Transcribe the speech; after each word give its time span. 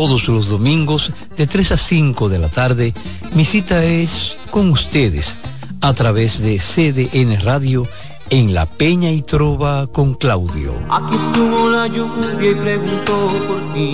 Todos 0.00 0.28
los 0.28 0.48
domingos 0.48 1.12
de 1.36 1.46
3 1.46 1.72
a 1.72 1.76
5 1.76 2.30
de 2.30 2.38
la 2.38 2.48
tarde, 2.48 2.94
mi 3.34 3.44
cita 3.44 3.84
es 3.84 4.34
con 4.50 4.70
ustedes 4.70 5.36
a 5.82 5.92
través 5.92 6.40
de 6.40 6.56
CDN 6.56 7.38
Radio 7.44 7.86
en 8.30 8.54
La 8.54 8.64
Peña 8.64 9.10
y 9.10 9.20
Trova 9.20 9.88
con 9.88 10.14
Claudio. 10.14 10.72
Aquí 10.88 11.14
estuvo 11.14 11.68
la 11.68 11.86
lluvia 11.86 12.50
y 12.50 12.54
preguntó 12.54 13.28
por 13.46 13.74
ti. 13.74 13.92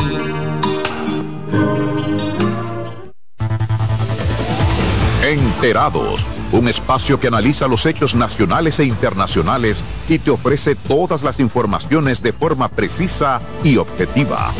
Enterados, 5.24 6.20
un 6.52 6.68
espacio 6.68 7.18
que 7.18 7.26
analiza 7.26 7.66
los 7.66 7.84
hechos 7.84 8.14
nacionales 8.14 8.78
e 8.78 8.84
internacionales 8.84 9.82
y 10.08 10.20
te 10.20 10.30
ofrece 10.30 10.76
todas 10.76 11.24
las 11.24 11.40
informaciones 11.40 12.22
de 12.22 12.32
forma 12.32 12.68
precisa 12.68 13.40
y 13.64 13.76
objetiva. 13.76 14.52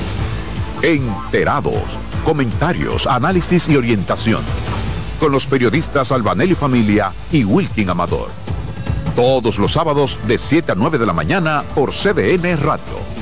Enterados, 0.82 1.82
comentarios, 2.24 3.06
análisis 3.06 3.66
y 3.68 3.76
orientación. 3.76 4.42
Con 5.18 5.32
los 5.32 5.46
periodistas 5.46 6.12
Albanelli 6.12 6.54
Familia 6.54 7.12
y 7.32 7.44
Wilkin 7.44 7.88
Amador. 7.88 8.28
Todos 9.14 9.58
los 9.58 9.72
sábados 9.72 10.18
de 10.26 10.38
7 10.38 10.72
a 10.72 10.74
9 10.74 10.98
de 10.98 11.06
la 11.06 11.14
mañana 11.14 11.64
por 11.74 11.92
CDN 11.92 12.58
Radio. 12.58 13.15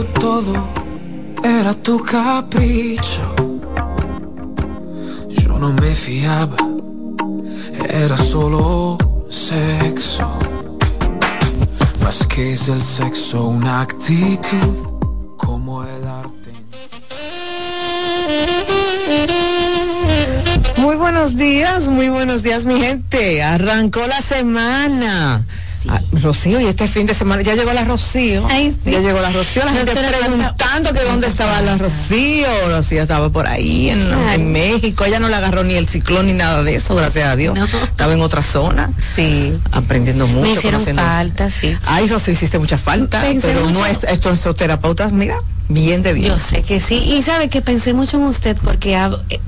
Todo, 0.00 0.54
era 1.44 1.74
tu 1.74 1.98
capricho. 1.98 3.34
Yo 5.28 5.58
no 5.58 5.72
me 5.74 5.94
fiaba, 5.94 6.56
era 7.90 8.16
solo 8.16 8.96
sexo. 9.28 10.26
Más 12.02 12.26
que 12.26 12.54
es 12.54 12.68
el 12.68 12.82
sexo, 12.82 13.48
una 13.48 13.82
actitud 13.82 15.36
como 15.36 15.84
el 15.84 16.06
arte. 16.06 16.52
Muy 20.78 20.96
buenos 20.96 21.36
días, 21.36 21.88
muy 21.88 22.08
buenos 22.08 22.42
días 22.42 22.64
mi 22.64 22.80
gente. 22.80 23.42
Arrancó 23.42 24.06
la 24.06 24.22
semana. 24.22 25.44
Rocío, 26.22 26.60
y 26.60 26.66
este 26.66 26.88
fin 26.88 27.06
de 27.06 27.14
semana 27.14 27.42
ya 27.42 27.54
llegó 27.54 27.72
la 27.72 27.84
Rocío. 27.84 28.46
Ya 28.84 29.00
llegó 29.00 29.20
la 29.20 29.30
Rocío, 29.30 29.64
la 29.64 29.72
gente 29.72 29.92
preguntando 29.92 30.92
que 30.92 31.00
dónde 31.02 31.26
estaba 31.26 31.60
la 31.60 31.76
Rocío. 31.76 32.46
Rocío 32.68 33.02
estaba 33.02 33.30
por 33.30 33.46
ahí 33.46 33.90
en, 33.90 34.52
México. 34.52 35.04
Ella 35.04 35.18
no 35.18 35.28
le 35.28 35.34
agarró 35.34 35.64
ni 35.64 35.74
el 35.74 35.88
ciclón 35.88 36.26
ni 36.26 36.32
nada 36.32 36.62
de 36.62 36.74
eso, 36.74 36.94
gracias 36.94 37.28
a 37.28 37.36
Dios. 37.36 37.58
Estaba 37.82 38.14
en 38.14 38.20
otra 38.20 38.42
zona. 38.42 38.90
Sí. 39.14 39.54
Aprendiendo 39.70 40.26
mucho. 40.26 40.42
Me 40.42 40.52
hicieron 40.52 40.82
falta, 40.96 41.50
sí. 41.50 41.76
Ay, 41.86 42.06
Rocío, 42.06 42.32
hiciste 42.32 42.58
mucha 42.58 42.78
falta. 42.78 43.22
pero 43.40 43.68
no 43.70 43.86
es, 43.86 44.04
estos, 44.04 44.34
estos 44.34 44.56
terapeutas, 44.56 45.12
mira, 45.12 45.36
bien 45.68 46.02
de 46.02 46.12
bien. 46.12 46.28
Yo 46.28 46.38
sé 46.38 46.62
que 46.62 46.80
sí. 46.80 46.96
Y 46.96 47.22
sabe 47.22 47.48
que 47.48 47.62
pensé 47.62 47.94
mucho 47.94 48.18
en 48.18 48.24
usted 48.24 48.56
porque 48.62 48.94
eh, 48.96 49.40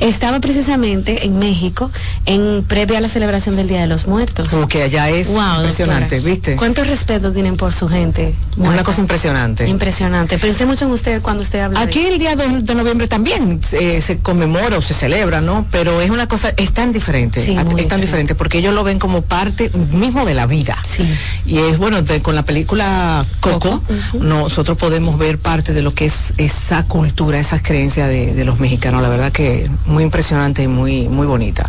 estaba 0.00 0.40
precisamente 0.40 1.24
en 1.24 1.38
México 1.38 1.90
en 2.26 2.64
previa 2.64 2.98
a 2.98 3.00
la 3.00 3.08
celebración 3.08 3.56
del 3.56 3.68
Día 3.68 3.80
de 3.80 3.86
los 3.86 4.06
Muertos. 4.06 4.48
Como 4.48 4.68
que 4.68 4.82
allá 4.82 5.10
es 5.10 5.30
impresionante, 5.30 6.20
¿viste? 6.20 6.56
¿Cuánto 6.56 6.84
respeto 6.84 7.32
tienen 7.32 7.56
por 7.56 7.72
su 7.72 7.88
gente? 7.88 8.34
Una 8.56 8.84
cosa 8.84 9.00
impresionante. 9.00 9.68
Impresionante. 9.68 10.38
Pensé 10.38 10.66
mucho 10.66 10.84
en 10.84 10.92
usted 10.92 11.22
cuando 11.22 11.42
usted 11.42 11.60
habla. 11.60 11.80
Aquí 11.80 12.04
el 12.04 12.18
día 12.18 12.36
de, 12.36 12.62
de 12.62 12.74
noviembre 12.74 13.08
también 13.08 13.60
eh, 13.72 14.00
se 14.00 14.18
conmemora 14.18 14.78
o 14.78 14.82
se 14.82 14.94
celebra, 14.94 15.40
¿no? 15.40 15.66
Pero 15.70 16.00
es 16.00 16.10
una 16.10 16.26
cosa, 16.26 16.52
es 16.56 16.72
tan 16.72 16.92
diferente. 16.92 17.44
es 17.78 17.88
tan 17.88 18.00
diferente 18.00 18.34
porque 18.34 18.58
ellos 18.58 18.74
lo 18.74 18.84
ven 18.84 18.98
como 18.98 19.22
parte 19.22 19.70
mismo 19.92 20.24
de 20.24 20.34
la 20.34 20.46
vida. 20.46 20.76
Sí. 20.86 21.06
Y 21.46 21.58
es 21.58 21.78
bueno, 21.78 21.98
con 22.22 22.34
la 22.34 22.44
película 22.44 23.24
Coco, 23.40 23.82
nosotros 24.20 24.76
podemos 24.78 25.18
ver 25.18 25.38
parte 25.38 25.72
de 25.72 25.82
lo 25.82 25.94
que 25.94 26.06
es 26.06 26.34
esa 26.36 26.84
cultura, 26.84 27.38
esa 27.38 27.60
creencia 27.60 28.06
de, 28.06 28.34
de 28.34 28.44
los 28.44 28.60
mexicanos. 28.60 29.02
La 29.02 29.08
verdad 29.08 29.32
que 29.32 29.68
muy 29.86 30.04
impresionante 30.04 30.62
y 30.62 30.68
muy, 30.68 31.08
muy 31.08 31.26
bonita. 31.26 31.68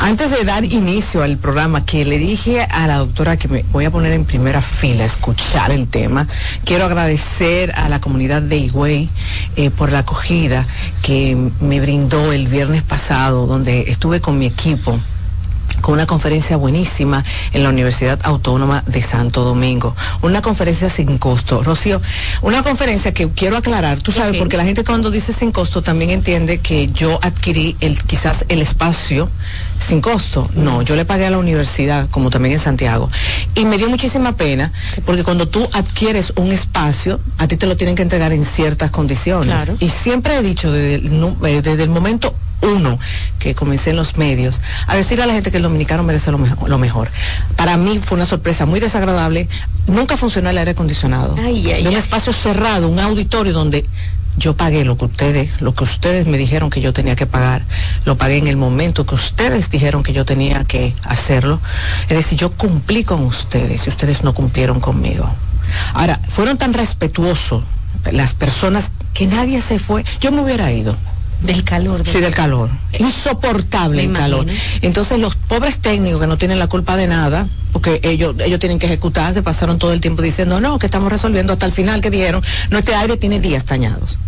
Antes 0.00 0.30
de 0.30 0.44
dar 0.44 0.64
inicio 0.64 1.22
al 1.22 1.38
programa, 1.38 1.84
que 1.84 2.04
le 2.04 2.18
dije 2.18 2.62
a 2.62 2.86
la 2.86 2.98
doctora 2.98 3.36
que 3.36 3.48
me 3.48 3.64
voy 3.72 3.84
a 3.84 3.90
poner 3.90 4.12
en 4.12 4.24
primera 4.24 4.60
fila 4.62 5.04
a 5.04 5.06
escuchar 5.06 5.70
el 5.70 5.88
tema, 5.88 6.28
quiero 6.64 6.84
agradecer 6.84 7.72
a 7.76 7.88
la 7.88 8.00
comunidad 8.00 8.42
de 8.42 8.56
Higüey 8.56 9.08
eh, 9.56 9.70
por 9.70 9.92
la 9.92 10.00
acogida 10.00 10.66
que 11.02 11.36
me 11.60 11.80
brindó 11.80 12.32
el 12.32 12.46
viernes 12.46 12.82
pasado, 12.82 13.46
donde 13.46 13.90
estuve 13.90 14.20
con 14.20 14.38
mi 14.38 14.46
equipo 14.46 14.98
con 15.82 15.94
una 15.94 16.06
conferencia 16.06 16.56
buenísima 16.56 17.22
en 17.52 17.62
la 17.62 17.68
Universidad 17.68 18.18
Autónoma 18.22 18.82
de 18.86 19.02
Santo 19.02 19.44
Domingo. 19.44 19.94
Una 20.22 20.40
conferencia 20.40 20.88
sin 20.88 21.18
costo. 21.18 21.62
Rocío, 21.62 22.00
una 22.40 22.62
conferencia 22.62 23.12
que 23.12 23.28
quiero 23.28 23.58
aclarar, 23.58 24.00
tú 24.00 24.12
sabes, 24.12 24.38
porque 24.38 24.56
la 24.56 24.64
gente 24.64 24.84
cuando 24.84 25.10
dice 25.10 25.34
sin 25.34 25.52
costo 25.52 25.82
también 25.82 26.10
entiende 26.10 26.60
que 26.60 26.90
yo 26.92 27.18
adquirí 27.20 27.76
el, 27.80 28.02
quizás 28.02 28.46
el 28.48 28.62
espacio 28.62 29.28
sin 29.78 30.00
costo. 30.00 30.48
No, 30.54 30.82
yo 30.82 30.96
le 30.96 31.04
pagué 31.04 31.26
a 31.26 31.30
la 31.30 31.38
universidad, 31.38 32.08
como 32.10 32.30
también 32.30 32.54
en 32.54 32.60
Santiago. 32.60 33.10
Y 33.54 33.64
me 33.64 33.76
dio 33.76 33.90
muchísima 33.90 34.32
pena, 34.32 34.72
porque 35.04 35.24
cuando 35.24 35.48
tú 35.48 35.68
adquieres 35.72 36.32
un 36.36 36.52
espacio, 36.52 37.20
a 37.38 37.48
ti 37.48 37.56
te 37.56 37.66
lo 37.66 37.76
tienen 37.76 37.96
que 37.96 38.02
entregar 38.02 38.32
en 38.32 38.44
ciertas 38.44 38.90
condiciones. 38.90 39.72
Y 39.80 39.88
siempre 39.88 40.36
he 40.36 40.42
dicho 40.42 40.70
desde 40.70 41.06
eh, 41.06 41.62
desde 41.62 41.82
el 41.82 41.90
momento 41.90 42.34
uno 42.62 42.98
que 43.38 43.54
comencé 43.54 43.90
en 43.90 43.96
los 43.96 44.16
medios 44.16 44.60
a 44.86 44.96
decir 44.96 45.20
a 45.20 45.26
la 45.26 45.34
gente 45.34 45.50
que 45.50 45.58
el 45.58 45.62
dominicano 45.62 46.02
merece 46.02 46.30
lo, 46.30 46.38
mejor, 46.38 46.68
lo 46.68 46.78
mejor. 46.78 47.10
Para 47.56 47.76
mí 47.76 48.00
fue 48.02 48.16
una 48.16 48.26
sorpresa 48.26 48.66
muy 48.66 48.80
desagradable. 48.80 49.48
Nunca 49.86 50.16
funcionó 50.16 50.50
el 50.50 50.58
aire 50.58 50.72
acondicionado. 50.72 51.34
de 51.34 51.88
un 51.88 51.96
espacio 51.96 52.32
cerrado, 52.32 52.88
un 52.88 52.98
auditorio 52.98 53.52
donde 53.52 53.86
yo 54.36 54.56
pagué 54.56 54.84
lo 54.84 54.96
que 54.96 55.04
ustedes, 55.04 55.60
lo 55.60 55.74
que 55.74 55.84
ustedes 55.84 56.26
me 56.26 56.38
dijeron 56.38 56.70
que 56.70 56.80
yo 56.80 56.92
tenía 56.92 57.16
que 57.16 57.26
pagar, 57.26 57.62
lo 58.04 58.16
pagué 58.16 58.38
en 58.38 58.46
el 58.46 58.56
momento 58.56 59.04
que 59.04 59.14
ustedes 59.14 59.70
dijeron 59.70 60.02
que 60.02 60.12
yo 60.12 60.24
tenía 60.24 60.64
que 60.64 60.94
hacerlo. 61.04 61.60
Es 62.08 62.16
decir, 62.16 62.38
yo 62.38 62.52
cumplí 62.52 63.04
con 63.04 63.22
ustedes 63.22 63.86
y 63.86 63.90
ustedes 63.90 64.24
no 64.24 64.34
cumplieron 64.34 64.80
conmigo. 64.80 65.28
Ahora, 65.94 66.20
fueron 66.28 66.58
tan 66.58 66.72
respetuosos 66.72 67.64
las 68.10 68.34
personas 68.34 68.90
que 69.14 69.26
nadie 69.26 69.60
se 69.60 69.78
fue. 69.78 70.04
Yo 70.20 70.32
me 70.32 70.40
hubiera 70.40 70.72
ido. 70.72 70.96
Del 71.42 71.64
calor. 71.64 72.02
sí, 72.06 72.20
del 72.20 72.34
calor. 72.34 72.70
Insoportable 72.98 74.04
el 74.04 74.12
calor. 74.12 74.46
Entonces 74.80 75.18
los 75.18 75.34
pobres 75.34 75.78
técnicos 75.78 76.20
que 76.20 76.26
no 76.26 76.38
tienen 76.38 76.58
la 76.58 76.68
culpa 76.68 76.96
de 76.96 77.08
nada, 77.08 77.48
porque 77.72 78.00
ellos, 78.02 78.36
ellos 78.38 78.60
tienen 78.60 78.78
que 78.78 78.86
ejecutar, 78.86 79.34
se 79.34 79.42
pasaron 79.42 79.78
todo 79.78 79.92
el 79.92 80.00
tiempo 80.00 80.22
diciendo, 80.22 80.60
no, 80.60 80.78
que 80.78 80.86
estamos 80.86 81.10
resolviendo 81.10 81.52
hasta 81.52 81.66
el 81.66 81.72
final 81.72 82.00
que 82.00 82.10
dijeron, 82.10 82.42
no, 82.70 82.78
este 82.78 82.94
aire 82.94 83.16
tiene 83.16 83.40
días 83.40 83.66
dañados. 83.66 84.18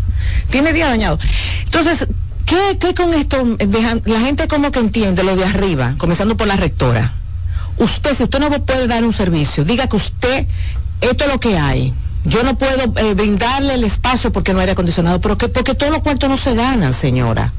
Tiene 0.51 0.73
días 0.73 0.89
dañados. 0.89 1.21
Entonces, 1.65 2.09
¿qué, 2.47 2.79
qué 2.81 2.95
con 2.95 3.15
esto? 3.15 3.43
la 4.05 4.21
gente 4.21 4.49
como 4.49 4.73
que 4.73 4.81
entiende 4.81 5.23
lo 5.23 5.37
de 5.37 5.45
arriba, 5.45 5.95
comenzando 5.99 6.37
por 6.37 6.47
la 6.49 6.57
rectora. 6.57 7.15
Usted, 7.79 8.15
si 8.15 8.25
usted 8.25 8.39
no 8.39 8.51
puede 8.51 8.87
dar 8.87 9.05
un 9.05 9.13
servicio, 9.13 9.65
diga 9.65 9.89
que 9.89 9.97
usted, 9.97 10.47
esto 11.01 11.25
es 11.25 11.33
lo 11.33 11.41
que 11.41 11.59
hay 11.59 11.93
yo 12.25 12.43
no 12.43 12.57
puedo 12.57 12.93
eh, 12.97 13.15
brindarle 13.15 13.75
el 13.75 13.85
espacio 13.85 14.33
porque 14.33 14.53
no 14.53 14.59
hay 14.59 14.65
aire 14.65 14.73
acondicionado, 14.73 15.21
pero 15.21 15.37
que, 15.37 15.49
porque 15.49 15.75
todos 15.75 15.93
los 15.93 16.03
cuartos 16.03 16.29
no 16.31 16.37
se 16.37 16.55
ganan, 16.55 16.95
señora. 16.95 17.53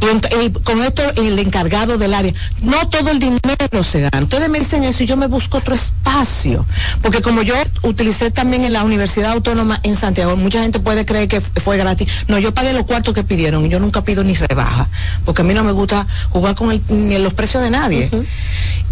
Y, 0.00 0.50
con 0.50 0.82
esto 0.82 1.02
el 1.16 1.38
encargado 1.38 1.98
del 1.98 2.14
área, 2.14 2.32
no 2.62 2.88
todo 2.88 3.10
el 3.10 3.18
dinero 3.18 3.84
se 3.84 4.00
gana. 4.00 4.22
Ustedes 4.22 4.48
me 4.48 4.58
dicen 4.58 4.82
eso 4.82 5.02
y 5.02 5.06
yo 5.06 5.16
me 5.16 5.26
busco 5.26 5.58
otro 5.58 5.74
espacio. 5.74 6.64
Porque 7.02 7.20
como 7.20 7.42
yo 7.42 7.54
utilicé 7.82 8.30
también 8.30 8.64
en 8.64 8.72
la 8.72 8.82
Universidad 8.82 9.32
Autónoma 9.32 9.78
en 9.82 9.96
Santiago, 9.96 10.36
mucha 10.36 10.62
gente 10.62 10.80
puede 10.80 11.04
creer 11.04 11.28
que 11.28 11.40
fue 11.40 11.76
gratis. 11.76 12.08
No, 12.28 12.38
yo 12.38 12.54
pagué 12.54 12.72
los 12.72 12.86
cuartos 12.86 13.14
que 13.14 13.24
pidieron 13.24 13.66
y 13.66 13.68
yo 13.68 13.78
nunca 13.78 14.02
pido 14.02 14.24
ni 14.24 14.34
rebaja. 14.34 14.88
Porque 15.24 15.42
a 15.42 15.44
mí 15.44 15.52
no 15.52 15.64
me 15.64 15.72
gusta 15.72 16.06
jugar 16.30 16.54
con 16.54 16.72
el, 16.72 16.82
ni 16.88 17.18
los 17.18 17.34
precios 17.34 17.62
de 17.62 17.70
nadie. 17.70 18.10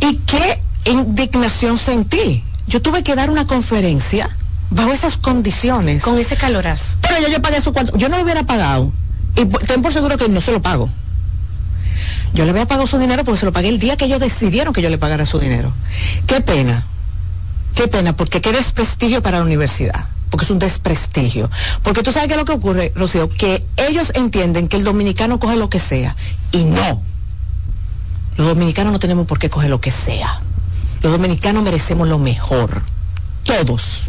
Y 0.01 0.17
qué 0.27 0.61
indignación 0.85 1.79
sentí. 1.79 2.45
Yo 2.67 2.83
tuve 2.83 3.03
que 3.03 3.15
dar 3.15 3.31
una 3.31 3.47
conferencia 3.47 4.29
bajo 4.71 4.93
esas 4.93 5.17
condiciones. 5.17 6.03
Con 6.03 6.19
ese 6.19 6.37
calorazo. 6.37 6.97
Pero 7.03 7.21
yo, 7.21 7.29
yo 7.29 7.43
pagué 7.43 7.61
su 7.61 7.73
cuarto. 7.73 7.97
Yo 7.97 8.09
no 8.09 8.17
lo 8.17 8.25
hubiera 8.25 8.45
pagado. 8.45 8.93
Y 9.37 9.45
ten 9.45 9.83
por 9.83 9.93
seguro 9.93 10.19
que 10.19 10.29
no 10.29 10.41
se 10.41 10.53
lo 10.53 10.63
pago. 10.63 10.91
Yo 12.35 12.45
le 12.45 12.51
había 12.51 12.67
pagado 12.67 12.87
su 12.87 12.99
dinero 12.99 13.25
porque 13.25 13.41
se 13.41 13.47
lo 13.47 13.53
pagué 13.53 13.69
el 13.69 13.79
día 13.79 13.97
que 13.97 14.05
ellos 14.05 14.21
decidieron 14.21 14.73
que 14.73 14.83
yo 14.83 14.91
le 14.91 14.99
pagara 14.99 15.27
su 15.27 15.39
dinero. 15.39 15.73
Qué 16.27 16.41
pena. 16.41 16.87
Qué 17.75 17.89
pena, 17.89 18.17
porque 18.17 18.41
qué 18.41 18.53
desprestigio 18.53 19.23
para 19.23 19.39
la 19.39 19.45
universidad. 19.45 20.07
Porque 20.31 20.45
es 20.45 20.51
un 20.51 20.59
desprestigio. 20.59 21.51
Porque 21.83 22.03
tú 22.03 22.13
sabes 22.13 22.29
qué 22.29 22.35
es 22.35 22.39
lo 22.39 22.45
que 22.45 22.53
ocurre, 22.53 22.93
Rocío, 22.95 23.31
que 23.31 23.65
ellos 23.77 24.13
entienden 24.15 24.69
que 24.69 24.77
el 24.77 24.85
dominicano 24.85 25.39
coge 25.39 25.57
lo 25.57 25.71
que 25.71 25.79
sea. 25.79 26.17
Y 26.53 26.65
no. 26.65 27.03
Los 28.37 28.47
dominicanos 28.47 28.93
no 28.93 28.99
tenemos 28.99 29.27
por 29.27 29.39
qué 29.39 29.49
coger 29.49 29.71
lo 29.71 29.81
que 29.81 29.91
sea. 29.91 30.41
Los 31.03 31.13
dominicanos 31.13 31.63
merecemos 31.63 32.09
lo 32.09 32.19
mejor. 32.19 32.83
Todos. 33.45 34.08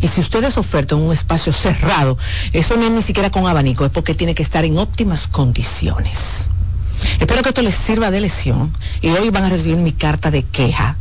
Y 0.00 0.08
si 0.08 0.20
ustedes 0.20 0.56
ofertan 0.58 0.98
un 0.98 1.12
espacio 1.12 1.52
cerrado, 1.52 2.16
eso 2.52 2.76
no 2.76 2.84
es 2.86 2.92
ni 2.92 3.02
siquiera 3.02 3.30
con 3.30 3.46
abanico, 3.46 3.84
es 3.84 3.90
porque 3.90 4.14
tiene 4.14 4.34
que 4.34 4.42
estar 4.42 4.64
en 4.64 4.78
óptimas 4.78 5.26
condiciones. 5.26 6.48
Espero 7.20 7.42
que 7.42 7.50
esto 7.50 7.62
les 7.62 7.74
sirva 7.74 8.10
de 8.10 8.20
lesión 8.20 8.72
y 9.02 9.08
hoy 9.08 9.30
van 9.30 9.44
a 9.44 9.48
recibir 9.48 9.76
mi 9.76 9.92
carta 9.92 10.30
de 10.30 10.42
queja. 10.42 10.96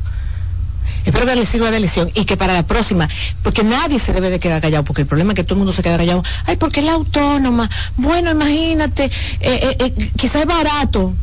Espero 1.05 1.25
que 1.25 1.35
les 1.35 1.49
sirva 1.49 1.69
de 1.69 1.79
lesión 1.79 2.09
y 2.13 2.23
que 2.25 2.37
para 2.37 2.53
la 2.53 2.65
próxima, 2.65 3.09
porque 3.41 3.63
nadie 3.63 3.99
se 3.99 4.13
debe 4.13 4.29
de 4.29 4.39
quedar 4.39 4.61
callado, 4.61 4.83
porque 4.85 5.01
el 5.01 5.07
problema 5.07 5.33
es 5.33 5.35
que 5.35 5.43
todo 5.43 5.55
el 5.55 5.59
mundo 5.59 5.73
se 5.73 5.83
queda 5.83 5.97
callado. 5.97 6.23
Ay, 6.45 6.55
porque 6.55 6.79
es 6.79 6.85
la 6.85 6.93
autónoma. 6.93 7.69
Bueno, 7.97 8.31
imagínate, 8.31 9.05
eh, 9.05 9.11
eh, 9.41 9.75
eh, 9.79 10.11
quizás 10.15 10.43
es 10.43 10.47
barato. 10.47 11.13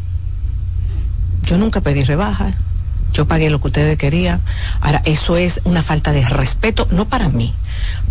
Yo 1.44 1.56
nunca 1.56 1.80
pedí 1.80 2.02
rebaja 2.02 2.54
yo 3.12 3.26
pagué 3.26 3.50
lo 3.50 3.60
que 3.60 3.68
ustedes 3.68 3.98
querían. 3.98 4.40
Ahora, 4.80 5.02
eso 5.04 5.36
es 5.36 5.60
una 5.64 5.82
falta 5.82 6.12
de 6.12 6.24
respeto, 6.24 6.86
no 6.90 7.08
para 7.08 7.28
mí, 7.28 7.54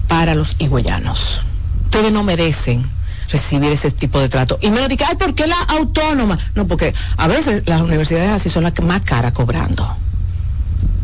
para 0.08 0.36
los 0.36 0.56
higüeyanos. 0.60 1.42
Ustedes 1.86 2.12
no 2.12 2.24
merecen 2.24 2.86
recibir 3.32 3.72
ese 3.72 3.92
tipo 3.92 4.20
de 4.20 4.30
trato. 4.30 4.60
Y 4.62 4.70
me 4.70 4.80
lo 4.80 4.88
dije, 4.88 5.06
ay, 5.08 5.16
¿por 5.16 5.34
qué 5.36 5.48
la 5.48 5.60
autónoma? 5.60 6.38
No, 6.56 6.68
porque 6.68 6.94
a 7.18 7.28
veces 7.28 7.64
las 7.66 7.82
universidades 7.82 8.30
así 8.30 8.50
son 8.50 8.64
las 8.64 8.74
más 8.82 9.02
cara 9.02 9.34
cobrando. 9.34 9.96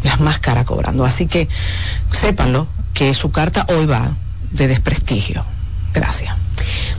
Las 0.03 0.19
más 0.19 0.39
cara 0.39 0.65
cobrando. 0.65 1.05
Así 1.05 1.27
que 1.27 1.47
sépanlo, 2.11 2.67
que 2.93 3.13
su 3.13 3.31
carta 3.31 3.65
hoy 3.69 3.85
va 3.85 4.15
de 4.51 4.67
desprestigio. 4.67 5.45
Gracias. 5.93 6.35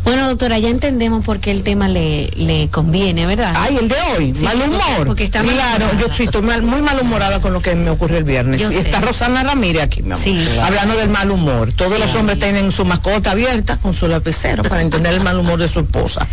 Bueno, 0.06 0.28
doctora, 0.28 0.58
ya 0.60 0.68
entendemos 0.68 1.24
por 1.24 1.40
qué 1.40 1.50
el 1.50 1.64
tema 1.64 1.88
le, 1.88 2.28
le 2.36 2.68
conviene, 2.68 3.26
¿verdad? 3.26 3.54
Ay, 3.56 3.76
el 3.76 3.88
de 3.88 3.96
hoy, 4.16 4.32
mal 4.34 4.62
humor. 4.62 5.06
Porque 5.06 5.24
está 5.24 5.42
claro, 5.42 5.86
yo 5.98 6.06
estoy 6.06 6.42
muy 6.62 6.80
malhumorada 6.80 7.40
con 7.40 7.52
lo 7.52 7.60
que 7.60 7.74
me 7.74 7.90
ocurrió 7.90 8.18
el 8.18 8.24
viernes. 8.24 8.60
y 8.60 8.76
está 8.76 9.00
Rosana 9.00 9.42
Ramírez 9.42 9.82
aquí, 9.82 10.04
mi 10.04 10.12
amor, 10.12 10.64
hablando 10.64 10.96
del 10.96 11.08
mal 11.08 11.30
humor. 11.30 11.72
Todos 11.72 11.98
los 11.98 12.14
hombres 12.14 12.38
tienen 12.38 12.70
su 12.70 12.84
mascota 12.84 13.32
abierta 13.32 13.78
con 13.78 13.94
su 13.94 14.06
lapicero 14.06 14.62
para 14.62 14.80
entender 14.80 15.12
el 15.12 15.22
mal 15.22 15.38
humor 15.38 15.58
de 15.58 15.66
su 15.66 15.80
esposa. 15.80 16.26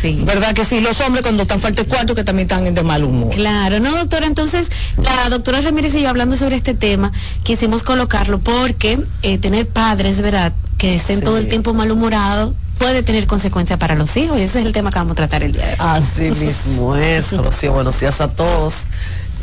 Sí. 0.00 0.20
¿Verdad 0.24 0.54
que 0.54 0.64
sí? 0.64 0.80
Los 0.80 1.00
hombres 1.00 1.22
cuando 1.22 1.42
están 1.42 1.58
falta 1.58 1.82
de 1.82 1.88
cuarto 1.88 2.14
que 2.14 2.22
también 2.22 2.46
están 2.48 2.72
de 2.72 2.82
mal 2.84 3.02
humor. 3.02 3.34
Claro, 3.34 3.80
no, 3.80 3.90
doctora, 3.96 4.26
entonces 4.26 4.70
la 5.02 5.28
doctora 5.30 5.60
Ramírez 5.60 5.96
y 5.96 6.02
yo 6.02 6.10
hablando 6.10 6.36
sobre 6.36 6.54
este 6.54 6.74
tema, 6.74 7.10
quisimos 7.42 7.82
colocarlo 7.82 8.38
porque 8.38 9.00
eh, 9.22 9.38
tener 9.38 9.66
padres, 9.66 10.20
¿verdad? 10.20 10.52
Que 10.78 10.94
estén 10.94 11.22
todo 11.22 11.38
el 11.38 11.48
tiempo 11.48 11.74
malhumorados 11.74 12.54
puede 12.78 13.02
tener 13.02 13.26
consecuencias 13.26 13.78
para 13.78 13.94
los 13.94 14.16
hijos 14.16 14.38
y 14.38 14.42
ese 14.42 14.60
es 14.60 14.66
el 14.66 14.72
tema 14.72 14.90
que 14.90 14.98
vamos 14.98 15.12
a 15.12 15.16
tratar 15.16 15.42
el 15.42 15.52
día 15.52 15.66
de 15.66 15.72
hoy. 15.72 15.78
Así 15.78 16.22
mismo 16.44 16.96
es, 16.96 17.36
Rocío, 17.36 17.72
buenos 17.72 17.98
días 18.00 18.20
a 18.20 18.28
todos. 18.28 18.86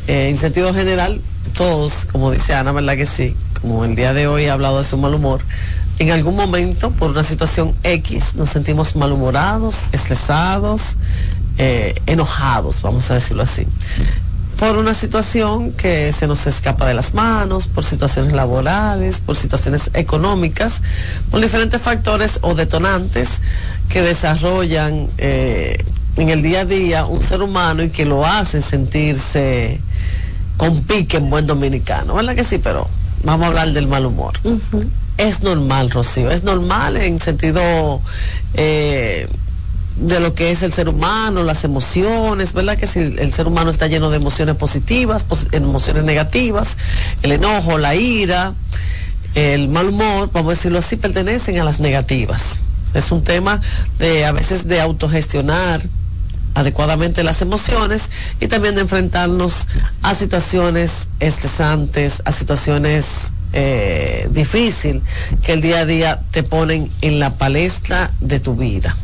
Eh, 0.07 0.29
en 0.29 0.37
sentido 0.37 0.73
general, 0.73 1.21
todos, 1.55 2.05
como 2.11 2.31
dice 2.31 2.53
Ana, 2.53 2.71
¿verdad 2.71 2.95
que 2.95 3.05
sí? 3.05 3.35
Como 3.61 3.85
el 3.85 3.95
día 3.95 4.13
de 4.13 4.27
hoy 4.27 4.47
ha 4.47 4.53
hablado 4.53 4.79
de 4.79 4.83
su 4.83 4.97
mal 4.97 5.13
humor, 5.13 5.41
en 5.99 6.11
algún 6.11 6.35
momento, 6.35 6.91
por 6.91 7.11
una 7.11 7.23
situación 7.23 7.75
X, 7.83 8.35
nos 8.35 8.49
sentimos 8.49 8.95
malhumorados, 8.95 9.85
estresados, 9.91 10.97
eh, 11.57 11.95
enojados, 12.07 12.81
vamos 12.81 13.09
a 13.11 13.15
decirlo 13.15 13.43
así. 13.43 13.67
Por 14.57 14.77
una 14.77 14.93
situación 14.93 15.73
que 15.73 16.13
se 16.13 16.27
nos 16.27 16.47
escapa 16.47 16.85
de 16.85 16.93
las 16.93 17.13
manos, 17.13 17.67
por 17.67 17.83
situaciones 17.83 18.33
laborales, 18.33 19.19
por 19.19 19.35
situaciones 19.35 19.89
económicas, 19.93 20.81
por 21.29 21.41
diferentes 21.41 21.81
factores 21.81 22.39
o 22.41 22.55
detonantes 22.55 23.41
que 23.89 24.01
desarrollan 24.01 25.09
eh, 25.17 25.83
en 26.15 26.29
el 26.29 26.41
día 26.41 26.61
a 26.61 26.65
día 26.65 27.05
un 27.05 27.21
ser 27.21 27.41
humano 27.41 27.83
y 27.83 27.89
que 27.89 28.05
lo 28.05 28.25
hace 28.25 28.61
sentirse 28.61 29.81
con 30.57 30.83
pique 30.83 31.17
en 31.17 31.29
buen 31.29 31.47
dominicano, 31.47 32.15
¿verdad 32.15 32.35
que 32.35 32.43
sí? 32.43 32.57
Pero 32.59 32.87
vamos 33.23 33.45
a 33.45 33.47
hablar 33.47 33.71
del 33.73 33.87
mal 33.87 34.05
humor. 34.05 34.33
Es 35.17 35.41
normal, 35.41 35.89
Rocío, 35.89 36.31
es 36.31 36.43
normal 36.43 36.97
en 36.97 37.19
sentido 37.19 38.01
eh, 38.53 39.27
de 39.95 40.19
lo 40.19 40.33
que 40.33 40.51
es 40.51 40.63
el 40.63 40.73
ser 40.73 40.89
humano, 40.89 41.43
las 41.43 41.63
emociones, 41.63 42.53
¿verdad? 42.53 42.77
Que 42.77 42.87
si 42.87 42.99
el, 42.99 43.33
ser 43.33 43.47
humano 43.47 43.69
está 43.69 43.87
lleno 43.87 44.09
de 44.09 44.17
emociones 44.17 44.55
positivas, 44.55 45.25
emociones 45.51 46.03
negativas, 46.03 46.77
el 47.21 47.31
enojo, 47.31 47.77
la 47.77 47.95
ira, 47.95 48.53
el 49.35 49.67
mal 49.67 49.89
humor, 49.89 50.29
vamos 50.33 50.49
a 50.51 50.55
decirlo 50.55 50.79
así, 50.79 50.95
pertenecen 50.95 51.59
a 51.59 51.63
las 51.63 51.79
negativas. 51.79 52.59
Es 52.93 53.11
un 53.11 53.23
tema 53.23 53.61
de 53.99 54.25
a 54.25 54.31
veces 54.31 54.67
de 54.67 54.81
autogestionar 54.81 55.81
adecuadamente 56.55 57.23
las 57.23 57.41
emociones 57.41 58.09
y 58.39 58.47
también 58.47 58.75
de 58.75 58.81
enfrentarnos 58.81 59.67
a 60.01 60.13
situaciones 60.13 61.09
estresantes, 61.19 62.21
a 62.25 62.31
situaciones 62.31 63.31
eh, 63.53 64.27
difíciles 64.31 65.01
que 65.43 65.53
el 65.53 65.61
día 65.61 65.79
a 65.79 65.85
día 65.85 66.21
te 66.31 66.43
ponen 66.43 66.91
en 67.01 67.19
la 67.19 67.35
palestra 67.37 68.11
de 68.19 68.39
tu 68.39 68.55
vida. 68.55 68.95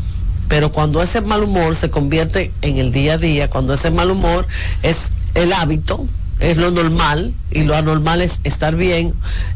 Pero 0.49 0.71
cuando 0.71 1.01
ese 1.01 1.21
mal 1.21 1.43
humor 1.43 1.75
se 1.75 1.89
convierte 1.89 2.51
en 2.61 2.77
el 2.77 2.91
día 2.91 3.13
a 3.13 3.17
día, 3.17 3.49
cuando 3.49 3.73
ese 3.73 3.91
mal 3.91 4.11
humor 4.11 4.45
es 4.83 5.11
el 5.35 5.53
hábito, 5.53 6.07
es 6.39 6.57
lo 6.57 6.71
normal 6.71 7.33
y 7.51 7.63
lo 7.63 7.75
anormal 7.75 8.21
es 8.21 8.39
estar 8.43 8.75
bien, 8.75 9.13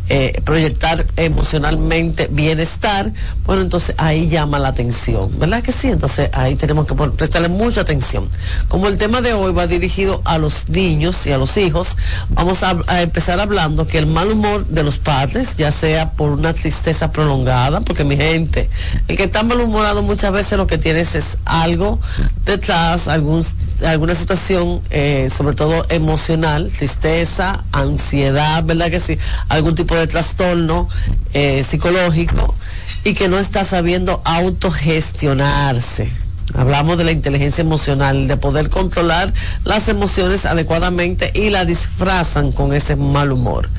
eh, 0.09 0.41
proyectar 0.43 1.05
emocionalmente 1.15 2.27
bienestar, 2.31 3.13
bueno, 3.45 3.61
entonces 3.61 3.95
ahí 3.97 4.27
llama 4.27 4.59
la 4.59 4.69
atención, 4.69 5.31
¿verdad 5.39 5.61
que 5.61 5.71
sí? 5.71 5.89
Entonces 5.89 6.29
ahí 6.33 6.55
tenemos 6.55 6.87
que 6.87 6.95
prestarle 6.95 7.49
mucha 7.49 7.81
atención. 7.81 8.29
Como 8.67 8.87
el 8.87 8.97
tema 8.97 9.21
de 9.21 9.33
hoy 9.33 9.53
va 9.53 9.67
dirigido 9.67 10.21
a 10.25 10.37
los 10.37 10.67
niños 10.69 11.25
y 11.27 11.31
a 11.31 11.37
los 11.37 11.55
hijos, 11.57 11.97
vamos 12.29 12.63
a, 12.63 12.75
empezar 13.01 13.39
hablando 13.39 13.87
que 13.87 13.97
el 13.97 14.07
mal 14.07 14.31
humor 14.31 14.65
de 14.67 14.83
los 14.83 14.97
padres, 14.97 15.55
ya 15.55 15.71
sea 15.71 16.11
por 16.11 16.31
una 16.31 16.53
tristeza 16.53 17.11
prolongada, 17.11 17.81
porque 17.81 18.03
mi 18.03 18.17
gente, 18.17 18.69
el 19.07 19.17
que 19.17 19.23
está 19.23 19.43
malhumorado 19.43 20.01
muchas 20.01 20.31
veces 20.31 20.57
lo 20.57 20.67
que 20.67 20.77
tienes 20.77 21.15
es 21.15 21.37
algo 21.45 21.99
detrás, 22.45 23.07
algún, 23.07 23.45
alguna 23.85 24.15
situación, 24.15 24.81
eh, 24.89 25.29
sobre 25.35 25.55
todo 25.55 25.85
emocional, 25.89 26.71
tristeza, 26.73 27.63
ansiedad, 27.71 28.63
¿verdad 28.63 28.91
que 28.91 28.99
sí? 28.99 29.17
Algún 29.49 29.75
tipo 29.75 29.95
de 29.95 30.07
trastorno 30.07 30.89
eh, 31.33 31.63
psicológico 31.63 32.55
y 33.03 33.13
que 33.13 33.29
no 33.29 33.37
está 33.37 33.63
sabiendo 33.63 34.21
autogestionarse. 34.25 36.09
Hablamos 36.55 36.97
de 36.97 37.03
la 37.03 37.11
inteligencia 37.11 37.61
emocional, 37.61 38.27
de 38.27 38.37
poder 38.37 38.69
controlar 38.69 39.33
las 39.63 39.87
emociones 39.87 40.45
adecuadamente 40.45 41.31
y 41.33 41.49
la 41.49 41.65
disfrazan 41.65 42.51
con 42.51 42.73
ese 42.73 42.95
mal 42.95 43.31
humor. 43.31 43.69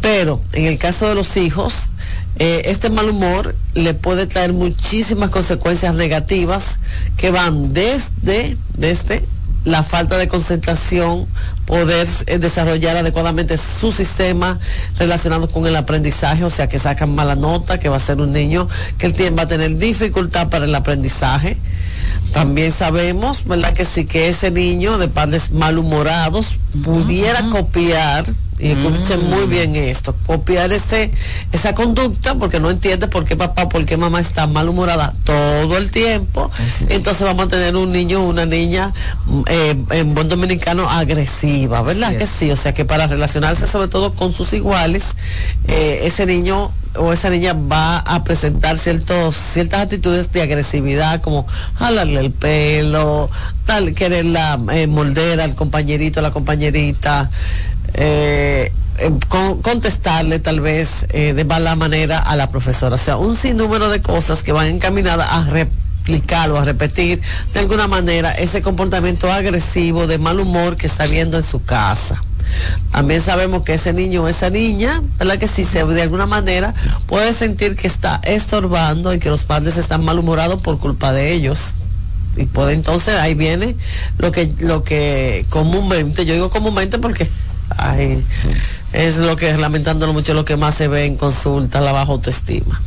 Pero 0.00 0.40
en 0.52 0.66
el 0.66 0.78
caso 0.78 1.08
de 1.08 1.14
los 1.14 1.36
hijos, 1.36 1.90
eh, 2.38 2.62
este 2.66 2.88
mal 2.88 3.10
humor 3.10 3.56
le 3.74 3.94
puede 3.94 4.26
traer 4.26 4.52
muchísimas 4.52 5.30
consecuencias 5.30 5.94
negativas 5.94 6.78
que 7.16 7.30
van 7.30 7.74
desde, 7.74 8.56
desde 8.74 9.26
la 9.70 9.82
falta 9.82 10.16
de 10.16 10.28
concentración, 10.28 11.26
poder 11.66 12.08
eh, 12.26 12.38
desarrollar 12.38 12.96
adecuadamente 12.96 13.58
su 13.58 13.92
sistema 13.92 14.58
relacionado 14.98 15.48
con 15.48 15.66
el 15.66 15.76
aprendizaje, 15.76 16.44
o 16.44 16.50
sea, 16.50 16.68
que 16.68 16.78
sacan 16.78 17.14
mala 17.14 17.34
nota, 17.34 17.78
que 17.78 17.88
va 17.88 17.96
a 17.96 18.00
ser 18.00 18.20
un 18.20 18.32
niño 18.32 18.68
que 18.98 19.06
el 19.06 19.38
va 19.38 19.42
a 19.42 19.48
tener 19.48 19.76
dificultad 19.76 20.48
para 20.48 20.64
el 20.64 20.74
aprendizaje. 20.74 21.58
También 22.32 22.72
sabemos, 22.72 23.44
¿verdad? 23.44 23.72
Que 23.72 23.84
sí 23.84 24.04
que 24.04 24.28
ese 24.28 24.50
niño 24.50 24.98
de 24.98 25.08
padres 25.08 25.50
malhumorados 25.50 26.58
pudiera 26.84 27.48
copiar 27.48 28.24
y 28.58 28.70
escuchen 28.70 29.28
muy 29.28 29.46
mm. 29.46 29.50
bien 29.50 29.76
esto, 29.76 30.14
copiar 30.26 30.72
ese, 30.72 31.10
esa 31.52 31.74
conducta 31.74 32.34
porque 32.34 32.58
no 32.60 32.70
entiende 32.70 33.08
por 33.08 33.24
qué 33.24 33.36
papá, 33.36 33.68
por 33.68 33.84
qué 33.84 33.96
mamá 33.96 34.20
está 34.20 34.46
malhumorada 34.46 35.14
todo 35.24 35.76
el 35.76 35.90
tiempo. 35.90 36.50
Entonces 36.88 37.22
vamos 37.22 37.46
a 37.46 37.48
tener 37.48 37.76
un 37.76 37.92
niño, 37.92 38.24
una 38.24 38.46
niña 38.46 38.92
eh, 39.46 39.76
en 39.90 40.14
buen 40.14 40.28
dominicano 40.28 40.88
agresiva, 40.88 41.82
¿verdad? 41.82 42.16
Que 42.16 42.26
sí, 42.26 42.50
o 42.50 42.56
sea 42.56 42.74
que 42.74 42.84
para 42.84 43.06
relacionarse 43.06 43.66
sobre 43.66 43.88
todo 43.88 44.14
con 44.14 44.32
sus 44.32 44.52
iguales, 44.52 45.16
eh, 45.66 46.00
ese 46.04 46.26
niño 46.26 46.72
o 46.96 47.12
esa 47.12 47.30
niña 47.30 47.52
va 47.52 47.98
a 47.98 48.24
presentar 48.24 48.78
ciertos, 48.78 49.36
ciertas 49.36 49.82
actitudes 49.82 50.32
de 50.32 50.42
agresividad 50.42 51.20
como 51.20 51.46
jalarle 51.74 52.20
el 52.20 52.32
pelo, 52.32 53.30
tal, 53.66 53.94
quererla 53.94 54.58
eh, 54.72 54.86
molder 54.86 55.40
al 55.40 55.54
compañerito, 55.54 56.20
a 56.20 56.22
la 56.22 56.30
compañerita, 56.30 57.30
eh, 57.94 58.72
eh, 58.98 59.12
contestarle 59.62 60.40
tal 60.40 60.60
vez 60.60 61.06
eh, 61.10 61.32
de 61.32 61.44
mala 61.44 61.76
manera 61.76 62.18
a 62.18 62.36
la 62.36 62.48
profesora. 62.48 62.96
O 62.96 62.98
sea, 62.98 63.16
un 63.16 63.36
sinnúmero 63.36 63.88
de 63.88 64.02
cosas 64.02 64.42
que 64.42 64.52
van 64.52 64.66
encaminadas 64.66 65.28
a 65.30 65.44
replicar 65.44 66.50
o 66.50 66.58
a 66.58 66.64
repetir 66.64 67.20
de 67.52 67.60
alguna 67.60 67.86
manera 67.86 68.32
ese 68.32 68.60
comportamiento 68.60 69.30
agresivo 69.30 70.06
de 70.06 70.18
mal 70.18 70.40
humor 70.40 70.76
que 70.76 70.86
está 70.86 71.06
viendo 71.06 71.36
en 71.36 71.44
su 71.44 71.62
casa. 71.62 72.22
También 72.90 73.20
sabemos 73.22 73.62
que 73.62 73.74
ese 73.74 73.92
niño 73.92 74.24
o 74.24 74.28
esa 74.28 74.50
niña, 74.50 75.02
¿verdad? 75.18 75.38
Que 75.38 75.46
si 75.46 75.64
se 75.64 75.84
de 75.84 76.02
alguna 76.02 76.26
manera 76.26 76.74
puede 77.06 77.32
sentir 77.34 77.76
que 77.76 77.86
está 77.86 78.20
estorbando 78.24 79.12
y 79.12 79.18
que 79.18 79.28
los 79.28 79.44
padres 79.44 79.76
están 79.76 80.04
malhumorados 80.04 80.60
por 80.60 80.78
culpa 80.78 81.12
de 81.12 81.32
ellos 81.32 81.74
y 82.36 82.46
puede 82.46 82.72
entonces 82.72 83.14
ahí 83.18 83.34
viene 83.34 83.74
lo 84.18 84.30
que 84.30 84.52
lo 84.60 84.84
que 84.84 85.44
comúnmente 85.48 86.24
yo 86.24 86.34
digo 86.34 86.50
comúnmente 86.50 86.98
porque 86.98 87.28
Ay, 87.76 88.24
es 88.92 89.18
lo 89.18 89.36
que, 89.36 89.56
lamentándolo 89.56 90.12
mucho, 90.12 90.34
lo 90.34 90.44
que 90.44 90.56
más 90.56 90.74
se 90.74 90.88
ve 90.88 91.04
en 91.04 91.16
consulta, 91.16 91.80
la 91.80 91.92
baja 91.92 92.12
autoestima. 92.12 92.80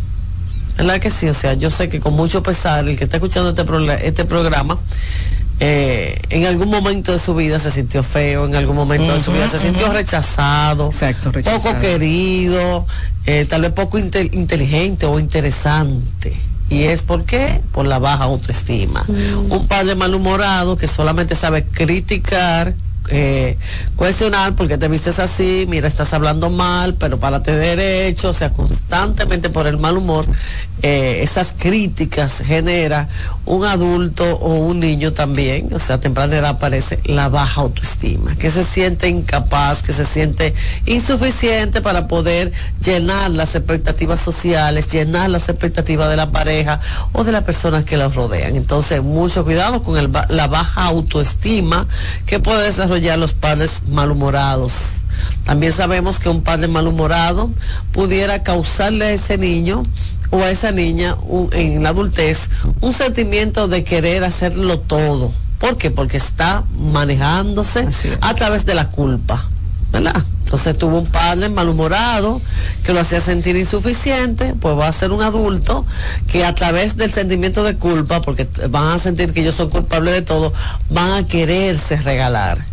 ¿Verdad 0.78 1.00
que 1.00 1.10
sí? 1.10 1.28
O 1.28 1.34
sea, 1.34 1.54
yo 1.54 1.70
sé 1.70 1.90
que 1.90 2.00
con 2.00 2.14
mucho 2.14 2.42
pesar, 2.42 2.88
el 2.88 2.98
que 2.98 3.04
está 3.04 3.18
escuchando 3.18 3.50
este, 3.50 4.08
este 4.08 4.26
programa, 4.26 4.80
eh, 5.60 6.20
en 6.30 6.48
algún 6.48 6.72
momento 6.72 7.12
de 7.12 7.20
su 7.20 7.36
vida 7.36 7.60
se 7.60 7.70
sintió 7.70 8.02
feo, 8.02 8.48
en 8.48 8.56
algún 8.56 8.76
momento 8.76 9.14
de 9.14 9.20
su 9.20 9.32
vida 9.32 9.48
se 9.48 9.60
sintió 9.60 9.94
rechazado, 9.94 10.90
poco 11.44 11.80
querido, 11.80 12.88
eh, 13.28 13.46
tal 13.48 13.62
vez 13.62 13.72
poco 13.72 14.00
inteligente 14.00 15.06
o 15.06 15.20
interesante. 15.20 16.36
¿Y 16.72 16.84
es 16.86 17.04
por 17.04 17.26
qué? 17.26 17.62
Por 17.74 17.86
la 17.86 18.00
baja 18.00 18.24
autoestima. 18.24 19.06
Un 19.50 19.68
padre 19.68 19.94
malhumorado 19.94 20.78
que 20.78 20.88
solamente 20.88 21.36
sabe 21.36 21.66
criticar, 21.66 22.74
eh, 23.12 23.58
cuestionar 23.96 24.56
porque 24.56 24.78
te 24.78 24.88
vistes 24.88 25.20
así, 25.20 25.66
mira, 25.68 25.88
estás 25.88 26.14
hablando 26.14 26.50
mal, 26.50 26.96
pero 26.96 27.20
párate 27.20 27.54
derecho, 27.56 28.30
o 28.30 28.34
sea, 28.34 28.52
constantemente 28.52 29.50
por 29.50 29.68
el 29.68 29.78
mal 29.78 29.98
humor, 29.98 30.26
eh, 30.84 31.20
esas 31.22 31.54
críticas 31.58 32.42
genera 32.44 33.08
un 33.46 33.66
adulto 33.66 34.24
o 34.38 34.56
un 34.56 34.80
niño 34.80 35.14
también, 35.14 35.72
o 35.74 35.80
sea, 35.80 35.98
a 35.98 36.00
temprana 36.00 36.38
edad 36.38 36.52
aparece 36.52 37.00
la 37.06 37.30
baja 37.30 37.62
autoestima, 37.62 38.36
que 38.36 38.50
se 38.50 38.64
siente 38.64 39.08
incapaz, 39.08 39.84
que 39.84 39.94
se 39.94 40.06
siente 40.06 40.56
insuficiente 40.86 41.82
para 41.82 42.08
poder 42.08 42.52
llenar 42.84 43.30
las 43.32 43.56
expectativas 43.56 44.22
sociales, 44.22 44.92
llenar 44.92 45.30
las 45.30 45.50
expectativas 45.50 46.10
de 46.10 46.18
la 46.18 46.32
pareja 46.32 46.80
o 47.12 47.24
de 47.24 47.32
las 47.32 47.44
personas 47.44 47.84
que 47.84 47.98
los 47.98 48.16
rodean. 48.16 48.56
Entonces, 48.56 49.04
mucho 49.04 49.44
cuidado 49.44 49.84
con 49.84 50.12
la 50.30 50.48
baja 50.48 50.86
autoestima 50.86 51.88
que 52.26 52.40
puede 52.40 52.66
desarrollar 52.66 53.20
los 53.20 53.34
padres 53.34 53.84
malhumorados. 53.88 55.02
También 55.46 55.74
sabemos 55.74 56.20
que 56.20 56.30
un 56.30 56.42
padre 56.42 56.68
malhumorado 56.68 57.52
pudiera 57.92 58.44
causarle 58.44 59.06
a 59.06 59.12
ese 59.12 59.38
niño 59.38 59.84
o 60.32 60.42
a 60.42 60.50
esa 60.50 60.72
niña 60.72 61.16
en 61.52 61.84
la 61.84 61.90
adultez 61.90 62.50
un 62.82 62.94
sentimiento 62.94 63.68
de 63.68 63.84
querer 63.84 64.24
hacerlo 64.24 64.80
todo. 64.80 65.32
¿Por 65.60 65.78
qué? 65.78 65.92
Porque 65.92 66.18
está 66.18 66.64
manejándose 66.76 67.88
a 68.22 68.34
través 68.34 68.66
de 68.66 68.74
la 68.74 68.90
culpa. 68.90 69.48
¿verdad? 69.92 70.24
Entonces 70.46 70.78
tuvo 70.78 71.00
un 71.00 71.06
padre 71.06 71.50
malhumorado 71.50 72.42
que 72.84 72.94
lo 72.94 73.02
hacía 73.02 73.20
sentir 73.20 73.56
insuficiente, 73.56 74.56
pues 74.60 74.78
va 74.78 74.88
a 74.88 74.92
ser 74.92 75.12
un 75.12 75.22
adulto 75.22 75.86
que 76.28 76.46
a 76.46 76.56
través 76.56 76.98
del 76.98 77.12
sentimiento 77.12 77.64
de 77.64 77.76
culpa, 77.76 78.22
porque 78.22 78.48
van 78.70 78.88
a 78.88 79.00
sentir 79.00 79.34
que 79.34 79.42
ellos 79.42 79.56
son 79.56 79.70
culpables 79.70 80.14
de 80.14 80.22
todo, 80.22 80.54
van 80.90 81.12
a 81.12 81.28
quererse 81.28 81.98
regalar 81.98 82.71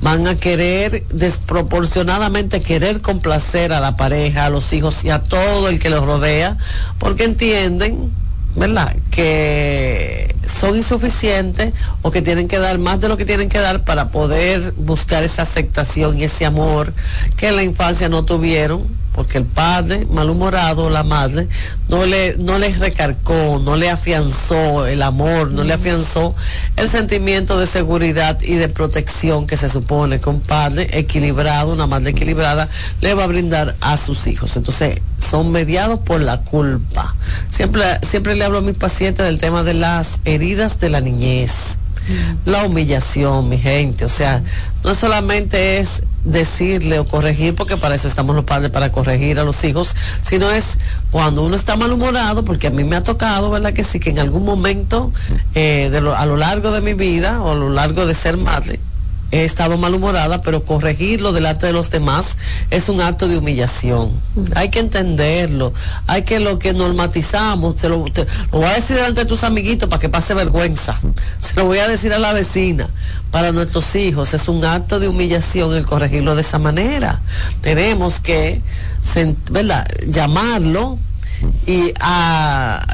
van 0.00 0.26
a 0.26 0.36
querer 0.36 1.04
desproporcionadamente 1.08 2.60
querer 2.60 3.00
complacer 3.00 3.72
a 3.72 3.80
la 3.80 3.96
pareja, 3.96 4.46
a 4.46 4.50
los 4.50 4.72
hijos 4.72 5.04
y 5.04 5.10
a 5.10 5.20
todo 5.20 5.68
el 5.68 5.78
que 5.78 5.90
los 5.90 6.04
rodea, 6.04 6.56
porque 6.98 7.24
entienden 7.24 8.10
¿verdad? 8.56 8.96
Que 9.10 10.34
son 10.44 10.76
insuficientes 10.76 11.72
o 12.02 12.10
que 12.10 12.22
tienen 12.22 12.48
que 12.48 12.58
dar 12.58 12.78
más 12.78 13.00
de 13.00 13.08
lo 13.08 13.16
que 13.16 13.24
tienen 13.24 13.48
que 13.48 13.58
dar 13.58 13.84
para 13.84 14.10
poder 14.10 14.72
buscar 14.76 15.22
esa 15.22 15.42
aceptación 15.42 16.18
y 16.18 16.24
ese 16.24 16.46
amor 16.46 16.92
que 17.36 17.48
en 17.48 17.56
la 17.56 17.62
infancia 17.62 18.08
no 18.08 18.24
tuvieron 18.24 18.99
porque 19.14 19.38
el 19.38 19.44
padre 19.44 20.06
malhumorado, 20.10 20.88
la 20.90 21.02
madre, 21.02 21.48
no 21.88 22.06
le, 22.06 22.36
no 22.38 22.58
les 22.58 22.78
recarcó, 22.78 23.60
no 23.64 23.76
le 23.76 23.90
afianzó 23.90 24.86
el 24.86 25.02
amor, 25.02 25.50
no 25.50 25.64
le 25.64 25.72
afianzó 25.72 26.34
el 26.76 26.88
sentimiento 26.88 27.58
de 27.58 27.66
seguridad 27.66 28.40
y 28.40 28.54
de 28.54 28.68
protección 28.68 29.46
que 29.46 29.56
se 29.56 29.68
supone 29.68 30.20
que 30.20 30.30
un 30.30 30.40
padre 30.40 30.88
equilibrado, 30.92 31.72
una 31.72 31.86
madre 31.86 32.10
equilibrada, 32.10 32.68
le 33.00 33.14
va 33.14 33.24
a 33.24 33.26
brindar 33.26 33.74
a 33.80 33.96
sus 33.96 34.26
hijos. 34.26 34.56
Entonces, 34.56 35.00
son 35.18 35.50
mediados 35.50 36.00
por 36.00 36.20
la 36.20 36.42
culpa. 36.42 37.14
Siempre, 37.50 37.84
siempre 38.02 38.36
le 38.36 38.44
hablo 38.44 38.58
a 38.58 38.62
mis 38.62 38.76
pacientes 38.76 39.26
del 39.26 39.38
tema 39.38 39.62
de 39.62 39.74
las 39.74 40.20
heridas 40.24 40.78
de 40.78 40.90
la 40.90 41.00
niñez 41.00 41.78
la 42.44 42.64
humillación, 42.64 43.48
mi 43.48 43.58
gente. 43.58 44.04
O 44.04 44.08
sea, 44.08 44.42
no 44.84 44.94
solamente 44.94 45.78
es 45.78 46.02
decirle 46.24 46.98
o 46.98 47.06
corregir, 47.06 47.54
porque 47.54 47.76
para 47.76 47.94
eso 47.94 48.08
estamos 48.08 48.36
los 48.36 48.44
padres, 48.44 48.70
para 48.70 48.92
corregir 48.92 49.38
a 49.38 49.44
los 49.44 49.62
hijos, 49.64 49.96
sino 50.22 50.50
es 50.50 50.78
cuando 51.10 51.42
uno 51.42 51.56
está 51.56 51.76
malhumorado, 51.76 52.44
porque 52.44 52.66
a 52.66 52.70
mí 52.70 52.84
me 52.84 52.96
ha 52.96 53.02
tocado, 53.02 53.50
¿verdad? 53.50 53.72
Que 53.72 53.84
sí, 53.84 54.00
que 54.00 54.10
en 54.10 54.18
algún 54.18 54.44
momento 54.44 55.12
eh, 55.54 55.90
a 55.94 56.26
lo 56.26 56.36
largo 56.36 56.72
de 56.72 56.82
mi 56.82 56.94
vida 56.94 57.40
o 57.40 57.52
a 57.52 57.54
lo 57.54 57.70
largo 57.70 58.06
de 58.06 58.14
ser 58.14 58.36
madre, 58.36 58.80
he 59.30 59.44
estado 59.44 59.76
malhumorada, 59.76 60.40
pero 60.40 60.64
corregirlo 60.64 61.32
delante 61.32 61.66
de 61.66 61.72
los 61.72 61.90
demás 61.90 62.36
es 62.70 62.88
un 62.88 63.00
acto 63.00 63.28
de 63.28 63.38
humillación. 63.38 64.12
Hay 64.54 64.70
que 64.70 64.80
entenderlo, 64.80 65.72
hay 66.06 66.22
que 66.22 66.40
lo 66.40 66.58
que 66.58 66.72
normatizamos, 66.72 67.76
te 67.76 67.88
lo, 67.88 67.98
voy 68.50 68.64
a 68.64 68.74
decir 68.74 68.96
delante 68.96 69.22
de 69.22 69.26
tus 69.26 69.44
amiguitos 69.44 69.88
para 69.88 70.00
que 70.00 70.08
pase 70.08 70.34
vergüenza, 70.34 70.98
se 71.40 71.54
lo 71.54 71.66
voy 71.66 71.78
a 71.78 71.88
decir 71.88 72.12
a 72.12 72.18
la 72.18 72.32
vecina, 72.32 72.88
para 73.30 73.52
nuestros 73.52 73.94
hijos 73.94 74.34
es 74.34 74.48
un 74.48 74.64
acto 74.64 74.98
de 74.98 75.08
humillación 75.08 75.74
el 75.74 75.86
corregirlo 75.86 76.34
de 76.34 76.40
esa 76.40 76.58
manera. 76.58 77.20
Tenemos 77.60 78.20
que, 78.20 78.60
¿verdad? 79.50 79.86
llamarlo 80.06 80.98
y 81.66 81.92
a, 82.00 82.84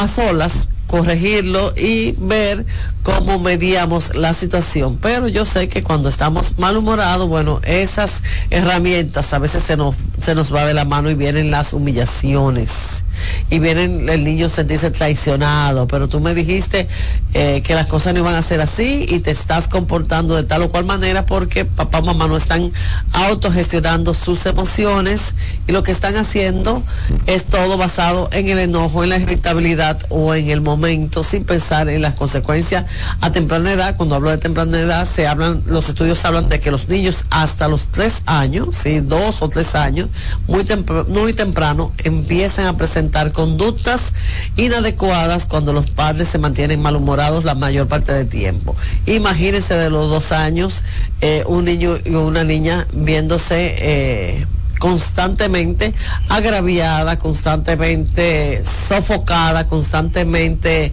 a 0.00 0.08
solas 0.08 0.68
corregirlo 0.88 1.72
y 1.76 2.16
ver 2.18 2.66
cómo 3.04 3.38
mediamos 3.38 4.16
la 4.16 4.34
situación. 4.34 4.98
Pero 5.00 5.28
yo 5.28 5.44
sé 5.44 5.68
que 5.68 5.84
cuando 5.84 6.08
estamos 6.08 6.58
malhumorados, 6.58 7.28
bueno, 7.28 7.60
esas 7.62 8.24
herramientas 8.50 9.32
a 9.32 9.38
veces 9.38 9.62
se 9.62 9.76
nos, 9.76 9.94
se 10.20 10.34
nos 10.34 10.52
va 10.52 10.66
de 10.66 10.74
la 10.74 10.84
mano 10.84 11.10
y 11.10 11.14
vienen 11.14 11.52
las 11.52 11.72
humillaciones 11.72 13.04
y 13.50 13.58
vienen 13.58 14.08
el 14.08 14.24
niño 14.24 14.48
sentirse 14.48 14.90
traicionado, 14.90 15.86
pero 15.88 16.08
tú 16.08 16.20
me 16.20 16.34
dijiste 16.34 16.88
eh, 17.34 17.62
que 17.64 17.74
las 17.74 17.86
cosas 17.86 18.14
no 18.14 18.20
iban 18.20 18.34
a 18.34 18.42
ser 18.42 18.60
así 18.60 19.06
y 19.08 19.20
te 19.20 19.30
estás 19.30 19.68
comportando 19.68 20.36
de 20.36 20.42
tal 20.42 20.62
o 20.62 20.70
cual 20.70 20.84
manera 20.84 21.26
porque 21.26 21.64
papá 21.64 21.98
o 21.98 22.02
mamá 22.02 22.26
no 22.26 22.36
están 22.36 22.72
autogestionando 23.12 24.14
sus 24.14 24.46
emociones 24.46 25.34
y 25.66 25.72
lo 25.72 25.82
que 25.82 25.92
están 25.92 26.16
haciendo 26.16 26.82
es 27.26 27.46
todo 27.46 27.76
basado 27.76 28.28
en 28.32 28.48
el 28.48 28.58
enojo, 28.58 29.04
en 29.04 29.10
la 29.10 29.18
irritabilidad 29.18 29.98
o 30.08 30.34
en 30.34 30.50
el 30.50 30.60
momento 30.60 31.22
sin 31.22 31.44
pensar 31.44 31.88
en 31.88 32.02
las 32.02 32.14
consecuencias 32.14 32.84
a 33.20 33.32
temprana 33.32 33.72
edad. 33.72 33.96
Cuando 33.96 34.14
hablo 34.14 34.30
de 34.30 34.38
temprana 34.38 34.78
edad, 34.80 35.06
se 35.06 35.26
hablan, 35.26 35.62
los 35.66 35.88
estudios 35.88 36.24
hablan 36.24 36.48
de 36.48 36.60
que 36.60 36.70
los 36.70 36.88
niños 36.88 37.24
hasta 37.30 37.68
los 37.68 37.88
tres 37.88 38.22
años, 38.26 38.68
¿sí? 38.72 39.00
dos 39.00 39.42
o 39.42 39.48
tres 39.48 39.74
años, 39.74 40.08
muy, 40.46 40.64
muy 41.08 41.32
temprano, 41.32 41.92
empiezan 42.04 42.66
a 42.66 42.76
presentar 42.76 43.07
conductas 43.32 44.12
inadecuadas 44.56 45.46
cuando 45.46 45.72
los 45.72 45.90
padres 45.90 46.28
se 46.28 46.38
mantienen 46.38 46.80
malhumorados 46.82 47.44
la 47.44 47.54
mayor 47.54 47.88
parte 47.88 48.12
del 48.12 48.28
tiempo. 48.28 48.76
Imagínense 49.06 49.74
de 49.74 49.90
los 49.90 50.08
dos 50.10 50.32
años 50.32 50.84
eh, 51.20 51.44
un 51.46 51.64
niño 51.64 51.96
y 52.04 52.14
una 52.14 52.44
niña 52.44 52.86
viéndose... 52.92 53.76
Eh, 53.78 54.46
constantemente 54.78 55.92
agraviada, 56.28 57.18
constantemente 57.18 58.62
sofocada, 58.64 59.66
constantemente 59.66 60.92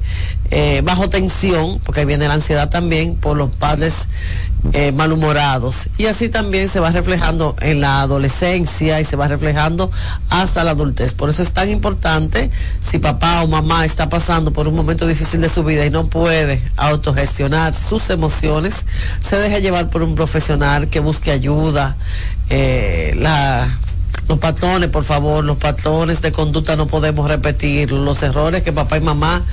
eh, 0.51 0.81
bajo 0.83 1.09
tensión, 1.09 1.79
porque 1.83 2.05
viene 2.05 2.27
la 2.27 2.35
ansiedad 2.35 2.69
también 2.69 3.15
por 3.15 3.35
los 3.35 3.49
padres 3.55 4.07
eh, 4.73 4.91
malhumorados. 4.91 5.89
Y 5.97 6.07
así 6.07 6.29
también 6.29 6.67
se 6.67 6.79
va 6.79 6.91
reflejando 6.91 7.55
en 7.61 7.81
la 7.81 8.01
adolescencia 8.01 8.99
y 8.99 9.05
se 9.05 9.15
va 9.15 9.27
reflejando 9.27 9.91
hasta 10.29 10.63
la 10.63 10.71
adultez. 10.71 11.13
Por 11.13 11.29
eso 11.29 11.43
es 11.43 11.51
tan 11.51 11.69
importante 11.69 12.49
si 12.81 12.99
papá 12.99 13.43
o 13.43 13.47
mamá 13.47 13.85
está 13.85 14.09
pasando 14.09 14.51
por 14.51 14.67
un 14.67 14.75
momento 14.75 15.07
difícil 15.07 15.41
de 15.41 15.49
su 15.49 15.63
vida 15.63 15.85
y 15.85 15.89
no 15.89 16.07
puede 16.07 16.61
autogestionar 16.77 17.73
sus 17.75 18.09
emociones, 18.09 18.85
se 19.21 19.37
deje 19.37 19.61
llevar 19.61 19.89
por 19.89 20.01
un 20.03 20.15
profesional 20.15 20.89
que 20.89 20.99
busque 20.99 21.31
ayuda. 21.31 21.95
Eh, 22.49 23.13
la 23.17 23.67
los 24.27 24.39
patrones, 24.39 24.89
por 24.89 25.03
favor, 25.03 25.43
los 25.43 25.57
patrones 25.57 26.21
de 26.21 26.31
conducta 26.31 26.75
no 26.75 26.87
podemos 26.87 27.27
repetir. 27.27 27.91
Los 27.91 28.23
errores 28.23 28.63
que 28.63 28.73
papá 28.73 28.97
y 28.97 29.01
mamá 29.01 29.43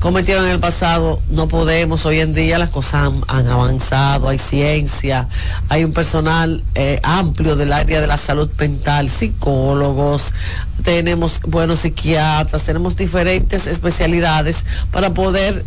cometieron 0.00 0.46
en 0.46 0.52
el 0.52 0.60
pasado 0.60 1.20
no 1.28 1.48
podemos. 1.48 2.06
Hoy 2.06 2.20
en 2.20 2.32
día 2.32 2.58
las 2.58 2.70
cosas 2.70 3.12
han, 3.28 3.46
avanzado, 3.46 4.28
hay 4.28 4.38
ciencia, 4.38 5.28
hay 5.68 5.84
un 5.84 5.92
personal 5.92 6.64
eh, 6.74 6.98
amplio 7.02 7.56
del 7.56 7.72
área 7.72 8.00
de 8.00 8.06
la 8.06 8.16
salud 8.16 8.48
mental, 8.58 9.10
psicólogos, 9.10 10.32
tenemos 10.82 11.40
buenos 11.42 11.80
psiquiatras, 11.80 12.62
tenemos 12.62 12.96
diferentes 12.96 13.66
especialidades 13.66 14.64
para 14.90 15.12
poder 15.12 15.64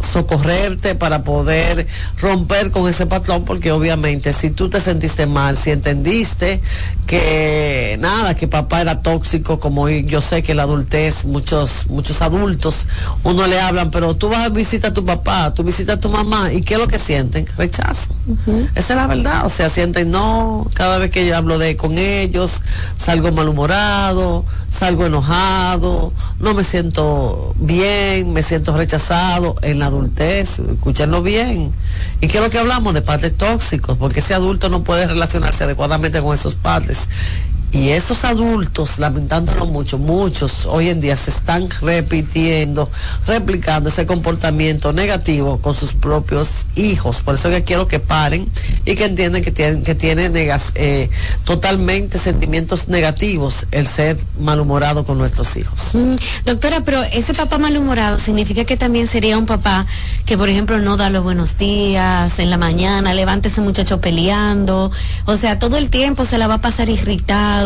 socorrerte 0.00 0.94
para 0.94 1.22
poder 1.22 1.86
romper 2.20 2.70
con 2.70 2.88
ese 2.88 3.06
patrón 3.06 3.44
porque 3.44 3.72
obviamente 3.72 4.32
si 4.32 4.50
tú 4.50 4.68
te 4.68 4.80
sentiste 4.80 5.26
mal 5.26 5.56
si 5.56 5.70
entendiste 5.70 6.60
que 7.06 7.96
nada 8.00 8.34
que 8.34 8.46
papá 8.46 8.80
era 8.80 9.02
tóxico 9.02 9.58
como 9.58 9.88
yo 9.88 10.20
sé 10.20 10.42
que 10.42 10.54
la 10.54 10.64
adultez 10.64 11.24
muchos 11.24 11.86
muchos 11.88 12.22
adultos 12.22 12.86
uno 13.24 13.46
le 13.46 13.60
hablan 13.60 13.90
pero 13.90 14.14
tú 14.16 14.28
vas 14.28 14.46
a 14.46 14.48
visitar 14.50 14.92
a 14.92 14.94
tu 14.94 15.04
papá 15.04 15.52
tú 15.52 15.64
visitas 15.64 15.96
a 15.96 16.00
tu 16.00 16.10
mamá 16.10 16.52
y 16.52 16.62
qué 16.62 16.74
es 16.74 16.80
lo 16.80 16.86
que 16.86 16.98
sienten 16.98 17.46
rechazo. 17.56 18.14
Esa 18.74 18.92
es 18.92 18.96
la 18.96 19.06
verdad 19.06 19.46
o 19.46 19.48
sea 19.48 19.68
sienten 19.68 20.10
no 20.10 20.70
cada 20.74 20.98
vez 20.98 21.10
que 21.10 21.26
yo 21.26 21.36
hablo 21.36 21.58
de 21.58 21.76
con 21.76 21.98
ellos 21.98 22.62
salgo 22.96 23.32
malhumorado 23.32 24.44
salgo 24.70 25.06
enojado 25.06 26.12
no 26.38 26.54
me 26.54 26.62
siento 26.62 27.54
bien 27.58 28.32
me 28.32 28.42
siento 28.42 28.76
rechazado 28.76 29.56
en 29.62 29.78
la 29.78 29.87
adultez, 29.88 30.60
escúchenlo 30.60 31.22
bien. 31.22 31.72
¿Y 32.20 32.28
qué 32.28 32.38
es 32.38 32.44
lo 32.44 32.50
que 32.50 32.58
hablamos? 32.58 32.94
De 32.94 33.02
padres 33.02 33.36
tóxicos, 33.36 33.98
porque 33.98 34.20
ese 34.20 34.34
adulto 34.34 34.68
no 34.68 34.84
puede 34.84 35.06
relacionarse 35.06 35.64
adecuadamente 35.64 36.22
con 36.22 36.34
esos 36.34 36.54
padres. 36.54 37.08
Y 37.70 37.90
esos 37.90 38.24
adultos, 38.24 38.98
lamentándolo 38.98 39.66
mucho, 39.66 39.98
muchos 39.98 40.64
hoy 40.64 40.88
en 40.88 41.02
día 41.02 41.16
se 41.16 41.30
están 41.30 41.68
repitiendo, 41.82 42.90
replicando 43.26 43.90
ese 43.90 44.06
comportamiento 44.06 44.94
negativo 44.94 45.58
con 45.58 45.74
sus 45.74 45.92
propios 45.92 46.66
hijos. 46.76 47.20
Por 47.20 47.34
eso 47.34 47.50
que 47.50 47.64
quiero 47.64 47.86
que 47.86 47.98
paren 47.98 48.48
y 48.86 48.94
que 48.94 49.04
entiendan 49.04 49.42
que 49.42 49.52
tienen, 49.52 49.82
que 49.82 49.94
tienen 49.94 50.32
eh, 50.36 51.10
totalmente 51.44 52.16
sentimientos 52.16 52.88
negativos 52.88 53.66
el 53.70 53.86
ser 53.86 54.16
malhumorado 54.40 55.04
con 55.04 55.18
nuestros 55.18 55.54
hijos. 55.56 55.94
Mm, 55.94 56.14
doctora, 56.46 56.84
pero 56.84 57.02
ese 57.02 57.34
papá 57.34 57.58
malhumorado 57.58 58.18
significa 58.18 58.64
que 58.64 58.78
también 58.78 59.06
sería 59.06 59.36
un 59.36 59.44
papá 59.44 59.86
que, 60.24 60.38
por 60.38 60.48
ejemplo, 60.48 60.78
no 60.78 60.96
da 60.96 61.10
los 61.10 61.22
buenos 61.22 61.58
días 61.58 62.38
en 62.38 62.48
la 62.48 62.56
mañana, 62.56 63.12
levanta 63.12 63.48
ese 63.48 63.60
muchacho 63.60 64.00
peleando, 64.00 64.90
o 65.26 65.36
sea, 65.36 65.58
todo 65.58 65.76
el 65.76 65.90
tiempo 65.90 66.24
se 66.24 66.38
la 66.38 66.46
va 66.46 66.54
a 66.54 66.60
pasar 66.60 66.88
irritado 66.88 67.57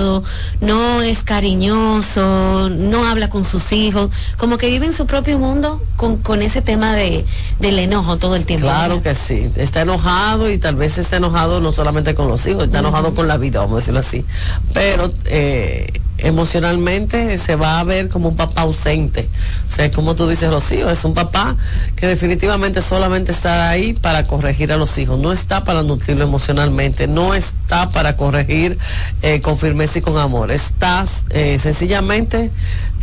no 0.61 1.03
es 1.03 1.23
cariñoso, 1.23 2.69
no 2.71 3.07
habla 3.07 3.29
con 3.29 3.45
sus 3.45 3.73
hijos, 3.73 4.11
como 4.37 4.59
que 4.59 4.69
vive 4.69 4.87
en 4.87 4.93
su 4.93 5.07
propio 5.07 5.39
mundo 5.39 5.83
con, 5.97 6.43
ese 6.43 6.63
tema 6.63 6.95
de, 6.95 7.25
del 7.59 7.79
enojo 7.79 8.17
todo 8.19 8.37
el 8.37 8.45
tiempo. 8.45 8.67
Claro 8.67 9.03
que 9.03 9.15
sí, 9.15 9.51
está 9.57 9.83
enojado 9.83 10.51
y 10.51 10.59
tal 10.59 10.77
vez 10.77 10.99
está 10.99 11.17
enojado 11.17 11.61
no 11.61 11.73
solamente 11.73 12.15
con 12.15 12.29
los 12.29 12.47
hijos, 12.47 12.65
está 12.65 12.81
enojado 12.81 13.15
con 13.15 13.29
la 13.29 13.37
vida, 13.37 13.61
vamos 13.61 13.75
a 13.75 13.77
decirlo 13.77 14.01
así, 14.01 14.25
pero... 14.73 15.13
Eh, 15.27 16.01
emocionalmente 16.23 17.37
se 17.39 17.57
va 17.57 17.81
a 17.81 17.85
ver 17.85 18.09
como 18.09 18.29
un 18.29 18.37
papá 18.37 18.63
ausente. 18.63 19.29
O 19.69 19.73
sea, 19.75 19.91
como 19.91 20.15
tú 20.15 20.29
dices, 20.29 20.51
Rocío, 20.51 20.91
es 20.91 21.05
un 21.05 21.15
papá 21.15 21.57
que 21.97 22.07
definitivamente 22.07 22.81
solamente 22.81 23.33
está 23.33 23.71
ahí 23.71 23.93
para 23.93 24.25
corregir 24.25 24.73
a 24.73 24.77
los 24.77 24.97
hijos, 24.99 25.19
no 25.19 25.33
está 25.33 25.65
para 25.65 25.83
nutrirlo 25.83 26.25
emocionalmente, 26.25 27.07
no 27.07 27.35
está 27.35 27.91
para 27.91 28.17
corregir 28.17 28.79
eh, 29.23 29.41
con 29.41 29.59
firmeza 29.59 29.99
y 29.99 30.03
con 30.03 30.17
amor, 30.17 30.51
está 30.51 31.05
eh, 31.31 31.59
sencillamente 31.59 32.51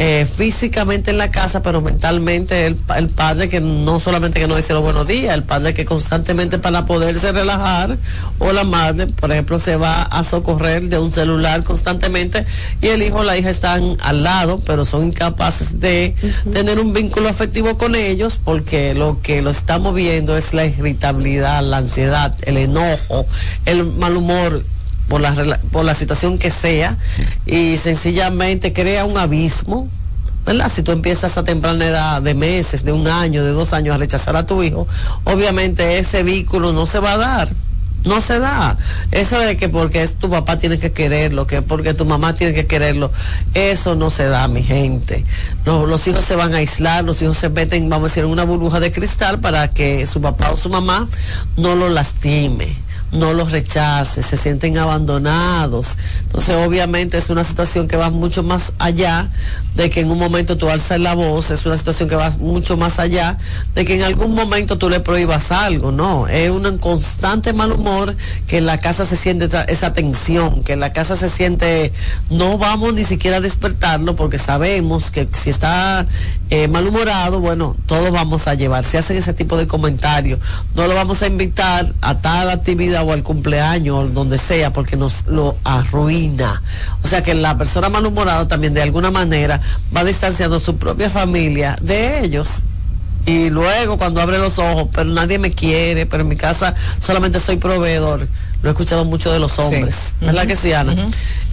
eh, 0.02 0.26
físicamente 0.26 1.12
en 1.12 1.18
la 1.18 1.30
casa, 1.30 1.62
pero 1.62 1.82
mentalmente 1.82 2.66
el, 2.66 2.78
el, 2.96 3.10
padre 3.10 3.50
que 3.50 3.60
no 3.60 4.00
solamente 4.00 4.40
que 4.40 4.48
no 4.48 4.56
dice 4.56 4.74
los 4.74 4.82
buenos 4.82 5.06
días, 5.06 5.36
el 5.36 5.44
padre 5.44 5.74
que 5.74 5.84
constantemente 5.84 6.58
para 6.58 6.86
poderse 6.86 7.34
relajar, 7.34 7.98
o 8.38 8.54
la 8.54 8.64
madre, 8.64 9.08
por 9.08 9.30
ejemplo, 9.32 9.60
se 9.60 9.76
va 9.76 10.04
a 10.04 10.24
socorrer 10.24 10.84
de 10.84 11.00
un 11.00 11.12
celular 11.12 11.66
constantemente 11.66 12.46
y 12.82 12.88
el 12.88 13.04
hijo 13.04 13.20
o 13.20 13.24
la 13.26 13.38
hija 13.38 13.50
están 13.50 13.98
al 14.00 14.24
lado, 14.24 14.62
pero 14.66 14.86
son 14.86 15.08
incapaces 15.08 15.82
de 15.82 16.16
tener 16.50 16.80
un 16.80 16.94
vínculo 16.94 17.28
afectivo 17.28 17.78
con 17.78 17.94
ellos 17.94 18.40
porque 18.42 18.94
lo 18.96 19.22
que 19.22 19.42
lo 19.42 19.50
está 19.50 19.80
moviendo 19.80 20.38
es 20.38 20.54
la 20.54 20.66
irritabilidad, 20.66 21.62
la 21.62 21.78
ansiedad, 21.78 22.38
el 22.44 22.58
enojo, 22.58 23.26
el 23.66 23.86
mal 23.86 24.16
humor 24.16 24.64
por 25.10 25.20
la, 25.20 25.60
por 25.72 25.84
la 25.84 25.94
situación 25.94 26.38
que 26.38 26.52
sea 26.52 26.98
y 27.46 27.78
sencillamente 27.78 28.72
crea 28.72 29.04
un 29.04 29.18
abismo 29.18 29.90
¿verdad? 30.46 30.72
Si 30.74 30.82
tú 30.82 30.92
empiezas 30.92 31.38
a 31.38 31.44
temprana 31.44 31.86
edad 31.86 32.22
de 32.22 32.34
meses, 32.34 32.84
de 32.84 32.92
un 32.92 33.08
año, 33.08 33.44
de 33.44 33.52
dos 33.52 33.74
años 33.74 33.94
a 33.94 33.98
rechazar 33.98 34.36
a 34.36 34.46
tu 34.46 34.64
hijo, 34.64 34.88
obviamente 35.26 36.00
ese 36.00 36.24
vínculo 36.24 36.74
no 36.74 36.86
se 36.86 37.00
va 37.00 37.14
a 37.14 37.18
dar. 37.18 37.50
No 38.06 38.22
se 38.22 38.40
da. 38.40 38.78
Eso 39.12 39.38
de 39.40 39.58
que 39.58 39.68
porque 39.68 40.02
es 40.02 40.16
tu 40.16 40.30
papá 40.30 40.58
tiene 40.58 40.80
que 40.80 40.92
quererlo, 40.92 41.46
que 41.46 41.62
porque 41.62 41.94
tu 41.94 42.06
mamá 42.06 42.34
tiene 42.34 42.54
que 42.54 42.66
quererlo, 42.66 43.12
eso 43.54 43.96
no 43.96 44.10
se 44.10 44.26
da, 44.26 44.48
mi 44.48 44.64
gente. 44.64 45.26
Los, 45.66 45.88
los 45.88 46.08
hijos 46.08 46.24
se 46.24 46.36
van 46.36 46.54
a 46.54 46.58
aislar, 46.58 47.04
los 47.04 47.22
hijos 47.22 47.38
se 47.38 47.50
meten, 47.50 47.90
vamos 47.90 48.06
a 48.06 48.10
decir, 48.10 48.24
en 48.24 48.30
una 48.30 48.46
burbuja 48.46 48.80
de 48.80 48.92
cristal 48.92 49.40
para 49.40 49.72
que 49.72 50.08
su 50.08 50.22
papá 50.22 50.52
o 50.52 50.58
su 50.58 50.70
mamá 50.70 51.10
no 51.58 51.76
lo 51.76 51.90
lastime 51.90 52.89
no 53.12 53.34
los 53.34 53.52
rechace, 53.52 54.22
se 54.24 54.38
sienten 54.38 54.78
abandonados. 54.78 55.98
Entonces, 56.22 56.56
obviamente 56.56 57.18
es 57.18 57.30
una 57.30 57.44
situación 57.44 57.88
que 57.88 57.98
va 57.98 58.10
mucho 58.10 58.44
más 58.44 58.74
allá 58.80 59.30
de 59.76 59.90
que 59.90 60.02
en 60.02 60.12
un 60.12 60.20
momento 60.20 60.58
tú 60.58 60.70
alzas 60.70 61.00
la 61.00 61.14
voz, 61.14 61.52
es 61.52 61.66
una 61.66 61.78
situación 61.78 62.10
que 62.10 62.16
va 62.16 62.32
mucho 62.32 62.76
más 62.76 63.00
allá 63.00 63.38
de 63.76 63.86
que 63.86 63.96
en 63.96 64.04
algún 64.04 64.34
momento 64.34 64.78
tú 64.78 64.90
le 64.90 65.00
prohíbas 65.00 65.52
algo, 65.52 65.92
no, 65.92 66.28
es 66.28 66.50
un 66.50 66.78
constante 66.80 67.54
mal 67.54 67.72
humor 67.72 68.16
que 68.48 68.58
en 68.58 68.66
la 68.66 68.80
casa 68.80 69.06
se 69.06 69.16
siente 69.16 69.50
esa, 69.68 69.94
tensión, 69.94 70.64
que 70.64 70.74
en 70.74 70.80
la 70.80 70.92
casa 70.92 71.16
se 71.16 71.30
siente, 71.30 71.94
no 72.30 72.58
vamos 72.58 72.94
ni 72.94 73.04
siquiera 73.04 73.38
a 73.38 73.42
despertarlo 73.42 74.16
porque 74.16 74.38
sabemos 74.38 75.12
que 75.12 75.28
si 75.34 75.50
está 75.50 76.06
eh, 76.50 76.68
malhumorado, 76.68 77.40
bueno, 77.40 77.76
todos 77.86 78.12
vamos 78.12 78.48
a 78.48 78.56
llevar, 78.56 78.84
si 78.84 78.98
hacen 78.98 79.18
ese 79.18 79.34
tipo 79.34 79.56
de 79.56 79.68
comentarios, 79.68 80.40
no 80.76 80.88
lo 80.88 80.96
vamos 80.96 81.22
a 81.22 81.28
invitar 81.28 81.94
a 82.02 82.20
tal 82.20 82.50
actividad 82.50 82.99
o 83.02 83.12
al 83.12 83.24
cumpleaños 83.24 83.96
o 83.96 84.08
donde 84.08 84.38
sea 84.38 84.74
porque 84.74 84.96
nos 84.96 85.26
lo 85.28 85.58
arruina. 85.64 86.62
O 87.04 87.08
sea 87.08 87.24
que 87.24 87.34
la 87.34 87.58
persona 87.58 87.90
malhumorada 87.90 88.48
también 88.48 88.74
de 88.74 88.82
alguna 88.82 89.12
manera 89.12 89.60
va 89.96 90.04
distanciando 90.04 90.60
su 90.60 90.78
propia 90.78 91.10
familia 91.10 91.76
de 91.82 92.24
ellos. 92.24 92.64
Y 93.26 93.50
luego 93.50 93.98
cuando 93.98 94.22
abre 94.22 94.40
los 94.40 94.58
ojos, 94.60 94.88
pero 94.92 95.10
nadie 95.10 95.38
me 95.38 95.52
quiere, 95.52 96.06
pero 96.06 96.24
en 96.24 96.30
mi 96.30 96.36
casa 96.36 96.74
solamente 97.00 97.40
soy 97.40 97.58
proveedor. 97.58 98.28
Lo 98.62 98.70
he 98.70 98.72
escuchado 98.72 99.06
mucho 99.06 99.32
de 99.32 99.40
los 99.40 99.58
hombres, 99.60 100.16
¿verdad 100.20 100.48
que 100.48 100.56
sí, 100.56 100.74
Ana? 100.74 100.96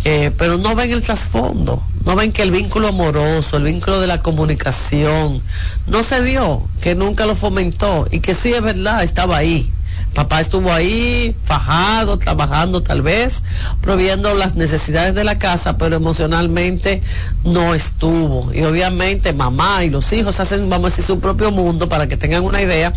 Eh, 0.05 0.33
pero 0.37 0.57
no 0.57 0.75
ven 0.75 0.91
el 0.91 1.03
trasfondo, 1.03 1.83
no 2.05 2.17
ven 2.17 2.33
que 2.33 2.43
el 2.43 2.51
vínculo 2.51 2.89
amoroso, 2.89 3.57
el 3.57 3.65
vínculo 3.65 4.01
de 4.01 4.07
la 4.07 4.23
comunicación, 4.23 5.43
no 5.87 6.03
se 6.03 6.23
dio, 6.23 6.67
que 6.81 6.95
nunca 6.95 7.27
lo 7.27 7.35
fomentó 7.35 8.09
y 8.11 8.21
que 8.21 8.35
sí 8.35 8.53
es 8.53 8.63
verdad, 8.63 9.05
estaba 9.05 9.37
ahí 9.37 9.71
Papá 10.17 10.41
estuvo 10.41 10.73
ahí 10.73 11.37
fajado, 11.45 12.19
trabajando 12.19 12.83
tal 12.83 13.03
vez, 13.03 13.43
proviendo 13.83 14.35
las 14.35 14.57
necesidades 14.57 15.15
de 15.15 15.25
la 15.25 15.39
casa, 15.39 15.77
pero 15.77 15.95
emocionalmente 15.95 17.03
no 17.45 17.75
estuvo. 17.75 18.51
Y 18.55 18.63
obviamente 18.63 19.35
mamá 19.35 19.85
y 19.85 19.91
los 19.91 20.11
hijos 20.15 20.41
hacen, 20.41 20.71
vamos 20.71 20.87
a 20.87 20.89
decir, 20.89 21.05
su 21.05 21.21
propio 21.21 21.51
mundo 21.51 21.91
para 21.91 22.09
que 22.09 22.17
tengan 22.17 22.45
una 22.45 22.63
idea. 22.63 22.95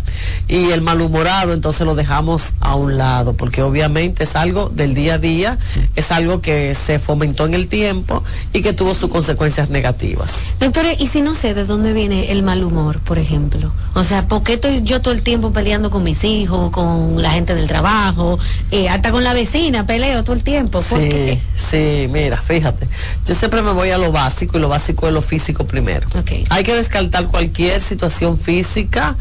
Y 0.48 0.70
el 0.70 0.80
malhumorado 0.80 1.52
entonces 1.52 1.86
lo 1.86 1.94
dejamos 1.94 2.54
a 2.58 2.74
un 2.74 2.96
lado, 2.96 3.34
porque 3.34 3.60
obviamente 3.60 4.24
es 4.24 4.34
algo 4.34 4.70
del 4.70 4.94
día 4.94 5.16
a 5.16 5.18
día, 5.18 5.58
es 5.96 6.12
algo 6.12 6.40
que 6.40 6.74
se 6.74 6.98
fomentó 6.98 7.44
en 7.44 7.52
el 7.52 7.68
tiempo 7.68 8.24
y 8.54 8.62
que 8.62 8.72
tuvo 8.72 8.94
sus 8.94 9.10
consecuencias 9.10 9.68
negativas. 9.68 10.46
Doctora, 10.58 10.94
¿y 10.94 11.06
si 11.08 11.20
no 11.20 11.34
sé 11.34 11.52
de 11.52 11.66
dónde 11.66 11.92
viene 11.92 12.32
el 12.32 12.42
mal 12.42 12.64
humor, 12.64 12.98
por 13.00 13.18
ejemplo? 13.18 13.70
O 13.92 14.04
sea, 14.04 14.26
¿por 14.26 14.42
qué 14.42 14.54
estoy 14.54 14.80
yo 14.84 15.02
todo 15.02 15.12
el 15.12 15.22
tiempo 15.22 15.52
peleando 15.52 15.90
con 15.90 16.02
mis 16.02 16.24
hijos, 16.24 16.70
con 16.70 17.09
la 17.18 17.32
gente 17.32 17.54
del 17.54 17.66
trabajo, 17.66 18.38
eh, 18.70 18.88
hasta 18.88 19.10
con 19.10 19.24
la 19.24 19.32
vecina 19.32 19.86
peleo 19.86 20.22
todo 20.24 20.34
el 20.36 20.42
tiempo. 20.42 20.82
sí, 20.82 21.38
sí, 21.54 22.06
mira, 22.10 22.36
fíjate, 22.36 22.86
yo 23.26 23.34
siempre 23.34 23.62
me 23.62 23.72
voy 23.72 23.90
a 23.90 23.98
lo 23.98 24.12
básico 24.12 24.58
y 24.58 24.60
lo 24.60 24.68
básico 24.68 25.06
es 25.06 25.12
lo 25.12 25.22
físico 25.22 25.66
primero. 25.66 26.08
Hay 26.50 26.64
que 26.64 26.74
descartar 26.74 27.26
cualquier 27.26 27.80
situación 27.80 28.38
física 28.38 29.16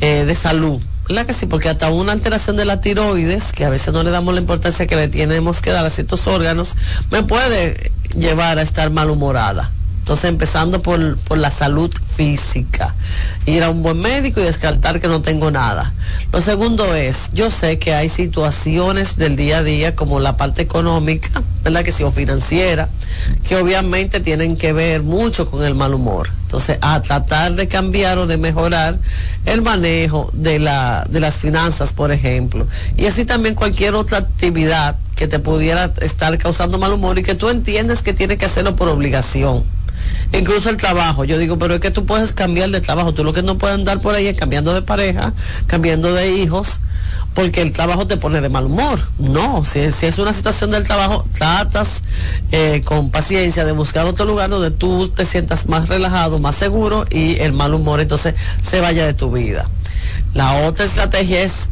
eh, 0.00 0.24
de 0.24 0.34
salud. 0.34 0.80
¿Verdad 1.08 1.26
que 1.26 1.32
sí? 1.32 1.46
Porque 1.46 1.68
hasta 1.68 1.90
una 1.90 2.12
alteración 2.12 2.56
de 2.56 2.64
la 2.64 2.80
tiroides, 2.80 3.52
que 3.52 3.64
a 3.64 3.68
veces 3.68 3.92
no 3.92 4.04
le 4.04 4.10
damos 4.10 4.32
la 4.32 4.40
importancia 4.40 4.86
que 4.86 4.94
le 4.94 5.08
tenemos 5.08 5.60
que 5.60 5.70
dar 5.70 5.84
a 5.84 5.90
ciertos 5.90 6.26
órganos, 6.28 6.76
me 7.10 7.24
puede 7.24 7.90
llevar 8.16 8.58
a 8.58 8.62
estar 8.62 8.90
malhumorada. 8.90 9.72
Entonces, 10.10 10.28
empezando 10.28 10.82
por, 10.82 11.18
por, 11.18 11.38
la 11.38 11.52
salud 11.52 11.88
física, 12.16 12.96
ir 13.46 13.62
a 13.62 13.70
un 13.70 13.84
buen 13.84 14.00
médico 14.00 14.40
y 14.40 14.42
descartar 14.42 15.00
que 15.00 15.06
no 15.06 15.22
tengo 15.22 15.52
nada. 15.52 15.94
Lo 16.32 16.40
segundo 16.40 16.96
es, 16.96 17.30
yo 17.32 17.48
sé 17.48 17.78
que 17.78 17.94
hay 17.94 18.08
situaciones 18.08 19.18
del 19.18 19.36
día 19.36 19.58
a 19.58 19.62
día, 19.62 19.94
como 19.94 20.18
la 20.18 20.36
parte 20.36 20.62
económica, 20.62 21.44
¿verdad? 21.62 21.84
Que 21.84 21.92
si 21.92 22.02
o 22.02 22.10
financiera, 22.10 22.88
que 23.46 23.54
obviamente 23.54 24.18
tienen 24.18 24.56
que 24.56 24.72
ver 24.72 25.04
mucho 25.04 25.48
con 25.48 25.64
el 25.64 25.76
mal 25.76 25.94
humor. 25.94 26.28
Entonces, 26.42 26.78
a 26.80 27.00
tratar 27.02 27.54
de 27.54 27.68
cambiar 27.68 28.18
o 28.18 28.26
de 28.26 28.36
mejorar 28.36 28.98
el 29.44 29.62
manejo 29.62 30.28
de, 30.32 30.58
la, 30.58 31.06
de 31.08 31.20
las 31.20 31.38
finanzas, 31.38 31.92
por 31.92 32.10
ejemplo. 32.10 32.66
Y 32.96 33.06
así 33.06 33.24
también 33.26 33.54
cualquier 33.54 33.94
otra 33.94 34.18
actividad 34.18 34.96
que 35.14 35.28
te 35.28 35.38
pudiera 35.38 35.92
estar 36.00 36.36
causando 36.36 36.80
mal 36.80 36.92
humor 36.92 37.16
y 37.20 37.22
que 37.22 37.36
tú 37.36 37.48
entiendes 37.48 38.02
que 38.02 38.12
tienes 38.12 38.38
que 38.38 38.46
hacerlo 38.46 38.74
por 38.74 38.88
obligación 38.88 39.62
incluso 40.32 40.70
el 40.70 40.76
trabajo. 40.76 41.24
Yo 41.24 41.38
digo, 41.38 41.58
pero 41.58 41.74
es 41.74 41.80
que 41.80 41.90
tú 41.90 42.06
puedes 42.06 42.32
cambiar 42.32 42.70
de 42.70 42.80
trabajo. 42.80 43.12
Tú 43.12 43.24
lo 43.24 43.32
que 43.32 43.42
no 43.42 43.58
puedes 43.58 43.76
andar 43.76 44.00
por 44.00 44.14
ahí 44.14 44.26
es 44.26 44.36
cambiando 44.36 44.74
de 44.74 44.82
pareja, 44.82 45.32
cambiando 45.66 46.12
de 46.12 46.36
hijos, 46.36 46.80
porque 47.34 47.62
el 47.62 47.72
trabajo 47.72 48.06
te 48.06 48.16
pone 48.16 48.40
de 48.40 48.48
mal 48.48 48.66
humor. 48.66 49.00
No, 49.18 49.64
si, 49.64 49.80
es 49.80 50.18
una 50.18 50.32
situación 50.32 50.70
del 50.70 50.84
trabajo, 50.84 51.26
tratas 51.32 52.02
eh, 52.52 52.82
con 52.84 53.10
paciencia 53.10 53.64
de 53.64 53.72
buscar 53.72 54.06
otro 54.06 54.24
lugar 54.24 54.50
donde 54.50 54.70
tú 54.70 55.08
te 55.08 55.24
sientas 55.24 55.66
más 55.66 55.88
relajado, 55.88 56.38
más 56.38 56.56
seguro 56.56 57.06
y 57.10 57.38
el 57.40 57.52
mal 57.52 57.74
humor 57.74 58.00
entonces 58.00 58.34
se 58.62 58.80
vaya 58.80 59.06
de 59.06 59.14
tu 59.14 59.30
vida. 59.30 59.68
La 60.34 60.66
otra 60.66 60.84
estrategia 60.84 61.42
es 61.42 61.68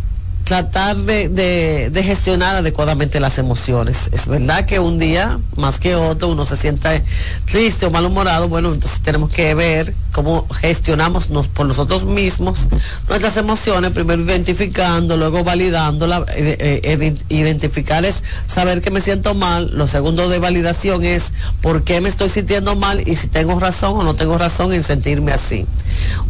tratar 0.49 0.97
de, 0.97 1.29
de, 1.29 2.03
gestionar 2.03 2.57
adecuadamente 2.57 3.21
las 3.21 3.39
emociones. 3.39 4.09
Es 4.13 4.27
verdad 4.27 4.65
que 4.65 4.79
un 4.79 4.99
día, 4.99 5.39
más 5.57 5.79
que 5.79 5.95
otro, 5.95 6.29
uno 6.29 6.47
se 6.47 6.57
sienta 6.57 7.03
triste 7.45 7.85
o 7.85 7.91
malhumorado, 7.91 8.49
bueno, 8.49 8.73
entonces 8.73 9.01
tenemos 9.01 9.29
que 9.29 9.55
ver 9.55 9.93
cómo 10.11 10.49
gestionamos 10.49 11.29
nos, 11.29 11.49
por 11.49 11.67
nosotros 11.67 12.07
mismos 12.07 12.67
nuestras 13.11 13.37
emociones, 13.37 13.91
primero 13.91 14.23
identificando, 14.23 15.19
luego 15.19 15.45
validándola. 15.45 16.25
Eh, 16.35 16.81
eh, 16.83 17.15
identificar 17.29 18.07
es 18.07 18.25
saber 18.47 18.81
que 18.81 18.91
me 18.91 19.03
siento 19.03 19.35
mal, 19.35 19.71
lo 19.77 19.87
segundo 19.87 20.31
de 20.31 20.39
validación 20.39 21.05
es 21.05 21.35
por 21.61 21.85
qué 21.85 22.01
me 22.01 22.09
estoy 22.09 22.31
sintiendo 22.31 22.75
mal 22.75 23.07
y 23.07 23.17
si 23.17 23.29
tengo 23.29 23.61
razón 23.61 23.99
o 23.99 24.03
no 24.03 24.15
tengo 24.15 24.39
razón 24.39 24.73
en 24.73 24.83
sentirme 24.83 25.31
así. 25.31 25.67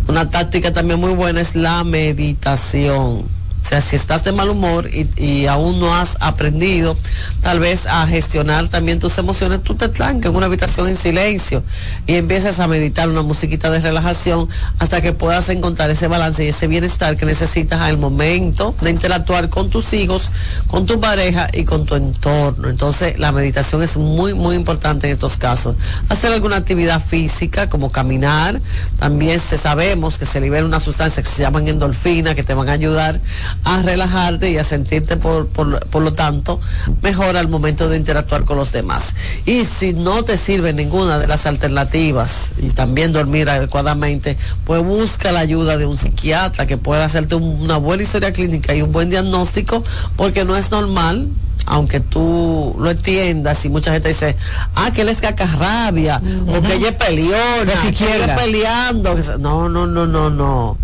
Una 0.09 0.29
táctica 0.29 0.73
también 0.73 0.99
muy 0.99 1.13
buena 1.13 1.41
es 1.41 1.55
la 1.55 1.85
meditación 1.85 3.38
sea, 3.69 3.81
si 3.83 3.97
estás 3.97 4.25
de 4.25 4.33
mal 4.33 4.49
humor 4.49 4.89
y, 4.93 5.47
aún 5.47 5.79
no 5.79 5.95
has 5.95 6.17
aprendido 6.21 6.97
tal 7.43 7.61
vez 7.61 7.87
a 7.87 8.07
gestionar 8.07 8.69
también 8.69 8.99
tus 8.99 9.19
emociones, 9.19 9.63
tú 9.63 9.75
te 9.75 9.89
trancas 9.89 10.31
en 10.31 10.37
una 10.37 10.47
habitación 10.47 10.89
en 10.89 10.97
silencio 10.97 11.63
y 12.07 12.15
empiezas 12.15 12.61
a 12.61 12.69
meditar 12.69 13.09
una 13.09 13.23
musiquita 13.23 13.71
de 13.71 13.81
relajación 13.81 14.49
hasta 14.79 15.01
que 15.01 15.13
puedas 15.13 15.49
encontrar 15.51 15.91
ese 15.91 16.09
balance 16.09 16.45
y 16.45 16.49
ese 16.49 16.67
bienestar 16.67 17.17
que 17.17 17.27
necesitas 17.27 17.81
al 17.81 17.99
momento 17.99 18.75
de 18.81 18.91
interactuar 18.91 19.49
con 19.51 19.69
tus 19.69 19.93
hijos, 19.93 20.31
con 20.67 20.87
tu 20.87 20.99
pareja 20.99 21.49
y 21.53 21.65
con 21.65 21.85
tu 21.85 21.95
entorno. 21.95 22.69
Entonces, 22.69 23.19
la 23.19 23.33
meditación 23.33 23.83
es 23.83 23.97
muy, 23.97 24.35
muy 24.35 24.57
importante 24.57 25.09
en 25.09 25.15
estos 25.15 25.37
casos. 25.37 25.77
Hacer 26.09 26.33
alguna 26.33 26.57
actividad 26.57 27.03
física 27.03 27.69
como 27.69 27.93
caminar, 27.93 28.61
también 28.99 29.41
se 29.41 29.59
sabemos 29.59 30.19
que 30.19 30.27
se 30.27 30.41
libera 30.41 30.65
una 30.65 30.81
sustancia 30.81 31.23
que 31.23 31.29
se 31.29 31.43
llaman 31.43 31.69
endorfina 31.69 32.35
que 32.35 32.43
te 32.43 32.55
van 32.55 32.69
a 32.69 32.73
ayudar 32.73 33.21
a 33.65 33.83
relajarte 33.83 34.51
y 34.51 34.59
a 34.59 34.65
sentirte 34.65 35.17
por, 35.17 35.49
por, 35.49 36.03
lo 36.03 36.13
tanto 36.13 36.61
mejor 37.03 37.37
al 37.37 37.49
momento 37.49 37.89
de 37.89 37.97
interactuar 37.97 38.45
con 38.45 38.57
los 38.57 38.73
demás. 38.73 39.15
Y 39.47 39.65
si 39.65 39.93
no 39.93 40.23
te 40.23 40.37
sirve 40.37 40.73
ninguna 40.73 41.19
de 41.19 41.27
las 41.27 41.47
alternativas 41.47 42.53
y 42.61 42.71
también 42.71 43.13
dormir 43.13 43.51
adecuadamente, 43.51 44.37
pues 44.65 44.83
busca 44.83 45.33
la 45.33 45.41
ayuda 45.41 45.77
de 45.77 45.87
un 45.87 45.97
psiquiatra 45.97 46.67
que 46.67 46.77
pueda 46.77 47.05
hacerte 47.05 47.35
una 47.35 47.77
buena 47.77 48.03
historia 48.03 48.33
clínica 48.33 48.75
y 48.75 48.83
un 48.83 48.93
buen 48.93 49.11
diagnóstico, 49.11 49.85
porque 50.17 50.45
no 50.45 50.57
es 50.57 50.71
normal 50.71 51.29
aunque 51.71 52.01
tú 52.01 52.75
lo 52.79 52.91
entiendas 52.91 53.63
y 53.67 53.69
mucha 53.69 53.93
gente 53.93 54.09
dice, 54.09 54.37
ah, 54.75 54.91
que 54.91 55.03
él 55.03 55.11
es 55.11 55.21
cacarrabia, 55.21 56.19
o 56.47 56.63
que 56.63 56.75
ella 56.75 56.89
es 56.89 56.95
peleona, 56.95 57.73
que 57.83 57.93
quiere 57.93 58.27
peleando. 58.29 59.15
No, 59.39 59.69
no, 59.69 59.87
no, 59.87 60.07
no, 60.07 60.31
no 60.31 60.79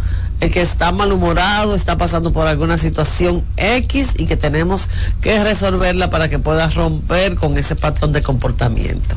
el 0.45 0.51
que 0.51 0.61
está 0.61 0.93
malhumorado, 0.93 1.75
está 1.75 1.97
pasando 1.97 2.33
por 2.33 2.47
alguna 2.47 2.77
situación 2.77 3.45
X 3.57 4.15
y 4.19 4.27
que 4.27 4.37
tenemos 4.37 4.91
que 5.23 5.43
resolverla 5.43 6.11
para 6.11 6.29
que 6.29 6.39
pueda 6.39 6.69
romper 6.69 7.37
con 7.37 7.57
ese 7.57 7.77
patrón 7.77 8.13
de 8.13 8.23
comportamiento. 8.23 9.17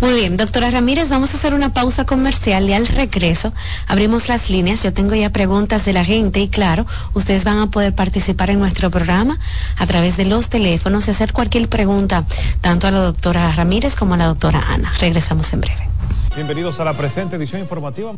Muy 0.00 0.14
bien, 0.14 0.36
doctora 0.36 0.70
Ramírez, 0.70 1.08
vamos 1.08 1.32
a 1.32 1.36
hacer 1.36 1.54
una 1.54 1.72
pausa 1.72 2.04
comercial 2.04 2.68
y 2.68 2.72
al 2.72 2.86
regreso 2.88 3.52
abrimos 3.86 4.28
las 4.28 4.50
líneas. 4.50 4.82
Yo 4.82 4.92
tengo 4.92 5.14
ya 5.14 5.30
preguntas 5.30 5.84
de 5.84 5.92
la 5.92 6.04
gente 6.04 6.40
y 6.40 6.48
claro, 6.48 6.84
ustedes 7.14 7.44
van 7.44 7.58
a 7.58 7.70
poder 7.70 7.94
participar 7.94 8.50
en 8.50 8.58
nuestro 8.58 8.90
programa 8.90 9.38
a 9.76 9.86
través 9.86 10.16
de 10.16 10.24
los 10.24 10.48
teléfonos 10.48 11.06
y 11.06 11.12
hacer 11.12 11.32
cualquier 11.32 11.68
pregunta, 11.68 12.24
tanto 12.60 12.88
a 12.88 12.90
la 12.90 13.00
doctora 13.00 13.52
Ramírez 13.52 13.94
como 13.94 14.14
a 14.14 14.16
la 14.16 14.26
doctora 14.26 14.64
Ana. 14.68 14.92
Regresamos 14.98 15.52
en 15.52 15.60
breve. 15.60 15.88
Bienvenidos 16.34 16.80
a 16.80 16.84
la 16.84 16.92
presente 16.92 17.36
edición 17.36 17.62
informativa. 17.62 18.12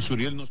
Suriel 0.00 0.36
nos 0.36 0.50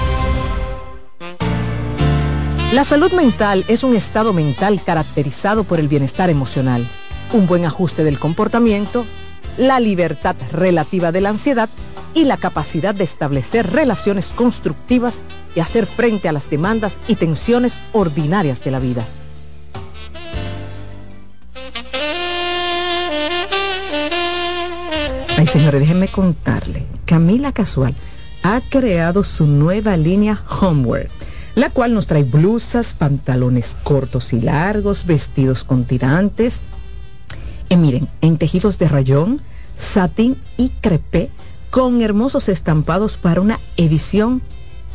La 2.73 2.85
salud 2.85 3.11
mental 3.11 3.65
es 3.67 3.83
un 3.83 3.97
estado 3.97 4.31
mental 4.31 4.81
caracterizado 4.81 5.65
por 5.65 5.81
el 5.81 5.89
bienestar 5.89 6.29
emocional, 6.29 6.87
un 7.33 7.45
buen 7.45 7.65
ajuste 7.65 8.05
del 8.05 8.17
comportamiento, 8.17 9.05
la 9.57 9.81
libertad 9.81 10.37
relativa 10.53 11.11
de 11.11 11.19
la 11.19 11.31
ansiedad 11.31 11.67
y 12.13 12.23
la 12.23 12.37
capacidad 12.37 12.95
de 12.95 13.03
establecer 13.03 13.69
relaciones 13.69 14.29
constructivas 14.29 15.19
y 15.53 15.59
hacer 15.59 15.85
frente 15.85 16.29
a 16.29 16.31
las 16.31 16.49
demandas 16.49 16.95
y 17.09 17.15
tensiones 17.15 17.77
ordinarias 17.91 18.63
de 18.63 18.71
la 18.71 18.79
vida. 18.79 19.05
Ay, 25.37 25.47
señores, 25.47 25.81
déjenme 25.81 26.07
contarle. 26.07 26.85
Camila 27.03 27.51
Casual 27.51 27.95
ha 28.43 28.61
creado 28.61 29.25
su 29.25 29.45
nueva 29.45 29.97
línea 29.97 30.41
Homeware 30.61 31.09
la 31.55 31.69
cual 31.69 31.93
nos 31.93 32.07
trae 32.07 32.23
blusas, 32.23 32.93
pantalones 32.93 33.75
cortos 33.83 34.33
y 34.33 34.41
largos, 34.41 35.05
vestidos 35.05 35.63
con 35.63 35.85
tirantes. 35.85 36.61
Y 37.69 37.75
miren, 37.77 38.07
en 38.21 38.37
tejidos 38.37 38.77
de 38.79 38.87
rayón, 38.87 39.41
satín 39.77 40.37
y 40.57 40.69
crepé, 40.69 41.29
con 41.69 42.01
hermosos 42.01 42.49
estampados 42.49 43.17
para 43.17 43.41
una 43.41 43.59
edición 43.77 44.41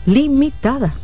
limitada. 0.04 0.94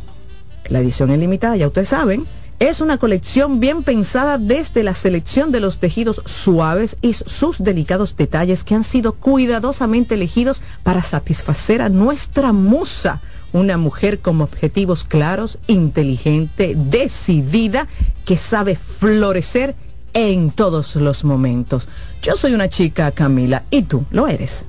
La 0.69 0.79
edición 0.79 1.09
es 1.09 1.19
limitada, 1.19 1.57
ya 1.57 1.67
ustedes 1.67 1.89
saben, 1.89 2.25
es 2.59 2.79
una 2.79 2.97
colección 2.97 3.59
bien 3.59 3.83
pensada 3.83 4.37
desde 4.37 4.83
la 4.83 4.93
selección 4.93 5.51
de 5.51 5.59
los 5.59 5.79
tejidos 5.79 6.21
suaves 6.25 6.95
y 7.01 7.13
sus 7.13 7.61
delicados 7.61 8.15
detalles 8.15 8.63
que 8.63 8.75
han 8.75 8.83
sido 8.83 9.13
cuidadosamente 9.13 10.15
elegidos 10.15 10.61
para 10.83 11.03
satisfacer 11.03 11.81
a 11.81 11.89
nuestra 11.89 12.53
musa 12.53 13.19
una 13.53 13.77
mujer 13.77 14.19
con 14.19 14.41
objetivos 14.41 15.03
claros, 15.03 15.59
inteligente, 15.67 16.73
decidida, 16.75 17.87
que 18.25 18.35
sabe 18.35 18.75
florecer 18.75 19.75
en 20.13 20.51
todos 20.51 20.95
los 20.95 21.23
momentos. 21.23 21.87
Yo 22.21 22.35
soy 22.35 22.53
una 22.53 22.69
chica, 22.69 23.11
Camila, 23.11 23.63
y 23.69 23.83
tú 23.83 24.05
lo 24.11 24.27
eres. 24.27 24.65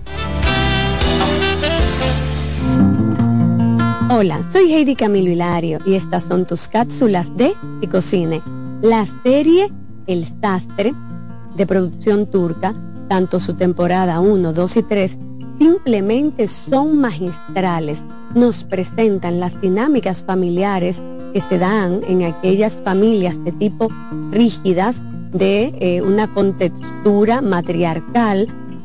Hola, 4.11 4.41
soy 4.53 4.73
Heidi 4.73 4.95
Camilo 4.95 5.31
Hilario 5.31 5.81
y 5.87 5.95
estas 5.95 6.25
son 6.25 6.47
tus 6.47 6.69
cápsulas 6.69 7.37
de 7.37 7.55
Ticocine. 7.81 8.43
La 8.83 9.07
serie 9.23 9.73
El 10.07 10.27
Sastre, 10.41 10.95
de 11.57 11.67
producción 11.67 12.27
turca, 12.27 12.75
tanto 13.09 13.41
su 13.41 13.55
temporada 13.55 14.21
1, 14.21 14.53
2 14.53 14.77
y 14.77 14.83
3, 14.83 15.19
simplemente 15.59 16.49
son 16.49 16.99
magistrales. 16.99 18.05
Nos 18.35 18.65
presentan 18.65 19.41
las 19.41 19.61
dinámicas 19.61 20.25
familiares 20.25 21.03
que 21.33 21.41
se 21.41 21.59
dan 21.59 22.01
en 22.07 22.23
aquellas 22.25 22.81
familias 22.83 23.43
de 23.45 23.53
tipo 23.53 23.89
rígidas, 24.31 25.01
de 25.33 25.75
eh, 25.81 26.03
una 26.03 26.33
contextura 26.33 27.41
matriarcal, 27.41 28.49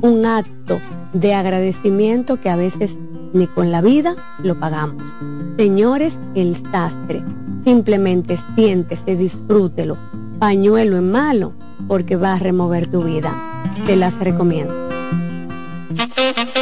un 0.00 0.26
acto 0.26 0.80
de 1.12 1.34
agradecimiento 1.34 2.40
que 2.40 2.50
a 2.50 2.56
veces 2.56 2.98
ni 3.32 3.46
con 3.46 3.70
la 3.70 3.80
vida 3.80 4.16
lo 4.42 4.58
pagamos. 4.58 5.02
Señores, 5.56 6.18
el 6.34 6.56
sastre, 6.70 7.22
simplemente 7.64 8.38
siéntese, 8.54 9.16
disfrútelo, 9.16 9.96
pañuelo 10.38 10.96
en 10.96 11.10
malo 11.10 11.52
porque 11.88 12.16
va 12.16 12.34
a 12.34 12.38
remover 12.38 12.86
tu 12.86 13.02
vida. 13.02 13.32
Te 13.86 13.96
las 13.96 14.18
recomiendo. 14.18 14.74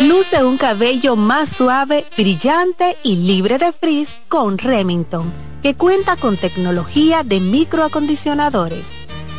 Luce 0.09 0.45
un 0.45 0.59
cabello 0.59 1.17
más 1.17 1.51
suave, 1.51 2.05
brillante 2.17 2.97
y 3.03 3.17
libre 3.17 3.59
de 3.59 3.73
frizz 3.73 4.11
con 4.29 4.59
Remington, 4.59 5.33
que 5.63 5.75
cuenta 5.75 6.17
con 6.17 6.37
tecnología 6.37 7.23
de 7.25 7.41
microacondicionadores. 7.41 8.87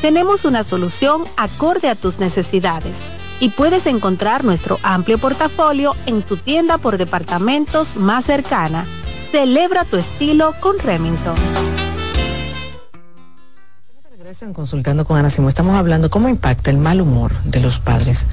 Tenemos 0.01 0.45
una 0.45 0.63
solución 0.63 1.23
acorde 1.37 1.89
a 1.89 1.95
tus 1.95 2.19
necesidades 2.19 2.93
y 3.39 3.49
puedes 3.49 3.85
encontrar 3.85 4.43
nuestro 4.43 4.79
amplio 4.83 5.17
portafolio 5.17 5.95
en 6.05 6.21
tu 6.21 6.37
tienda 6.37 6.77
por 6.77 6.97
departamentos 6.97 7.95
más 7.95 8.25
cercana. 8.25 8.85
Celebra 9.31 9.83
tu 9.85 9.97
estilo 9.97 10.53
con 10.61 10.79
Remington 10.79 11.35
en 14.25 14.53
Consultando 14.53 15.05
con 15.05 15.19
Ana 15.19 15.29
Simón 15.29 15.49
estamos 15.49 15.75
hablando 15.75 16.09
cómo 16.09 16.27
impacta 16.27 16.71
el 16.71 16.79
mal 16.79 16.99
humor 16.99 17.31
de 17.43 17.59
los 17.59 17.77
padres, 17.77 18.25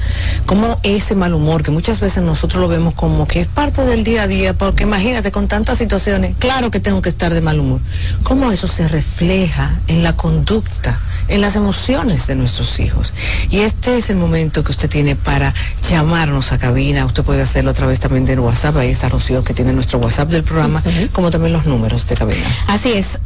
cómo 0.46 0.80
ese 0.84 1.14
mal 1.14 1.34
humor 1.34 1.62
que 1.62 1.70
muchas 1.70 2.00
veces 2.00 2.24
nosotros 2.24 2.62
lo 2.62 2.68
vemos 2.68 2.94
como 2.94 3.28
que 3.28 3.42
es 3.42 3.46
parte 3.46 3.84
del 3.84 4.02
día 4.02 4.22
a 4.22 4.26
día, 4.26 4.54
porque 4.54 4.84
imagínate 4.84 5.30
con 5.30 5.48
tantas 5.48 5.76
situaciones, 5.76 6.34
claro 6.38 6.70
que 6.70 6.80
tengo 6.80 7.02
que 7.02 7.10
estar 7.10 7.34
de 7.34 7.42
mal 7.42 7.60
humor, 7.60 7.80
cómo 8.22 8.50
eso 8.50 8.68
se 8.68 8.88
refleja 8.88 9.80
en 9.86 10.02
la 10.02 10.16
conducta 10.16 10.98
en 11.28 11.40
las 11.40 11.56
emociones 11.56 12.26
de 12.26 12.34
nuestros 12.34 12.78
hijos. 12.80 13.12
Y 13.50 13.60
este 13.60 13.98
es 13.98 14.10
el 14.10 14.16
momento 14.16 14.64
que 14.64 14.72
usted 14.72 14.90
tiene 14.90 15.16
para 15.16 15.54
llamarnos 15.88 16.52
a 16.52 16.58
cabina. 16.58 17.06
Usted 17.06 17.22
puede 17.22 17.42
hacerlo 17.42 17.70
a 17.70 17.74
través 17.74 18.00
también 18.00 18.24
del 18.24 18.40
WhatsApp. 18.40 18.76
Ahí 18.76 18.90
está 18.90 19.08
Rocío 19.08 19.44
que 19.44 19.54
tiene 19.54 19.72
nuestro 19.72 19.98
WhatsApp 19.98 20.28
del 20.28 20.44
programa, 20.44 20.82
como 21.12 21.30
también 21.30 21.52
los 21.52 21.66
números 21.66 22.06
de 22.06 22.14
cabina. 22.14 22.46
Así 22.66 22.92
es. 22.92 23.18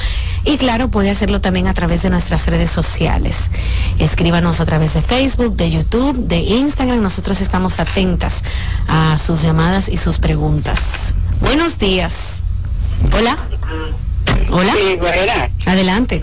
y 0.45 0.57
claro, 0.57 0.89
puede 0.89 1.11
hacerlo 1.11 1.41
también 1.41 1.69
a 1.69 1.75
través 1.75 2.03
de 2.03 2.11
nuestras 2.11 2.47
redes 2.47 2.71
sociales. 2.71 3.37
Escríbanos 4.25 4.59
a 4.63 4.65
través 4.65 4.95
de 4.95 5.03
Facebook, 5.03 5.55
de 5.55 5.71
YouTube, 5.71 6.17
de 6.17 6.39
Instagram. 6.39 7.03
Nosotros 7.03 7.43
estamos 7.43 7.79
atentas 7.79 8.43
a 8.89 9.19
sus 9.19 9.43
llamadas 9.43 9.91
y 9.91 9.99
sus 9.99 10.19
preguntas. 10.19 11.13
Buenos 11.43 11.79
días. 11.79 12.41
Hola. 13.13 13.37
Hola. 14.51 14.73
Sí, 14.73 14.97
buena. 14.97 15.51
Adelante. 15.67 16.23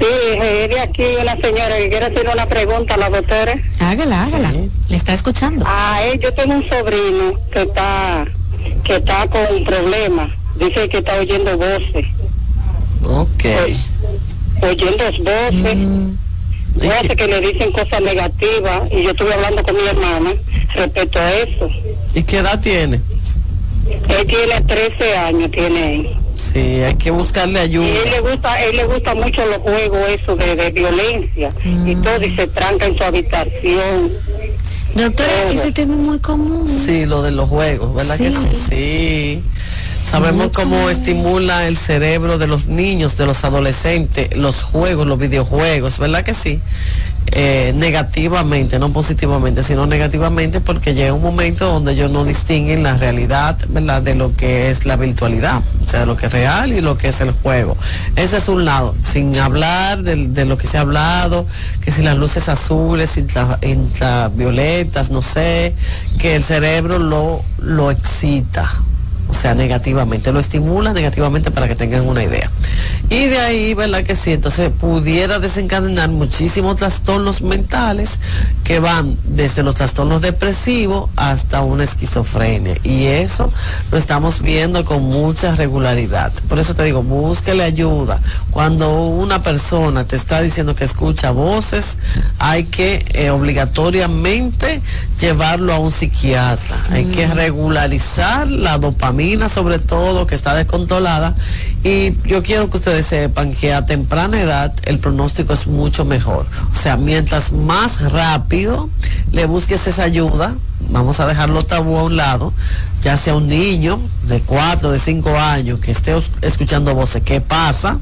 Sí, 0.00 0.36
es 0.42 0.68
de 0.68 0.80
aquí 0.80 1.04
una 1.22 1.36
señora 1.36 1.76
que 1.78 1.90
quiere 1.90 2.06
hacer 2.06 2.28
una 2.28 2.46
pregunta 2.46 2.94
a 2.94 2.96
la 2.96 3.10
doctora. 3.10 3.54
Hágala, 3.78 4.24
hágala. 4.24 4.52
Le 4.88 4.96
está 4.96 5.12
escuchando. 5.12 5.64
Ah, 5.68 6.00
eh, 6.02 6.18
yo 6.20 6.34
tengo 6.34 6.54
un 6.54 6.68
sobrino 6.68 7.38
que 7.52 7.62
está 7.62 8.24
que 8.82 8.96
está 8.96 9.28
con 9.28 9.42
un 9.54 9.64
problema. 9.64 10.28
Dice 10.58 10.88
que 10.88 10.98
está 10.98 11.14
oyendo 11.20 11.56
voces. 11.56 12.06
Ok. 13.04 13.44
oyendo 14.60 15.04
voces. 15.04 15.76
Mm. 15.76 16.29
Voces 16.74 17.16
que 17.16 17.26
le 17.26 17.40
dicen 17.40 17.72
cosas 17.72 18.00
negativas 18.00 18.82
y 18.92 19.02
yo 19.02 19.10
estuve 19.10 19.34
hablando 19.34 19.62
con 19.62 19.74
mi 19.76 19.86
hermana 19.88 20.34
respecto 20.74 21.18
a 21.18 21.32
eso. 21.34 21.68
¿Y 22.14 22.22
qué 22.22 22.38
edad 22.38 22.60
tiene? 22.60 23.00
Él 24.08 24.26
tiene 24.26 24.60
13 24.66 25.16
años, 25.16 25.50
tiene 25.50 25.94
él. 25.96 26.10
Sí, 26.36 26.58
hay 26.58 26.94
que 26.94 27.10
buscarle 27.10 27.58
Y 27.58 27.62
ayuda. 27.62 27.86
él 27.88 28.10
le 28.12 28.20
gusta, 28.20 28.64
él 28.64 28.76
le 28.76 28.84
gusta 28.86 29.14
mucho 29.14 29.44
los 29.46 29.58
juegos 29.58 29.98
eso 30.08 30.36
de, 30.36 30.56
de 30.56 30.70
violencia 30.70 31.52
y 31.86 31.94
todo 31.96 32.22
y 32.24 32.30
se 32.34 32.46
tranca 32.46 32.86
en 32.86 32.96
su 32.96 33.04
habitación. 33.04 34.12
Doctora, 34.94 35.30
ese 35.52 35.70
tema 35.72 35.94
es 35.94 36.00
muy 36.00 36.18
común. 36.20 36.66
Sí, 36.66 37.04
lo 37.04 37.22
de 37.22 37.30
los 37.32 37.48
juegos, 37.48 37.94
¿verdad 37.94 38.16
que 38.16 38.30
Sí. 38.32 38.38
sí? 38.68 39.42
Sabemos 40.10 40.48
cómo 40.52 40.90
estimula 40.90 41.68
el 41.68 41.76
cerebro 41.76 42.36
de 42.36 42.48
los 42.48 42.66
niños, 42.66 43.16
de 43.16 43.26
los 43.26 43.44
adolescentes, 43.44 44.36
los 44.36 44.60
juegos, 44.60 45.06
los 45.06 45.20
videojuegos, 45.20 46.00
¿verdad 46.00 46.24
que 46.24 46.34
sí? 46.34 46.60
Eh, 47.30 47.72
negativamente, 47.76 48.80
no 48.80 48.92
positivamente, 48.92 49.62
sino 49.62 49.86
negativamente 49.86 50.60
porque 50.60 50.94
llega 50.94 51.12
un 51.12 51.22
momento 51.22 51.66
donde 51.72 51.92
ellos 51.92 52.10
no 52.10 52.24
distinguen 52.24 52.82
la 52.82 52.96
realidad, 52.96 53.56
¿verdad? 53.68 54.02
De 54.02 54.16
lo 54.16 54.34
que 54.34 54.68
es 54.70 54.84
la 54.84 54.96
virtualidad, 54.96 55.62
o 55.86 55.88
sea, 55.88 56.06
lo 56.06 56.16
que 56.16 56.26
es 56.26 56.32
real 56.32 56.72
y 56.72 56.80
lo 56.80 56.98
que 56.98 57.06
es 57.06 57.20
el 57.20 57.30
juego. 57.30 57.76
Ese 58.16 58.38
es 58.38 58.48
un 58.48 58.64
lado, 58.64 58.96
sin 59.02 59.38
hablar 59.38 60.02
de, 60.02 60.26
de 60.26 60.44
lo 60.44 60.58
que 60.58 60.66
se 60.66 60.76
ha 60.76 60.80
hablado, 60.80 61.46
que 61.82 61.92
si 61.92 62.02
las 62.02 62.16
luces 62.16 62.48
azules, 62.48 63.16
intravioletas, 63.62 65.10
no 65.12 65.22
sé, 65.22 65.76
que 66.18 66.34
el 66.34 66.42
cerebro 66.42 66.98
lo, 66.98 67.44
lo 67.60 67.92
excita 67.92 68.68
o 69.30 69.34
sea, 69.34 69.54
negativamente, 69.54 70.32
lo 70.32 70.40
estimula 70.40 70.92
negativamente 70.92 71.50
para 71.50 71.68
que 71.68 71.76
tengan 71.76 72.06
una 72.06 72.24
idea. 72.24 72.50
Y 73.08 73.26
de 73.26 73.38
ahí, 73.38 73.74
¿verdad 73.74 74.02
que 74.02 74.16
sí? 74.16 74.32
Entonces 74.32 74.70
pudiera 74.70 75.38
desencadenar 75.38 76.08
muchísimos 76.10 76.76
trastornos 76.76 77.40
mentales 77.42 78.18
que 78.64 78.80
van 78.80 79.16
desde 79.24 79.62
los 79.62 79.74
trastornos 79.76 80.20
depresivos 80.20 81.10
hasta 81.16 81.62
una 81.62 81.84
esquizofrenia. 81.84 82.76
Y 82.82 83.06
eso 83.06 83.52
lo 83.90 83.98
estamos 83.98 84.40
viendo 84.42 84.84
con 84.84 85.02
mucha 85.04 85.54
regularidad. 85.56 86.32
Por 86.48 86.58
eso 86.58 86.74
te 86.74 86.84
digo, 86.84 87.02
búsquele 87.02 87.62
ayuda. 87.62 88.20
Cuando 88.50 89.06
una 89.06 89.42
persona 89.42 90.04
te 90.04 90.16
está 90.16 90.40
diciendo 90.40 90.74
que 90.74 90.84
escucha 90.84 91.30
voces, 91.30 91.98
hay 92.38 92.64
que 92.64 93.04
eh, 93.12 93.30
obligatoriamente 93.30 94.80
llevarlo 95.20 95.72
a 95.72 95.78
un 95.78 95.90
psiquiatra. 95.90 96.76
Hay 96.90 97.04
que 97.06 97.26
regularizar 97.26 98.48
la 98.48 98.78
dopamina, 98.78 99.19
sobre 99.48 99.78
todo, 99.78 100.26
que 100.26 100.34
está 100.34 100.54
descontrolada. 100.54 101.34
Y 101.84 102.14
yo 102.26 102.42
quiero 102.42 102.70
que 102.70 102.78
ustedes 102.78 103.06
sepan 103.06 103.52
que 103.52 103.72
a 103.72 103.86
temprana 103.86 104.40
edad 104.40 104.72
el 104.84 104.98
pronóstico 104.98 105.52
es 105.52 105.66
mucho 105.66 106.04
mejor. 106.04 106.46
O 106.72 106.74
sea, 106.74 106.96
mientras 106.96 107.52
más 107.52 108.12
rápido 108.12 108.88
le 109.32 109.46
busques 109.46 109.86
esa 109.86 110.04
ayuda, 110.04 110.54
vamos 110.90 111.20
a 111.20 111.26
dejarlo 111.26 111.64
tabú 111.64 111.96
a 111.98 112.04
un 112.04 112.16
lado, 112.16 112.52
ya 113.02 113.16
sea 113.16 113.34
un 113.34 113.48
niño 113.48 114.00
de 114.24 114.40
4, 114.40 114.90
de 114.90 114.98
5 114.98 115.36
años 115.38 115.80
que 115.80 115.90
esté 115.90 116.14
escuchando 116.42 116.94
voces, 116.94 117.22
¿qué 117.22 117.40
pasa? 117.40 117.98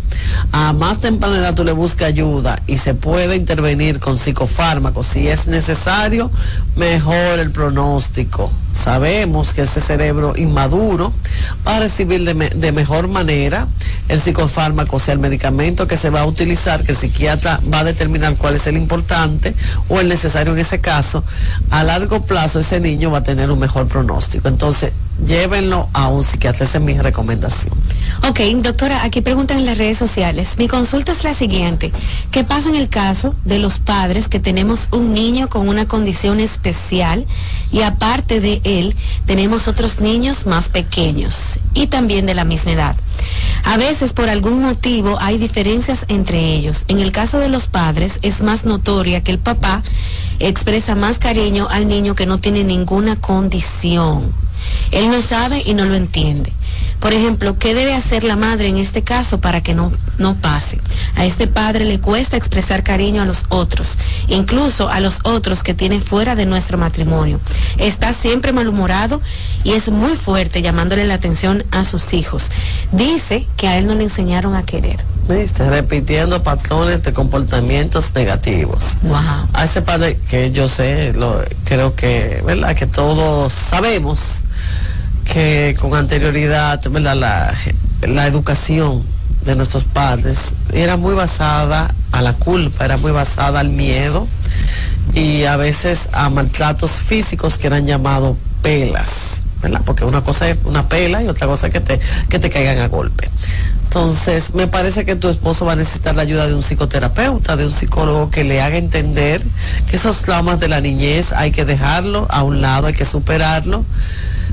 A 0.52 0.72
más 0.72 1.00
temprana 1.00 1.38
edad 1.38 1.54
tú 1.54 1.64
le 1.64 1.72
buscas 1.72 2.08
ayuda 2.08 2.60
y 2.66 2.78
se 2.78 2.94
puede 2.94 3.36
intervenir 3.36 4.00
con 4.00 4.18
psicofármacos 4.18 5.06
si 5.06 5.28
es 5.28 5.46
necesario, 5.46 6.30
mejor 6.76 7.38
el 7.38 7.50
pronóstico. 7.50 8.50
Sabemos 8.72 9.54
que 9.54 9.62
ese 9.62 9.80
cerebro 9.80 10.34
inmaduro 10.36 11.12
va 11.66 11.76
a 11.76 11.80
recibir 11.80 12.24
de, 12.24 12.50
de 12.50 12.72
mejor 12.72 13.08
manera 13.08 13.66
el 14.08 14.20
psicofármaco, 14.20 14.96
o 14.96 15.00
sea, 15.00 15.14
el 15.14 15.20
medicamento 15.20 15.86
que 15.86 15.96
se 15.96 16.10
va 16.10 16.20
a 16.20 16.26
utilizar, 16.26 16.84
que 16.84 16.92
el 16.92 16.98
psiquiatra 16.98 17.60
va 17.72 17.80
a 17.80 17.84
determinar 17.84 18.36
cuál 18.36 18.54
es 18.54 18.66
el 18.66 18.76
importante 18.76 19.54
o 19.88 20.00
el 20.00 20.08
necesario 20.08 20.52
en 20.52 20.58
ese 20.60 20.80
caso. 20.80 21.24
A 21.70 21.82
largo 21.82 22.22
plazo 22.22 22.60
ese 22.60 22.77
niño 22.80 23.10
va 23.10 23.18
a 23.18 23.22
tener 23.22 23.50
un 23.50 23.58
mejor 23.58 23.88
pronóstico. 23.88 24.48
Entonces, 24.48 24.92
llévenlo 25.24 25.88
a 25.92 26.08
un 26.08 26.24
psiquiatra, 26.24 26.64
esa 26.64 26.78
es 26.78 26.84
mi 26.84 26.98
recomendación. 26.98 27.74
Ok, 28.28 28.40
doctora, 28.62 29.04
aquí 29.04 29.20
preguntan 29.20 29.58
en 29.58 29.66
las 29.66 29.78
redes 29.78 29.98
sociales. 29.98 30.56
Mi 30.58 30.68
consulta 30.68 31.12
es 31.12 31.24
la 31.24 31.34
siguiente. 31.34 31.92
¿Qué 32.30 32.44
pasa 32.44 32.68
en 32.68 32.76
el 32.76 32.88
caso 32.88 33.34
de 33.44 33.58
los 33.58 33.78
padres 33.78 34.28
que 34.28 34.40
tenemos 34.40 34.88
un 34.90 35.12
niño 35.12 35.48
con 35.48 35.68
una 35.68 35.86
condición 35.86 36.40
especial 36.40 37.26
y 37.70 37.82
aparte 37.82 38.40
de 38.40 38.60
él 38.64 38.96
tenemos 39.26 39.68
otros 39.68 40.00
niños 40.00 40.46
más 40.46 40.68
pequeños 40.68 41.58
y 41.74 41.86
también 41.86 42.26
de 42.26 42.34
la 42.34 42.44
misma 42.44 42.72
edad? 42.72 42.96
A 43.64 43.76
veces 43.76 44.12
por 44.12 44.28
algún 44.28 44.62
motivo 44.62 45.18
hay 45.20 45.38
diferencias 45.38 46.04
entre 46.08 46.54
ellos. 46.54 46.84
En 46.88 47.00
el 47.00 47.12
caso 47.12 47.38
de 47.38 47.48
los 47.48 47.66
padres 47.66 48.18
es 48.22 48.40
más 48.40 48.64
notoria 48.64 49.22
que 49.22 49.32
el 49.32 49.38
papá 49.38 49.82
expresa 50.38 50.94
más 50.94 51.18
cariño 51.18 51.66
al 51.70 51.88
niño 51.88 52.14
que 52.14 52.26
no 52.26 52.38
tiene 52.38 52.64
ninguna 52.64 53.16
condición. 53.16 54.32
Él 54.90 55.10
no 55.10 55.20
sabe 55.22 55.62
y 55.64 55.74
no 55.74 55.84
lo 55.84 55.94
entiende. 55.94 56.52
Por 57.00 57.12
ejemplo, 57.12 57.58
¿qué 57.58 57.74
debe 57.74 57.94
hacer 57.94 58.24
la 58.24 58.34
madre 58.34 58.66
en 58.66 58.76
este 58.76 59.02
caso 59.02 59.40
para 59.40 59.62
que 59.62 59.72
no, 59.72 59.92
no 60.18 60.34
pase? 60.34 60.80
A 61.14 61.24
este 61.24 61.46
padre 61.46 61.84
le 61.84 62.00
cuesta 62.00 62.36
expresar 62.36 62.82
cariño 62.82 63.22
a 63.22 63.24
los 63.24 63.44
otros, 63.50 63.90
incluso 64.26 64.88
a 64.88 64.98
los 64.98 65.20
otros 65.22 65.62
que 65.62 65.74
tiene 65.74 66.00
fuera 66.00 66.34
de 66.34 66.44
nuestro 66.44 66.76
matrimonio. 66.76 67.40
Está 67.78 68.12
siempre 68.12 68.52
malhumorado 68.52 69.20
y 69.62 69.72
es 69.72 69.90
muy 69.90 70.16
fuerte 70.16 70.60
llamándole 70.60 71.06
la 71.06 71.14
atención 71.14 71.64
a 71.70 71.84
sus 71.84 72.12
hijos. 72.12 72.50
Dice 72.90 73.46
que 73.56 73.68
a 73.68 73.78
él 73.78 73.86
no 73.86 73.94
le 73.94 74.04
enseñaron 74.04 74.56
a 74.56 74.64
querer. 74.64 74.98
¿Viste? 75.28 75.68
Repitiendo 75.68 76.42
patrones 76.42 77.02
de 77.02 77.12
comportamientos 77.12 78.14
negativos. 78.14 78.96
A 79.52 79.64
ese 79.64 79.82
padre 79.82 80.18
que 80.28 80.50
yo 80.50 80.68
sé, 80.68 81.12
lo, 81.12 81.44
creo 81.64 81.94
que, 81.94 82.42
¿verdad? 82.44 82.74
Que 82.74 82.86
todos 82.86 83.52
sabemos 83.52 84.42
que 85.32 85.76
con 85.78 85.94
anterioridad. 85.94 86.84
La, 86.84 87.54
la 88.02 88.26
educación 88.26 89.04
de 89.44 89.54
nuestros 89.56 89.84
padres 89.84 90.54
era 90.72 90.96
muy 90.96 91.14
basada 91.14 91.94
a 92.12 92.22
la 92.22 92.32
culpa, 92.34 92.84
era 92.84 92.96
muy 92.96 93.12
basada 93.12 93.60
al 93.60 93.68
miedo 93.68 94.26
y 95.14 95.44
a 95.44 95.56
veces 95.56 96.08
a 96.12 96.28
maltratos 96.30 96.92
físicos 96.92 97.58
que 97.58 97.66
eran 97.66 97.86
llamados 97.86 98.36
pelas, 98.62 99.42
¿verdad? 99.62 99.82
Porque 99.84 100.04
una 100.04 100.22
cosa 100.22 100.48
es 100.48 100.58
una 100.64 100.88
pela 100.88 101.22
y 101.22 101.28
otra 101.28 101.46
cosa 101.46 101.68
es 101.68 101.72
que 101.72 101.80
te, 101.80 102.00
que 102.28 102.38
te 102.38 102.50
caigan 102.50 102.78
a 102.78 102.88
golpe. 102.88 103.30
Entonces, 103.84 104.54
me 104.54 104.66
parece 104.66 105.06
que 105.06 105.16
tu 105.16 105.28
esposo 105.28 105.64
va 105.64 105.72
a 105.72 105.76
necesitar 105.76 106.14
la 106.14 106.22
ayuda 106.22 106.46
de 106.46 106.54
un 106.54 106.62
psicoterapeuta, 106.62 107.56
de 107.56 107.64
un 107.64 107.72
psicólogo 107.72 108.30
que 108.30 108.44
le 108.44 108.60
haga 108.60 108.76
entender 108.76 109.42
que 109.88 109.96
esos 109.96 110.18
traumas 110.22 110.60
de 110.60 110.68
la 110.68 110.82
niñez 110.82 111.32
hay 111.32 111.52
que 111.52 111.64
dejarlo 111.64 112.26
a 112.28 112.42
un 112.42 112.60
lado, 112.60 112.88
hay 112.88 112.92
que 112.92 113.06
superarlo. 113.06 113.86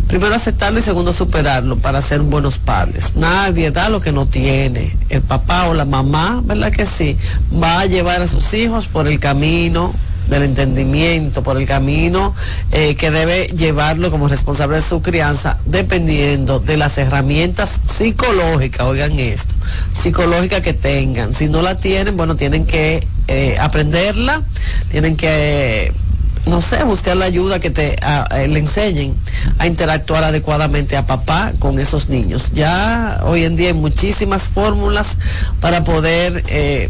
Primero 0.08 0.36
aceptarlo 0.36 0.80
y 0.80 0.82
segundo 0.82 1.14
superarlo 1.14 1.78
para 1.78 2.02
ser 2.02 2.22
buenos 2.22 2.58
padres. 2.58 3.16
Nadie 3.16 3.72
da 3.72 3.90
lo 3.90 4.02
que 4.02 4.12
no 4.12 4.28
tiene. 4.28 4.96
El 5.10 5.22
papá 5.22 5.68
o 5.68 5.74
la 5.74 5.86
mamá, 5.86 6.42
¿verdad 6.46 6.72
que 6.72 6.86
sí? 6.86 7.18
Va 7.52 7.82
a 7.82 7.86
llevar 7.86 8.22
a 8.22 8.28
sus 8.28 8.54
hijos 8.54 8.88
por 8.88 9.08
el 9.08 9.20
camino 9.20 9.94
del 10.28 10.44
entendimiento, 10.44 11.44
por 11.44 11.58
el 11.58 11.68
camino 11.68 12.34
eh, 12.72 12.96
que 12.96 13.12
debe 13.12 13.48
llevarlo 13.48 14.12
como 14.12 14.28
responsable 14.28 14.78
de 14.78 14.82
su 14.82 15.02
crianza, 15.02 15.58
dependiendo 15.66 16.60
de 16.60 16.78
las 16.78 16.98
herramientas 16.98 17.80
psicológicas, 17.86 18.86
oigan 18.88 19.20
esto, 19.20 19.54
psicológicas 19.94 20.62
que 20.62 20.74
tengan. 20.74 21.34
Si 21.34 21.48
no 21.48 21.62
la 21.62 21.78
tienen, 21.78 22.18
bueno, 22.18 22.36
tienen 22.36 22.66
que 22.66 23.06
eh, 23.28 23.58
aprenderla, 23.60 24.42
tienen 24.90 25.16
que... 25.16 25.94
no 26.46 26.62
sé, 26.62 26.84
buscar 26.84 27.18
la 27.18 27.26
ayuda 27.26 27.60
que 27.60 27.70
te 27.70 27.96
le 28.48 28.60
enseñen 28.60 29.16
a 29.58 29.68
interactuar 29.68 30.24
adecuadamente 30.24 30.98
a 30.98 31.08
papá 31.08 31.54
con 31.60 31.80
esos 31.80 32.10
niños. 32.10 32.52
Ya 32.54 33.22
hoy 33.24 33.46
en 33.46 33.56
día 33.56 33.70
hay 33.70 33.74
muchísimas 33.74 34.44
fórmulas 34.44 35.18
para 35.60 35.84
poder 35.84 36.44
eh, 36.48 36.90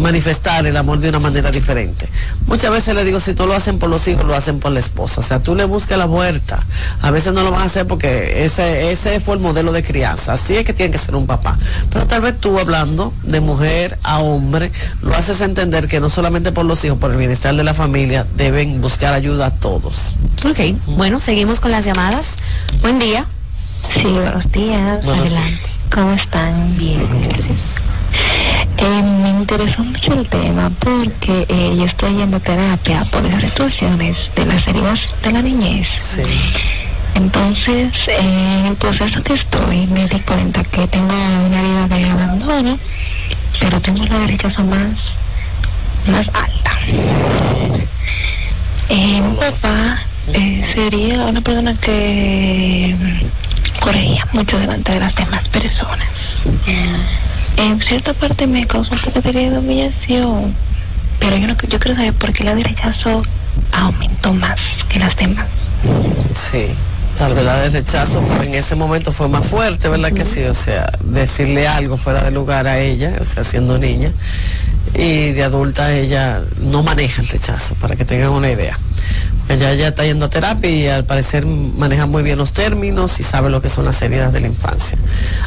manifestar 0.00 0.66
el 0.66 0.76
amor 0.76 0.98
de 0.98 1.08
una 1.10 1.18
manera 1.18 1.50
diferente. 1.50 2.08
Muchas 2.46 2.70
veces 2.70 2.94
le 2.94 3.04
digo, 3.04 3.20
si 3.20 3.34
no 3.34 3.46
lo 3.46 3.54
hacen 3.54 3.78
por 3.78 3.90
los 3.90 4.06
hijos, 4.08 4.24
lo 4.24 4.34
hacen 4.34 4.58
por 4.58 4.72
la 4.72 4.80
esposa. 4.80 5.20
O 5.20 5.24
sea, 5.24 5.40
tú 5.40 5.54
le 5.54 5.64
buscas 5.64 5.98
la 5.98 6.06
vuelta. 6.06 6.58
A 7.02 7.10
veces 7.10 7.32
no 7.32 7.42
lo 7.42 7.50
van 7.50 7.62
a 7.62 7.64
hacer 7.64 7.86
porque 7.86 8.44
ese, 8.44 8.90
ese 8.90 9.20
fue 9.20 9.34
el 9.34 9.40
modelo 9.40 9.72
de 9.72 9.82
crianza. 9.82 10.32
Así 10.32 10.56
es 10.56 10.64
que 10.64 10.72
tiene 10.72 10.90
que 10.90 10.98
ser 10.98 11.14
un 11.14 11.26
papá. 11.26 11.58
Pero 11.90 12.06
tal 12.06 12.22
vez 12.22 12.38
tú 12.38 12.58
hablando 12.58 13.12
de 13.22 13.40
mujer 13.40 13.98
a 14.02 14.18
hombre, 14.18 14.72
lo 15.02 15.14
haces 15.14 15.40
entender 15.40 15.86
que 15.86 16.00
no 16.00 16.10
solamente 16.10 16.52
por 16.52 16.64
los 16.64 16.84
hijos, 16.84 16.98
por 16.98 17.10
el 17.10 17.16
bienestar 17.16 17.54
de 17.54 17.64
la 17.64 17.74
familia, 17.74 18.26
deben 18.36 18.80
buscar 18.80 19.14
ayuda 19.14 19.46
a 19.46 19.50
todos. 19.50 20.16
Ok, 20.44 20.76
bueno, 20.86 21.20
seguimos 21.20 21.60
con 21.60 21.70
las 21.70 21.84
llamadas. 21.84 22.36
Buen 22.80 22.98
día. 22.98 23.26
Sí, 23.94 24.04
buenos 24.04 24.50
días. 24.52 25.04
Adelante. 25.04 25.66
¿Cómo 25.92 26.12
están? 26.12 26.76
Bien, 26.76 27.08
gracias. 27.28 27.58
Eh, 28.78 29.02
me 29.02 29.28
interesó 29.30 29.84
mucho 29.84 30.14
el 30.14 30.28
tema 30.28 30.70
porque 30.78 31.46
eh, 31.48 31.74
yo 31.76 31.84
estoy 31.84 32.14
yendo 32.16 32.40
terapia 32.40 33.04
por 33.10 33.24
esas 33.26 33.42
situaciones 33.42 34.16
de 34.34 34.46
las 34.46 34.66
heridas 34.66 35.00
de 35.22 35.32
la 35.32 35.42
niñez. 35.42 35.88
Sí. 35.94 36.22
Entonces, 37.14 37.92
eh, 38.08 38.60
en 38.60 38.66
el 38.66 38.76
proceso 38.76 39.22
que 39.22 39.34
estoy, 39.34 39.86
me 39.88 40.06
di 40.08 40.20
cuenta 40.20 40.64
que 40.64 40.86
tengo 40.88 41.14
una 41.46 41.60
herida 41.60 41.88
de 41.88 42.04
abandono, 42.06 42.78
pero 43.58 43.80
tengo 43.80 44.04
la 44.06 44.18
de 44.20 44.26
rechazo 44.28 44.64
más, 44.64 44.96
más 46.06 46.26
alta. 46.28 46.70
Eh, 48.88 49.20
mi 49.20 49.36
papá 49.36 50.00
eh, 50.32 50.64
sería 50.74 51.26
una 51.26 51.40
persona 51.40 51.74
que 51.74 52.96
mm, 52.98 53.80
corregía 53.80 54.26
mucho 54.32 54.58
delante 54.58 54.92
de 54.92 55.00
las 55.00 55.14
demás 55.14 55.46
personas. 55.48 56.08
En 57.60 57.78
cierta 57.82 58.14
parte 58.14 58.46
me 58.46 58.66
causó 58.66 58.94
un 58.94 59.00
poco 59.00 59.20
de 59.20 59.58
humillación, 59.58 60.54
pero 61.18 61.36
yo, 61.36 61.46
no, 61.46 61.56
yo 61.68 61.78
quiero 61.78 61.94
saber 61.94 62.14
por 62.14 62.32
qué 62.32 62.42
la 62.42 62.54
de 62.54 62.64
rechazo 62.64 63.22
aumentó 63.72 64.32
más 64.32 64.58
que 64.88 64.98
las 64.98 65.14
demás. 65.16 65.46
Sí, 66.34 66.68
tal 67.16 67.34
vez 67.34 67.44
la 67.44 67.60
de 67.60 67.68
rechazo 67.68 68.22
fue, 68.22 68.46
en 68.46 68.54
ese 68.54 68.76
momento 68.76 69.12
fue 69.12 69.28
más 69.28 69.46
fuerte, 69.46 69.90
¿verdad 69.90 70.10
que 70.10 70.24
sí? 70.24 70.42
O 70.44 70.54
sea, 70.54 70.90
decirle 71.04 71.68
algo 71.68 71.98
fuera 71.98 72.22
de 72.22 72.30
lugar 72.30 72.66
a 72.66 72.78
ella, 72.78 73.12
o 73.20 73.24
sea, 73.26 73.44
siendo 73.44 73.78
niña, 73.78 74.10
y 74.94 75.32
de 75.32 75.44
adulta 75.44 75.92
ella 75.92 76.40
no 76.62 76.82
maneja 76.82 77.20
el 77.20 77.28
rechazo, 77.28 77.74
para 77.74 77.94
que 77.94 78.06
tengan 78.06 78.30
una 78.30 78.50
idea. 78.50 78.78
Ella 79.50 79.74
ya 79.74 79.88
está 79.88 80.04
yendo 80.04 80.26
a 80.26 80.30
terapia 80.30 80.70
y 80.70 80.86
al 80.86 81.04
parecer 81.04 81.44
maneja 81.44 82.06
muy 82.06 82.22
bien 82.22 82.38
los 82.38 82.52
términos 82.52 83.18
y 83.18 83.24
sabe 83.24 83.50
lo 83.50 83.60
que 83.60 83.68
son 83.68 83.84
las 83.84 84.00
heridas 84.00 84.32
de 84.32 84.38
la 84.38 84.46
infancia. 84.46 84.96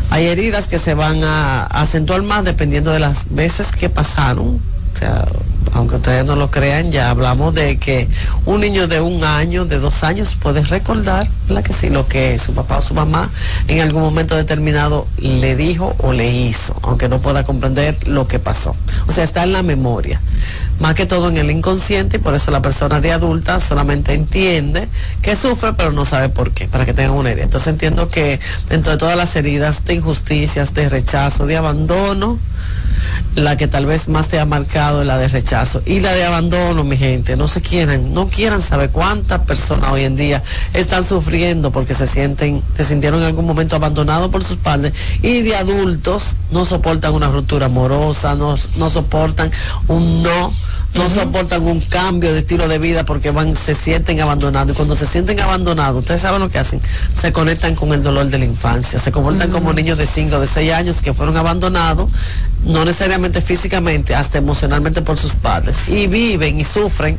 Hay 0.09 0.25
heridas 0.25 0.67
que 0.67 0.77
se 0.77 0.93
van 0.93 1.23
a 1.23 1.63
acentuar 1.63 2.21
más 2.21 2.43
dependiendo 2.43 2.91
de 2.91 2.99
las 2.99 3.33
veces 3.33 3.71
que 3.71 3.89
pasaron. 3.89 4.59
O 4.93 4.97
sea, 4.97 5.25
aunque 5.73 5.95
ustedes 5.95 6.25
no 6.25 6.35
lo 6.35 6.51
crean, 6.51 6.91
ya 6.91 7.09
hablamos 7.09 7.53
de 7.53 7.77
que 7.77 8.07
un 8.45 8.61
niño 8.61 8.87
de 8.87 9.01
un 9.01 9.23
año, 9.23 9.65
de 9.65 9.79
dos 9.79 10.03
años, 10.03 10.35
puede 10.35 10.63
recordar, 10.63 11.27
¿verdad 11.47 11.63
que 11.63 11.73
sí? 11.73 11.89
Lo 11.89 12.07
que 12.07 12.37
su 12.37 12.53
papá 12.53 12.77
o 12.77 12.81
su 12.81 12.93
mamá 12.93 13.29
en 13.67 13.81
algún 13.81 14.03
momento 14.03 14.35
determinado 14.35 15.07
le 15.17 15.55
dijo 15.55 15.95
o 15.99 16.13
le 16.13 16.29
hizo, 16.31 16.75
aunque 16.83 17.09
no 17.09 17.19
pueda 17.21 17.43
comprender 17.43 18.07
lo 18.07 18.27
que 18.27 18.39
pasó. 18.39 18.75
O 19.07 19.11
sea, 19.11 19.23
está 19.23 19.43
en 19.43 19.53
la 19.53 19.63
memoria, 19.63 20.21
más 20.79 20.93
que 20.93 21.05
todo 21.05 21.29
en 21.29 21.37
el 21.37 21.49
inconsciente, 21.49 22.17
y 22.17 22.19
por 22.19 22.35
eso 22.35 22.51
la 22.51 22.61
persona 22.61 23.01
de 23.01 23.11
adulta 23.11 23.59
solamente 23.59 24.13
entiende 24.13 24.87
que 25.21 25.35
sufre, 25.35 25.73
pero 25.73 25.91
no 25.91 26.05
sabe 26.05 26.29
por 26.29 26.51
qué, 26.51 26.67
para 26.67 26.85
que 26.85 26.93
tengan 26.93 27.15
una 27.15 27.31
idea. 27.31 27.43
Entonces 27.43 27.67
entiendo 27.67 28.09
que 28.09 28.39
dentro 28.69 28.91
de 28.91 28.97
todas 28.97 29.17
las 29.17 29.35
heridas 29.35 29.83
de 29.85 29.95
injusticias, 29.95 30.73
de 30.73 30.89
rechazo, 30.89 31.47
de 31.47 31.57
abandono, 31.57 32.37
la 33.35 33.57
que 33.57 33.67
tal 33.67 33.85
vez 33.85 34.07
más 34.07 34.27
te 34.27 34.39
ha 34.39 34.45
marcado 34.45 35.01
es 35.01 35.07
la 35.07 35.17
de 35.17 35.27
rechazo 35.27 35.81
y 35.85 35.99
la 35.99 36.13
de 36.13 36.23
abandono, 36.23 36.83
mi 36.83 36.97
gente. 36.97 37.35
No 37.35 37.47
se 37.47 37.61
quieran, 37.61 38.13
no 38.13 38.27
quieran 38.27 38.61
saber 38.61 38.89
cuántas 38.91 39.39
personas 39.41 39.91
hoy 39.91 40.03
en 40.03 40.15
día 40.15 40.43
están 40.73 41.03
sufriendo 41.03 41.71
porque 41.71 41.93
se 41.93 42.07
sienten, 42.07 42.61
se 42.75 42.83
sintieron 42.83 43.21
en 43.21 43.25
algún 43.25 43.45
momento 43.45 43.75
abandonados 43.75 44.29
por 44.29 44.43
sus 44.43 44.57
padres 44.57 44.93
y 45.21 45.41
de 45.41 45.55
adultos 45.55 46.35
no 46.51 46.65
soportan 46.65 47.13
una 47.13 47.29
ruptura 47.29 47.67
amorosa, 47.67 48.35
no, 48.35 48.55
no 48.77 48.89
soportan 48.89 49.51
un 49.87 50.23
no, 50.23 50.53
no 50.93 51.09
soportan 51.09 51.63
un 51.63 51.79
cambio 51.81 52.31
de 52.33 52.39
estilo 52.39 52.67
de 52.67 52.77
vida 52.77 53.03
porque 53.03 53.31
van, 53.31 53.55
se 53.55 53.73
sienten 53.73 54.21
abandonados. 54.21 54.73
Y 54.73 54.75
cuando 54.75 54.95
se 54.95 55.07
sienten 55.07 55.39
abandonados, 55.39 55.99
ustedes 55.99 56.21
saben 56.21 56.39
lo 56.39 56.49
que 56.49 56.59
hacen, 56.59 56.81
se 57.19 57.31
conectan 57.31 57.75
con 57.75 57.93
el 57.93 58.03
dolor 58.03 58.27
de 58.27 58.37
la 58.37 58.45
infancia, 58.45 58.99
se 58.99 59.11
comportan 59.11 59.49
como 59.49 59.73
niños 59.73 59.97
de 59.97 60.05
5 60.05 60.35
o 60.35 60.39
de 60.39 60.47
6 60.47 60.73
años 60.73 61.01
que 61.01 61.13
fueron 61.13 61.37
abandonados, 61.37 62.09
no 62.65 62.85
necesariamente 62.85 63.41
físicamente, 63.41 64.15
hasta 64.15 64.37
emocionalmente 64.37 65.01
por 65.01 65.17
sus 65.17 65.33
padres 65.33 65.77
y 65.87 66.07
viven 66.07 66.59
y 66.59 66.63
sufren 66.63 67.17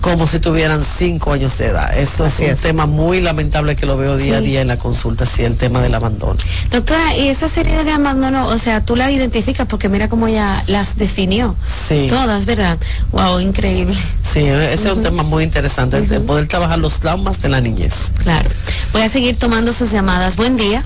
como 0.00 0.28
si 0.28 0.38
tuvieran 0.38 0.80
5 0.80 1.32
años 1.32 1.58
de 1.58 1.66
edad. 1.66 1.96
Eso 1.98 2.24
es 2.24 2.38
un 2.38 2.54
tema 2.54 2.86
muy 2.86 3.20
lamentable 3.20 3.74
que 3.74 3.84
lo 3.84 3.96
veo 3.96 4.16
día 4.16 4.36
a 4.36 4.40
día 4.40 4.60
en 4.60 4.68
la 4.68 4.76
consulta, 4.76 5.26
sí, 5.26 5.42
el 5.42 5.56
tema 5.56 5.82
del 5.82 5.94
abandono. 5.94 6.38
Doctora, 6.70 7.16
y 7.16 7.28
esa 7.28 7.48
serie 7.48 7.82
de 7.82 7.90
abandono, 7.90 8.46
o 8.46 8.58
sea, 8.58 8.84
tú 8.84 8.94
la 8.94 9.10
identificas 9.10 9.66
porque 9.66 9.88
mira 9.88 10.08
cómo 10.08 10.28
ella 10.28 10.62
las 10.68 10.96
definió. 10.96 11.56
Sí. 11.64 12.06
Todas, 12.08 12.46
¿verdad? 12.46 12.78
Wow, 13.10 13.40
increíble. 13.40 13.96
Sí, 14.22 14.40
ese 14.40 14.72
es 14.74 14.96
un 14.96 15.02
tema 15.02 15.24
muy 15.24 15.42
interesante, 15.42 15.98
el 15.98 16.08
de 16.08 16.20
poder 16.20 16.46
trabajar 16.46 16.78
los 16.78 17.00
traumas 17.00 17.40
de 17.42 17.48
la 17.48 17.60
niñez. 17.60 18.12
Claro. 18.22 18.48
Voy 18.92 19.02
a 19.02 19.08
seguir 19.08 19.36
tomando 19.36 19.72
sus 19.72 19.90
llamadas. 19.90 20.36
Buen 20.36 20.56
día. 20.56 20.84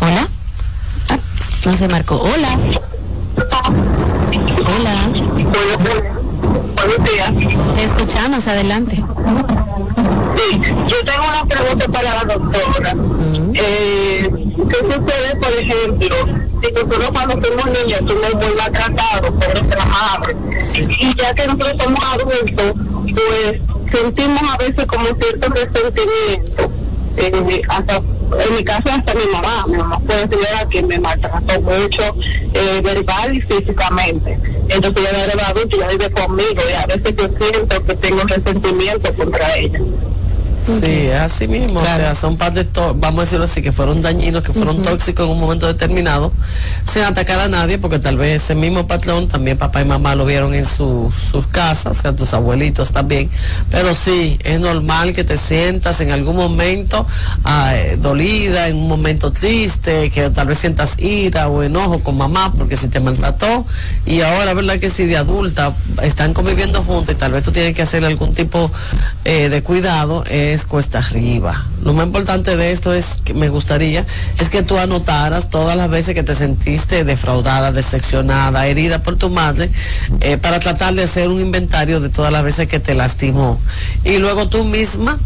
Hola. 0.00 0.28
No 1.64 1.76
se 1.76 1.88
marcó. 1.88 2.16
Hola. 2.16 2.58
Hola. 4.66 4.94
Buenos 6.74 7.10
días. 7.10 7.32
Te 7.74 7.84
escuchamos, 7.84 8.48
adelante. 8.48 8.96
Sí, 10.36 10.60
yo 10.88 10.96
tengo 11.04 11.24
una 11.28 11.44
pregunta 11.44 11.86
para 11.88 12.14
la 12.14 12.34
doctora. 12.34 12.94
eh, 13.54 14.28
¿Qué 14.68 14.76
sucede, 14.76 15.36
por 15.40 15.52
ejemplo, 15.52 16.16
si 16.62 16.72
nosotros 16.72 17.10
cuando 17.12 17.34
somos 17.34 17.66
niños 17.66 18.00
somos 18.00 18.34
muy 18.34 18.54
maltratados 18.56 19.30
por 19.30 19.60
nuestra 19.62 19.84
madre? 19.86 20.36
Y 20.98 21.14
ya 21.16 21.34
que 21.34 21.46
nosotros 21.46 21.74
somos 21.82 22.04
adultos, 22.04 22.72
pues 23.14 23.60
sentimos 23.92 24.42
a 24.52 24.56
veces 24.58 24.86
como 24.86 25.04
cierto 25.04 25.48
resentimiento. 25.48 26.72
Eh, 27.18 27.62
hasta, 27.68 28.00
en 28.40 28.54
mi 28.54 28.64
caso, 28.64 28.90
hasta 28.90 29.14
mi 29.14 29.26
mamá. 29.32 29.64
Mi 29.66 29.76
mamá 29.76 30.00
fue 30.06 30.16
señora 30.20 30.68
que 30.70 30.82
me 30.82 30.98
maltrató 30.98 31.60
mucho, 31.60 32.16
eh, 32.54 32.80
verbal 32.82 33.36
y 33.36 33.40
físicamente. 33.40 34.38
Entonces, 34.68 35.06
ella 35.10 35.24
era 35.32 35.48
adulta 35.48 35.76
y 35.76 35.78
ella 35.78 35.88
vive 35.88 36.10
conmigo 36.10 36.62
y 36.68 36.72
a 36.74 36.86
veces 36.86 37.14
yo 37.16 37.28
siento 37.38 37.84
que 37.84 37.94
tengo 37.96 38.22
resentimiento 38.22 39.14
contra 39.14 39.56
ella. 39.56 39.80
Sí, 40.62 41.06
es 41.08 41.20
así 41.20 41.48
mismo, 41.48 41.80
o 41.80 41.82
sea, 41.84 42.14
son 42.14 42.36
parte, 42.36 42.64
to- 42.64 42.94
vamos 42.94 43.18
a 43.20 43.24
decirlo 43.24 43.44
así, 43.46 43.62
que 43.62 43.72
fueron 43.72 44.00
dañinos, 44.00 44.42
que 44.44 44.52
fueron 44.52 44.80
tóxicos 44.82 45.26
en 45.26 45.32
un 45.32 45.40
momento 45.40 45.66
determinado, 45.66 46.32
sin 46.90 47.02
atacar 47.02 47.40
a 47.40 47.48
nadie, 47.48 47.78
porque 47.78 47.98
tal 47.98 48.16
vez 48.16 48.42
ese 48.42 48.54
mismo 48.54 48.86
patrón, 48.86 49.26
también 49.28 49.58
papá 49.58 49.82
y 49.82 49.84
mamá 49.84 50.14
lo 50.14 50.24
vieron 50.24 50.54
en 50.54 50.64
su- 50.64 51.12
sus 51.30 51.46
casas, 51.48 51.98
o 51.98 52.00
sea, 52.02 52.14
tus 52.14 52.32
abuelitos 52.32 52.92
también, 52.92 53.28
pero 53.70 53.94
sí, 53.94 54.38
es 54.44 54.60
normal 54.60 55.12
que 55.14 55.24
te 55.24 55.36
sientas 55.36 56.00
en 56.00 56.10
algún 56.12 56.36
momento 56.36 57.06
ah, 57.44 57.72
eh, 57.76 57.96
dolida, 58.00 58.68
en 58.68 58.76
un 58.76 58.88
momento 58.88 59.32
triste, 59.32 60.10
que 60.10 60.30
tal 60.30 60.46
vez 60.46 60.58
sientas 60.58 60.98
ira 60.98 61.48
o 61.48 61.62
enojo 61.62 62.02
con 62.02 62.16
mamá, 62.16 62.52
porque 62.56 62.76
si 62.76 62.88
te 62.88 63.00
maltrató, 63.00 63.66
y 64.06 64.20
ahora, 64.20 64.54
¿verdad 64.54 64.78
que 64.78 64.90
si 64.90 65.06
de 65.06 65.16
adulta 65.16 65.74
están 66.02 66.32
conviviendo 66.34 66.82
juntos 66.82 67.14
y 67.14 67.18
tal 67.18 67.32
vez 67.32 67.42
tú 67.42 67.50
tienes 67.52 67.74
que 67.74 67.82
hacer 67.82 68.04
algún 68.04 68.32
tipo 68.34 68.70
eh, 69.24 69.48
de 69.48 69.62
cuidado, 69.62 70.24
es 70.52 70.64
cuesta 70.64 70.98
arriba. 70.98 71.66
Lo 71.82 71.92
más 71.92 72.06
importante 72.06 72.56
de 72.56 72.72
esto 72.72 72.92
es 72.92 73.18
que 73.24 73.34
me 73.34 73.48
gustaría, 73.48 74.06
es 74.38 74.50
que 74.50 74.62
tú 74.62 74.78
anotaras 74.78 75.50
todas 75.50 75.76
las 75.76 75.90
veces 75.90 76.14
que 76.14 76.22
te 76.22 76.34
sentiste 76.34 77.04
defraudada, 77.04 77.72
decepcionada, 77.72 78.66
herida 78.66 79.02
por 79.02 79.16
tu 79.16 79.30
madre, 79.30 79.70
eh, 80.20 80.36
para 80.36 80.60
tratar 80.60 80.94
de 80.94 81.04
hacer 81.04 81.28
un 81.28 81.40
inventario 81.40 82.00
de 82.00 82.08
todas 82.08 82.32
las 82.32 82.44
veces 82.44 82.68
que 82.68 82.80
te 82.80 82.94
lastimó. 82.94 83.60
Y 84.04 84.18
luego 84.18 84.48
tú 84.48 84.64
misma 84.64 85.18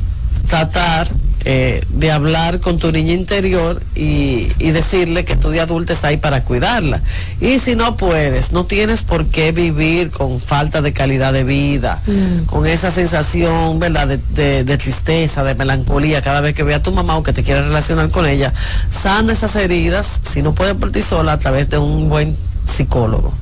tratar 0.49 1.09
eh, 1.49 1.85
de 1.91 2.11
hablar 2.11 2.59
con 2.61 2.79
tu 2.79 2.91
niña 2.91 3.13
interior 3.13 3.81
y, 3.95 4.49
y 4.59 4.73
decirle 4.73 5.25
que 5.25 5.37
tú 5.37 5.51
de 5.51 5.61
adulta 5.61 5.93
estás 5.93 6.11
ahí 6.11 6.17
para 6.17 6.43
cuidarla. 6.43 7.01
Y 7.41 7.61
si 7.61 7.77
no 7.77 7.97
puedes, 7.97 8.51
no 8.51 8.67
tienes 8.67 9.03
por 9.05 9.27
qué 9.27 9.53
vivir 9.53 10.11
con 10.11 10.41
falta 10.41 10.83
de 10.83 10.93
calidad 10.93 11.33
de 11.33 11.45
vida, 11.45 12.03
con 12.47 12.67
esa 12.67 12.91
sensación, 12.91 13.79
¿verdad?, 13.79 14.09
de, 14.09 14.19
de- 14.31 14.65
de 14.65 14.77
tristeza, 14.77 15.45
de 15.45 15.55
melancolía 15.55 16.21
cada 16.21 16.41
vez 16.41 16.53
que 16.55 16.65
ve 16.65 16.75
a 16.75 16.83
tu 16.83 16.91
mamá 16.91 17.17
o 17.17 17.23
que 17.23 17.33
te 17.33 17.45
quiere 17.45 17.63
relacionar 17.63 18.11
con 18.11 18.27
ella. 18.27 18.53
Sana 18.91 19.33
esas 19.33 19.55
heridas, 19.55 20.21
si 20.29 20.43
no 20.43 20.53
puedes 20.53 20.75
por 20.75 20.91
ti 20.91 21.01
sola, 21.03 21.33
a 21.35 21.39
través 21.39 21.71
de 21.71 21.79
un 21.79 22.09
buen 22.09 22.37
psicólogo. 22.67 23.33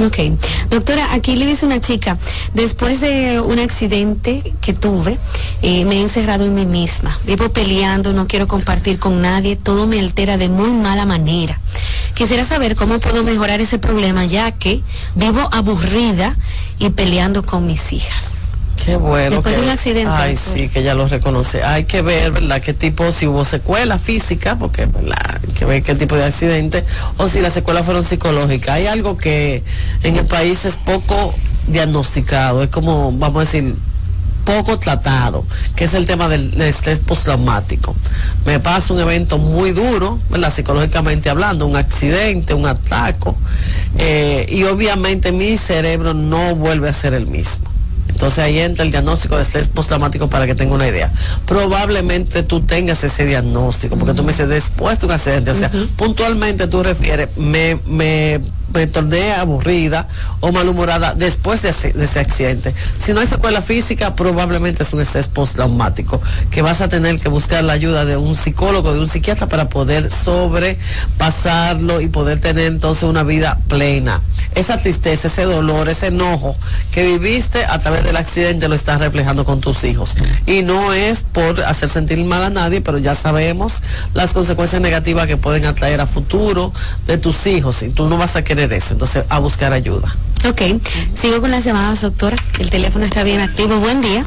Ok. 0.00 0.18
Doctora, 0.70 1.12
aquí 1.12 1.36
le 1.36 1.46
dice 1.46 1.66
una 1.66 1.80
chica, 1.80 2.18
después 2.52 3.00
de 3.00 3.40
un 3.40 3.60
accidente 3.60 4.52
que 4.60 4.72
tuve, 4.72 5.18
eh, 5.62 5.84
me 5.84 5.96
he 5.96 6.00
encerrado 6.00 6.44
en 6.44 6.54
mí 6.54 6.66
misma. 6.66 7.16
Vivo 7.24 7.50
peleando, 7.50 8.12
no 8.12 8.26
quiero 8.26 8.48
compartir 8.48 8.98
con 8.98 9.22
nadie, 9.22 9.54
todo 9.54 9.86
me 9.86 10.00
altera 10.00 10.36
de 10.36 10.48
muy 10.48 10.70
mala 10.70 11.06
manera. 11.06 11.60
Quisiera 12.14 12.44
saber 12.44 12.74
cómo 12.74 12.98
puedo 12.98 13.22
mejorar 13.22 13.60
ese 13.60 13.78
problema, 13.78 14.24
ya 14.24 14.50
que 14.52 14.82
vivo 15.14 15.48
aburrida 15.52 16.34
y 16.78 16.90
peleando 16.90 17.44
con 17.44 17.66
mis 17.66 17.92
hijas. 17.92 18.33
Qué 18.84 18.96
bueno. 18.96 19.36
Después 19.36 19.54
que- 19.54 19.60
de 19.60 19.66
un 19.66 19.72
accidente, 19.72 20.12
Ay, 20.12 20.36
sí, 20.36 20.68
que 20.68 20.82
ya 20.82 20.94
lo 20.94 21.08
reconoce. 21.08 21.62
Hay 21.62 21.84
que 21.84 22.02
ver, 22.02 22.32
¿verdad? 22.32 22.60
Qué 22.60 22.74
tipo, 22.74 23.12
si 23.12 23.26
hubo 23.26 23.44
secuela 23.44 23.98
física, 23.98 24.58
porque, 24.58 24.86
¿verdad? 24.86 25.40
Hay 25.42 25.54
que 25.54 25.64
ver 25.64 25.82
qué 25.82 25.94
tipo 25.94 26.16
de 26.16 26.24
accidente, 26.24 26.84
o 27.16 27.28
si 27.28 27.40
las 27.40 27.54
secuelas 27.54 27.84
fueron 27.86 28.04
psicológicas. 28.04 28.74
Hay 28.76 28.86
algo 28.86 29.16
que 29.16 29.62
en 30.02 30.16
el 30.16 30.26
país 30.26 30.66
es 30.66 30.76
poco 30.76 31.34
diagnosticado. 31.66 32.62
Es 32.62 32.68
como, 32.68 33.10
vamos 33.12 33.36
a 33.36 33.40
decir, 33.40 33.74
poco 34.44 34.78
tratado, 34.78 35.46
que 35.74 35.84
es 35.84 35.94
el 35.94 36.04
tema 36.04 36.28
del, 36.28 36.60
estrés 36.60 36.98
postraumático. 36.98 37.96
Me 38.44 38.60
pasa 38.60 38.92
un 38.92 39.00
evento 39.00 39.38
muy 39.38 39.72
duro, 39.72 40.18
¿verdad? 40.28 40.52
psicológicamente 40.52 41.30
hablando, 41.30 41.66
un 41.66 41.76
accidente, 41.76 42.52
un 42.52 42.66
ataco, 42.66 43.36
eh, 43.96 44.46
y 44.50 44.64
obviamente 44.64 45.32
mi 45.32 45.56
cerebro 45.56 46.12
no 46.12 46.54
vuelve 46.54 46.90
a 46.90 46.92
ser 46.92 47.14
el 47.14 47.26
mismo. 47.26 47.73
Entonces 48.08 48.38
ahí 48.38 48.58
entra 48.58 48.84
el 48.84 48.90
diagnóstico 48.90 49.36
de 49.36 49.42
estrés 49.42 49.68
postraumático 49.68 50.28
para 50.28 50.46
que 50.46 50.54
tenga 50.54 50.74
una 50.74 50.86
idea. 50.86 51.12
Probablemente 51.46 52.42
tú 52.42 52.60
tengas 52.60 53.02
ese 53.04 53.24
diagnóstico, 53.24 53.96
porque 53.96 54.14
tú 54.14 54.22
me 54.22 54.32
dices 54.32 54.48
después 54.48 55.00
de 55.00 55.06
un 55.06 55.12
accidente, 55.12 55.50
o 55.50 55.54
sea, 55.54 55.70
puntualmente 55.96 56.66
tú 56.66 56.82
refieres, 56.82 57.28
me, 57.36 57.78
me 57.86 58.40
me 58.72 58.86
torné 58.86 59.32
aburrida 59.32 60.08
o 60.40 60.52
malhumorada 60.52 61.14
después 61.14 61.62
de 61.62 61.70
ese, 61.70 62.20
accidente. 62.20 62.74
Si 62.98 63.12
no 63.12 63.20
hay 63.20 63.26
secuela 63.26 63.62
física, 63.62 64.14
probablemente 64.16 64.82
es 64.82 64.92
un 64.92 65.00
estrés 65.00 65.28
postraumático, 65.28 66.20
que 66.50 66.62
vas 66.62 66.80
a 66.80 66.88
tener 66.88 67.18
que 67.18 67.28
buscar 67.28 67.64
la 67.64 67.72
ayuda 67.72 68.04
de 68.04 68.16
un 68.16 68.34
psicólogo, 68.34 68.92
de 68.92 69.00
un 69.00 69.08
psiquiatra 69.08 69.48
para 69.48 69.68
poder 69.68 70.10
sobrepasarlo 70.10 72.00
y 72.00 72.08
poder 72.08 72.40
tener 72.40 72.66
entonces 72.66 73.04
una 73.04 73.22
vida 73.22 73.58
plena. 73.68 74.20
Esa 74.54 74.76
tristeza, 74.78 75.28
ese 75.28 75.44
dolor, 75.44 75.88
ese 75.88 76.08
enojo 76.08 76.56
que 76.92 77.04
viviste 77.04 77.64
a 77.64 77.78
través 77.78 78.04
del 78.04 78.16
accidente 78.16 78.68
lo 78.68 78.74
estás 78.74 79.00
reflejando 79.00 79.44
con 79.44 79.60
tus 79.60 79.84
hijos. 79.84 80.16
Y 80.46 80.62
no 80.62 80.92
es 80.92 81.22
por 81.22 81.60
hacer 81.62 81.88
sentir 81.88 82.22
mal 82.24 82.42
a 82.42 82.50
nadie, 82.50 82.80
pero 82.80 82.98
ya 82.98 83.14
sabemos 83.14 83.82
las 84.14 84.32
consecuencias 84.32 84.80
negativas 84.80 85.26
que 85.26 85.36
pueden 85.36 85.64
atraer 85.64 86.00
a 86.00 86.06
futuro 86.06 86.72
de 87.06 87.18
tus 87.18 87.46
hijos 87.46 87.82
y 87.82 87.90
tú 87.90 88.08
no 88.08 88.16
vas 88.16 88.36
a 88.36 88.44
querer 88.54 88.72
eso, 88.72 88.94
entonces 88.94 89.24
a 89.28 89.38
buscar 89.40 89.72
ayuda. 89.72 90.14
Ok, 90.48 90.62
sigo 91.16 91.40
con 91.40 91.50
las 91.50 91.64
llamadas, 91.64 92.02
doctora. 92.02 92.36
El 92.58 92.70
teléfono 92.70 93.04
está 93.04 93.24
bien 93.24 93.40
activo. 93.40 93.78
Buen 93.78 94.00
día. 94.00 94.24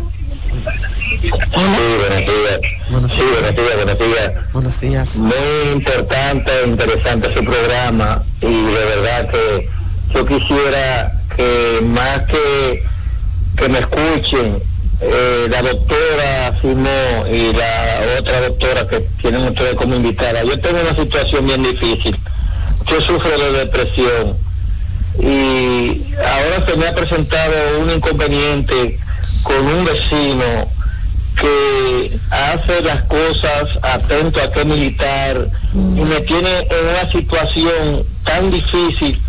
Sí, 1.22 1.30
buenos 1.30 2.18
días. 2.18 2.60
Buenos 2.90 3.16
días. 3.16 3.26
buenos 3.32 3.56
días, 3.56 3.76
buenos 3.76 4.00
días. 4.00 4.54
Buenos 4.54 4.82
días. 4.82 5.16
Muy 5.18 5.74
importante, 5.74 6.52
interesante 6.66 7.34
su 7.34 7.44
programa 7.44 8.24
y 8.42 8.48
de 8.48 8.86
verdad 8.96 9.30
que 9.30 9.70
yo 10.14 10.26
quisiera 10.26 11.22
que 11.36 11.80
más 11.84 12.24
que 12.24 12.84
que 13.56 13.70
me 13.70 13.80
escuchen 13.80 14.60
eh, 15.00 15.48
la 15.50 15.62
doctora 15.62 16.60
Simón 16.62 16.88
y 17.32 17.54
la 17.54 18.20
otra 18.20 18.42
doctora 18.42 18.88
que 18.88 19.00
tienen 19.22 19.44
ustedes 19.44 19.76
como 19.76 19.96
invitada. 19.96 20.44
Yo 20.44 20.60
tengo 20.60 20.80
una 20.82 20.96
situación 20.96 21.48
bien 21.48 21.64
difícil 21.64 22.20
yo 22.90 23.02
sufro 23.02 23.38
de 23.38 23.52
depresión. 23.60 24.38
Y 25.20 26.14
ahora 26.16 26.66
se 26.68 26.78
me 26.78 26.88
ha 26.88 26.94
presentado 26.94 27.80
un 27.82 27.90
inconveniente 27.90 29.00
con 29.44 29.66
un 29.66 29.86
vecino 29.86 30.72
que 31.40 32.20
hace 32.30 32.82
las 32.82 33.04
cosas 33.04 33.66
atento 33.82 34.42
a 34.42 34.52
qué 34.52 34.66
militar 34.66 35.48
y 35.74 36.02
me 36.02 36.22
tiene 36.22 36.60
en 36.60 36.86
una 36.90 37.12
situación 37.12 38.06
tan 38.24 38.52
difícil 38.52 39.22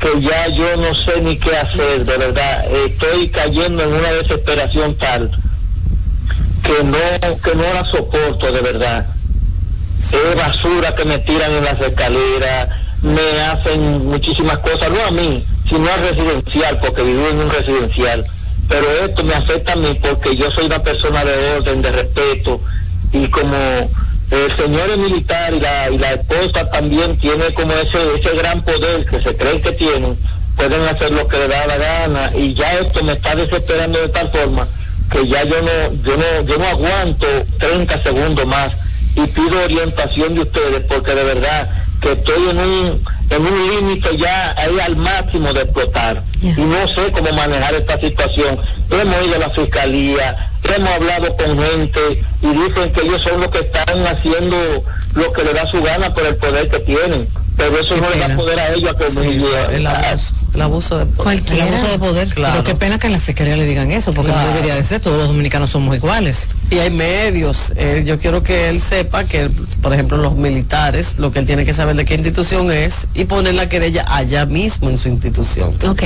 que 0.00 0.20
ya 0.20 0.48
yo 0.48 0.76
no 0.76 0.94
sé 0.94 1.20
ni 1.22 1.38
qué 1.38 1.56
hacer, 1.56 2.04
de 2.04 2.18
verdad, 2.18 2.70
estoy 2.86 3.28
cayendo 3.28 3.82
en 3.82 3.92
una 3.94 4.12
desesperación 4.12 4.94
tal 4.96 5.30
que 6.62 6.84
no, 6.84 7.40
que 7.42 7.54
no 7.54 7.62
la 7.74 7.84
soporto 7.86 8.52
de 8.52 8.60
verdad. 8.60 9.06
Es 9.98 10.36
basura 10.36 10.94
que 10.94 11.04
me 11.04 11.18
tiran 11.18 11.50
en 11.50 11.64
las 11.64 11.80
escaleras, 11.80 12.68
me 13.06 13.40
hacen 13.42 14.06
muchísimas 14.06 14.58
cosas, 14.58 14.90
no 14.90 15.04
a 15.06 15.10
mí, 15.10 15.44
sino 15.68 15.90
al 15.90 16.00
residencial, 16.00 16.78
porque 16.80 17.02
vivo 17.02 17.28
en 17.28 17.38
un 17.38 17.50
residencial. 17.50 18.26
Pero 18.68 18.86
esto 19.04 19.22
me 19.22 19.34
afecta 19.34 19.72
a 19.72 19.76
mí 19.76 19.96
porque 20.02 20.36
yo 20.36 20.50
soy 20.50 20.66
una 20.66 20.82
persona 20.82 21.24
de 21.24 21.54
orden, 21.56 21.82
de 21.82 21.92
respeto, 21.92 22.60
y 23.12 23.28
como 23.28 23.56
el 24.30 24.56
señor 24.56 24.90
es 24.90 24.98
militar 24.98 25.54
y 25.54 25.60
la, 25.60 25.90
y 25.90 25.98
la 25.98 26.14
esposa 26.14 26.68
también 26.70 27.16
tiene 27.18 27.54
como 27.54 27.72
ese, 27.74 27.98
ese 28.20 28.36
gran 28.36 28.62
poder 28.64 29.06
que 29.06 29.22
se 29.22 29.36
creen 29.36 29.62
que 29.62 29.72
tienen, 29.72 30.18
pueden 30.56 30.82
hacer 30.82 31.12
lo 31.12 31.28
que 31.28 31.38
le 31.38 31.48
da 31.48 31.66
la 31.66 31.76
gana, 31.76 32.32
y 32.36 32.54
ya 32.54 32.80
esto 32.80 33.04
me 33.04 33.12
está 33.12 33.36
desesperando 33.36 34.00
de 34.00 34.08
tal 34.08 34.30
forma 34.30 34.66
que 35.10 35.28
ya 35.28 35.44
yo 35.44 35.62
no, 35.62 36.02
yo 36.02 36.16
no, 36.16 36.48
yo 36.48 36.58
no 36.58 36.66
aguanto 36.66 37.26
30 37.58 38.02
segundos 38.02 38.46
más 38.46 38.72
y 39.14 39.26
pido 39.28 39.62
orientación 39.62 40.34
de 40.34 40.40
ustedes 40.40 40.80
porque 40.88 41.14
de 41.14 41.22
verdad 41.22 41.85
que 42.06 42.12
estoy 42.12 42.50
en 42.50 42.58
un, 42.58 43.04
en 43.30 43.42
un 43.46 43.68
límite 43.70 44.16
ya 44.16 44.54
ahí 44.56 44.78
al 44.80 44.96
máximo 44.96 45.52
de 45.52 45.62
explotar. 45.62 46.22
Y 46.40 46.60
no 46.60 46.88
sé 46.88 47.10
cómo 47.10 47.32
manejar 47.32 47.74
esta 47.74 48.00
situación. 48.00 48.58
Hemos 48.90 49.26
ido 49.26 49.36
a 49.36 49.38
la 49.38 49.50
fiscalía, 49.50 50.50
hemos 50.62 50.90
hablado 50.90 51.36
con 51.36 51.58
gente 51.58 52.22
y 52.42 52.46
dicen 52.46 52.92
que 52.92 53.00
ellos 53.02 53.22
son 53.22 53.40
los 53.40 53.50
que 53.50 53.58
están 53.58 54.06
haciendo 54.06 54.56
lo 55.14 55.32
que 55.32 55.42
le 55.42 55.52
da 55.52 55.66
su 55.66 55.82
gana 55.82 56.14
por 56.14 56.26
el 56.26 56.36
poder 56.36 56.68
que 56.68 56.78
tienen 56.80 57.28
pero 57.56 57.78
eso 57.78 57.96
no 57.96 58.10
le 58.10 58.18
da 58.18 58.36
poder 58.36 58.58
a 58.58 58.72
ellos 58.74 58.90
a 58.90 59.72
el, 59.72 59.86
abuso, 59.86 60.34
el 60.52 60.62
abuso 60.62 60.98
de 60.98 61.06
poder. 61.06 61.42
El 61.50 61.60
abuso 61.62 61.88
de 61.88 61.98
poder, 61.98 62.28
claro. 62.28 62.62
Pero 62.62 62.64
qué 62.64 62.74
pena 62.74 62.98
que 62.98 63.06
en 63.06 63.14
la 63.14 63.20
fiscalía 63.20 63.56
le 63.56 63.64
digan 63.64 63.90
eso, 63.90 64.12
porque 64.12 64.30
no 64.32 64.46
debería 64.46 64.74
de 64.74 64.84
ser, 64.84 65.00
todos 65.00 65.18
los 65.18 65.28
dominicanos 65.28 65.70
somos 65.70 65.96
iguales. 65.96 66.48
Y 66.70 66.78
hay 66.78 66.90
medios, 66.90 67.72
eh, 67.76 68.04
yo 68.06 68.18
quiero 68.18 68.42
que 68.42 68.68
él 68.68 68.80
sepa 68.80 69.24
que, 69.24 69.50
por 69.80 69.94
ejemplo, 69.94 70.18
los 70.18 70.34
militares, 70.34 71.14
lo 71.18 71.32
que 71.32 71.38
él 71.38 71.46
tiene 71.46 71.64
que 71.64 71.72
saber 71.72 71.96
de 71.96 72.04
qué 72.04 72.14
institución 72.14 72.70
es 72.70 73.06
y 73.14 73.24
poner 73.24 73.54
la 73.54 73.68
querella 73.68 74.04
allá 74.06 74.44
mismo 74.44 74.90
en 74.90 74.98
su 74.98 75.08
institución. 75.08 75.74
Ok. 75.88 76.02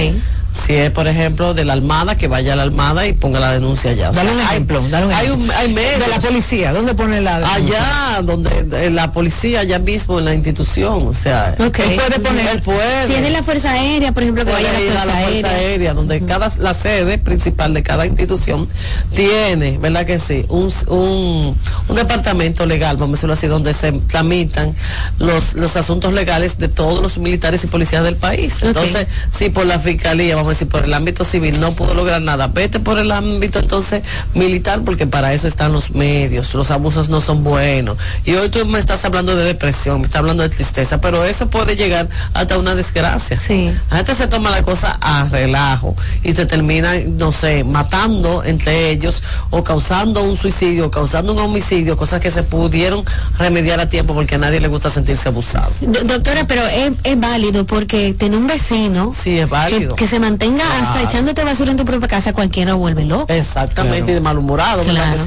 Si 0.52 0.74
es, 0.74 0.90
por 0.90 1.06
ejemplo, 1.06 1.54
de 1.54 1.64
la 1.64 1.74
Armada, 1.74 2.16
que 2.16 2.28
vaya 2.28 2.54
a 2.54 2.56
la 2.56 2.62
Armada 2.62 3.06
y 3.06 3.12
ponga 3.12 3.40
la 3.40 3.52
denuncia 3.52 3.92
allá. 3.92 4.10
dale 4.10 4.32
un 4.32 4.40
ejemplo, 4.40 4.82
hay, 5.14 5.30
Un, 5.30 5.50
hay 5.50 5.72
medios. 5.72 6.00
De 6.00 6.08
la 6.08 6.18
policía, 6.18 6.72
¿dónde 6.72 6.94
pone 6.94 7.20
la 7.20 7.40
denuncia? 7.40 8.14
Allá, 8.14 8.22
donde 8.22 8.90
la 8.90 9.12
policía, 9.12 9.60
allá 9.60 9.78
mismo 9.78 10.18
en 10.18 10.24
la 10.24 10.34
institución, 10.34 11.06
o 11.06 11.12
sea. 11.12 11.54
Okay. 11.58 11.96
puede 11.96 12.18
poner. 12.20 12.62
puede. 12.62 13.06
Si 13.06 13.14
es 13.14 13.22
de 13.22 13.30
la 13.30 13.42
Fuerza 13.42 13.72
Aérea, 13.72 14.12
por 14.12 14.22
ejemplo, 14.22 14.44
que 14.44 14.52
vaya 14.52 14.70
a 14.70 15.04
la 15.04 15.12
Fuerza, 15.12 15.48
Aérea. 15.50 15.94
donde 15.94 16.24
cada, 16.24 16.50
la 16.58 16.74
sede 16.74 17.18
principal 17.18 17.72
de 17.74 17.82
cada 17.82 18.06
institución 18.06 18.68
tiene, 19.14 19.78
¿verdad 19.78 20.04
que 20.04 20.18
sí? 20.18 20.44
Un, 20.48 20.72
un, 20.88 21.56
un 21.88 21.96
departamento 21.96 22.66
legal, 22.66 22.96
vamos 22.96 23.10
a 23.10 23.16
decirlo 23.16 23.34
así, 23.34 23.46
donde 23.46 23.74
se 23.74 23.92
tramitan 23.92 24.74
los, 25.18 25.54
los 25.54 25.76
asuntos 25.76 26.12
legales 26.12 26.58
de 26.58 26.68
todos 26.68 27.02
los 27.02 27.18
militares 27.18 27.64
y 27.64 27.66
policías 27.68 28.02
del 28.02 28.16
país. 28.16 28.62
Entonces, 28.62 29.06
si 29.36 29.50
por 29.50 29.66
la 29.66 29.78
fiscalía 29.78 30.39
vamos 30.40 30.50
a 30.50 30.54
decir, 30.54 30.68
por 30.68 30.84
el 30.84 30.94
ámbito 30.94 31.24
civil 31.24 31.60
no 31.60 31.72
pudo 31.72 31.94
lograr 31.94 32.22
nada, 32.22 32.46
vete 32.46 32.80
por 32.80 32.98
el 32.98 33.12
ámbito 33.12 33.58
entonces 33.58 34.02
militar, 34.34 34.80
porque 34.84 35.06
para 35.06 35.32
eso 35.34 35.46
están 35.46 35.72
los 35.72 35.90
medios, 35.92 36.54
los 36.54 36.70
abusos 36.70 37.08
no 37.08 37.20
son 37.20 37.44
buenos. 37.44 37.98
Y 38.24 38.34
hoy 38.34 38.48
tú 38.48 38.64
me 38.66 38.78
estás 38.78 39.04
hablando 39.04 39.36
de 39.36 39.44
depresión, 39.44 40.00
me 40.00 40.06
estás 40.06 40.20
hablando 40.20 40.42
de 40.42 40.48
tristeza, 40.48 41.00
pero 41.00 41.24
eso 41.24 41.50
puede 41.50 41.76
llegar 41.76 42.08
hasta 42.32 42.58
una 42.58 42.74
desgracia. 42.74 43.38
Sí. 43.38 43.70
La 43.90 43.98
gente 43.98 44.14
se 44.14 44.28
toma 44.28 44.50
la 44.50 44.62
cosa 44.62 44.96
a 45.00 45.26
relajo 45.30 45.94
y 46.22 46.32
te 46.32 46.46
termina, 46.46 46.94
no 47.06 47.32
sé, 47.32 47.64
matando 47.64 48.42
entre 48.44 48.90
ellos 48.90 49.22
o 49.50 49.62
causando 49.62 50.22
un 50.22 50.36
suicidio, 50.36 50.90
causando 50.90 51.34
un 51.34 51.38
homicidio, 51.38 51.96
cosas 51.96 52.20
que 52.20 52.30
se 52.30 52.42
pudieron 52.42 53.04
remediar 53.38 53.78
a 53.80 53.88
tiempo 53.88 54.14
porque 54.14 54.36
a 54.36 54.38
nadie 54.38 54.60
le 54.60 54.68
gusta 54.68 54.88
sentirse 54.88 55.28
abusado. 55.28 55.70
doctora, 55.80 56.46
pero 56.46 56.62
es, 56.66 57.20
válido 57.20 57.66
porque 57.66 58.14
tener 58.14 58.38
un 58.38 58.46
vecino 58.46 59.12
sí, 59.14 59.38
es 59.38 59.48
válido. 59.48 59.94
que 59.96 60.06
se 60.06 60.18
mantenga 60.30 60.64
hasta 60.80 61.02
echándote 61.02 61.42
basura 61.42 61.72
en 61.72 61.76
tu 61.76 61.84
propia 61.84 62.06
casa, 62.06 62.32
cualquiera 62.32 62.74
vuelve 62.74 63.04
loco. 63.04 63.32
Exactamente, 63.32 64.12
y 64.12 64.14
de 64.14 64.20
malhumorado, 64.20 64.82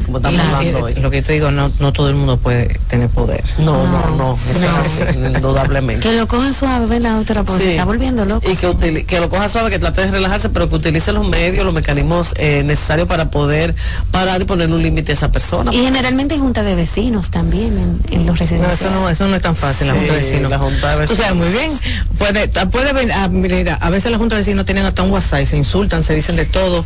como 0.05 0.17
estamos 0.17 0.39
hablando 0.39 0.83
hoy. 0.83 0.93
Lo 0.95 1.11
que 1.11 1.21
te 1.21 1.33
digo, 1.33 1.51
no, 1.51 1.71
no 1.79 1.91
todo 1.91 2.09
el 2.09 2.15
mundo 2.15 2.37
puede 2.37 2.79
tener 2.87 3.09
poder. 3.09 3.43
No, 3.57 3.85
no, 3.87 4.15
no, 4.15 4.33
eso 4.35 5.03
es 5.05 5.15
indudablemente. 5.15 6.07
Que 6.07 6.15
lo 6.15 6.27
coja 6.27 6.53
suave, 6.53 6.85
¿verdad, 6.85 7.19
otra 7.19 7.43
Porque 7.43 7.63
se 7.63 7.71
está 7.71 7.85
volviendo 7.85 8.25
loco. 8.25 8.49
Y 8.49 8.55
que, 8.55 9.05
que, 9.05 9.19
lo 9.19 9.29
coja 9.29 9.49
suave, 9.49 9.69
que 9.69 9.79
trate 9.79 10.05
de 10.05 10.11
relajarse, 10.11 10.49
pero 10.49 10.69
que 10.69 10.75
utilice 10.75 11.11
los 11.11 11.27
medios, 11.27 11.65
los 11.65 11.73
mecanismos 11.73 12.33
eh, 12.37 12.63
necesarios 12.63 13.07
para 13.07 13.29
poder 13.29 13.75
parar 14.11 14.41
y 14.41 14.45
poner 14.45 14.71
un 14.71 14.81
límite 14.81 15.11
a 15.11 15.15
esa 15.15 15.31
persona. 15.31 15.73
Y 15.73 15.83
generalmente 15.83 16.35
hay 16.35 16.39
junta 16.39 16.63
de 16.63 16.75
vecinos 16.75 17.29
también 17.29 18.01
en, 18.09 18.25
los 18.25 18.39
residenciales. 18.39 18.81
No, 18.81 18.87
eso 18.87 18.99
no, 19.01 19.09
eso 19.09 19.27
no 19.27 19.35
es 19.35 19.41
tan 19.41 19.55
fácil, 19.55 19.87
la 19.87 19.93
junta 19.93 20.13
de 20.13 20.19
vecinos. 20.19 20.49
La 20.49 20.59
junta 20.59 20.91
de 20.91 20.97
vecinos. 20.97 21.19
O 21.19 21.23
sea, 21.23 21.33
muy 21.33 21.49
bien. 21.49 21.71
Puede, 22.17 22.47
puede 22.47 22.93
venir, 22.93 23.13
a, 23.13 23.27
mira, 23.27 23.75
a 23.75 23.89
veces 23.89 24.11
la 24.11 24.17
junta 24.17 24.35
de 24.35 24.41
vecinos 24.41 24.65
tienen 24.65 24.85
hasta 24.93 25.01
un 25.01 25.11
WhatsApp 25.11 25.47
se 25.47 25.57
insultan, 25.57 26.03
se 26.03 26.13
dicen 26.13 26.35
de 26.35 26.45
todo. 26.45 26.85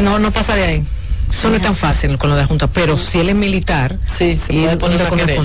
No, 0.00 0.20
no 0.20 0.30
pasa 0.30 0.54
de 0.54 0.62
ahí. 0.62 0.84
Eso 1.28 1.48
no 1.48 1.56
es 1.56 1.62
tan 1.62 1.74
fácil 1.74 2.16
con 2.18 2.30
lo 2.30 2.36
de 2.36 2.42
la 2.42 2.46
Junta, 2.46 2.68
pero 2.68 2.96
si 2.96 3.18
él 3.18 3.30
es 3.30 3.34
militar, 3.34 3.96
sí, 4.06 4.38
se 4.38 4.52
puede 4.52 4.76
poner 4.76 5.00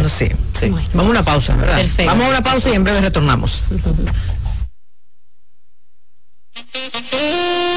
sí. 0.10 0.30
sí. 0.54 0.70
Vamos 0.94 1.08
a 1.08 1.10
una 1.10 1.24
pausa, 1.24 1.56
¿verdad? 1.56 1.84
Vamos 2.06 2.26
a 2.26 2.30
una 2.30 2.44
pausa 2.44 2.70
y 2.70 2.74
en 2.74 2.84
breve 2.84 3.02
retornamos. 3.02 3.64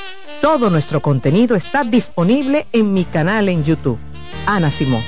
Todo 0.41 0.71
nuestro 0.71 1.03
contenido 1.03 1.55
está 1.55 1.83
disponible 1.83 2.65
en 2.73 2.93
mi 2.93 3.05
canal 3.05 3.47
en 3.47 3.63
YouTube. 3.63 3.99
Ana 4.47 4.71
Simón. 4.71 5.03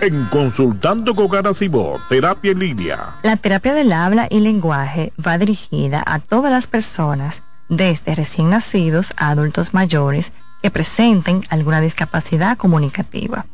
En 0.00 0.24
Consultando 0.26 1.14
con 1.14 1.36
Ana 1.36 1.52
Simón, 1.52 2.00
Terapia 2.08 2.52
en 2.52 2.60
Línea. 2.60 3.16
La 3.22 3.36
terapia 3.36 3.74
del 3.74 3.92
habla 3.92 4.28
y 4.30 4.40
lenguaje 4.40 5.12
va 5.24 5.36
dirigida 5.36 6.02
a 6.06 6.20
todas 6.20 6.50
las 6.50 6.66
personas, 6.66 7.42
desde 7.68 8.14
recién 8.14 8.48
nacidos 8.48 9.12
a 9.18 9.28
adultos 9.28 9.74
mayores, 9.74 10.32
que 10.62 10.70
presenten 10.70 11.42
alguna 11.50 11.82
discapacidad 11.82 12.56
comunicativa. 12.56 13.44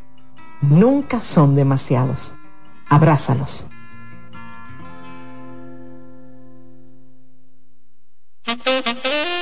nunca 0.61 1.21
son 1.21 1.55
demasiados. 1.55 2.33
Abrázalos. 2.87 3.65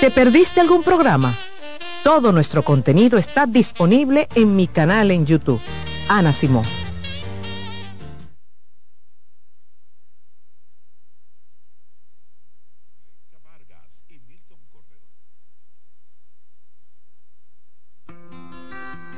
¿Te 0.02 0.12
perdiste 0.12 0.62
algún 0.62 0.84
programa? 0.84 1.34
Todo 2.04 2.32
nuestro 2.32 2.64
contenido 2.64 3.18
está 3.18 3.46
disponible 3.46 4.30
en 4.36 4.56
mi 4.56 4.68
canal 4.68 5.12
en 5.12 5.26
YouTube. 5.26 5.60
Ana 6.08 6.32
Simón. 6.32 6.64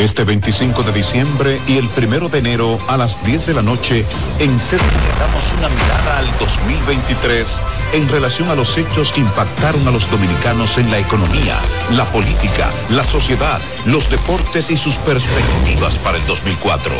Este 0.00 0.24
25 0.24 0.82
de 0.82 0.92
diciembre 0.92 1.60
y 1.68 1.76
el 1.76 1.86
1 1.94 2.30
de 2.30 2.38
enero 2.38 2.78
a 2.88 2.96
las 2.96 3.22
10 3.22 3.48
de 3.48 3.52
la 3.52 3.60
noche, 3.60 4.06
en 4.38 4.58
CESA 4.58 4.82
damos 5.18 5.42
una 5.58 5.68
mirada 5.68 6.18
al 6.20 6.38
2023 6.38 7.46
en 7.92 8.08
relación 8.08 8.48
a 8.48 8.54
los 8.54 8.78
hechos 8.78 9.12
que 9.12 9.20
impactaron 9.20 9.86
a 9.86 9.90
los 9.90 10.10
dominicanos 10.10 10.78
en 10.78 10.90
la 10.90 11.00
economía, 11.00 11.58
la 11.90 12.06
política, 12.06 12.70
la 12.88 13.04
sociedad, 13.04 13.60
los 13.84 14.08
deportes 14.08 14.70
y 14.70 14.78
sus 14.78 14.94
perspectivas 14.96 15.98
para 15.98 16.16
el 16.16 16.26
2004. 16.26 16.90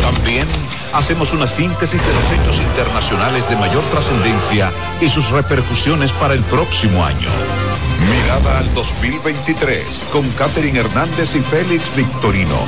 También 0.00 0.46
hacemos 0.94 1.32
una 1.32 1.48
síntesis 1.48 2.00
de 2.00 2.14
los 2.14 2.30
hechos 2.30 2.64
internacionales 2.64 3.48
de 3.48 3.56
mayor 3.56 3.82
trascendencia 3.90 4.70
y 5.00 5.08
sus 5.08 5.28
repercusiones 5.30 6.12
para 6.12 6.34
el 6.34 6.42
próximo 6.44 7.04
año. 7.04 7.65
Mirada 8.00 8.58
al 8.58 8.74
2023 8.74 10.06
con 10.12 10.28
Catherine 10.32 10.78
Hernández 10.78 11.34
y 11.34 11.40
Félix 11.40 11.94
Victorino. 11.96 12.58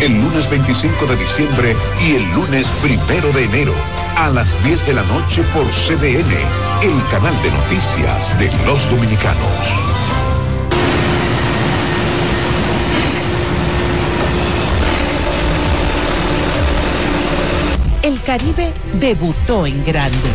El 0.00 0.12
lunes 0.20 0.48
25 0.48 1.06
de 1.06 1.16
diciembre 1.16 1.76
y 2.00 2.14
el 2.14 2.30
lunes 2.32 2.72
1 2.82 3.32
de 3.32 3.44
enero 3.44 3.74
a 4.16 4.30
las 4.30 4.62
10 4.64 4.86
de 4.86 4.94
la 4.94 5.02
noche 5.04 5.42
por 5.52 5.64
CDN, 5.66 6.32
el 6.82 7.08
canal 7.10 7.34
de 7.42 7.50
noticias 7.50 8.38
de 8.38 8.50
los 8.64 8.88
dominicanos. 8.90 9.90
El 18.02 18.22
Caribe 18.22 18.72
debutó 18.94 19.66
en 19.66 19.84
grande 19.84 20.30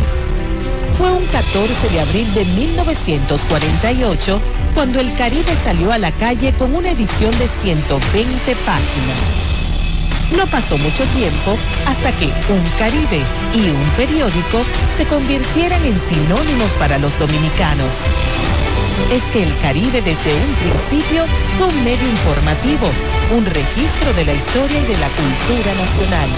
fue 0.96 1.12
un 1.12 1.26
14 1.26 1.90
de 1.90 2.00
abril 2.00 2.32
de 2.32 2.44
1948 2.46 4.40
cuando 4.74 4.98
el 4.98 5.14
Caribe 5.16 5.54
salió 5.62 5.92
a 5.92 5.98
la 5.98 6.10
calle 6.12 6.54
con 6.54 6.74
una 6.74 6.90
edición 6.90 7.38
de 7.38 7.46
120 7.46 8.56
páginas. 8.64 9.55
No 10.34 10.44
pasó 10.46 10.76
mucho 10.78 11.04
tiempo 11.14 11.56
hasta 11.86 12.10
que 12.12 12.26
un 12.52 12.62
Caribe 12.78 13.22
y 13.54 13.70
un 13.70 13.90
periódico 13.96 14.62
se 14.96 15.06
convirtieran 15.06 15.84
en 15.84 15.98
sinónimos 16.00 16.72
para 16.72 16.98
los 16.98 17.18
dominicanos. 17.18 18.02
Es 19.12 19.24
que 19.28 19.44
el 19.44 19.58
Caribe 19.60 20.02
desde 20.02 20.34
un 20.34 20.54
principio 20.54 21.24
fue 21.58 21.68
un 21.68 21.84
medio 21.84 22.08
informativo, 22.08 22.90
un 23.30 23.46
registro 23.46 24.12
de 24.14 24.24
la 24.24 24.32
historia 24.32 24.80
y 24.80 24.86
de 24.86 24.98
la 24.98 25.08
cultura 25.08 25.74
nacional 25.74 26.28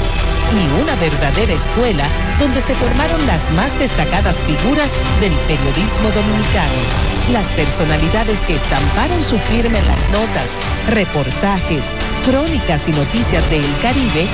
y 0.53 0.82
una 0.82 0.95
verdadera 0.97 1.53
escuela 1.53 2.05
donde 2.39 2.61
se 2.61 2.74
formaron 2.74 3.26
las 3.26 3.51
más 3.53 3.78
destacadas 3.78 4.45
figuras 4.45 4.93
del 5.20 5.32
periodismo 5.47 6.11
dominicano. 6.11 7.09
Las 7.32 7.53
personalidades 7.53 8.41
que 8.41 8.55
estamparon 8.55 9.22
su 9.22 9.39
firma 9.39 9.78
en 9.78 9.86
las 9.86 10.09
notas, 10.11 10.59
reportajes, 10.89 11.93
crónicas 12.24 12.89
y 12.89 12.93
noticias 12.93 13.49
del 13.51 13.66
Caribe 13.83 14.26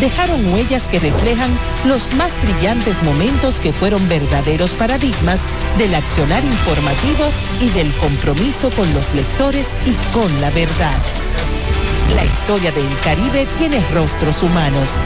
dejaron 0.00 0.52
huellas 0.52 0.88
que 0.88 1.00
reflejan 1.00 1.50
los 1.84 2.12
más 2.14 2.40
brillantes 2.42 3.02
momentos 3.02 3.60
que 3.60 3.72
fueron 3.72 4.08
verdaderos 4.08 4.72
paradigmas 4.72 5.40
del 5.78 5.94
accionar 5.94 6.44
informativo 6.44 7.30
y 7.60 7.68
del 7.70 7.92
compromiso 7.94 8.70
con 8.70 8.92
los 8.94 9.12
lectores 9.14 9.76
y 9.86 9.92
con 10.12 10.40
la 10.40 10.50
verdad. 10.50 10.96
La 12.14 12.24
historia 12.24 12.70
del 12.72 12.88
Caribe 13.04 13.46
tiene 13.58 13.80
rostros 13.92 14.42
humanos, 14.42 14.98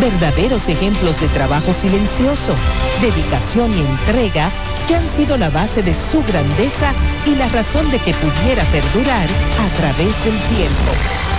verdaderos 0.00 0.68
ejemplos 0.68 1.20
de 1.20 1.28
trabajo 1.28 1.72
silencioso, 1.72 2.54
dedicación 3.00 3.72
y 3.74 3.80
entrega 3.80 4.50
que 4.88 4.94
han 4.94 5.06
sido 5.06 5.36
la 5.36 5.50
base 5.50 5.82
de 5.82 5.94
su 5.94 6.22
grandeza 6.22 6.92
y 7.26 7.34
la 7.34 7.48
razón 7.48 7.90
de 7.90 7.98
que 7.98 8.14
pudiera 8.14 8.62
perdurar 8.64 9.28
a 9.60 9.76
través 9.76 10.24
del 10.24 10.38
tiempo. 10.56 11.35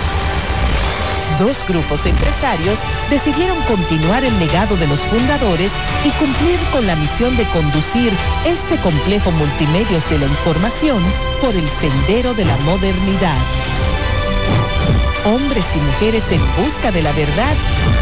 Dos 1.38 1.64
grupos 1.66 2.06
empresarios 2.06 2.80
decidieron 3.10 3.60
continuar 3.62 4.24
el 4.24 4.38
legado 4.38 4.76
de 4.76 4.86
los 4.86 5.00
fundadores 5.00 5.72
y 6.04 6.10
cumplir 6.10 6.58
con 6.72 6.86
la 6.86 6.96
misión 6.96 7.36
de 7.36 7.44
conducir 7.46 8.12
este 8.44 8.76
complejo 8.78 9.30
multimedios 9.32 10.08
de 10.10 10.18
la 10.18 10.26
información 10.26 11.02
por 11.40 11.54
el 11.54 11.68
sendero 11.68 12.34
de 12.34 12.44
la 12.44 12.56
modernidad 12.58 13.38
hombres 15.28 15.66
y 15.74 15.78
mujeres 15.78 16.30
en 16.30 16.40
busca 16.62 16.90
de 16.90 17.02
la 17.02 17.12
verdad, 17.12 17.54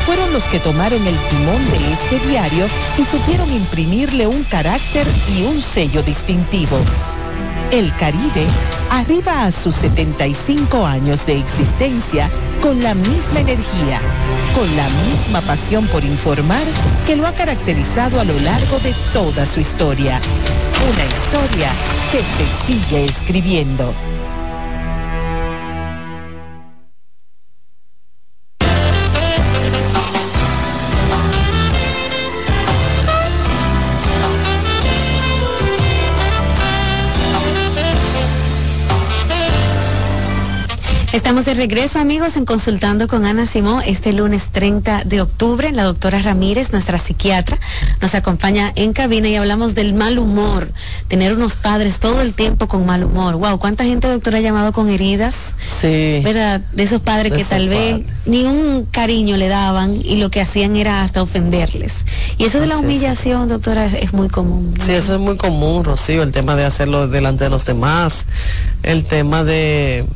fueron 0.04 0.32
los 0.32 0.44
que 0.44 0.60
tomaron 0.60 1.04
el 1.06 1.18
timón 1.28 1.70
de 1.70 1.92
este 1.92 2.20
diario 2.28 2.66
y 2.98 3.04
supieron 3.04 3.52
imprimirle 3.52 4.26
un 4.26 4.44
carácter 4.44 5.06
y 5.36 5.42
un 5.44 5.60
sello 5.60 6.02
distintivo. 6.02 6.78
El 7.72 7.92
Caribe 7.96 8.46
arriba 8.90 9.44
a 9.44 9.50
sus 9.50 9.74
75 9.74 10.86
años 10.86 11.26
de 11.26 11.36
existencia 11.36 12.30
con 12.62 12.80
la 12.80 12.94
misma 12.94 13.40
energía, 13.40 14.00
con 14.54 14.76
la 14.76 14.88
misma 15.08 15.40
pasión 15.40 15.86
por 15.88 16.04
informar 16.04 16.62
que 17.06 17.16
lo 17.16 17.26
ha 17.26 17.32
caracterizado 17.32 18.20
a 18.20 18.24
lo 18.24 18.38
largo 18.38 18.78
de 18.78 18.94
toda 19.12 19.44
su 19.44 19.58
historia. 19.58 20.20
Una 20.88 21.04
historia 21.12 21.70
que 22.12 22.20
se 22.22 22.66
sigue 22.66 23.04
escribiendo. 23.06 23.92
Estamos 41.36 41.54
de 41.54 41.66
regreso, 41.66 41.98
amigos, 41.98 42.38
en 42.38 42.46
Consultando 42.46 43.08
con 43.08 43.26
Ana 43.26 43.44
Simón 43.44 43.82
este 43.84 44.14
lunes 44.14 44.48
30 44.52 45.04
de 45.04 45.20
octubre. 45.20 45.70
La 45.70 45.82
doctora 45.82 46.18
Ramírez, 46.20 46.72
nuestra 46.72 46.96
psiquiatra, 46.96 47.58
nos 48.00 48.14
acompaña 48.14 48.72
en 48.74 48.94
cabina 48.94 49.28
y 49.28 49.36
hablamos 49.36 49.74
del 49.74 49.92
mal 49.92 50.18
humor. 50.18 50.72
Tener 51.08 51.34
unos 51.34 51.56
padres 51.56 52.00
todo 52.00 52.22
el 52.22 52.32
tiempo 52.32 52.68
con 52.68 52.86
mal 52.86 53.04
humor. 53.04 53.34
Wow, 53.34 53.58
¿cuánta 53.58 53.84
gente, 53.84 54.08
doctora, 54.08 54.38
ha 54.38 54.40
llamado 54.40 54.72
con 54.72 54.88
heridas? 54.88 55.52
Sí. 55.60 56.22
¿Verdad? 56.24 56.62
De 56.72 56.84
esos 56.84 57.02
padres 57.02 57.34
que 57.34 57.44
tal 57.44 57.68
vez 57.68 58.00
ni 58.24 58.44
un 58.44 58.86
cariño 58.86 59.36
le 59.36 59.48
daban 59.48 59.94
y 59.94 60.16
lo 60.16 60.30
que 60.30 60.40
hacían 60.40 60.74
era 60.74 61.02
hasta 61.02 61.20
ofenderles. 61.20 62.06
Y 62.38 62.44
eso 62.44 62.60
de 62.60 62.66
la 62.66 62.78
humillación, 62.78 63.48
doctora, 63.48 63.84
es 63.84 64.14
muy 64.14 64.30
común. 64.30 64.72
Sí, 64.82 64.92
eso 64.92 65.16
es 65.16 65.20
muy 65.20 65.36
común, 65.36 65.84
Rocío, 65.84 66.22
el 66.22 66.32
tema 66.32 66.56
de 66.56 66.64
hacerlo 66.64 67.08
delante 67.08 67.44
de 67.44 67.50
los 67.50 67.66
demás, 67.66 68.24
el 68.82 69.04
tema 69.04 69.44
de 69.44 70.06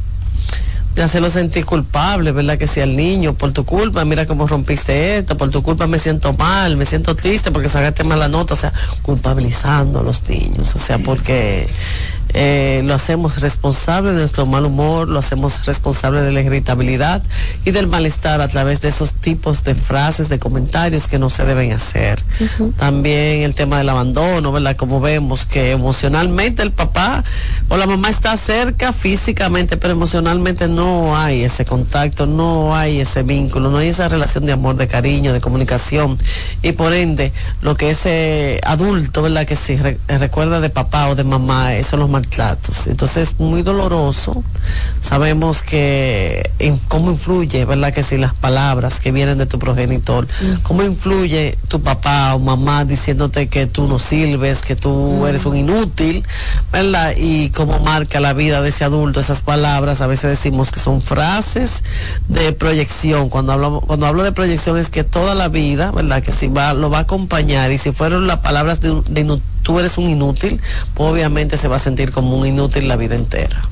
hacerlo 1.04 1.30
sentir 1.30 1.64
culpable, 1.64 2.32
¿verdad? 2.32 2.58
Que 2.58 2.66
sea 2.66 2.84
el 2.84 2.96
niño, 2.96 3.34
por 3.34 3.52
tu 3.52 3.64
culpa, 3.64 4.04
mira 4.04 4.26
cómo 4.26 4.46
rompiste 4.46 5.18
esto, 5.18 5.36
por 5.36 5.50
tu 5.50 5.62
culpa 5.62 5.86
me 5.86 5.98
siento 5.98 6.32
mal, 6.34 6.76
me 6.76 6.86
siento 6.86 7.16
triste 7.16 7.50
porque 7.50 7.68
sacaste 7.68 8.04
mala 8.04 8.28
nota, 8.28 8.54
o 8.54 8.56
sea, 8.56 8.72
culpabilizando 9.02 10.00
a 10.00 10.02
los 10.02 10.28
niños, 10.28 10.74
o 10.74 10.78
sea, 10.78 10.98
porque 10.98 11.68
eh, 12.32 12.82
lo 12.84 12.94
hacemos 12.94 13.40
responsable 13.40 14.12
de 14.12 14.18
nuestro 14.18 14.46
mal 14.46 14.64
humor, 14.64 15.08
lo 15.08 15.18
hacemos 15.18 15.66
responsable 15.66 16.22
de 16.22 16.32
la 16.32 16.40
irritabilidad 16.40 17.22
y 17.64 17.70
del 17.70 17.86
malestar 17.86 18.40
a 18.40 18.48
través 18.48 18.80
de 18.80 18.88
esos 18.88 19.14
tipos 19.14 19.64
de 19.64 19.74
frases, 19.74 20.28
de 20.28 20.38
comentarios 20.38 21.08
que 21.08 21.18
no 21.18 21.30
se 21.30 21.44
deben 21.44 21.72
hacer. 21.72 22.22
También 22.76 23.42
el 23.42 23.54
tema 23.54 23.78
del 23.78 23.88
abandono, 23.88 24.52
¿verdad? 24.52 24.76
Como 24.76 25.00
vemos 25.00 25.46
que 25.46 25.72
emocionalmente 25.72 26.62
el 26.62 26.72
papá 26.72 27.24
o 27.68 27.76
la 27.76 27.86
mamá 27.86 28.10
está 28.10 28.36
cerca 28.36 28.92
físicamente, 28.92 29.76
pero 29.76 29.92
emocionalmente 29.92 30.68
no 30.68 31.16
hay 31.16 31.42
ese 31.42 31.64
contacto, 31.64 32.26
no 32.26 32.74
hay 32.76 33.00
ese 33.00 33.22
vínculo, 33.22 33.70
no 33.70 33.78
hay 33.78 33.88
esa 33.88 34.08
relación 34.08 34.46
de 34.46 34.52
amor, 34.52 34.76
de 34.76 34.88
cariño, 34.88 35.32
de 35.32 35.40
comunicación. 35.40 36.18
Y 36.62 36.72
por 36.72 36.92
ende, 36.92 37.32
lo 37.62 37.76
que 37.76 37.90
ese 37.90 38.60
adulto, 38.64 39.22
¿verdad? 39.22 39.46
Que 39.46 39.56
si 39.56 39.76
recuerda 40.08 40.60
de 40.60 40.70
papá 40.70 41.08
o 41.08 41.14
de 41.14 41.24
mamá, 41.24 41.74
eso 41.74 41.96
los 41.96 42.08
maltratos. 42.20 42.86
Entonces 42.86 43.30
es 43.30 43.40
muy 43.40 43.62
doloroso. 43.62 44.44
Sabemos 45.00 45.62
que 45.62 46.50
cómo 46.88 47.10
influye, 47.10 47.64
¿verdad? 47.64 47.92
Que 47.92 48.02
si 48.02 48.16
las 48.16 48.34
palabras 48.34 49.00
que 49.00 49.12
vienen 49.12 49.38
de 49.38 49.46
tu 49.46 49.58
progenitor, 49.58 50.28
cómo 50.62 50.82
influye 50.82 51.58
tu 51.68 51.80
papá 51.80 52.34
o 52.34 52.38
mamá 52.38 52.84
diciéndote 52.84 53.48
que 53.48 53.66
tú 53.66 53.88
no 53.88 53.98
sirves, 53.98 54.62
que 54.62 54.76
tú 54.76 55.26
eres 55.26 55.46
un 55.46 55.56
inútil, 55.56 56.24
¿verdad? 56.72 57.14
Y 57.16 57.50
cómo 57.50 57.78
marca 57.80 58.20
la 58.20 58.32
vida 58.32 58.60
de 58.60 58.68
ese 58.68 58.84
adulto 58.84 59.20
esas 59.20 59.40
palabras. 59.40 60.00
A 60.00 60.06
veces 60.06 60.30
decimos 60.30 60.70
que 60.70 60.80
son 60.80 61.00
frases 61.00 61.82
de 62.28 62.52
proyección. 62.52 63.30
Cuando 63.30 63.52
hablo, 63.52 63.80
cuando 63.80 64.06
hablo 64.06 64.22
de 64.22 64.32
proyección 64.32 64.76
es 64.76 64.90
que 64.90 65.04
toda 65.04 65.34
la 65.34 65.48
vida, 65.48 65.90
¿verdad? 65.90 66.22
Que 66.22 66.32
si 66.32 66.48
va, 66.48 66.74
lo 66.74 66.90
va 66.90 66.98
a 66.98 67.02
acompañar 67.02 67.72
y 67.72 67.78
si 67.78 67.92
fueron 67.92 68.26
las 68.26 68.40
palabras 68.40 68.80
de, 68.80 69.02
de 69.08 69.24
tú 69.62 69.78
eres 69.78 69.98
un 69.98 70.08
inútil, 70.08 70.60
pues 70.94 71.10
obviamente 71.10 71.56
se 71.56 71.68
va 71.68 71.76
a 71.76 71.80
sentir 71.80 72.12
como 72.12 72.36
un 72.36 72.46
inútil 72.46 72.88
la 72.88 72.96
vida 72.96 73.14
entera. 73.14 73.68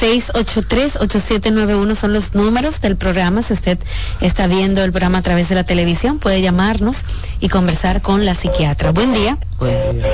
809-683-8791 0.00 1.94
son 1.94 2.12
los 2.12 2.34
números 2.34 2.80
del 2.80 2.96
programa. 2.96 3.42
Si 3.42 3.52
usted 3.54 3.78
está 4.20 4.46
viendo 4.46 4.84
el 4.84 4.92
programa 4.92 5.18
a 5.18 5.22
través 5.22 5.48
de 5.48 5.54
la 5.54 5.64
televisión, 5.64 6.18
puede 6.18 6.42
llamarnos 6.42 6.98
y 7.40 7.48
conversar 7.48 8.02
con 8.02 8.26
la 8.26 8.34
psiquiatra. 8.34 8.90
Buen 8.92 9.14
día. 9.14 9.38
Buen 9.58 9.96
día. 9.96 10.06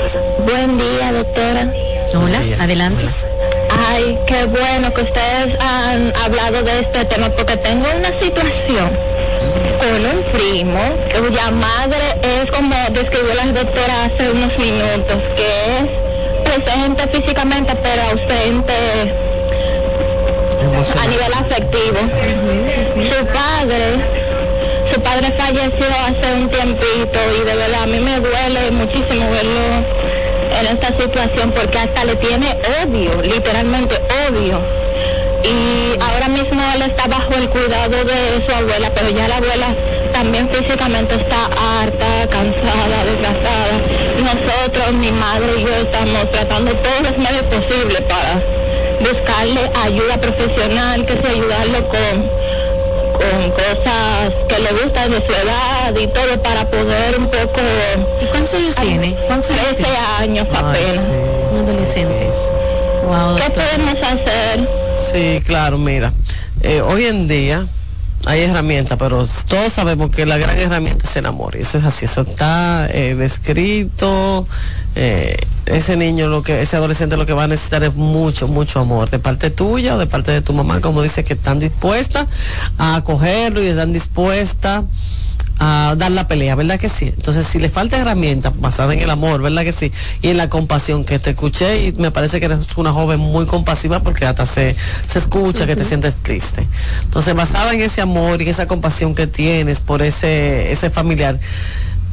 Buen 0.46 0.78
día, 0.78 1.12
doctora. 1.12 1.74
Hola, 2.14 2.40
adelante. 2.60 3.06
Ay, 3.88 4.18
qué 4.26 4.44
bueno 4.44 4.92
que 4.92 5.02
ustedes 5.02 5.56
han 5.60 6.12
hablado 6.16 6.62
de 6.62 6.80
este 6.80 7.04
tema 7.06 7.28
porque 7.30 7.56
tengo 7.56 7.86
una 7.96 8.14
situación 8.20 8.90
con 9.78 10.04
un 10.04 10.22
primo 10.32 10.80
cuya 11.18 11.50
madre 11.50 12.18
es 12.22 12.50
como 12.50 12.74
describió 12.90 13.34
la 13.34 13.46
doctora 13.46 14.04
hace 14.04 14.30
unos 14.30 14.58
minutos, 14.58 15.16
que 15.36 15.78
es 15.78 16.60
presente 16.60 17.08
físicamente 17.08 17.74
pero 17.82 18.02
ausente 18.10 18.74
a 21.00 21.06
nivel 21.06 21.32
afectivo. 21.32 22.00
Su 22.94 23.26
padre, 23.26 23.96
su 24.92 25.00
padre 25.00 25.32
falleció 25.38 25.86
hace 26.06 26.34
un 26.34 26.48
tiempito 26.50 27.18
y 27.40 27.44
de 27.44 27.54
verdad 27.56 27.82
a 27.82 27.86
mí 27.86 27.98
me 28.00 28.20
duele 28.20 28.70
muchísimo 28.72 29.30
verlo 29.30 30.19
en 30.58 30.66
esta 30.66 30.88
situación 30.98 31.52
porque 31.52 31.78
hasta 31.78 32.04
le 32.04 32.16
tiene 32.16 32.58
odio, 32.82 33.22
literalmente 33.22 33.94
odio. 34.28 34.60
Y 35.42 35.98
ahora 36.00 36.28
mismo 36.28 36.60
él 36.74 36.82
está 36.82 37.06
bajo 37.06 37.34
el 37.34 37.48
cuidado 37.48 38.04
de 38.04 38.44
su 38.44 38.52
abuela, 38.52 38.90
pero 38.94 39.10
ya 39.10 39.28
la 39.28 39.36
abuela 39.36 39.74
también 40.12 40.48
físicamente 40.50 41.14
está 41.14 41.46
harta, 41.46 42.28
cansada, 42.28 43.04
desgastada. 43.06 43.80
Nosotros, 44.18 44.92
mi 44.94 45.10
madre 45.12 45.52
y 45.56 45.62
yo 45.62 45.74
estamos 45.76 46.30
tratando 46.30 46.72
todos 46.76 47.02
los 47.02 47.18
medios 47.18 47.44
posibles 47.44 48.02
para 48.02 48.42
buscarle 49.00 49.70
ayuda 49.82 50.20
profesional, 50.20 51.06
que 51.06 51.14
sea 51.14 51.30
ayudarlo 51.30 51.88
con 51.88 52.30
con 53.12 53.50
cosas 53.50 54.32
que 54.48 54.58
le 54.58 54.70
gustan 54.82 55.10
de 55.10 55.26
su 55.26 55.32
edad 55.32 55.94
y 56.00 56.06
todo 56.08 56.42
para 56.42 56.68
poder 56.68 57.18
un 57.18 57.26
poco... 57.26 57.60
¿Y 58.20 58.26
cuántos 58.26 58.54
años 58.54 58.74
tiene? 58.76 59.16
¿Cuántos 59.26 59.50
años 59.50 59.74
13 59.76 59.96
años 60.18 60.46
apenas. 60.52 61.08
Un 61.52 61.58
adolescente. 61.58 62.30
Wow, 63.06 63.36
¿Qué 63.36 63.50
podemos 63.50 63.94
hacer? 64.02 64.68
Sí, 65.12 65.42
claro, 65.44 65.78
mira, 65.78 66.12
eh, 66.62 66.80
hoy 66.80 67.06
en 67.06 67.26
día 67.26 67.66
hay 68.26 68.42
herramientas, 68.42 68.98
pero 68.98 69.26
todos 69.48 69.72
sabemos 69.72 70.10
que 70.10 70.26
la 70.26 70.36
gran 70.36 70.58
herramienta 70.58 71.06
es 71.06 71.16
el 71.16 71.26
amor. 71.26 71.56
Y 71.56 71.62
eso 71.62 71.78
es 71.78 71.84
así, 71.84 72.04
eso 72.04 72.22
está 72.22 72.88
eh, 72.92 73.14
descrito. 73.14 74.46
Eh, 74.94 75.36
ese 75.66 75.96
niño, 75.96 76.28
lo 76.28 76.42
que, 76.42 76.62
ese 76.62 76.76
adolescente 76.76 77.16
lo 77.16 77.26
que 77.26 77.32
va 77.32 77.44
a 77.44 77.48
necesitar 77.48 77.84
es 77.84 77.94
mucho, 77.94 78.48
mucho 78.48 78.80
amor, 78.80 79.10
de 79.10 79.18
parte 79.18 79.50
tuya 79.50 79.94
o 79.94 79.98
de 79.98 80.06
parte 80.06 80.32
de 80.32 80.42
tu 80.42 80.52
mamá, 80.52 80.80
como 80.80 81.02
dice 81.02 81.24
que 81.24 81.34
están 81.34 81.60
dispuestas 81.60 82.26
a 82.78 82.96
acogerlo 82.96 83.62
y 83.62 83.66
están 83.66 83.92
dispuestas 83.92 84.84
a 85.62 85.94
dar 85.98 86.10
la 86.10 86.26
pelea, 86.26 86.54
¿verdad 86.54 86.80
que 86.80 86.88
sí? 86.88 87.12
Entonces, 87.14 87.46
si 87.46 87.58
le 87.58 87.68
falta 87.68 87.98
herramientas 87.98 88.58
basadas 88.58 88.94
en 88.94 89.02
el 89.02 89.10
amor, 89.10 89.42
¿verdad 89.42 89.62
que 89.62 89.72
sí? 89.72 89.92
Y 90.22 90.28
en 90.28 90.38
la 90.38 90.48
compasión 90.48 91.04
que 91.04 91.18
te 91.18 91.30
escuché 91.30 91.86
y 91.86 91.92
me 91.92 92.10
parece 92.10 92.40
que 92.40 92.46
eres 92.46 92.66
una 92.76 92.94
joven 92.94 93.20
muy 93.20 93.44
compasiva 93.44 94.00
porque 94.00 94.24
hasta 94.24 94.46
se, 94.46 94.74
se 95.06 95.18
escucha 95.18 95.66
que 95.66 95.76
te 95.76 95.84
sientes 95.84 96.14
triste. 96.16 96.66
Entonces, 97.04 97.34
basada 97.34 97.74
en 97.74 97.82
ese 97.82 98.00
amor 98.00 98.40
y 98.40 98.48
esa 98.48 98.66
compasión 98.66 99.14
que 99.14 99.26
tienes 99.26 99.80
por 99.80 100.00
ese, 100.00 100.72
ese 100.72 100.88
familiar, 100.88 101.38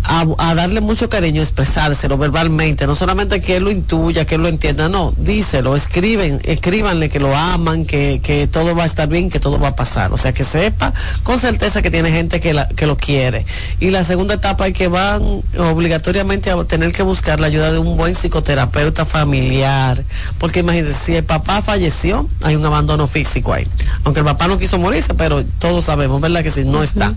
a, 0.08 0.26
a 0.38 0.55
darle 0.55 0.82
mucho 0.82 1.10
cariño, 1.10 1.41
expresárselo 1.41 2.18
verbalmente, 2.18 2.88
no 2.88 2.95
solamente 2.95 3.41
que 3.41 3.58
él 3.58 3.64
lo 3.64 3.72
intuya, 3.72 4.26
que 4.26 4.36
él 4.36 4.41
lo 4.41 4.47
entienda, 4.47 4.88
no, 4.88 5.14
díselo, 5.18 5.76
escriben, 5.76 6.39
escríbanle 6.43 7.10
que 7.10 7.20
lo 7.20 7.36
aman, 7.36 7.86
que, 7.86 8.22
que 8.24 8.47
todo 8.47 8.74
va 8.74 8.84
a 8.84 8.86
estar 8.86 9.10
bien, 9.10 9.30
que 9.30 9.39
todo 9.39 9.60
va 9.60 9.70
a 9.70 9.76
pasar. 9.76 10.14
O 10.14 10.18
sea, 10.18 10.34
que 10.34 10.43
sepa 10.43 10.93
con 11.24 11.38
certeza 11.38 11.82
que 11.82 11.91
tiene 11.91 12.12
gente 12.12 12.39
que, 12.39 12.53
la, 12.53 12.68
que 12.70 12.88
lo 12.88 12.95
quiere. 12.95 13.45
Y 13.80 13.89
la 13.89 14.03
segunda 14.03 14.36
etapa 14.36 14.68
es 14.68 14.74
que 14.74 14.88
van 14.88 15.43
obligatoriamente 15.58 16.51
a 16.51 16.64
tener 16.64 16.93
que 16.93 17.03
buscar 17.03 17.39
la 17.39 17.47
ayuda 17.47 17.72
de 17.72 17.80
un 17.80 17.97
buen 17.97 18.16
psicoterapeuta 18.16 19.03
familiar. 19.03 20.03
Porque 20.38 20.62
imagínense, 20.62 20.93
si 20.93 21.16
el 21.16 21.26
papá 21.26 21.62
falleció, 21.62 22.30
hay 22.41 22.55
un 22.55 22.66
abandono 22.66 23.08
físico 23.08 23.53
ahí. 23.53 23.68
Aunque 24.05 24.22
el 24.22 24.26
papá 24.26 24.47
no 24.47 24.58
quiso 24.58 24.78
morirse, 24.78 25.14
pero 25.14 25.43
todos 25.60 25.86
sabemos, 25.86 26.22
¿verdad? 26.22 26.43
Que 26.43 26.51
si 26.51 26.64
no 26.64 26.82
está. 26.82 27.14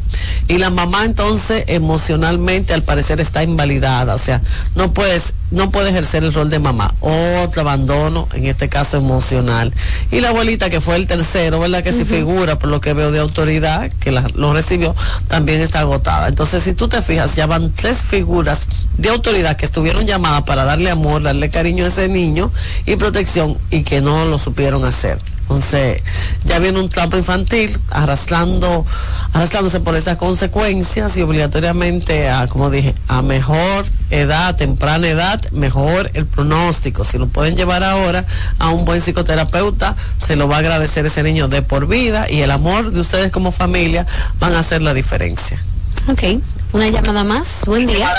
Y 0.48 0.58
la 0.58 0.70
mamá 0.70 1.04
entonces 1.04 1.64
emocionalmente 1.68 2.79
al 2.80 2.84
parecer 2.84 3.20
está 3.20 3.42
invalidada, 3.42 4.14
o 4.14 4.18
sea, 4.18 4.40
no 4.74 4.92
puedes 4.92 5.34
no 5.50 5.72
puede 5.72 5.90
ejercer 5.90 6.22
el 6.22 6.32
rol 6.32 6.48
de 6.48 6.60
mamá. 6.60 6.94
Otro 7.00 7.62
abandono, 7.62 8.28
en 8.34 8.46
este 8.46 8.68
caso 8.68 8.96
emocional. 8.98 9.74
Y 10.12 10.20
la 10.20 10.28
abuelita, 10.28 10.70
que 10.70 10.80
fue 10.80 10.94
el 10.94 11.08
tercero, 11.08 11.58
¿verdad? 11.58 11.82
Que 11.82 11.92
si 11.92 12.04
figura, 12.04 12.56
por 12.56 12.70
lo 12.70 12.80
que 12.80 12.92
veo 12.92 13.10
de 13.10 13.18
autoridad, 13.18 13.90
que 13.98 14.12
la- 14.12 14.28
lo 14.36 14.52
recibió, 14.52 14.94
también 15.26 15.60
está 15.60 15.80
agotada. 15.80 16.28
Entonces, 16.28 16.62
si 16.62 16.72
tú 16.72 16.86
te 16.86 17.02
fijas, 17.02 17.34
ya 17.34 17.46
van 17.46 17.72
tres 17.72 17.98
figuras 17.98 18.60
de 18.96 19.08
autoridad 19.08 19.56
que 19.56 19.64
estuvieron 19.64 20.06
llamadas 20.06 20.44
para 20.44 20.64
darle 20.64 20.88
amor, 20.88 21.22
darle 21.24 21.50
cariño 21.50 21.84
a 21.84 21.88
ese 21.88 22.08
niño 22.08 22.52
y 22.86 22.94
protección 22.94 23.58
y 23.72 23.82
que 23.82 24.00
no 24.00 24.26
lo 24.26 24.38
supieron 24.38 24.84
hacer. 24.84 25.18
Entonces, 25.50 26.00
ya 26.44 26.60
viene 26.60 26.78
un 26.78 26.88
trampo 26.88 27.16
infantil 27.16 27.76
arrastrando, 27.90 28.86
arrastrándose 29.32 29.80
por 29.80 29.96
estas 29.96 30.16
consecuencias 30.16 31.16
y 31.16 31.22
obligatoriamente 31.22 32.30
a, 32.30 32.46
como 32.46 32.70
dije, 32.70 32.94
a 33.08 33.20
mejor 33.20 33.84
edad, 34.10 34.54
temprana 34.54 35.08
edad, 35.08 35.42
mejor 35.50 36.12
el 36.14 36.26
pronóstico. 36.26 37.02
Si 37.02 37.18
lo 37.18 37.26
pueden 37.26 37.56
llevar 37.56 37.82
ahora 37.82 38.26
a 38.60 38.68
un 38.68 38.84
buen 38.84 39.00
psicoterapeuta, 39.00 39.96
se 40.24 40.36
lo 40.36 40.46
va 40.46 40.56
a 40.56 40.58
agradecer 40.60 41.04
ese 41.04 41.24
niño 41.24 41.48
de 41.48 41.62
por 41.62 41.88
vida 41.88 42.30
y 42.30 42.42
el 42.42 42.52
amor 42.52 42.92
de 42.92 43.00
ustedes 43.00 43.32
como 43.32 43.50
familia 43.50 44.06
van 44.38 44.54
a 44.54 44.60
hacer 44.60 44.82
la 44.82 44.94
diferencia. 44.94 45.60
Ok, 46.06 46.40
una 46.72 46.90
llamada 46.90 47.24
más. 47.24 47.64
Buen 47.66 47.88
día. 47.88 48.14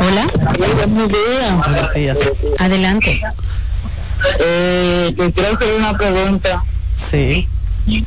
Hola. 0.00 0.26
Buenos 0.88 1.08
días. 1.08 1.68
Buenos 1.68 1.94
días. 1.94 2.18
Adelante. 2.58 3.20
Eh, 4.40 5.14
te 5.16 5.32
quiero 5.32 5.54
hacer 5.56 5.74
una 5.78 5.94
pregunta. 5.96 6.62
Sí. 6.96 7.48
Sí, 7.86 8.04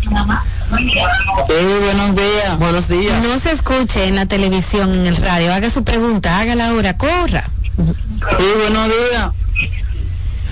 buenos 1.81 2.15
días. 2.15 2.57
Buenos 2.59 2.87
días. 2.87 3.23
No 3.23 3.39
se 3.39 3.51
escuche 3.51 4.07
en 4.07 4.15
la 4.15 4.25
televisión, 4.25 4.93
en 4.93 5.05
el 5.05 5.15
radio. 5.17 5.53
Haga 5.53 5.69
su 5.69 5.83
pregunta, 5.83 6.39
hágala 6.39 6.69
ahora, 6.69 6.97
corra. 6.97 7.49
Sí, 7.77 8.45
buenos 8.59 8.87
días. 8.87 9.29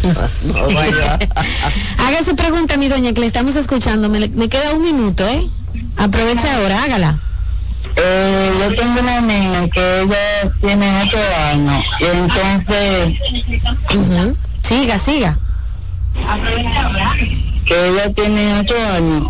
Haga 1.98 2.24
su 2.24 2.36
pregunta, 2.36 2.78
mi 2.78 2.88
doña, 2.88 3.14
que 3.14 3.22
le 3.22 3.28
estamos 3.28 3.56
escuchando. 3.56 4.10
Me, 4.10 4.20
le- 4.20 4.30
me 4.30 4.48
queda 4.50 4.74
un 4.74 4.84
minuto, 4.84 5.28
¿eh? 5.28 5.48
Aproveche 5.98 6.48
ahora, 6.50 6.84
hágala. 6.84 7.18
Eh, 7.96 8.52
yo 8.60 8.76
tengo 8.76 9.00
una 9.00 9.22
niña 9.22 9.68
que 9.70 10.02
ella 10.02 10.52
tiene 10.62 11.02
ocho 11.04 11.18
años 11.52 11.84
y 12.00 12.04
entonces. 12.06 13.18
Siga, 14.64 15.00
siga. 15.00 15.40
Que 17.66 17.90
ella 17.90 18.14
tiene 18.14 18.60
ocho 18.60 18.76
años. 18.94 19.28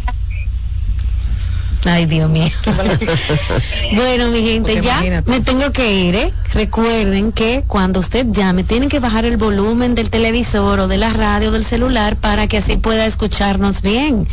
Ay, 1.87 2.07
Dios 2.07 2.27
mío. 2.31 2.49
bueno, 3.93 4.29
mi 4.29 4.41
gente, 4.41 4.73
Porque 4.73 4.81
ya 4.81 4.93
imagínate. 4.93 5.29
me 5.29 5.39
tengo 5.41 5.71
que 5.71 5.93
ir, 5.93 6.15
¿eh? 6.15 6.33
Recuerden 6.55 7.31
que 7.31 7.63
cuando 7.67 7.99
usted 7.99 8.25
llame, 8.31 8.63
tienen 8.63 8.89
que 8.89 8.99
bajar 8.99 9.25
el 9.25 9.37
volumen 9.37 9.93
del 9.93 10.09
televisor 10.09 10.79
o 10.79 10.87
de 10.87 10.97
la 10.97 11.11
radio 11.11 11.51
del 11.51 11.63
celular 11.63 12.15
para 12.15 12.47
que 12.47 12.57
así 12.57 12.77
pueda 12.77 13.05
escucharnos 13.05 13.83
bien. 13.83 14.27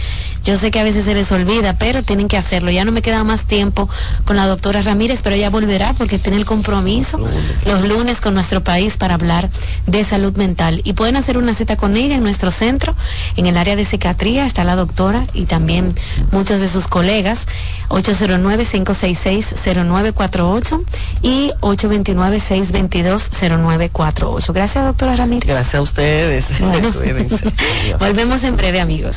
Yo 0.44 0.56
sé 0.56 0.70
que 0.70 0.80
a 0.80 0.84
veces 0.84 1.04
se 1.04 1.14
les 1.14 1.30
olvida, 1.32 1.76
pero 1.78 2.02
tienen 2.02 2.28
que 2.28 2.36
hacerlo. 2.36 2.70
Ya 2.70 2.84
no 2.84 2.92
me 2.92 3.00
queda 3.02 3.24
más 3.24 3.46
tiempo 3.46 3.88
con 4.24 4.36
la 4.36 4.46
doctora 4.46 4.82
Ramírez, 4.82 5.20
pero 5.22 5.36
ella 5.36 5.50
volverá 5.50 5.92
porque 5.94 6.18
tiene 6.18 6.38
el 6.38 6.44
compromiso 6.44 7.18
los 7.66 7.86
lunes 7.86 8.20
con 8.20 8.34
nuestro 8.34 8.62
país 8.62 8.96
para 8.96 9.14
hablar 9.14 9.50
de 9.86 10.04
salud 10.04 10.36
mental. 10.36 10.80
Y 10.84 10.92
pueden 10.94 11.16
hacer 11.16 11.38
una 11.38 11.54
cita 11.54 11.76
con 11.76 11.96
ella 11.96 12.16
en 12.16 12.22
nuestro 12.22 12.50
centro, 12.50 12.94
en 13.36 13.46
el 13.46 13.56
área 13.56 13.76
de 13.76 13.84
psiquiatría, 13.84 14.46
está 14.46 14.64
la 14.64 14.74
doctora 14.76 15.26
y 15.32 15.46
también 15.46 15.94
muchos 16.30 16.60
de 16.60 16.68
sus 16.68 16.86
colegas. 16.88 17.46
809-566-0948 17.88 20.84
y 21.22 21.52
829-622-0948. 21.60 24.52
Gracias, 24.52 24.84
doctora 24.84 25.16
Ramírez. 25.16 25.48
Gracias 25.48 25.74
a 25.74 25.80
ustedes. 25.82 26.60
Bueno. 26.60 26.92
Volvemos 27.98 28.44
en 28.44 28.56
breve, 28.56 28.80
amigos. 28.80 29.16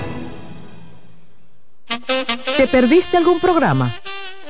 ¿Te 2.57 2.67
perdiste 2.67 3.17
algún 3.17 3.39
programa? 3.39 3.91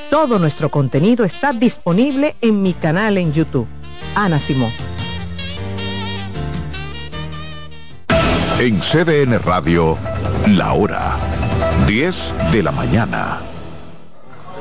Todo 0.10 0.40
nuestro 0.40 0.70
contenido 0.70 1.24
está 1.24 1.54
disponible 1.54 2.36
en 2.42 2.62
mi 2.62 2.74
canal 2.74 3.18
en 3.18 3.32
YouTube. 3.32 3.68
Ana 4.16 4.40
Simón. 4.40 4.72
En 8.60 8.80
CDN 8.80 9.40
Radio, 9.40 9.98
la 10.48 10.74
hora 10.74 11.16
10 11.88 12.36
de 12.52 12.64
la 12.64 12.72
mañana. 12.72 13.40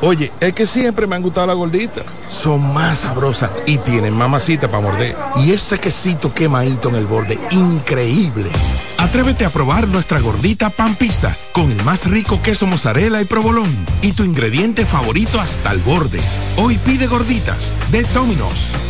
Oye, 0.02 0.32
es 0.40 0.54
que 0.54 0.66
siempre 0.66 1.06
me 1.06 1.16
han 1.16 1.22
gustado 1.22 1.48
las 1.48 1.56
gorditas. 1.56 2.04
Son 2.28 2.72
más 2.72 3.00
sabrosas 3.00 3.50
y 3.66 3.76
tienen 3.78 4.14
mamacita 4.14 4.68
para 4.68 4.82
morder. 4.82 5.16
Y 5.36 5.52
ese 5.52 5.78
quesito 5.78 6.32
quemadito 6.32 6.88
en 6.88 6.96
el 6.96 7.06
borde, 7.06 7.38
increíble. 7.50 8.50
Atrévete 9.00 9.46
a 9.46 9.50
probar 9.50 9.88
nuestra 9.88 10.20
gordita 10.20 10.68
pan 10.68 10.94
pizza 10.94 11.34
con 11.52 11.72
el 11.72 11.82
más 11.84 12.04
rico 12.08 12.42
queso 12.42 12.66
mozzarella 12.66 13.22
y 13.22 13.24
provolón 13.24 13.74
y 14.02 14.12
tu 14.12 14.24
ingrediente 14.24 14.84
favorito 14.84 15.40
hasta 15.40 15.72
el 15.72 15.78
borde. 15.78 16.20
Hoy 16.58 16.76
pide 16.84 17.06
gorditas 17.06 17.74
de 17.90 18.02
Domino's. 18.02 18.89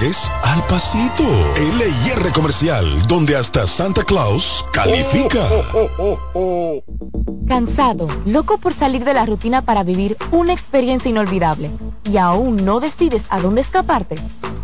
al 0.01 0.65
pasito. 0.65 1.23
LIR 1.55 2.33
Comercial, 2.33 3.05
donde 3.07 3.35
hasta 3.35 3.67
Santa 3.67 4.03
Claus 4.03 4.65
califica. 4.73 5.47
Cansado, 7.47 8.07
loco 8.25 8.57
por 8.57 8.73
salir 8.73 9.03
de 9.03 9.13
la 9.13 9.27
rutina 9.27 9.61
para 9.61 9.83
vivir 9.83 10.17
una 10.31 10.53
experiencia 10.53 11.09
inolvidable 11.09 11.69
y 12.03 12.17
aún 12.17 12.65
no 12.65 12.79
decides 12.79 13.25
a 13.29 13.41
dónde 13.41 13.61
escaparte. 13.61 14.15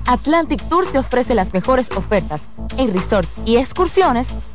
Atlantic 0.07 0.67
Tours 0.69 0.91
te 0.91 0.97
ofrece 0.97 1.35
las 1.35 1.53
mejores 1.53 1.91
ofertas 1.91 2.41
en 2.77 2.91
resorts 2.91 3.33
y 3.45 3.57
excursiones 3.57 4.29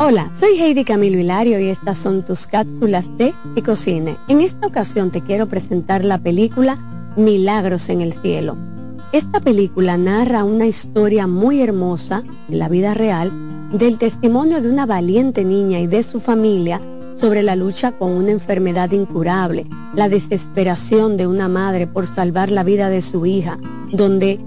Hola, 0.00 0.30
soy 0.32 0.56
Heidi 0.60 0.84
Camilo 0.84 1.18
Hilario 1.18 1.58
y 1.58 1.66
estas 1.66 1.98
son 1.98 2.24
tus 2.24 2.46
cápsulas 2.46 3.10
de 3.18 3.34
Ecocine. 3.56 4.16
En 4.28 4.40
esta 4.40 4.68
ocasión 4.68 5.10
te 5.10 5.22
quiero 5.22 5.48
presentar 5.48 6.04
la 6.04 6.18
película 6.18 6.78
Milagros 7.16 7.88
en 7.88 8.00
el 8.00 8.12
Cielo. 8.12 8.56
Esta 9.10 9.40
película 9.40 9.96
narra 9.98 10.44
una 10.44 10.66
historia 10.66 11.26
muy 11.26 11.62
hermosa, 11.62 12.22
en 12.48 12.60
la 12.60 12.68
vida 12.68 12.94
real, 12.94 13.32
del 13.76 13.98
testimonio 13.98 14.62
de 14.62 14.70
una 14.70 14.86
valiente 14.86 15.42
niña 15.42 15.80
y 15.80 15.88
de 15.88 16.04
su 16.04 16.20
familia 16.20 16.80
sobre 17.16 17.42
la 17.42 17.56
lucha 17.56 17.90
con 17.90 18.12
una 18.12 18.30
enfermedad 18.30 18.92
incurable, 18.92 19.66
la 19.96 20.08
desesperación 20.08 21.16
de 21.16 21.26
una 21.26 21.48
madre 21.48 21.88
por 21.88 22.06
salvar 22.06 22.52
la 22.52 22.62
vida 22.62 22.88
de 22.88 23.02
su 23.02 23.26
hija, 23.26 23.58
donde 23.90 24.38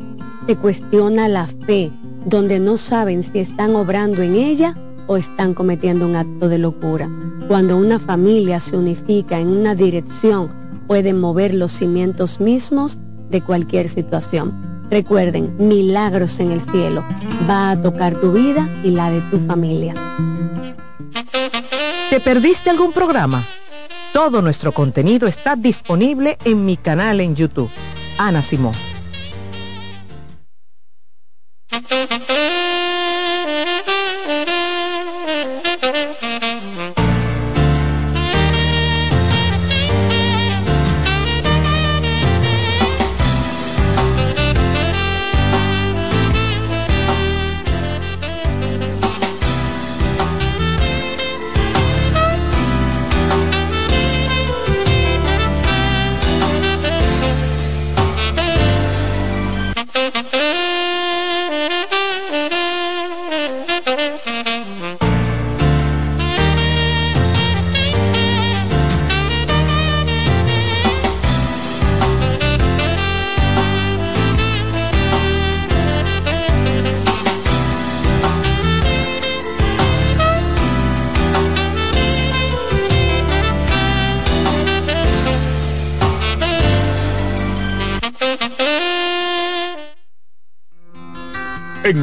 se 0.48 0.56
cuestiona 0.56 1.28
la 1.28 1.48
fe, 1.48 1.92
donde 2.26 2.62
no 2.62 2.78
saben 2.78 3.22
si 3.22 3.40
están 3.40 3.76
obrando 3.76 4.22
en 4.22 4.36
ella 4.36 4.78
o 5.08 5.18
están 5.18 5.54
cometiendo 5.54 6.06
un 6.06 6.16
acto 6.16 6.50
de 6.50 6.58
locura. 6.58 7.10
Cuando 7.48 7.78
una 7.78 8.00
familia 8.00 8.60
se 8.60 8.78
unifica 8.78 9.40
en 9.40 9.48
una 9.48 9.76
dirección, 9.76 10.52
pueden 10.88 11.20
mover 11.20 11.54
los 11.54 11.72
cimientos 11.72 12.40
mismos 12.40 12.98
de 13.30 13.42
cualquier 13.42 13.90
situación. 13.90 14.86
Recuerden, 14.90 15.56
milagros 15.58 16.40
en 16.40 16.52
el 16.52 16.62
cielo 16.62 17.04
va 17.50 17.72
a 17.72 17.82
tocar 17.82 18.16
tu 18.16 18.34
vida 18.34 18.68
y 18.84 18.90
la 18.92 19.10
de 19.10 19.22
tu 19.22 19.40
familia. 19.40 19.94
¿Te 22.10 22.20
perdiste 22.20 22.70
algún 22.70 22.92
programa? 22.92 23.42
Todo 24.12 24.42
nuestro 24.42 24.74
contenido 24.74 25.28
está 25.28 25.56
disponible 25.56 26.38
en 26.44 26.66
mi 26.66 26.76
canal 26.76 27.22
en 27.22 27.36
YouTube. 27.36 27.70
Ana 28.18 28.42
Simón. 28.42 28.91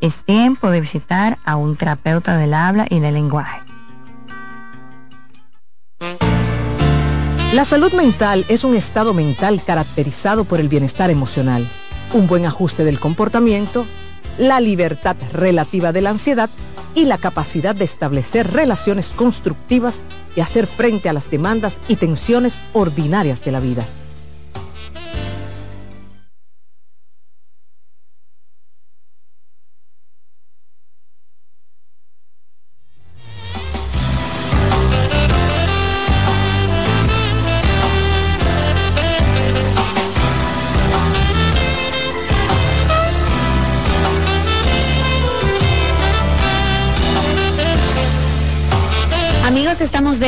es 0.00 0.16
tiempo 0.24 0.70
de 0.70 0.80
visitar 0.80 1.38
a 1.44 1.56
un 1.56 1.76
terapeuta 1.76 2.36
del 2.36 2.54
habla 2.54 2.86
y 2.88 3.00
del 3.00 3.14
lenguaje. 3.14 3.60
La 7.52 7.64
salud 7.64 7.92
mental 7.92 8.44
es 8.48 8.62
un 8.62 8.76
estado 8.76 9.12
mental 9.12 9.60
caracterizado 9.64 10.44
por 10.44 10.60
el 10.60 10.68
bienestar 10.68 11.10
emocional, 11.10 11.66
un 12.12 12.26
buen 12.26 12.46
ajuste 12.46 12.84
del 12.84 13.00
comportamiento, 13.00 13.86
la 14.38 14.60
libertad 14.60 15.16
relativa 15.32 15.92
de 15.92 16.00
la 16.00 16.10
ansiedad 16.10 16.48
y 16.94 17.04
la 17.04 17.18
capacidad 17.18 17.74
de 17.74 17.84
establecer 17.84 18.52
relaciones 18.52 19.10
constructivas 19.10 20.00
y 20.36 20.40
hacer 20.40 20.66
frente 20.66 21.08
a 21.08 21.12
las 21.12 21.30
demandas 21.30 21.76
y 21.88 21.96
tensiones 21.96 22.60
ordinarias 22.72 23.44
de 23.44 23.50
la 23.50 23.60
vida. 23.60 23.84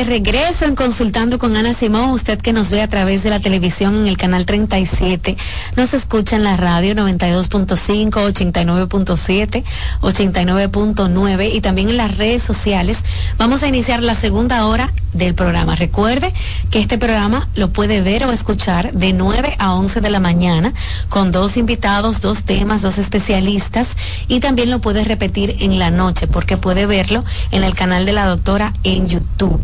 Regreso 0.05 0.65
en 0.65 0.75
Consultando 0.75 1.39
con 1.39 1.57
Ana 1.57 1.75
Simón. 1.75 2.11
Usted 2.11 2.41
que 2.41 2.53
nos 2.53 2.71
ve 2.71 2.83
a 2.83 2.89
través 2.89 3.23
de 3.23 3.31
la 3.31 3.41
televisión 3.41 3.95
en 3.95 4.07
el 4.07 4.17
canal 4.17 4.47
37, 4.47 5.37
nos 5.77 5.95
escucha 5.95 6.37
en 6.37 6.45
la 6.45 6.57
radio 6.57 6.95
92.5, 6.95 8.11
89.7, 8.11 9.65
89.9 10.01 11.55
y 11.55 11.61
también 11.61 11.91
en 11.91 11.97
las 11.97 12.17
redes 12.17 12.43
sociales. 12.43 13.05
Vamos 13.39 13.63
a 13.63 13.69
iniciar 13.69 14.03
la 14.03 14.15
segunda 14.15 14.67
hora 14.67 14.93
del 15.13 15.35
programa. 15.35 15.75
Recuerde 15.75 16.33
que 16.71 16.81
este 16.81 16.99
programa 16.99 17.49
lo 17.55 17.71
puede 17.71 18.01
ver 18.01 18.25
o 18.25 18.33
escuchar 18.33 18.93
de 18.93 19.13
9 19.13 19.57
a 19.59 19.75
11 19.75 20.01
de 20.01 20.11
la 20.11 20.21
mañana 20.21 20.73
con 21.09 21.33
dos 21.33 21.57
invitados, 21.57 22.21
dos 22.21 22.45
temas, 22.45 22.83
dos 22.83 22.99
especialistas 22.99 23.89
y 24.29 24.41
también 24.41 24.71
lo 24.71 24.81
puede 24.81 25.05
repetir 25.05 25.57
en 25.61 25.79
la 25.79 25.91
noche 25.91 26.27
porque 26.27 26.57
puede 26.57 26.87
verlo 26.87 27.25
en 27.51 27.65
el 27.65 27.75
canal 27.75 28.07
de 28.07 28.13
la 28.13 28.27
doctora 28.27 28.73
en 28.85 29.09
YouTube. 29.09 29.61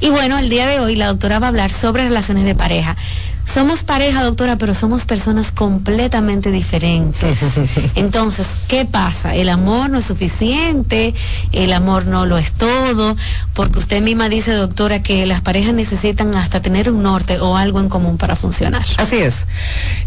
Y 0.00 0.10
bueno, 0.10 0.38
el 0.38 0.48
día 0.48 0.66
de 0.66 0.80
hoy 0.80 0.96
la 0.96 1.06
doctora 1.06 1.38
va 1.38 1.46
a 1.46 1.48
hablar 1.48 1.70
sobre 1.70 2.04
relaciones 2.04 2.44
de 2.44 2.54
pareja. 2.54 2.96
Somos 3.44 3.82
pareja, 3.82 4.22
doctora, 4.22 4.56
pero 4.56 4.74
somos 4.74 5.04
personas 5.04 5.52
completamente 5.52 6.50
diferentes. 6.50 7.38
Entonces, 7.94 8.46
¿qué 8.68 8.84
pasa? 8.84 9.34
El 9.34 9.48
amor 9.48 9.90
no 9.90 9.98
es 9.98 10.04
suficiente, 10.04 11.14
el 11.52 11.72
amor 11.72 12.06
no 12.06 12.24
lo 12.24 12.38
es 12.38 12.52
todo, 12.52 13.16
porque 13.54 13.78
usted 13.78 14.00
misma 14.00 14.28
dice, 14.28 14.52
doctora, 14.52 15.02
que 15.02 15.26
las 15.26 15.40
parejas 15.40 15.74
necesitan 15.74 16.34
hasta 16.34 16.62
tener 16.62 16.90
un 16.90 17.02
norte 17.02 17.40
o 17.40 17.56
algo 17.56 17.80
en 17.80 17.88
común 17.88 18.16
para 18.16 18.36
funcionar. 18.36 18.84
Así 18.96 19.16
es. 19.16 19.46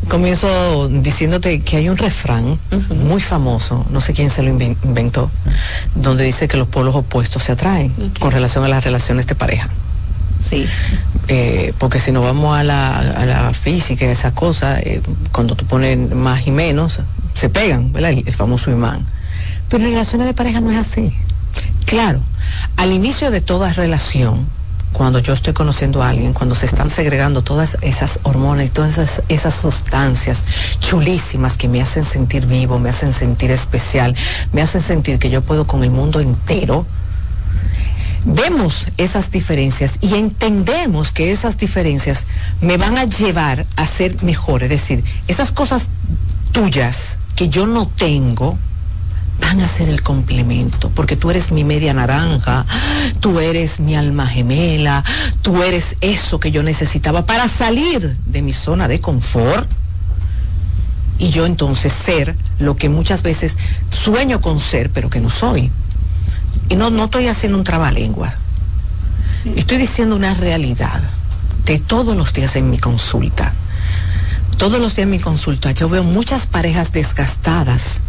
Comienzo 0.07 0.87
diciéndote 0.87 1.59
que 1.61 1.77
hay 1.77 1.89
un 1.89 1.97
refrán 1.97 2.57
muy 2.95 3.21
famoso, 3.21 3.85
no 3.89 4.01
sé 4.01 4.13
quién 4.13 4.29
se 4.29 4.43
lo 4.43 4.49
inventó, 4.49 5.29
donde 5.93 6.23
dice 6.23 6.47
que 6.47 6.57
los 6.57 6.67
polos 6.67 6.95
opuestos 6.95 7.43
se 7.43 7.51
atraen 7.51 7.93
con 8.19 8.31
relación 8.31 8.63
a 8.63 8.67
las 8.67 8.83
relaciones 8.83 9.27
de 9.27 9.35
pareja. 9.35 9.69
Sí. 10.49 10.67
Eh, 11.27 11.73
porque 11.79 11.99
si 11.99 12.11
nos 12.11 12.23
vamos 12.23 12.57
a 12.57 12.63
la, 12.63 12.99
a 12.99 13.25
la 13.25 13.53
física, 13.53 14.05
esas 14.05 14.33
cosas, 14.33 14.79
eh, 14.83 15.01
cuando 15.31 15.55
tú 15.55 15.65
pones 15.65 15.97
más 16.11 16.45
y 16.45 16.51
menos, 16.51 16.99
se 17.33 17.49
pegan, 17.49 17.91
¿verdad? 17.91 18.11
El, 18.11 18.33
famoso 18.33 18.71
imán. 18.71 19.05
Pero 19.69 19.83
en 19.83 19.91
relaciones 19.91 20.27
de 20.27 20.33
pareja 20.33 20.61
no 20.61 20.71
es 20.71 20.77
así. 20.77 21.13
Claro, 21.85 22.19
al 22.77 22.91
inicio 22.91 23.31
de 23.31 23.41
toda 23.41 23.71
relación, 23.73 24.47
cuando 24.93 25.19
yo 25.19 25.33
estoy 25.33 25.53
conociendo 25.53 26.01
a 26.01 26.09
alguien, 26.09 26.33
cuando 26.33 26.55
se 26.55 26.65
están 26.65 26.89
segregando 26.89 27.41
todas 27.41 27.77
esas 27.81 28.19
hormonas 28.23 28.67
y 28.67 28.69
todas 28.69 28.97
esas, 28.97 29.21
esas, 29.27 29.53
sustancias 29.53 30.43
chulísimas 30.79 31.57
que 31.57 31.67
me 31.67 31.81
hacen 31.81 32.03
sentir 32.03 32.45
vivo, 32.45 32.79
me 32.79 32.89
hacen 32.89 33.11
sentir 33.11 33.51
especial, 33.51 34.15
me 34.53 34.61
hacen 34.61 34.81
sentir 34.81 35.19
que 35.19 35.29
yo 35.29 35.41
puedo 35.41 35.67
con 35.67 35.83
el 35.83 35.91
mundo 35.91 36.21
entero, 36.21 36.85
vemos 38.25 38.87
esas 38.97 39.31
diferencias 39.31 39.99
y 40.01 40.15
entendemos 40.15 41.11
que 41.11 41.31
esas 41.31 41.57
diferencias 41.57 42.25
me 42.59 42.77
van 42.77 42.97
a 42.97 43.05
llevar 43.05 43.65
a 43.75 43.85
ser 43.85 44.21
mejor. 44.23 44.63
Es 44.63 44.69
decir, 44.69 45.03
esas 45.27 45.51
cosas 45.51 45.89
tuyas 46.51 47.17
que 47.35 47.49
yo 47.49 47.67
no 47.67 47.87
tengo, 47.87 48.57
van 49.39 49.59
a 49.59 49.67
ser 49.67 49.89
el 49.89 50.01
complemento, 50.01 50.89
porque 50.95 51.17
tú 51.17 51.29
eres 51.29 51.51
mi 51.51 51.63
media 51.63 51.93
naranja, 51.93 52.65
tú 53.19 53.39
eres 53.39 53.79
mi 53.79 53.95
alma 53.95 54.27
gemela, 54.27 55.03
tú 55.41 55.61
eres 55.61 55.97
eso 56.01 56.39
que 56.39 56.51
yo 56.51 56.63
necesitaba 56.63 57.25
para 57.25 57.47
salir 57.47 58.15
de 58.25 58.41
mi 58.41 58.53
zona 58.53 58.87
de 58.87 59.01
confort 59.01 59.69
y 61.17 61.29
yo 61.29 61.45
entonces 61.45 61.93
ser 61.93 62.35
lo 62.59 62.77
que 62.77 62.87
muchas 62.89 63.23
veces 63.23 63.57
sueño 63.89 64.39
con 64.41 64.59
ser, 64.59 64.89
pero 64.89 65.09
que 65.09 65.19
no 65.19 65.29
soy 65.29 65.69
y 66.69 66.75
no, 66.75 66.89
no 66.89 67.05
estoy 67.05 67.27
haciendo 67.27 67.57
un 67.57 67.63
trabalengua, 67.63 68.33
estoy 69.55 69.77
diciendo 69.77 70.15
una 70.15 70.33
realidad. 70.33 71.01
de 71.65 71.79
todos 71.79 72.15
los 72.15 72.31
días 72.31 72.55
en 72.55 72.69
mi 72.69 72.77
consulta. 72.77 73.53
Todos 74.57 74.79
los 74.79 74.95
días 74.95 75.05
en 75.05 75.09
mi 75.09 75.19
consulta 75.19 75.71
yo 75.71 75.89
veo 75.89 76.03
muchas 76.03 76.45
parejas 76.45 76.91
desgastadas 76.91 78.01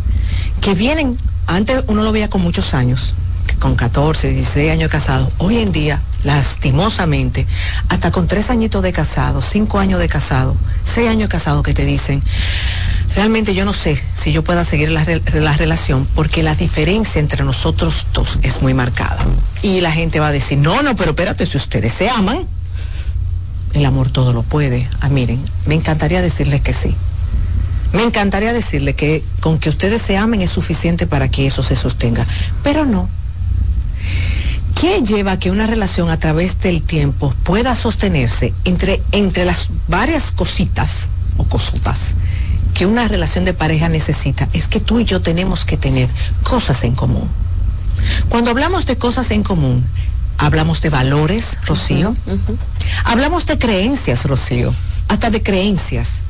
que 0.61 0.75
vienen, 0.75 1.17
antes 1.47 1.83
uno 1.87 2.03
lo 2.03 2.13
veía 2.13 2.29
con 2.29 2.43
muchos 2.43 2.75
años, 2.75 3.15
con 3.59 3.75
14, 3.75 4.29
16 4.31 4.71
años 4.71 4.91
casados, 4.91 5.33
hoy 5.39 5.59
en 5.59 5.73
día, 5.73 6.03
lastimosamente, 6.25 7.47
hasta 7.89 8.11
con 8.11 8.27
tres 8.27 8.51
añitos 8.51 8.83
de 8.83 8.93
casado, 8.93 9.41
cinco 9.41 9.79
años 9.79 9.99
de 10.01 10.09
casado, 10.09 10.55
seis 10.85 11.09
años 11.09 11.29
de 11.29 11.29
casado 11.29 11.63
que 11.63 11.73
te 11.75 11.85
dicen, 11.85 12.23
realmente 13.17 13.55
yo 13.55 13.65
no 13.65 13.73
sé 13.73 14.01
si 14.15 14.31
yo 14.31 14.45
pueda 14.45 14.65
seguir 14.65 14.91
la, 14.91 15.05
la, 15.33 15.57
relación 15.57 16.07
porque 16.15 16.43
la 16.43 16.55
diferencia 16.55 17.19
entre 17.19 17.43
nosotros 17.45 18.07
dos 18.13 18.39
es 18.43 18.61
muy 18.61 18.75
marcada. 18.75 19.25
Y 19.63 19.81
la 19.81 19.91
gente 19.91 20.21
va 20.21 20.29
a 20.29 20.33
decir, 20.33 20.59
no, 20.59 20.83
no, 20.83 20.95
pero 20.95 21.11
espérate, 21.11 21.47
si 21.47 21.57
ustedes 21.57 21.95
se 21.95 22.11
aman, 22.11 22.47
el 23.73 23.87
amor 23.87 24.11
todo 24.11 24.35
lo 24.35 24.43
puede. 24.43 24.89
Ah, 25.01 25.09
miren, 25.09 25.43
me 25.65 25.75
encantaría 25.75 26.21
decirles 26.21 26.61
que 26.61 26.75
sí. 26.75 26.95
Me 27.95 28.03
encantaría 28.03 28.53
decirle 28.53 28.95
que 28.95 29.25
con 29.41 29.59
que 29.59 29.71
ustedes 29.71 30.03
se 30.03 30.19
amen 30.19 30.43
es 30.43 30.51
suficiente 30.51 31.07
para 31.07 31.31
que 31.31 31.47
eso 31.47 31.63
se 31.63 31.75
sostenga, 31.75 32.27
pero 32.63 32.85
no. 32.85 33.09
¿Qué 34.79 35.01
lleva 35.01 35.33
a 35.33 35.39
que 35.39 35.51
una 35.51 35.67
relación 35.67 36.11
a 36.11 36.19
través 36.19 36.61
del 36.61 36.83
tiempo 36.83 37.33
pueda 37.45 37.75
sostenerse 37.77 38.53
entre, 38.67 39.01
entre 39.11 39.47
las 39.47 39.71
varias 39.89 40.33
cositas 40.33 41.07
o 41.39 41.45
cosotas 41.45 42.15
que 42.77 42.85
una 42.85 43.09
relación 43.09 43.47
de 43.47 43.55
pareja 43.55 43.89
necesita? 43.89 44.49
Es 44.53 44.69
que 44.69 44.81
tú 44.81 45.01
y 45.01 45.07
yo 45.07 45.23
tenemos 45.23 45.65
que 45.65 45.79
tener 45.79 46.11
cosas 46.43 46.85
en 46.85 46.95
común. 46.95 47.27
Cuando 48.29 48.51
hablamos 48.51 48.85
de 48.85 48.99
cosas 48.99 49.31
en 49.31 49.43
común, 49.43 49.83
hablamos 50.37 50.83
de 50.83 50.91
valores, 50.91 51.57
Rocío. 51.65 52.11
Uh 52.11 52.15
-huh, 52.15 52.35
uh 52.35 52.39
-huh. 52.39 52.57
Hablamos 53.05 53.47
de 53.47 53.57
creencias, 53.57 54.27
Rocío. 54.27 54.75
Hasta 55.09 55.31
de 55.31 55.43
creencias 55.43 56.21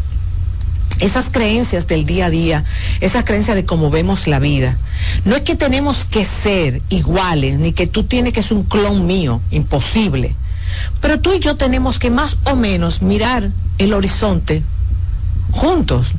esas 0.98 1.28
creencias 1.30 1.86
del 1.86 2.06
día 2.06 2.26
a 2.26 2.30
día, 2.30 2.64
esas 3.02 3.24
creencias 3.24 3.54
de 3.54 3.66
cómo 3.66 3.90
vemos 3.90 4.26
la 4.26 4.38
vida. 4.38 4.78
No 5.26 5.36
es 5.36 5.42
que 5.42 5.54
tenemos 5.54 6.06
que 6.06 6.24
ser 6.24 6.80
iguales, 6.88 7.58
ni 7.58 7.72
que 7.72 7.86
tú 7.86 8.04
tienes 8.04 8.32
que 8.32 8.42
ser 8.42 8.56
un 8.56 8.62
clon 8.62 9.04
mío, 9.04 9.42
imposible. 9.50 10.34
Pero 11.02 11.20
tú 11.20 11.34
y 11.34 11.38
yo 11.38 11.56
tenemos 11.56 11.98
que 11.98 12.10
más 12.10 12.38
o 12.44 12.56
menos 12.56 13.02
mirar 13.02 13.50
el 13.76 13.92
horizonte 13.92 14.62
juntos. 15.52 16.14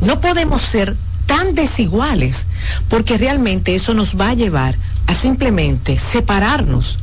No 0.00 0.20
podemos 0.20 0.62
ser 0.62 0.96
tan 1.26 1.54
desiguales, 1.54 2.46
porque 2.88 3.18
realmente 3.18 3.74
eso 3.74 3.94
nos 3.94 4.18
va 4.18 4.30
a 4.30 4.34
llevar 4.34 4.76
a 5.06 5.14
simplemente 5.14 5.98
separarnos. 5.98 6.98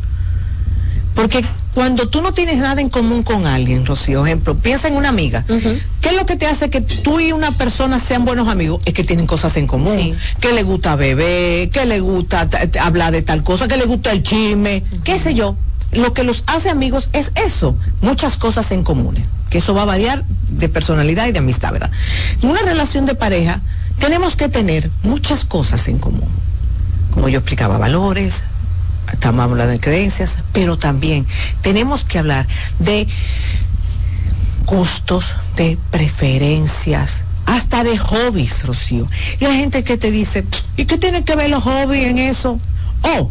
Porque 1.14 1.46
cuando 1.74 2.10
tú 2.10 2.22
no 2.22 2.34
tienes 2.34 2.58
nada 2.58 2.82
en 2.82 2.90
común 2.90 3.24
con 3.24 3.48
alguien, 3.48 3.86
Rocío, 3.86 4.26
ejemplo, 4.26 4.56
piensa 4.56 4.88
en 4.88 4.96
una 4.96 5.10
amiga. 5.10 5.46
Uh 5.48 5.54
-huh. 5.54 5.80
¿Qué 6.02 6.10
es 6.10 6.16
lo 6.16 6.26
que 6.26 6.36
te 6.36 6.46
hace 6.48 6.70
que 6.70 6.82
tú 6.82 7.20
y 7.20 7.32
una 7.32 7.52
persona 7.52 8.00
sean 8.00 8.26
buenos 8.26 8.48
amigos? 8.48 8.82
Es 8.86 8.94
que 8.94 9.04
tienen 9.04 9.28
cosas 9.28 9.56
en 9.58 9.68
común. 9.68 9.98
Sí. 9.98 10.14
Que 10.40 10.54
le 10.54 10.64
gusta 10.64 10.96
beber, 10.96 11.70
que 11.70 11.86
le 11.86 12.00
gusta 12.00 12.50
hablar 12.82 13.12
de 13.12 13.22
tal 13.22 13.44
cosa, 13.44 13.68
que 13.68 13.78
le 13.78 13.86
gusta 13.86 14.12
el 14.12 14.24
chisme, 14.24 14.84
uh 14.84 14.96
-huh. 14.96 15.04
qué 15.04 15.20
sé 15.20 15.34
yo. 15.34 15.56
Lo 15.92 16.14
que 16.14 16.24
los 16.24 16.44
hace 16.48 16.70
amigos 16.70 17.10
es 17.14 17.32
eso, 17.36 17.78
muchas 18.02 18.38
cosas 18.38 18.72
en 18.72 18.84
común. 18.84 19.24
Que 19.50 19.60
eso 19.60 19.74
va 19.74 19.84
a 19.84 19.86
variar 19.86 20.26
de 20.50 20.70
personalidad 20.70 21.28
y 21.28 21.32
de 21.32 21.40
amistad, 21.40 21.72
¿verdad? 21.72 21.92
En 22.42 22.50
una 22.50 22.62
relación 22.62 23.06
de 23.06 23.16
pareja 23.16 23.62
tenemos 24.00 24.36
que 24.36 24.50
tener 24.50 24.90
muchas 25.04 25.46
cosas 25.46 25.88
en 25.88 26.00
común. 26.00 26.30
Como 27.12 27.30
yo 27.30 27.40
explicaba, 27.40 27.78
valores, 27.78 28.44
estamos 29.12 29.44
hablando 29.44 29.72
de 29.72 29.80
creencias, 29.80 30.40
pero 30.54 30.78
también 30.78 31.26
tenemos 31.62 32.04
que 32.04 32.20
hablar 32.20 32.48
de 32.80 33.08
gustos, 34.66 35.36
de 35.56 35.78
preferencias, 35.92 37.24
hasta 37.46 37.84
de 37.84 37.98
hobbies, 37.98 38.64
Rocío. 38.66 39.08
Y 39.40 39.46
hay 39.46 39.58
gente 39.58 39.84
que 39.84 39.98
te 39.98 40.12
dice, 40.12 40.44
¿y 40.76 40.86
qué 40.86 40.98
tiene 40.98 41.24
que 41.24 41.36
ver 41.36 41.50
los 41.50 41.64
hobbies 41.64 42.08
en 42.08 42.18
eso? 42.18 42.60
Oh, 43.04 43.30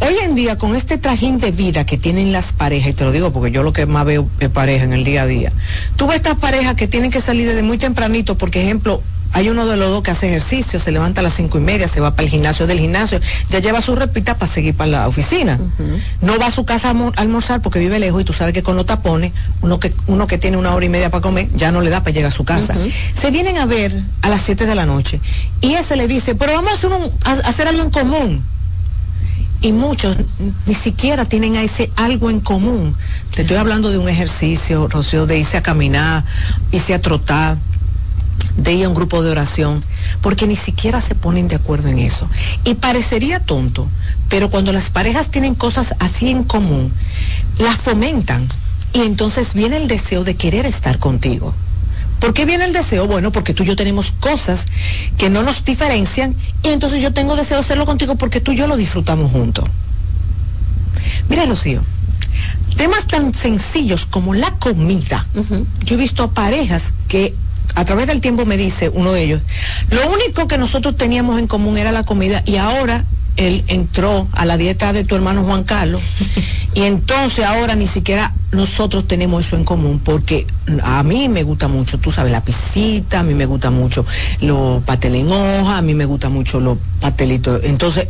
hoy 0.00 0.16
en 0.22 0.34
día 0.34 0.58
con 0.58 0.74
este 0.74 0.98
trajín 0.98 1.38
de 1.38 1.50
vida 1.52 1.86
que 1.86 1.98
tienen 1.98 2.32
las 2.32 2.52
parejas, 2.52 2.90
y 2.90 2.92
te 2.94 3.04
lo 3.04 3.12
digo 3.12 3.32
porque 3.32 3.50
yo 3.50 3.62
lo 3.62 3.72
que 3.72 3.86
más 3.86 4.04
veo 4.04 4.28
es 4.40 4.48
pareja 4.48 4.84
en 4.84 4.92
el 4.92 5.04
día 5.04 5.22
a 5.22 5.26
día, 5.26 5.52
tú 5.96 6.06
ves 6.06 6.16
estas 6.16 6.36
parejas 6.36 6.74
que 6.74 6.88
tienen 6.88 7.10
que 7.10 7.20
salir 7.20 7.46
desde 7.48 7.62
muy 7.62 7.78
tempranito, 7.78 8.36
porque 8.36 8.62
ejemplo, 8.62 9.02
hay 9.32 9.48
uno 9.48 9.66
de 9.66 9.76
los 9.76 9.90
dos 9.90 10.02
que 10.02 10.10
hace 10.10 10.28
ejercicio, 10.28 10.80
se 10.80 10.90
levanta 10.90 11.20
a 11.20 11.22
las 11.22 11.34
cinco 11.34 11.58
y 11.58 11.60
media, 11.60 11.86
se 11.86 12.00
va 12.00 12.10
para 12.12 12.24
el 12.24 12.30
gimnasio 12.30 12.66
del 12.66 12.80
gimnasio, 12.80 13.20
ya 13.48 13.60
lleva 13.60 13.80
su 13.80 13.94
repita 13.94 14.36
para 14.36 14.50
seguir 14.50 14.74
para 14.74 14.90
la 14.90 15.08
oficina. 15.08 15.56
Uh 15.60 15.82
-huh. 15.82 16.02
No 16.22 16.38
va 16.38 16.46
a 16.46 16.50
su 16.50 16.64
casa 16.64 16.90
a 16.90 17.20
almorzar 17.20 17.62
porque 17.62 17.78
vive 17.78 18.00
lejos 18.00 18.22
y 18.22 18.24
tú 18.24 18.32
sabes 18.32 18.52
que 18.52 18.64
con 18.64 18.74
los 18.74 18.86
tapones, 18.86 19.32
uno 19.62 19.78
que, 19.78 19.94
uno 20.08 20.26
que 20.26 20.36
tiene 20.38 20.56
una 20.56 20.74
hora 20.74 20.84
y 20.84 20.88
media 20.88 21.10
para 21.10 21.22
comer, 21.22 21.48
ya 21.54 21.70
no 21.70 21.80
le 21.80 21.90
da 21.90 22.00
para 22.00 22.12
llegar 22.12 22.32
a 22.32 22.34
su 22.34 22.44
casa. 22.44 22.74
Uh 22.76 22.86
-huh. 22.86 22.92
Se 23.14 23.30
vienen 23.30 23.58
a 23.58 23.66
ver 23.66 23.94
a 24.22 24.28
las 24.28 24.42
7 24.42 24.66
de 24.66 24.74
la 24.74 24.84
noche 24.84 25.20
y 25.60 25.74
ese 25.74 25.94
le 25.94 26.08
dice, 26.08 26.34
pero 26.34 26.52
vamos 26.54 26.72
a 26.72 26.74
hacer, 26.74 26.90
un, 26.90 27.10
a 27.24 27.48
hacer 27.48 27.68
algo 27.68 27.84
en 27.84 27.90
común. 27.90 28.42
Y 29.62 29.72
muchos 29.72 30.16
ni 30.66 30.74
siquiera 30.74 31.24
tienen 31.24 31.56
a 31.56 31.62
ese 31.62 31.90
algo 31.96 32.30
en 32.30 32.40
común. 32.40 32.96
Te 33.34 33.42
estoy 33.42 33.56
hablando 33.56 33.90
de 33.90 33.98
un 33.98 34.08
ejercicio, 34.08 34.88
Rocío, 34.88 35.26
de 35.26 35.38
irse 35.38 35.58
a 35.58 35.62
caminar, 35.62 36.24
irse 36.72 36.94
a 36.94 37.00
trotar 37.00 37.58
de 38.56 38.72
ir 38.72 38.84
a 38.84 38.88
un 38.88 38.94
grupo 38.94 39.22
de 39.22 39.30
oración, 39.30 39.80
porque 40.22 40.46
ni 40.46 40.56
siquiera 40.56 41.00
se 41.00 41.14
ponen 41.14 41.48
de 41.48 41.56
acuerdo 41.56 41.88
en 41.88 41.98
eso. 41.98 42.28
Y 42.64 42.74
parecería 42.74 43.40
tonto, 43.40 43.88
pero 44.28 44.50
cuando 44.50 44.72
las 44.72 44.90
parejas 44.90 45.30
tienen 45.30 45.54
cosas 45.54 45.94
así 45.98 46.30
en 46.30 46.44
común, 46.44 46.92
las 47.58 47.76
fomentan 47.76 48.48
y 48.92 49.00
entonces 49.00 49.54
viene 49.54 49.76
el 49.76 49.88
deseo 49.88 50.24
de 50.24 50.36
querer 50.36 50.66
estar 50.66 50.98
contigo. 50.98 51.54
¿Por 52.20 52.34
qué 52.34 52.44
viene 52.44 52.64
el 52.64 52.72
deseo? 52.72 53.06
Bueno, 53.06 53.32
porque 53.32 53.54
tú 53.54 53.62
y 53.62 53.66
yo 53.66 53.76
tenemos 53.76 54.12
cosas 54.20 54.66
que 55.16 55.30
no 55.30 55.42
nos 55.42 55.64
diferencian 55.64 56.36
y 56.62 56.68
entonces 56.68 57.00
yo 57.02 57.12
tengo 57.12 57.34
deseo 57.34 57.56
de 57.58 57.64
hacerlo 57.64 57.86
contigo 57.86 58.16
porque 58.16 58.40
tú 58.40 58.52
y 58.52 58.56
yo 58.56 58.66
lo 58.66 58.76
disfrutamos 58.76 59.32
juntos. 59.32 59.64
Mira, 61.28 61.46
Rocío, 61.46 61.80
temas 62.76 63.06
tan 63.06 63.34
sencillos 63.34 64.06
como 64.06 64.34
la 64.34 64.50
comida. 64.52 65.26
Uh 65.34 65.40
-huh. 65.40 65.66
Yo 65.84 65.94
he 65.96 65.98
visto 65.98 66.22
a 66.22 66.30
parejas 66.32 66.92
que 67.08 67.34
a 67.74 67.84
través 67.84 68.06
del 68.06 68.20
tiempo 68.20 68.44
me 68.44 68.56
dice 68.56 68.88
uno 68.88 69.12
de 69.12 69.22
ellos, 69.22 69.42
lo 69.90 70.10
único 70.10 70.48
que 70.48 70.58
nosotros 70.58 70.96
teníamos 70.96 71.38
en 71.38 71.46
común 71.46 71.78
era 71.78 71.92
la 71.92 72.04
comida 72.04 72.42
y 72.44 72.56
ahora 72.56 73.04
él 73.40 73.64
entró 73.68 74.28
a 74.32 74.44
la 74.44 74.56
dieta 74.58 74.92
de 74.92 75.04
tu 75.04 75.16
hermano 75.16 75.42
Juan 75.44 75.64
Carlos 75.64 76.02
y 76.74 76.82
entonces 76.82 77.44
ahora 77.44 77.74
ni 77.74 77.86
siquiera 77.86 78.34
nosotros 78.52 79.08
tenemos 79.08 79.46
eso 79.46 79.56
en 79.56 79.64
común 79.64 80.00
porque 80.04 80.46
a 80.82 81.02
mí 81.02 81.28
me 81.28 81.42
gusta 81.42 81.66
mucho, 81.66 81.98
tú 81.98 82.12
sabes, 82.12 82.30
la 82.30 82.44
pisita, 82.44 83.20
a 83.20 83.22
mí 83.22 83.34
me 83.34 83.46
gusta 83.46 83.70
mucho 83.70 84.04
los 84.40 84.82
pasteles 84.84 85.22
en 85.22 85.32
hoja, 85.32 85.78
a 85.78 85.82
mí 85.82 85.94
me 85.94 86.04
gusta 86.04 86.28
mucho 86.28 86.60
los 86.60 86.78
pastelitos. 87.00 87.60
Entonces, 87.64 88.08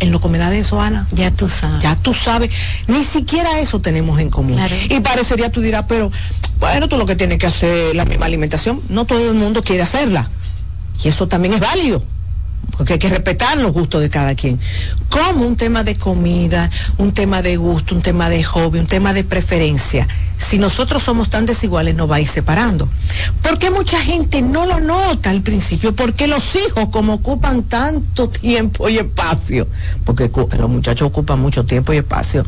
él 0.00 0.10
no 0.10 0.20
comerá 0.20 0.50
de 0.50 0.58
eso, 0.58 0.80
Ana. 0.80 1.06
Ya 1.12 1.30
tú 1.30 1.48
sabes. 1.48 1.82
Ya 1.82 1.96
tú 1.96 2.12
sabes. 2.12 2.50
Ni 2.86 3.02
siquiera 3.02 3.60
eso 3.60 3.80
tenemos 3.80 4.20
en 4.20 4.30
común. 4.30 4.56
Claro. 4.56 4.74
Y 4.90 5.00
parecería, 5.00 5.50
tú 5.50 5.60
dirás, 5.60 5.84
pero 5.88 6.12
bueno, 6.60 6.88
tú 6.88 6.98
lo 6.98 7.06
que 7.06 7.16
tienes 7.16 7.38
que 7.38 7.46
hacer 7.46 7.96
la 7.96 8.04
misma 8.04 8.26
alimentación. 8.26 8.82
No 8.88 9.06
todo 9.06 9.30
el 9.30 9.36
mundo 9.36 9.62
quiere 9.62 9.82
hacerla. 9.82 10.28
Y 11.02 11.08
eso 11.08 11.26
también 11.28 11.54
es 11.54 11.60
válido. 11.60 12.02
Porque 12.76 12.94
hay 12.94 12.98
que 12.98 13.08
respetar 13.08 13.56
los 13.58 13.72
gustos 13.72 14.00
de 14.00 14.10
cada 14.10 14.34
quien. 14.34 14.58
Como 15.08 15.46
un 15.46 15.56
tema 15.56 15.82
de 15.84 15.96
comida, 15.96 16.70
un 16.98 17.12
tema 17.12 17.42
de 17.42 17.56
gusto, 17.56 17.94
un 17.94 18.02
tema 18.02 18.28
de 18.28 18.42
hobby, 18.44 18.78
un 18.78 18.86
tema 18.86 19.12
de 19.12 19.24
preferencia. 19.24 20.06
Si 20.38 20.58
nosotros 20.58 21.02
somos 21.02 21.30
tan 21.30 21.46
desiguales, 21.46 21.94
nos 21.94 22.10
va 22.10 22.16
a 22.16 22.20
ir 22.20 22.28
separando. 22.28 22.88
¿Por 23.42 23.58
qué 23.58 23.70
mucha 23.70 24.00
gente 24.00 24.42
no 24.42 24.66
lo 24.66 24.80
nota 24.80 25.30
al 25.30 25.40
principio? 25.40 25.96
Porque 25.96 26.26
los 26.26 26.54
hijos, 26.56 26.88
como 26.90 27.14
ocupan 27.14 27.62
tanto 27.62 28.28
tiempo 28.28 28.88
y 28.88 28.98
espacio, 28.98 29.66
porque 30.04 30.30
los 30.58 30.68
muchachos 30.68 31.08
ocupan 31.08 31.40
mucho 31.40 31.64
tiempo 31.64 31.94
y 31.94 31.98
espacio, 31.98 32.44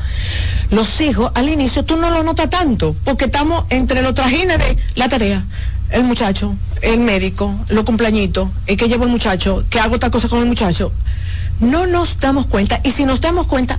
los 0.70 1.00
hijos 1.00 1.32
al 1.34 1.48
inicio 1.48 1.84
tú 1.84 1.96
no 1.96 2.10
lo 2.10 2.22
notas 2.22 2.50
tanto, 2.50 2.94
porque 3.04 3.24
estamos 3.26 3.64
entre 3.70 4.02
los 4.02 4.14
trajines 4.14 4.58
de 4.58 4.76
la 4.94 5.08
tarea, 5.08 5.44
el 5.90 6.04
muchacho, 6.04 6.54
el 6.82 7.00
médico, 7.00 7.54
los 7.68 7.84
cumpleañitos, 7.84 8.48
el 8.66 8.76
que 8.76 8.88
llevo 8.88 9.04
el 9.04 9.10
muchacho, 9.10 9.64
que 9.70 9.80
hago 9.80 9.98
tal 9.98 10.10
cosa 10.10 10.28
con 10.28 10.40
el 10.40 10.46
muchacho. 10.46 10.92
No 11.60 11.86
nos 11.86 12.20
damos 12.20 12.46
cuenta 12.46 12.80
y 12.84 12.92
si 12.92 13.04
nos 13.04 13.20
damos 13.20 13.46
cuenta, 13.46 13.78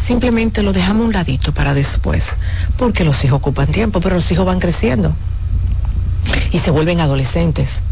simplemente 0.00 0.62
lo 0.62 0.72
dejamos 0.72 1.02
a 1.02 1.06
un 1.06 1.12
ladito 1.12 1.52
para 1.52 1.74
después, 1.74 2.36
porque 2.76 3.04
los 3.04 3.24
hijos 3.24 3.38
ocupan 3.38 3.66
tiempo, 3.66 4.00
pero 4.00 4.16
los 4.16 4.30
hijos 4.30 4.46
van 4.46 4.60
creciendo 4.60 5.14
y 6.52 6.58
se 6.58 6.70
vuelven 6.70 7.00
adolescentes 7.00 7.82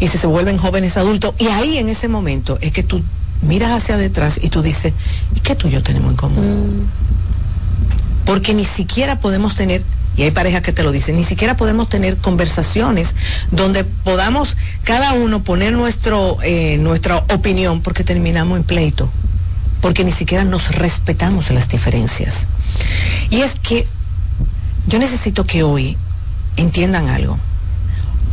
y 0.00 0.08
si 0.08 0.18
se 0.18 0.26
vuelven 0.26 0.58
jóvenes 0.58 0.96
adultos 0.96 1.34
y 1.38 1.48
ahí 1.48 1.78
en 1.78 1.88
ese 1.88 2.08
momento 2.08 2.58
es 2.60 2.72
que 2.72 2.82
tú 2.82 3.02
miras 3.42 3.70
hacia 3.70 3.96
detrás 3.96 4.40
y 4.42 4.48
tú 4.48 4.62
dices, 4.62 4.92
¿y 5.34 5.40
qué 5.40 5.54
tú 5.54 5.68
y 5.68 5.72
yo 5.72 5.82
tenemos 5.82 6.10
en 6.10 6.16
común? 6.16 6.80
Mm. 6.80 8.26
Porque 8.26 8.54
ni 8.54 8.64
siquiera 8.64 9.20
podemos 9.20 9.54
tener 9.54 9.82
y 10.16 10.22
hay 10.22 10.30
parejas 10.30 10.62
que 10.62 10.72
te 10.72 10.82
lo 10.82 10.92
dicen, 10.92 11.16
ni 11.16 11.24
siquiera 11.24 11.56
podemos 11.56 11.88
tener 11.88 12.16
conversaciones 12.16 13.14
donde 13.50 13.84
podamos 13.84 14.56
cada 14.82 15.12
uno 15.12 15.44
poner 15.44 15.72
nuestro, 15.72 16.38
eh, 16.42 16.78
nuestra 16.78 17.18
opinión 17.18 17.82
porque 17.82 18.04
terminamos 18.04 18.56
en 18.58 18.64
pleito, 18.64 19.10
porque 19.80 20.04
ni 20.04 20.12
siquiera 20.12 20.44
nos 20.44 20.74
respetamos 20.74 21.50
las 21.50 21.68
diferencias. 21.68 22.46
Y 23.30 23.42
es 23.42 23.60
que 23.60 23.86
yo 24.86 24.98
necesito 24.98 25.44
que 25.44 25.62
hoy 25.62 25.96
entiendan 26.56 27.08
algo. 27.08 27.38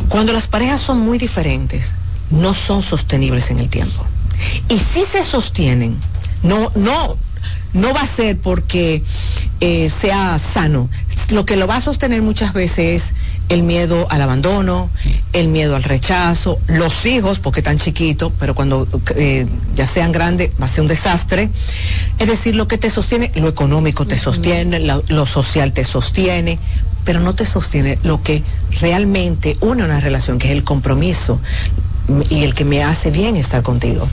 Cuando 0.08 0.32
las 0.32 0.46
parejas 0.46 0.80
son 0.80 1.00
muy 1.00 1.18
diferentes, 1.18 1.94
no 2.30 2.54
son 2.54 2.82
sostenibles 2.82 3.50
en 3.50 3.58
el 3.60 3.68
tiempo. 3.68 4.04
Y 4.68 4.78
si 4.78 5.04
se 5.04 5.22
sostienen, 5.22 5.98
no, 6.42 6.70
no, 6.74 7.16
no 7.74 7.92
va 7.92 8.00
a 8.02 8.06
ser 8.06 8.38
porque 8.38 9.02
eh, 9.60 9.90
sea 9.90 10.38
sano. 10.38 10.88
Lo 11.30 11.44
que 11.44 11.56
lo 11.56 11.66
va 11.66 11.76
a 11.76 11.80
sostener 11.80 12.22
muchas 12.22 12.52
veces 12.52 12.78
es 12.78 13.14
el 13.48 13.62
miedo 13.62 14.06
al 14.10 14.22
abandono, 14.22 14.88
el 15.32 15.48
miedo 15.48 15.76
al 15.76 15.82
rechazo, 15.82 16.58
los 16.66 17.04
hijos, 17.04 17.40
porque 17.40 17.60
están 17.60 17.78
chiquitos, 17.78 18.32
pero 18.38 18.54
cuando 18.54 18.88
eh, 19.16 19.46
ya 19.74 19.86
sean 19.86 20.12
grandes 20.12 20.50
va 20.60 20.66
a 20.66 20.68
ser 20.68 20.82
un 20.82 20.88
desastre. 20.88 21.50
Es 22.18 22.28
decir, 22.28 22.54
lo 22.54 22.68
que 22.68 22.78
te 22.78 22.90
sostiene, 22.90 23.32
lo 23.34 23.48
económico 23.48 24.06
te 24.06 24.18
sostiene, 24.18 24.80
lo, 24.80 25.02
lo 25.08 25.26
social 25.26 25.72
te 25.72 25.84
sostiene, 25.84 26.58
pero 27.04 27.20
no 27.20 27.34
te 27.34 27.44
sostiene 27.44 27.98
lo 28.02 28.22
que 28.22 28.42
realmente 28.80 29.56
une 29.60 29.84
una 29.84 30.00
relación, 30.00 30.38
que 30.38 30.48
es 30.48 30.52
el 30.52 30.64
compromiso 30.64 31.40
y 32.28 32.42
el 32.44 32.54
que 32.54 32.64
me 32.64 32.82
hace 32.84 33.10
bien 33.10 33.36
estar 33.36 33.62
contigo. 33.62 34.06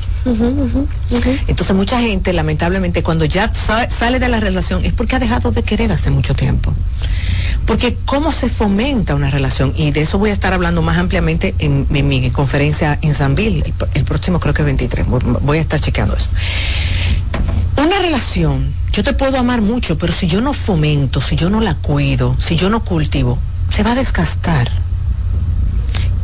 Entonces 1.47 1.75
mucha 1.75 1.99
gente, 1.99 2.31
lamentablemente, 2.31 3.03
cuando 3.03 3.25
ya 3.25 3.53
sa- 3.53 3.89
sale 3.89 4.19
de 4.19 4.29
la 4.29 4.39
relación 4.39 4.85
es 4.85 4.93
porque 4.93 5.15
ha 5.15 5.19
dejado 5.19 5.51
de 5.51 5.63
querer 5.63 5.91
hace 5.91 6.09
mucho 6.09 6.33
tiempo. 6.33 6.73
Porque 7.65 7.97
cómo 8.05 8.31
se 8.31 8.49
fomenta 8.49 9.13
una 9.15 9.29
relación, 9.29 9.73
y 9.75 9.91
de 9.91 10.01
eso 10.01 10.17
voy 10.17 10.29
a 10.29 10.33
estar 10.33 10.53
hablando 10.53 10.81
más 10.81 10.97
ampliamente 10.97 11.53
en, 11.59 11.85
en 11.93 12.07
mi 12.07 12.29
conferencia 12.31 12.97
en 13.01 13.13
Sanville, 13.13 13.63
el, 13.65 13.73
el 13.93 14.03
próximo 14.05 14.39
creo 14.39 14.53
que 14.53 14.63
23, 14.63 15.05
voy- 15.07 15.21
voy 15.41 15.57
a 15.57 15.61
estar 15.61 15.79
chequeando 15.79 16.15
eso. 16.15 16.29
Una 17.77 17.99
relación, 17.99 18.73
yo 18.93 19.03
te 19.03 19.13
puedo 19.13 19.37
amar 19.37 19.61
mucho, 19.61 19.97
pero 19.97 20.13
si 20.13 20.27
yo 20.27 20.39
no 20.41 20.53
fomento, 20.53 21.19
si 21.21 21.35
yo 21.35 21.49
no 21.49 21.61
la 21.61 21.75
cuido, 21.75 22.35
si 22.39 22.55
yo 22.55 22.69
no 22.69 22.83
cultivo, 22.85 23.37
se 23.69 23.83
va 23.83 23.91
a 23.93 23.95
desgastar. 23.95 24.69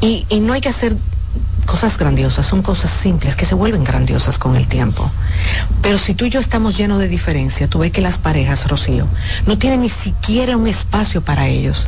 Y, 0.01 0.25
y 0.29 0.39
no 0.39 0.53
hay 0.53 0.61
que 0.61 0.69
hacer 0.69 0.95
cosas 1.67 1.99
grandiosas, 1.99 2.47
son 2.47 2.63
cosas 2.63 2.89
simples 2.89 3.35
que 3.35 3.45
se 3.45 3.53
vuelven 3.53 3.83
grandiosas 3.83 4.39
con 4.39 4.55
el 4.55 4.65
tiempo. 4.67 5.11
Pero 5.83 5.99
si 5.99 6.15
tú 6.15 6.25
y 6.25 6.31
yo 6.31 6.39
estamos 6.39 6.75
llenos 6.75 6.97
de 6.99 7.07
diferencia, 7.07 7.67
tú 7.67 7.79
ves 7.79 7.91
que 7.91 8.01
las 8.01 8.17
parejas, 8.17 8.67
Rocío, 8.67 9.05
no 9.45 9.59
tienen 9.59 9.81
ni 9.81 9.89
siquiera 9.89 10.57
un 10.57 10.65
espacio 10.65 11.21
para 11.21 11.47
ellos. 11.47 11.87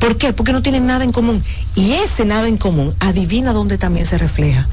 ¿Por 0.00 0.16
qué? 0.16 0.32
Porque 0.32 0.52
no 0.52 0.62
tienen 0.62 0.86
nada 0.86 1.04
en 1.04 1.12
común. 1.12 1.44
Y 1.76 1.92
ese 1.92 2.24
nada 2.24 2.48
en 2.48 2.56
común, 2.56 2.94
adivina 2.98 3.52
dónde 3.52 3.78
también 3.78 4.06
se 4.06 4.18
refleja. 4.18 4.66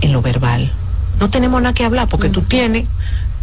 En 0.00 0.12
lo 0.12 0.22
verbal. 0.22 0.72
No 1.20 1.28
tenemos 1.28 1.60
nada 1.60 1.74
que 1.74 1.84
hablar 1.84 2.08
porque 2.08 2.30
tú 2.30 2.40
tienes 2.40 2.88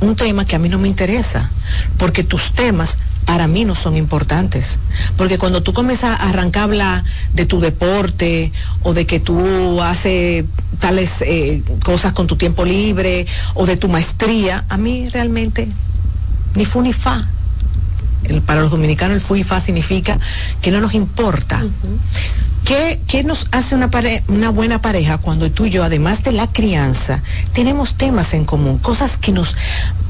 un 0.02 0.16
tema 0.16 0.46
que 0.46 0.56
a 0.56 0.60
mí 0.60 0.70
no 0.70 0.78
me 0.78 0.88
interesa. 0.88 1.50
Porque 1.98 2.24
tus 2.24 2.52
temas 2.54 2.98
para 3.26 3.48
mí 3.48 3.66
no 3.66 3.76
son 3.76 3.96
importantes. 3.98 4.80
Porque 5.18 5.38
cuando 5.38 5.62
tú 5.64 5.74
comienzas 5.74 6.20
a 6.20 6.30
arrancar 6.30 6.62
a 6.62 6.64
hablar 6.66 7.04
de 7.34 7.46
tu 7.46 7.60
deporte 7.60 8.52
o 8.84 8.94
de 8.94 9.06
que 9.06 9.20
tú 9.20 9.82
haces 9.82 10.46
tales 10.80 11.22
eh, 11.22 11.62
cosas 11.84 12.14
con 12.14 12.28
tu 12.28 12.36
tiempo 12.38 12.64
libre 12.66 13.26
o 13.56 13.66
de 13.66 13.76
tu 13.78 13.90
maestría, 13.90 14.64
a 14.70 14.78
mí 14.78 15.10
realmente 15.10 15.68
ni 16.56 16.66
fu 16.66 16.82
ni 16.82 16.94
fa. 16.94 17.28
El- 18.24 18.42
para 18.42 18.62
los 18.62 18.72
dominicanos 18.72 19.16
el 19.16 19.22
fu 19.22 19.36
y 19.36 19.44
fa 19.44 19.60
significa 19.60 20.20
que 20.62 20.72
no 20.72 20.80
nos 20.82 20.94
importa. 20.94 21.64
¿Qué, 22.68 23.00
qué 23.08 23.24
nos 23.24 23.48
hace 23.52 23.76
una, 23.76 23.90
una 24.28 24.50
buena 24.50 24.82
pareja 24.82 25.20
cuando 25.20 25.50
tú 25.50 25.68
y 25.68 25.70
yo, 25.70 25.86
además 25.86 26.24
de 26.24 26.34
la 26.34 26.48
crianza, 26.48 27.24
tenemos 27.54 27.96
temas 27.96 28.34
en 28.34 28.44
común, 28.44 28.78
cosas 28.78 29.16
que 29.16 29.32
nos, 29.32 29.56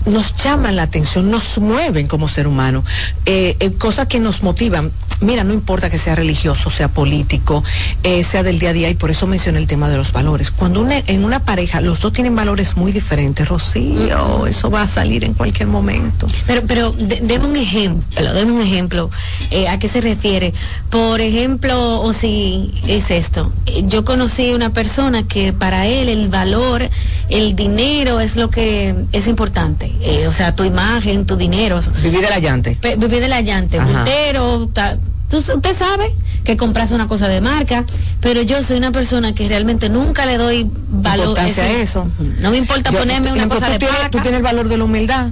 nos 0.07 0.35
llaman 0.43 0.75
la 0.75 0.83
atención, 0.83 1.29
nos 1.29 1.57
mueven 1.59 2.07
como 2.07 2.27
ser 2.27 2.47
humano, 2.47 2.83
eh, 3.25 3.55
eh, 3.59 3.71
cosas 3.73 4.07
que 4.07 4.19
nos 4.19 4.41
motivan? 4.43 4.91
Mira, 5.19 5.43
no 5.43 5.51
importa 5.53 5.89
que 5.89 5.97
sea 5.97 6.13
religioso, 6.15 6.69
sea 6.69 6.89
político, 6.89 7.63
eh, 8.03 8.23
sea 8.23 8.43
del 8.43 8.59
día 8.59 8.69
a 8.69 8.73
día, 8.73 8.89
y 8.89 8.93
por 8.93 9.09
eso 9.09 9.25
mencioné 9.25 9.57
el 9.59 9.65
tema 9.67 9.89
de 9.89 9.97
los 9.97 10.11
valores. 10.11 10.51
Cuando 10.51 10.79
una- 10.79 10.99
en 11.07 11.25
una 11.25 11.39
pareja 11.39 11.81
los 11.81 11.99
dos 12.01 12.13
tienen 12.13 12.35
valores 12.35 12.77
muy 12.77 12.91
diferentes, 12.91 13.47
Rocío, 13.49 14.45
eso 14.45 14.69
va 14.69 14.83
a 14.83 14.87
salir 14.89 15.23
en 15.23 15.33
cualquier 15.33 15.67
momento. 15.69 16.27
Pero, 16.45 16.61
pero 16.67 16.91
de- 16.91 17.19
deme 17.21 17.47
un 17.47 17.55
ejemplo, 17.55 18.33
deme 18.33 18.51
un 18.51 18.61
ejemplo. 18.61 19.09
Eh, 19.49 19.67
¿A 19.67 19.79
qué 19.79 19.87
se 19.87 20.01
refiere? 20.01 20.53
Por 20.91 21.19
ejemplo, 21.19 21.99
o 22.01 22.13
si 22.13 22.73
es 22.87 23.09
esto. 23.09 23.51
Yo 23.83 24.05
conocí 24.05 24.53
una 24.53 24.71
persona 24.71 25.23
que 25.27 25.51
para 25.51 25.87
él 25.87 26.09
el 26.09 26.27
valor, 26.29 26.87
el 27.29 27.55
dinero 27.55 28.19
es 28.19 28.35
lo 28.35 28.49
que 28.51 28.93
es 29.11 29.27
importante. 29.27 29.91
Eh, 30.01 30.27
o 30.27 30.33
sea, 30.33 30.55
tu 30.55 30.63
imagen, 30.63 31.25
tu 31.25 31.35
dinero. 31.35 31.79
Vivir 32.03 32.21
de 32.21 32.29
la 32.29 32.39
llante. 32.39 32.77
Pe- 32.79 32.95
Vivir 32.95 33.19
de 33.21 33.27
la 33.27 33.41
llante, 33.41 33.79
Ajá. 33.79 33.87
bultero, 33.91 34.69
ta- 34.73 34.97
tú- 35.29 35.37
usted 35.37 35.75
sabe 35.77 36.13
que 36.43 36.55
compras 36.55 36.91
una 36.91 37.07
cosa 37.07 37.27
de 37.27 37.41
marca, 37.41 37.83
pero 38.21 38.41
yo 38.41 38.61
soy 38.63 38.77
una 38.77 38.91
persona 38.91 39.33
que 39.35 39.47
realmente 39.49 39.89
nunca 39.89 40.25
le 40.25 40.37
doy 40.37 40.69
valor 40.89 41.37
a 41.39 41.47
eso. 41.47 42.07
No 42.39 42.51
me 42.51 42.57
importa 42.57 42.91
Yo- 42.91 42.99
ponerme 42.99 43.31
una 43.33 43.49
cosa 43.49 43.65
tú 43.65 43.71
de 43.73 43.79
tienes, 43.79 43.97
marca. 43.97 44.11
tú 44.11 44.19
tienes 44.19 44.37
el 44.37 44.43
valor 44.43 44.67
de 44.69 44.77
la 44.77 44.83
humildad 44.85 45.31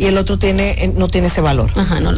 y 0.00 0.06
el 0.06 0.18
otro 0.18 0.38
tiene 0.38 0.70
eh, 0.84 0.92
no 0.96 1.08
tiene 1.08 1.28
ese 1.28 1.40
valor. 1.42 1.70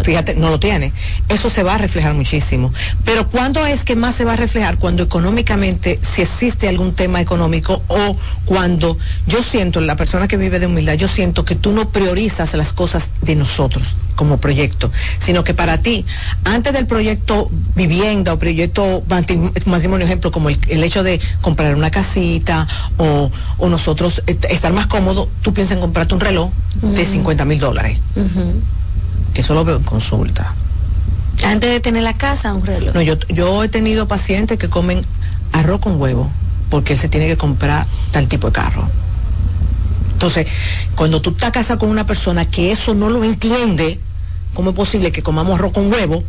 Fíjate, 0.05 0.35
no 0.37 0.49
lo 0.51 0.59
tiene. 0.59 0.93
Eso 1.29 1.51
se 1.51 1.63
va 1.63 1.75
a 1.75 1.79
reflejar 1.79 2.15
muchísimo. 2.15 2.73
Pero 3.05 3.29
¿cuándo 3.29 3.67
es 3.67 3.85
que 3.85 3.97
más 3.97 4.15
se 4.15 4.25
va 4.25 4.33
a 4.35 4.37
reflejar? 4.37 4.79
Cuando 4.79 5.03
económicamente, 5.03 5.99
si 6.01 6.23
existe 6.23 6.69
algún 6.69 6.95
tema 6.95 7.21
económico 7.21 7.83
o 7.89 8.17
cuando 8.45 8.97
yo 9.27 9.43
siento, 9.43 9.81
la 9.81 9.97
persona 9.97 10.29
que 10.29 10.37
vive 10.37 10.59
de 10.61 10.67
humildad, 10.67 10.95
yo 10.95 11.09
siento 11.09 11.45
que 11.45 11.55
tú 11.57 11.73
no 11.73 11.91
priorizas 11.91 12.55
las 12.55 12.73
cosas 12.73 13.11
de 13.23 13.35
nosotros 13.35 13.83
como 14.15 14.37
proyecto, 14.39 14.91
sino 15.19 15.43
que 15.43 15.55
para 15.55 15.79
ti, 15.79 16.05
antes 16.45 16.73
del 16.75 16.87
proyecto 16.87 17.51
vivienda 17.75 18.33
o 18.35 18.39
proyecto 18.39 19.03
matrimonio, 19.67 20.07
ejemplo, 20.07 20.31
como 20.31 20.49
el, 20.51 20.59
el 20.69 20.85
hecho 20.85 21.03
de 21.03 21.21
comprar 21.41 21.75
una 21.75 21.91
casita 21.91 22.69
o, 22.99 23.31
o 23.59 23.69
nosotros 23.69 24.23
est- 24.27 24.45
estar 24.45 24.73
más 24.73 24.87
cómodos, 24.87 25.29
tú 25.43 25.53
piensas 25.55 25.77
en 25.77 25.81
comprarte 25.81 26.15
un 26.15 26.21
reloj 26.21 26.51
de 26.83 27.03
Ujú. 27.03 27.13
50 27.13 27.45
mil 27.45 27.59
dólares, 27.59 27.72
Que 29.35 29.41
eso 29.41 29.55
lo 29.55 29.65
veo 29.65 29.77
en 29.77 29.83
consulta. 29.83 30.55
Antes 31.45 31.71
de 31.71 31.81
tener 31.81 32.03
la 32.03 32.17
casa, 32.17 32.53
un 32.53 32.65
reloj. 32.65 32.95
No, 32.95 33.03
yo, 33.03 33.19
yo 33.29 33.65
he 33.65 33.69
tenido 33.69 34.07
pacientes 34.07 34.59
que 34.59 34.69
comen 34.69 35.05
arroz 35.53 35.81
con 35.81 36.01
huevo 36.01 36.31
porque 36.71 36.95
él 36.95 36.99
se 36.99 37.09
tiene 37.09 37.27
que 37.27 37.37
comprar 37.37 37.87
tal 38.13 38.29
tipo 38.29 38.47
de 38.47 38.53
carro. 38.55 38.89
Entonces, 40.13 40.47
cuando 40.95 41.21
tú 41.21 41.31
estás 41.31 41.51
casado 41.51 41.81
con 41.81 41.91
una 41.91 42.07
persona 42.07 42.45
que 42.45 42.73
eso 42.73 42.95
no 42.95 43.11
lo 43.11 43.25
entiende, 43.25 44.01
¿cómo 44.55 44.71
es 44.71 44.77
posible 44.77 45.13
que 45.13 45.23
comamos 45.23 45.59
arroz 45.59 45.73
con 45.73 45.93
huevo 45.93 46.23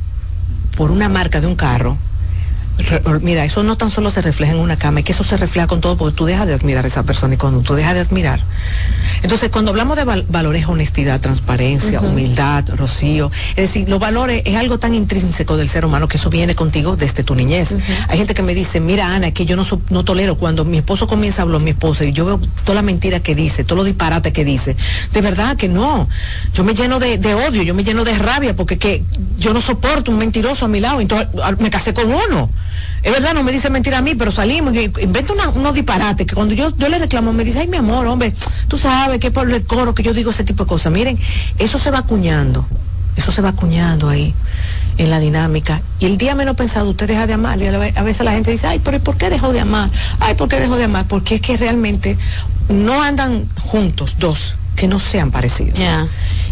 por 0.76 0.91
una 0.91 1.10
marca 1.10 1.40
de 1.40 1.48
un 1.48 1.56
carro? 1.56 1.98
Mira, 3.22 3.45
eso 3.45 3.62
no 3.64 3.78
tan 3.78 3.91
solo 3.91 4.10
se 4.10 4.22
refleja 4.22 4.54
en 4.54 4.60
una 4.60 4.76
cama, 4.78 5.00
es 5.00 5.06
que 5.06 5.12
eso 5.12 5.24
se 5.24 5.38
refleja 5.38 5.68
con 5.68 5.80
todo 5.80 5.95
porque 5.95 6.16
tú 6.18 6.26
dejas 6.26 6.48
de 6.48 6.54
admirar 6.54 6.84
a 6.84 6.88
esa 6.88 7.04
persona 7.04 7.36
y 7.36 7.38
cuando 7.38 7.62
tú 7.62 7.76
dejas 7.76 7.94
de 7.94 8.00
admirar. 8.02 8.40
Entonces, 9.22 9.50
cuando 9.52 9.72
hablamos 9.72 9.95
de 9.95 10.04
val- 10.04 10.26
valores, 10.28 10.68
honestidad, 10.68 11.22
transparencia, 11.22 12.02
humildad, 12.02 12.66
rocío, 12.76 13.32
es 13.52 13.56
decir, 13.56 13.88
los 13.88 14.00
valores 14.00 14.41
es 14.45 14.56
algo 14.58 14.80
tan 14.80 14.95
intrínseco 14.95 15.56
del 15.56 15.70
ser 15.70 15.86
humano 15.86 16.08
que 16.08 16.18
eso 16.18 16.30
viene 16.30 16.56
contigo 16.56 16.95
desde 16.98 17.24
tu 17.24 17.36
niñez. 17.36 17.74
Hay 18.10 18.18
gente 18.18 18.34
que 18.34 18.41
me 18.44 18.54
dice, 18.56 18.80
mira 18.80 19.14
Ana, 19.16 19.32
que 19.32 19.45
yo 19.45 19.56
no, 19.56 19.64
so- 19.66 19.82
no 19.90 20.04
tolero 20.04 20.36
cuando 20.38 20.66
mi 20.66 20.78
esposo 20.78 21.08
comienza 21.08 21.41
a 21.41 21.44
hablar, 21.44 21.62
mi 21.62 21.70
esposa, 21.72 22.04
y 22.06 22.12
yo 22.12 22.26
veo 22.26 22.40
toda 22.64 22.76
la 22.76 22.82
mentira 22.82 23.20
que 23.22 23.36
dice, 23.36 23.64
todo 23.64 23.78
lo 23.78 23.84
disparate 23.84 24.34
que 24.34 24.44
dice. 24.44 24.76
De 25.14 25.22
verdad 25.22 25.56
que 25.58 25.70
no. 25.70 26.10
Yo 26.54 26.64
me 26.64 26.74
lleno 26.74 27.00
de, 27.00 27.18
de 27.18 27.34
odio, 27.36 27.62
yo 27.64 27.74
me 27.76 27.84
lleno 27.84 28.04
de 28.04 28.18
rabia 28.18 28.56
porque 28.56 28.78
que 28.78 29.04
yo 29.38 29.54
no 29.54 29.62
soporto 29.62 30.12
un 30.12 30.18
mentiroso 30.18 30.66
a 30.66 30.68
mi 30.68 30.80
lado, 30.80 31.00
entonces 31.00 31.28
al- 31.44 31.58
me 31.60 31.70
casé 31.70 31.94
con 31.94 32.12
uno. 32.12 32.50
Es 33.04 33.12
verdad, 33.12 33.34
no 33.34 33.44
me 33.44 33.52
dice 33.52 33.70
mentira 33.70 33.98
a 33.98 34.02
mí, 34.02 34.16
pero 34.16 34.32
salimos 34.32 34.74
y 34.76 34.91
inventa 35.02 35.34
una- 35.34 35.50
unos 35.50 35.74
disparates 35.76 36.26
que 36.26 36.36
cuando 36.36 36.54
yo, 36.54 36.74
yo 36.78 36.88
le 36.90 37.00
reclamo 37.00 37.34
me 37.34 37.44
dice, 37.44 37.60
ay 37.60 37.68
mi 37.68 37.78
amor, 37.78 38.08
hombre, 38.08 38.34
tú 38.68 38.78
sabes 38.78 39.20
que 39.20 39.30
por 39.32 39.52
el 39.52 39.64
coro 39.66 39.94
que 39.94 40.04
yo 40.04 40.14
digo 40.14 40.32
ese 40.32 40.44
tipo 40.44 40.64
de 40.64 40.70
cosas. 40.70 40.91
Miren, 40.94 41.20
eso 41.58 41.78
se 41.78 41.91
va 41.91 42.00
acuñando, 42.00 42.66
eso 43.18 43.32
se 43.32 43.41
va 43.41 43.50
acuñando 43.50 44.08
ahí 44.08 44.34
en 44.98 45.10
la 45.10 45.20
dinámica. 45.20 45.82
Y 46.00 46.06
el 46.06 46.18
día 46.18 46.34
menos 46.36 46.56
pensado 46.56 46.90
usted 46.90 47.08
deja 47.08 47.28
de 47.28 47.34
amar 47.34 47.62
y 47.62 47.68
a 47.68 48.04
veces 48.04 48.24
la 48.24 48.32
gente 48.32 48.52
dice, 48.52 48.68
ay, 48.68 48.80
pero 48.80 49.00
¿por 49.02 49.18
qué 49.18 49.30
dejó 49.30 49.52
de 49.52 49.60
amar? 49.60 49.90
Ay, 50.20 50.36
¿por 50.36 50.48
qué 50.48 50.60
dejó 50.60 50.78
de 50.78 50.86
amar? 50.86 51.06
Porque 51.08 51.36
es 51.36 51.41
que 51.41 51.58
realmente 51.58 52.18
no 52.70 53.02
andan 53.02 53.48
juntos 53.60 54.16
dos 54.18 54.56
que 54.78 54.88
no 54.88 54.98
sean 55.00 55.30
parecidos. 55.30 55.78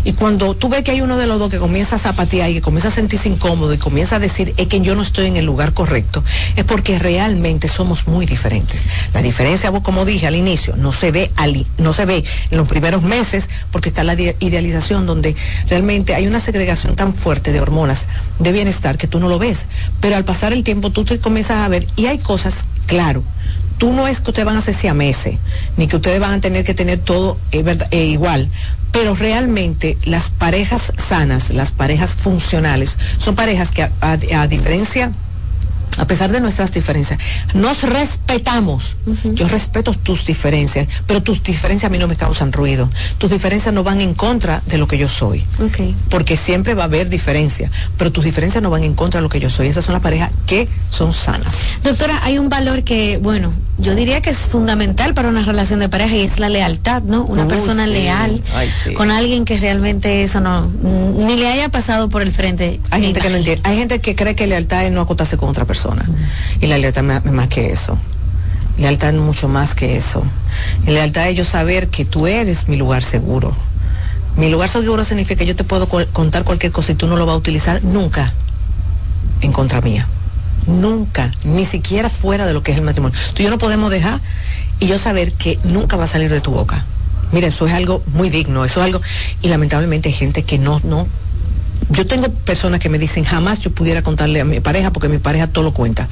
Y 0.04 0.14
cuando 0.14 0.56
tú 0.56 0.70
ves 0.70 0.84
que 0.84 0.92
hay 0.92 1.02
uno 1.02 1.18
de 1.18 1.28
los 1.28 1.40
dos 1.40 1.50
que 1.50 1.60
comienza 1.60 1.96
a 1.96 2.00
zapatear 2.00 2.50
y 2.50 2.56
que 2.56 2.62
comienza 2.62 2.88
a 2.88 2.92
sentirse 2.92 3.30
incómodo 3.30 3.74
y 3.74 3.78
comienza 3.78 4.16
a 4.16 4.20
decir 4.20 4.54
es 4.58 4.68
que 4.68 4.82
yo 4.82 4.96
no 4.96 5.02
estoy 5.02 5.28
en 5.28 5.38
el 5.38 5.46
lugar 5.46 5.74
correcto, 5.74 6.24
es 6.56 6.64
porque 6.64 6.98
realmente 7.00 7.68
somos 7.68 8.08
muy 8.08 8.26
diferentes. 8.26 8.82
La 9.14 9.22
diferencia, 9.22 9.72
como 9.72 10.06
dije 10.06 10.28
al 10.28 10.36
inicio, 10.36 10.76
no 10.76 10.92
se 10.92 11.12
ve 11.12 11.32
no 11.78 11.94
se 11.94 12.06
ve 12.06 12.24
en 12.50 12.58
los 12.58 12.68
primeros 12.68 13.04
meses 13.04 13.50
porque 13.72 13.90
está 13.90 14.04
la 14.04 14.14
ide- 14.16 14.36
idealización 14.40 15.06
donde 15.06 15.36
realmente 15.70 16.16
hay 16.16 16.28
una 16.28 16.40
segregación 16.40 16.96
tan 16.96 17.14
fuerte 17.14 17.52
de 17.52 17.60
hormonas 17.60 18.06
de 18.40 18.52
bienestar 18.52 18.98
que 18.98 19.08
tú 19.08 19.20
no 19.20 19.28
lo 19.30 19.40
ves. 19.40 19.66
Pero 20.00 20.16
al 20.16 20.26
pasar 20.26 20.54
el 20.54 20.64
tiempo 20.64 20.90
tú 20.92 21.06
te 21.06 21.20
comienzas 21.20 21.58
a 21.58 21.68
ver 21.68 21.86
y 21.96 22.08
hay 22.08 22.18
cosas, 22.20 22.66
claro, 22.88 23.24
tú 23.82 23.92
no 23.94 24.08
es 24.08 24.22
que 24.22 24.30
ustedes 24.30 24.46
van 24.46 24.58
a 24.58 24.62
ser 24.62 24.76
siameses, 24.76 25.40
ni 25.76 25.88
que 25.88 25.96
ustedes 25.96 26.20
van 26.20 26.34
a 26.34 26.40
tener 26.40 26.64
que 26.64 26.76
tener 26.76 27.00
todo 27.00 27.40
eh, 27.52 27.64
eh, 27.90 28.04
igual, 28.06 28.48
pero 28.92 29.16
realmente 29.16 29.98
las 30.04 30.30
parejas 30.30 30.94
sanas, 30.98 31.50
las 31.50 31.72
parejas 31.72 32.14
funcionales, 32.14 33.00
son 33.18 33.34
parejas 33.34 33.72
que 33.72 33.82
a, 33.82 33.92
a- 34.02 34.20
a 34.44 34.48
diferencia 34.48 35.12
a 35.98 36.06
pesar 36.06 36.32
de 36.32 36.40
nuestras 36.40 36.72
diferencias, 36.72 37.20
nos 37.54 37.84
respetamos. 37.84 38.96
Yo 39.34 39.48
respeto 39.48 39.94
tus 39.94 40.26
diferencias, 40.26 40.88
pero 41.06 41.22
tus 41.22 41.44
diferencias 41.44 41.90
a 41.90 41.92
mí 41.92 41.98
no 41.98 42.08
me 42.08 42.16
causan 42.16 42.52
ruido. 42.52 42.90
Tus 43.18 43.32
diferencias 43.32 43.74
no 43.74 43.84
van 43.84 44.02
en 44.02 44.14
contra 44.14 44.62
de 44.68 44.78
lo 44.78 44.88
que 44.88 44.98
yo 44.98 45.10
soy. 45.10 45.44
Porque 46.10 46.38
siempre 46.38 46.74
va 46.74 46.84
a 46.84 46.86
haber 46.86 47.10
diferencia, 47.10 47.72
pero 47.98 48.12
tus 48.12 48.24
diferencias 48.24 48.64
no 48.64 48.70
van 48.70 48.84
en 48.84 48.94
contra 48.94 49.20
de 49.20 49.24
lo 49.24 49.30
que 49.30 49.40
yo 49.40 49.50
soy. 49.50 49.68
Esas 49.68 49.86
son 49.86 49.94
las 49.94 50.02
parejas 50.02 50.32
que 50.46 50.68
son 50.90 51.14
sanas. 51.14 51.56
Doctora, 51.84 52.20
hay 52.24 52.38
un 52.38 52.50
valor 52.50 52.84
que, 52.84 53.18
bueno, 53.18 53.52
yo 53.78 53.96
diría 53.96 54.22
que 54.22 54.30
es 54.30 54.38
fundamental 54.38 55.14
para 55.14 55.30
una 55.30 55.44
relación 55.44 55.80
de 55.80 55.90
pareja 55.90 56.16
y 56.16 56.22
es 56.22 56.40
la 56.40 56.50
lealtad, 56.50 57.02
¿no? 57.02 57.24
Una 57.24 57.48
persona 57.48 57.86
sí. 57.86 57.92
leal 57.92 58.44
Ay, 58.54 58.70
sí. 58.70 58.94
con 58.94 59.10
alguien 59.12 59.44
que 59.44 59.58
realmente 59.58 60.24
eso 60.24 60.40
no, 60.40 60.68
ni 60.68 61.36
le 61.36 61.48
haya 61.50 61.70
pasado 61.70 62.10
por 62.10 62.22
el 62.22 62.32
frente. 62.32 62.80
Hay 62.92 63.02
gente 63.02 63.20
que 63.20 63.30
no 63.30 63.38
entiende. 63.38 63.62
Hay 63.68 63.78
gente 63.78 64.00
que 64.00 64.16
cree 64.16 64.36
que 64.36 64.48
lealtad 64.48 64.86
es 64.86 64.92
no 64.92 65.02
acotarse 65.02 65.38
con 65.38 65.50
otra 65.50 65.66
persona. 65.66 65.81
Y 66.60 66.68
la 66.68 66.78
lealtad 66.78 67.10
es 67.26 67.32
más 67.32 67.48
que 67.48 67.72
eso. 67.72 67.98
Lealtad 68.78 69.14
mucho 69.14 69.48
más 69.48 69.76
que 69.76 69.98
eso. 69.98 70.24
Y 70.86 70.92
lealtad 70.92 71.30
es 71.30 71.38
yo 71.38 71.46
saber 71.46 71.88
que 71.90 72.06
tú 72.06 72.28
eres 72.28 72.68
mi 72.68 72.78
lugar 72.78 73.04
seguro. 73.04 73.56
Mi 74.38 74.50
lugar 74.50 74.70
seguro 74.70 75.04
significa 75.04 75.40
que 75.40 75.46
yo 75.46 75.56
te 75.56 75.64
puedo 75.64 75.88
contar 75.88 76.44
cualquier 76.44 76.72
cosa 76.72 76.94
y 76.94 76.96
tú 76.96 77.08
no 77.08 77.18
lo 77.18 77.26
vas 77.26 77.34
a 77.34 77.38
utilizar 77.38 77.84
nunca 77.84 78.34
en 79.42 79.52
contra 79.52 79.82
mía. 79.82 80.08
Nunca, 80.68 81.32
ni 81.44 81.66
siquiera 81.66 82.10
fuera 82.10 82.46
de 82.46 82.54
lo 82.54 82.64
que 82.64 82.72
es 82.72 82.78
el 82.78 82.84
matrimonio. 82.84 83.18
Tú 83.34 83.42
y 83.42 83.46
yo 83.46 83.52
no 83.52 83.58
podemos 83.58 83.92
dejar 83.92 84.20
y 84.80 84.88
yo 84.88 84.98
saber 84.98 85.34
que 85.34 85.60
nunca 85.64 85.98
va 85.98 86.06
a 86.06 86.08
salir 86.08 86.32
de 86.32 86.42
tu 86.42 86.52
boca. 86.52 86.86
Mira, 87.32 87.48
eso 87.48 87.66
es 87.66 87.74
algo 87.74 88.04
muy 88.08 88.30
digno, 88.30 88.66
eso 88.66 88.82
es 88.82 88.86
algo, 88.86 89.02
y 89.42 89.48
lamentablemente 89.48 90.10
hay 90.10 90.14
gente 90.14 90.44
que 90.44 90.58
no, 90.58 90.82
no. 90.84 91.08
Yo 91.90 92.06
tengo 92.06 92.30
personas 92.30 92.80
que 92.80 92.90
me 92.90 93.00
dicen, 93.00 93.24
jamás 93.24 93.60
yo 93.60 93.72
pudiera 93.72 94.02
contarle 94.02 94.40
a 94.40 94.46
mi 94.46 94.60
pareja 94.60 94.92
porque 94.92 95.10
mi 95.10 95.18
pareja 95.18 95.48
todo 95.48 95.64
lo 95.64 95.74
cuenta. 95.74 96.08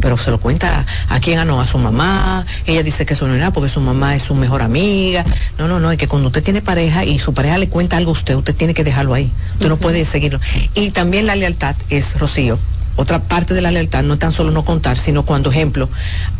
Pero 0.00 0.18
se 0.18 0.30
lo 0.30 0.38
cuenta 0.38 0.84
a, 1.08 1.14
a 1.14 1.20
quién, 1.20 1.38
a 1.38 1.44
no, 1.44 1.60
a 1.60 1.66
su 1.66 1.78
mamá. 1.78 2.44
Ella 2.66 2.82
dice 2.82 3.06
que 3.06 3.14
eso 3.14 3.26
no 3.26 3.34
es 3.34 3.38
nada 3.38 3.52
porque 3.52 3.68
su 3.68 3.80
mamá 3.80 4.14
es 4.14 4.22
su 4.24 4.34
mejor 4.34 4.62
amiga. 4.62 5.24
No, 5.58 5.68
no, 5.68 5.80
no, 5.80 5.90
es 5.90 5.98
que 5.98 6.08
cuando 6.08 6.28
usted 6.28 6.42
tiene 6.42 6.60
pareja 6.60 7.04
y 7.04 7.18
su 7.18 7.32
pareja 7.34 7.58
le 7.58 7.68
cuenta 7.68 7.96
algo 7.96 8.10
a 8.10 8.12
usted, 8.12 8.34
usted 8.34 8.54
tiene 8.54 8.74
que 8.74 8.84
dejarlo 8.84 9.14
ahí. 9.14 9.30
Usted 9.54 9.68
no 9.68 9.76
puede 9.76 10.04
seguirlo. 10.04 10.40
Y 10.74 10.90
también 10.90 11.26
la 11.26 11.36
lealtad 11.36 11.76
es, 11.88 12.18
Rocío, 12.18 12.58
otra 12.96 13.22
parte 13.22 13.54
de 13.54 13.62
la 13.62 13.70
lealtad 13.70 14.02
no 14.02 14.14
es 14.14 14.18
tan 14.18 14.32
solo 14.32 14.50
no 14.50 14.64
contar, 14.64 14.98
sino 14.98 15.24
cuando, 15.24 15.50
ejemplo, 15.50 15.88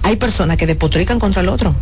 hay 0.02 0.16
personas 0.16 0.56
que 0.56 0.66
despotrican 0.66 1.18
contra 1.18 1.40
el 1.40 1.48
otro. 1.48 1.74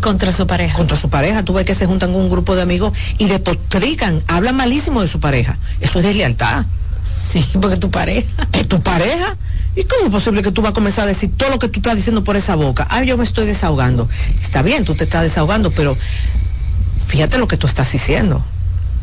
Contra 0.00 0.32
su 0.32 0.46
pareja. 0.46 0.74
Contra 0.74 0.96
su 0.96 1.08
pareja. 1.08 1.44
Tú 1.44 1.52
ves 1.52 1.64
que 1.64 1.74
se 1.74 1.86
juntan 1.86 2.12
con 2.12 2.22
un 2.22 2.30
grupo 2.30 2.56
de 2.56 2.62
amigos 2.62 2.92
y 3.18 3.26
despotrican, 3.26 4.22
hablan 4.26 4.56
malísimo 4.56 5.00
de 5.00 5.08
su 5.08 5.20
pareja. 5.20 5.58
Eso 5.80 6.00
es 6.00 6.04
deslealtad. 6.04 6.64
Sí, 7.30 7.44
porque 7.60 7.76
tu 7.76 7.90
pareja. 7.90 8.26
Es 8.52 8.66
tu 8.68 8.80
pareja. 8.80 9.36
¿Y 9.76 9.84
cómo 9.84 10.06
es 10.06 10.10
posible 10.10 10.42
que 10.42 10.50
tú 10.50 10.62
vas 10.62 10.70
a 10.70 10.74
comenzar 10.74 11.04
a 11.04 11.08
decir 11.08 11.30
todo 11.36 11.50
lo 11.50 11.58
que 11.58 11.68
tú 11.68 11.80
estás 11.80 11.96
diciendo 11.96 12.24
por 12.24 12.36
esa 12.36 12.56
boca? 12.56 12.86
Ah, 12.90 13.04
yo 13.04 13.16
me 13.16 13.24
estoy 13.24 13.46
desahogando. 13.46 14.08
Está 14.40 14.62
bien, 14.62 14.84
tú 14.84 14.94
te 14.94 15.04
estás 15.04 15.22
desahogando, 15.22 15.70
pero 15.70 15.96
fíjate 17.06 17.38
lo 17.38 17.46
que 17.46 17.56
tú 17.56 17.66
estás 17.66 17.92
diciendo 17.92 18.42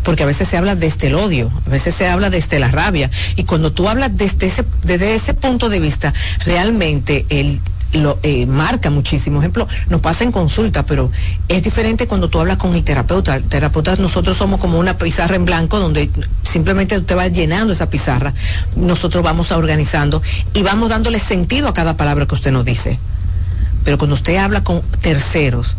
porque 0.03 0.23
a 0.23 0.25
veces 0.25 0.47
se 0.47 0.57
habla 0.57 0.75
desde 0.75 1.07
el 1.07 1.15
odio, 1.15 1.51
a 1.65 1.69
veces 1.69 1.95
se 1.95 2.07
habla 2.07 2.29
desde 2.29 2.59
la 2.59 2.69
rabia, 2.69 3.09
y 3.35 3.43
cuando 3.43 3.71
tú 3.71 3.89
hablas 3.89 4.15
desde 4.15 4.47
ese, 4.47 4.65
desde 4.83 5.15
ese 5.15 5.33
punto 5.33 5.69
de 5.69 5.79
vista, 5.79 6.13
realmente 6.45 7.25
el 7.29 7.61
lo 7.93 8.19
eh, 8.23 8.45
marca 8.45 8.89
muchísimo. 8.89 9.39
Ejemplo, 9.39 9.67
nos 9.89 10.01
pasa 10.01 10.23
en 10.23 10.31
consulta, 10.31 10.85
pero 10.85 11.11
es 11.47 11.63
diferente 11.63 12.07
cuando 12.07 12.29
tú 12.29 12.39
hablas 12.39 12.57
con 12.57 12.75
el 12.75 12.83
terapeuta. 12.83 13.35
El 13.35 13.43
terapeuta, 13.43 13.95
nosotros 13.97 14.37
somos 14.37 14.59
como 14.59 14.79
una 14.79 14.97
pizarra 14.97 15.35
en 15.35 15.45
blanco 15.45 15.79
donde 15.79 16.09
simplemente 16.43 16.97
usted 16.97 17.17
va 17.17 17.27
llenando 17.27 17.73
esa 17.73 17.89
pizarra. 17.89 18.33
Nosotros 18.75 19.23
vamos 19.23 19.51
a 19.51 19.57
organizando 19.57 20.21
y 20.53 20.63
vamos 20.63 20.89
dándole 20.89 21.19
sentido 21.19 21.67
a 21.67 21.73
cada 21.73 21.97
palabra 21.97 22.25
que 22.25 22.35
usted 22.35 22.51
nos 22.51 22.65
dice. 22.65 22.99
Pero 23.83 23.97
cuando 23.97 24.15
usted 24.15 24.37
habla 24.37 24.63
con 24.63 24.81
terceros, 25.01 25.75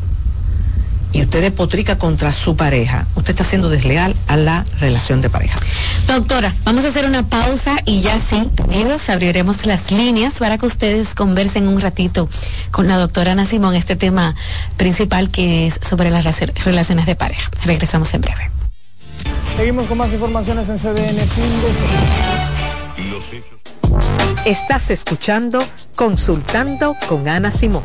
y 1.15 1.23
usted 1.23 1.41
despotrica 1.41 1.97
contra 1.97 2.33
su 2.33 2.57
pareja, 2.57 3.07
usted 3.15 3.31
está 3.31 3.45
siendo 3.45 3.71
desleal 3.71 4.15
a 4.27 4.37
la 4.37 4.67
relación 4.81 5.21
de 5.23 5.31
pareja. 5.31 5.59
Doctora, 6.09 6.53
vamos 6.65 6.85
a 6.85 6.89
hacer 6.89 7.07
una 7.07 7.27
pausa 7.27 7.77
y 7.87 8.01
ya 8.03 8.19
sí, 8.19 8.43
amigos, 8.63 9.09
abriremos 9.09 9.65
las 9.65 9.91
líneas 9.91 10.35
para 10.35 10.59
que 10.59 10.67
ustedes 10.67 11.15
conversen 11.15 11.67
un 11.69 11.81
ratito 11.81 12.29
con 12.71 12.89
la 12.89 12.97
doctora 12.99 13.33
Ana 13.33 13.47
Simón 13.47 13.75
este 13.75 13.97
tema 13.97 14.35
principal 14.77 15.31
que 15.31 15.69
es 15.69 15.81
sobre 15.89 16.11
las 16.11 16.25
relaci- 16.27 16.53
relaciones 16.65 17.07
de 17.07 17.15
pareja. 17.15 17.49
Regresamos 17.65 18.13
en 18.13 18.21
breve. 18.21 18.51
Seguimos 19.57 19.87
con 19.87 19.97
más 19.99 20.13
informaciones 20.13 20.69
en 20.69 20.77
CDN 20.79 21.27
fin 21.29 21.45
de 24.45 24.51
Estás 24.51 24.91
escuchando 24.91 25.65
Consultando 25.95 26.97
con 27.09 27.29
Ana 27.29 27.51
Simón. 27.51 27.85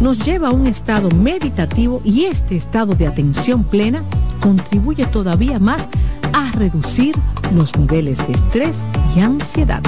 nos 0.00 0.24
lleva 0.24 0.48
a 0.48 0.52
un 0.52 0.66
estado 0.66 1.08
meditativo 1.10 2.00
y 2.04 2.24
este 2.24 2.56
estado 2.56 2.94
de 2.94 3.06
atención 3.06 3.64
plena 3.64 4.02
contribuye 4.40 5.06
todavía 5.06 5.58
más 5.58 5.88
a 6.32 6.52
reducir 6.52 7.14
los 7.54 7.76
niveles 7.76 8.18
de 8.26 8.34
estrés 8.34 8.80
y 9.14 9.20
ansiedad. 9.20 9.82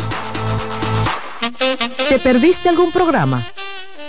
¿Te 2.09 2.19
perdiste 2.19 2.69
algún 2.69 2.91
programa? 2.91 3.43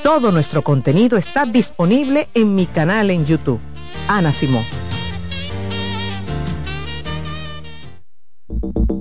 Todo 0.02 0.32
nuestro 0.32 0.62
contenido 0.62 1.18
está 1.18 1.44
disponible 1.44 2.28
en 2.34 2.54
mi 2.54 2.66
canal 2.66 3.10
en 3.10 3.26
YouTube. 3.26 3.60
Ana 4.08 4.32
Simón. 4.32 4.64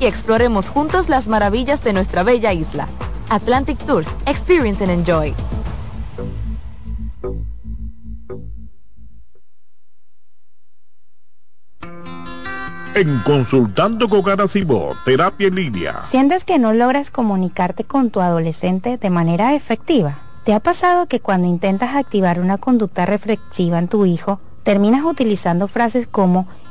Y 0.00 0.06
exploremos 0.06 0.68
juntos 0.68 1.08
las 1.08 1.28
maravillas 1.28 1.82
de 1.84 1.92
nuestra 1.92 2.22
bella 2.22 2.52
isla. 2.52 2.86
Atlantic 3.28 3.78
Tours, 3.78 4.08
Experience 4.26 4.84
and 4.84 4.92
Enjoy. 4.92 5.34
En 12.94 13.18
Consultando 13.20 14.08
con 14.08 14.22
Garacimo, 14.22 14.92
Terapia 15.04 15.48
en 15.48 15.54
Línea. 15.54 16.00
¿Sientes 16.02 16.44
que 16.44 16.58
no 16.58 16.72
logras 16.72 17.10
comunicarte 17.10 17.84
con 17.84 18.08
tu 18.08 18.20
adolescente 18.22 18.96
de 18.96 19.10
manera 19.10 19.54
efectiva? 19.54 20.18
¿Te 20.44 20.54
ha 20.54 20.60
pasado 20.60 21.06
que 21.06 21.20
cuando 21.20 21.46
intentas 21.46 21.94
activar 21.94 22.40
una 22.40 22.56
conducta 22.56 23.04
reflexiva 23.04 23.78
en 23.78 23.88
tu 23.88 24.06
hijo, 24.06 24.40
terminas 24.62 25.04
utilizando 25.04 25.68
frases 25.68 26.06
como 26.06 26.46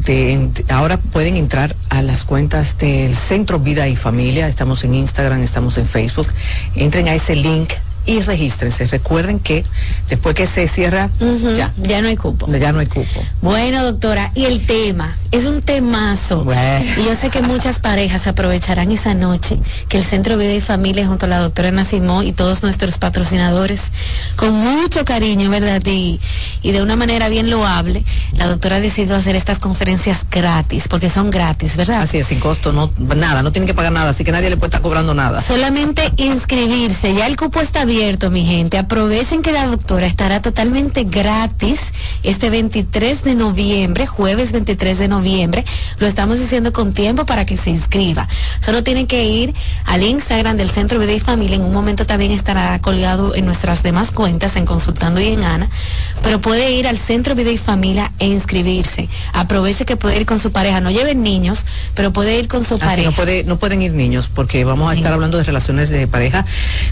Bueno. 0.06 0.52
ahora 0.70 0.98
pueden 0.98 1.36
entrar 1.36 1.76
a 1.90 2.02
las 2.02 2.24
cuentas 2.24 2.78
del 2.78 3.16
Centro 3.16 3.60
Vida 3.60 3.88
y 3.88 3.96
Familia. 3.96 4.48
Estamos 4.48 4.84
en 4.84 4.96
Instagram, 4.96 5.42
estamos 5.42 5.78
en 5.78 5.86
Facebook. 5.86 6.28
Entren 6.76 7.08
a 7.08 7.16
ese 7.16 7.36
link 7.36 7.74
y 8.06 8.22
regístrense. 8.22 8.86
Recuerden 8.88 9.40
que 9.40 9.66
después 10.10 10.36
que 10.36 10.48
se 10.48 10.68
cierra, 10.68 11.10
ya. 11.56 11.74
Ya 11.78 12.02
no 12.02 12.08
hay 12.08 12.18
cupo. 12.18 12.48
Ya 12.52 12.72
no 12.72 12.80
hay 12.80 12.88
cupo. 12.88 13.24
Bueno, 13.42 13.84
doctora, 13.84 14.32
y 14.36 14.46
el 14.46 14.66
tema, 14.66 15.18
es 15.32 15.46
un 15.46 15.62
temazo. 15.62 16.46
Y 16.98 17.06
yo 17.06 17.16
sé 17.16 17.30
que 17.30 17.42
muchas 17.42 17.80
parejas 17.80 18.28
aprovecharán 18.28 18.92
esa 18.92 19.14
noche 19.14 19.60
que 19.90 19.98
el 19.98 20.04
Centro 20.04 20.38
Vida 20.38 20.54
y 20.54 20.62
Familia 20.62 21.08
junto 21.08 21.26
a 21.26 21.30
la 21.30 21.40
doctora 21.40 21.72
Nacimó 21.72 22.24
y 22.24 22.32
todos 22.34 22.64
nuestros 22.64 22.98
patrocinadores, 22.98 23.92
con 24.36 24.54
mucho 24.54 25.06
cariño, 25.06 25.50
¿verdad? 25.50 25.82
Y, 25.86 26.20
y 26.62 26.72
de 26.72 26.82
una 26.82 26.96
manera 26.96 27.30
bien 27.30 27.50
loable, 27.50 28.04
la 28.34 28.48
doctora 28.48 28.78
ha 28.78 28.80
decidido 28.80 29.16
hacer 29.16 29.36
estas 29.36 29.60
conferencias 29.60 30.26
gratis, 30.30 30.88
porque 30.88 31.10
son 31.10 31.32
gratis, 31.32 31.78
¿verdad? 31.78 32.02
Así 32.02 32.18
es, 32.18 32.28
sin 32.28 32.40
costo, 32.40 32.72
no, 32.72 32.92
nada, 33.16 33.42
no 33.44 33.52
tienen 33.52 33.68
que 33.68 33.74
pagar 33.74 33.92
nada, 33.92 34.12
así 34.12 34.24
que 34.24 34.32
nadie 34.32 34.50
le 34.50 34.58
puede 34.58 34.68
estar 34.68 34.82
cobrando 34.82 35.14
nada. 35.14 35.42
Solamente 35.42 36.12
inscribirse, 36.18 37.14
ya 37.14 37.28
el 37.28 37.38
cupo 37.38 37.60
está 37.60 37.86
abierto 37.94 38.32
mi 38.32 38.44
gente. 38.44 38.80
Aprovechen 38.80 39.44
que 39.44 39.52
la 39.52 39.68
doctora 39.68 40.08
estará 40.08 40.42
totalmente 40.42 41.04
gratis 41.04 41.80
este 42.24 42.50
23 42.50 43.24
de 43.24 43.36
noviembre, 43.36 44.08
jueves 44.08 44.52
23 44.52 44.98
de 44.98 45.08
noviembre. 45.08 45.64
Lo 46.00 46.08
estamos 46.08 46.40
diciendo 46.40 46.74
con 46.74 46.94
tiempo 46.94 47.28
para 47.28 47.46
que 47.46 47.56
se 47.56 47.70
inscriba. 47.70 48.28
Solo 48.62 48.84
tienen 48.84 49.06
que 49.06 49.26
ir 49.26 49.54
al 49.86 50.02
Instagram 50.02 50.58
del 50.58 50.72
Centro 50.72 50.98
Vida 50.98 51.14
y 51.14 51.20
Familia. 51.20 51.56
En 51.56 51.62
un 51.62 51.72
momento 51.72 52.08
también 52.08 52.32
estará 52.32 52.80
colgado 52.80 53.36
en 53.36 53.46
nuestras 53.46 53.84
demás 53.84 54.10
cuentas, 54.10 54.56
en 54.56 54.66
Consultando 54.66 55.22
y 55.22 55.28
en 55.28 55.44
Ana. 55.44 55.70
Pero 56.24 56.42
puede 56.42 56.72
ir 56.72 56.88
al 56.88 56.98
Centro 56.98 57.36
Vida 57.36 57.52
y 57.52 57.60
Familia 57.60 58.12
e 58.18 58.26
inscribirse. 58.26 59.08
Aproveche 59.34 59.86
que 59.86 59.98
puede 59.98 60.20
ir 60.20 60.26
con 60.26 60.40
su 60.40 60.52
pareja. 60.52 60.82
No 60.82 60.90
lleven 60.90 61.22
niños, 61.22 61.68
pero 61.94 62.12
puede 62.12 62.40
ir 62.40 62.48
con 62.48 62.64
su 62.64 62.80
pareja. 62.80 63.12
No, 63.12 63.16
puede, 63.16 63.44
no 63.44 63.58
pueden 63.60 63.84
ir 63.84 63.94
niños 63.94 64.32
porque 64.34 64.64
vamos 64.64 64.92
a 64.92 64.96
estar 64.96 65.14
hablando 65.14 65.38
de 65.38 65.44
relaciones 65.44 65.90
de 65.90 66.08
pareja, 66.08 66.44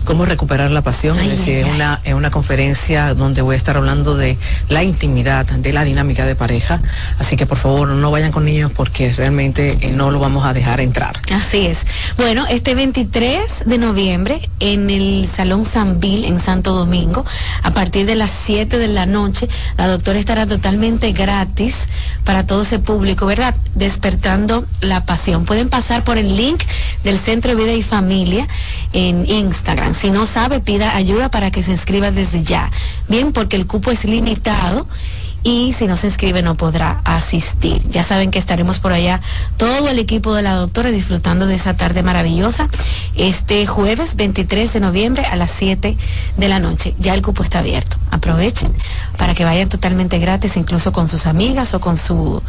cómo 0.04 0.26
recuperar 0.26 0.70
la 0.70 0.84
participación, 0.92 1.18
Ay, 1.20 1.30
es 1.30 1.38
decir, 1.38 1.56
ay, 1.56 1.62
es 1.62 1.76
una, 1.76 2.02
es 2.04 2.14
una 2.14 2.32
conferencia 2.32 3.14
donde 3.14 3.42
voy 3.42 3.54
a 3.54 3.58
estar 3.58 3.78
hablando 3.78 4.16
de 4.16 4.38
la 4.70 4.84
intimidad, 4.84 5.46
de 5.46 5.74
la 5.74 5.84
dinámica 5.84 6.26
de 6.26 6.36
pareja. 6.36 6.82
Así 7.20 7.38
que 7.38 7.46
por 7.46 7.58
favor 7.58 7.90
no 7.90 8.12
vayan 8.12 8.32
con 8.32 8.46
niños 8.46 8.72
porque 8.76 9.14
realmente 9.14 9.78
eh, 9.82 9.92
no 9.92 10.12
lo 10.12 10.20
vamos 10.20 10.46
a 10.46 10.54
dejar 10.54 10.82
entrar. 10.82 11.20
Así 11.32 11.68
es. 11.68 11.86
Bueno, 12.18 12.46
este 12.50 12.76
23 12.76 13.64
de 13.66 13.78
noviembre 13.78 14.50
en 14.60 14.90
el 14.90 15.28
Salón 15.34 15.64
Sanvil 15.64 16.26
en 16.26 16.40
Santo 16.40 16.74
Domingo, 16.74 17.26
a 17.64 17.72
partir 17.72 18.06
de 18.06 18.16
las 18.16 18.32
7 18.32 18.78
de 18.78 18.88
la 18.88 19.06
noche, 19.06 19.48
la 19.78 19.88
doctora 19.88 20.20
estará 20.20 20.46
totalmente 20.46 21.12
gratis 21.14 21.88
para 22.26 22.46
todo 22.46 22.64
ese 22.64 22.80
público, 22.80 23.26
¿verdad? 23.26 23.56
Despertando 23.76 24.66
la 24.82 25.06
pasión. 25.06 25.46
Pueden 25.46 25.70
pasar 25.70 26.04
por 26.04 26.18
el 26.18 26.36
link 26.36 26.64
del 27.04 27.18
Centro 27.18 27.56
de 27.56 27.64
Vida 27.64 27.74
y 27.74 27.82
Familia 27.82 28.48
en 28.94 29.26
Instagram. 29.30 29.94
Si 29.94 30.10
no 30.10 30.26
sabe, 30.26 30.60
pida 30.82 30.96
ayuda 30.96 31.30
para 31.30 31.52
que 31.52 31.62
se 31.62 31.72
inscriba 31.72 32.10
desde 32.10 32.44
ya. 32.44 32.72
Bien, 33.08 33.34
porque 33.34 33.56
el 33.56 33.68
cupo 33.68 33.92
es 33.92 34.04
limitado 34.06 34.88
y 35.44 35.74
si 35.74 35.88
no 35.88 35.98
se 35.98 36.08
inscribe 36.08 36.42
no 36.42 36.56
podrá 36.56 37.02
asistir. 37.04 37.88
Ya 37.90 38.04
saben 38.04 38.32
que 38.32 38.40
estaremos 38.40 38.80
por 38.80 38.94
allá 38.94 39.22
todo 39.58 39.90
el 39.90 40.00
equipo 40.00 40.34
de 40.36 40.42
la 40.44 40.56
doctora 40.56 40.92
disfrutando 40.92 41.48
de 41.48 41.56
esa 41.56 41.76
tarde 41.76 42.04
maravillosa 42.04 42.68
este 43.16 43.66
jueves 43.66 44.16
23 44.16 44.74
de 44.74 44.80
noviembre 44.80 45.26
a 45.26 45.36
las 45.36 45.52
7 45.52 45.98
de 46.38 46.48
la 46.48 46.60
noche. 46.60 46.96
Ya 47.00 47.14
el 47.14 47.22
cupo 47.22 47.44
está 47.44 47.60
abierto. 47.60 47.98
Aprovechen 48.12 48.74
para 49.18 49.34
que 49.36 49.46
vayan 49.46 49.70
totalmente 49.70 50.20
gratis, 50.20 50.58
incluso 50.58 50.92
con 50.92 51.08
sus 51.08 51.26
amigas 51.26 51.74
o 51.74 51.80
con 51.80 51.98
su, 51.98 52.42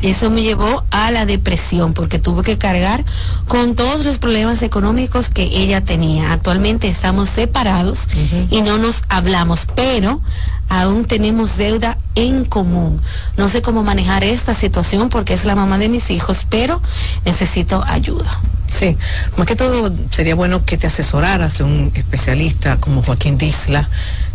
Eso 0.02 0.32
me 0.32 0.42
llevó 0.42 0.84
a 0.90 1.12
la 1.12 1.28
depresión 1.28 1.94
porque 1.94 2.18
tuve 2.18 2.42
que 2.42 2.58
cargar 2.58 3.06
con 3.48 3.76
todos 3.76 4.06
los 4.06 4.18
problemas 4.18 4.64
económicos 4.64 5.30
que 5.30 5.44
ella 5.44 5.82
tenía. 5.82 6.34
Actualmente 6.34 6.88
estamos 6.88 7.30
separados 7.30 8.08
y 8.50 8.62
no 8.62 8.80
nos 8.80 9.04
hablamos, 9.08 9.68
pero 9.76 10.20
aún 10.68 11.06
tenemos 11.06 11.58
deuda 11.58 12.00
en 12.16 12.44
común. 12.44 13.02
No 13.38 13.50
sé 13.50 13.62
cómo 13.62 13.84
manejar 13.84 14.24
esta 14.24 14.56
situación 14.56 15.10
porque 15.10 15.36
es 15.36 15.46
la 15.46 15.56
mamá 15.56 15.78
de 15.78 15.90
mis 15.90 16.10
hijos, 16.10 16.48
pero 16.50 16.82
necesito 17.24 17.84
ayuda. 17.86 18.40
Sí, 18.68 18.98
más 19.38 19.48
que 19.48 19.56
todo 19.56 19.92
sería 20.12 20.36
bueno 20.36 20.66
que 20.66 20.78
te 20.78 20.88
asesoraras 20.88 21.58
de 21.58 21.64
un 21.64 21.92
especialista 21.96 22.78
como 22.78 23.02
Joaquín 23.02 23.38
Disla, 23.38 23.90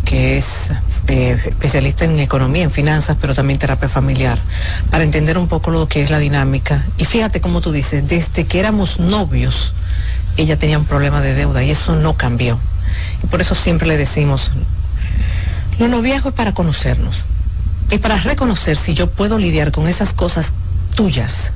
que 0.05 0.37
es 0.37 0.71
eh, 1.07 1.39
especialista 1.45 2.05
en 2.05 2.19
economía, 2.19 2.63
en 2.63 2.71
finanzas, 2.71 3.15
pero 3.21 3.35
también 3.35 3.59
terapia 3.59 3.87
familiar, 3.87 4.39
para 4.89 5.03
entender 5.03 5.37
un 5.37 5.47
poco 5.47 5.71
lo 5.71 5.87
que 5.87 6.01
es 6.01 6.09
la 6.09 6.19
dinámica. 6.19 6.83
Y 6.97 7.05
fíjate 7.05 7.41
como 7.41 7.61
tú 7.61 7.71
dices, 7.71 8.07
desde 8.07 8.45
que 8.45 8.59
éramos 8.59 8.99
novios, 8.99 9.73
ella 10.35 10.57
tenía 10.57 10.79
un 10.79 10.85
problema 10.85 11.21
de 11.21 11.35
deuda 11.35 11.63
y 11.63 11.71
eso 11.71 11.95
no 11.95 12.15
cambió. 12.15 12.59
Y 13.23 13.27
por 13.27 13.39
eso 13.39 13.55
siempre 13.55 13.87
le 13.87 13.97
decimos, 13.97 14.51
lo 15.79 15.87
noviazgo 15.87 16.29
es 16.29 16.35
para 16.35 16.53
conocernos, 16.53 17.23
es 17.91 17.99
para 17.99 18.17
reconocer 18.17 18.77
si 18.77 18.93
yo 18.95 19.09
puedo 19.09 19.37
lidiar 19.37 19.71
con 19.71 19.87
esas 19.87 20.13
cosas 20.13 20.51
tuyas 20.95 21.53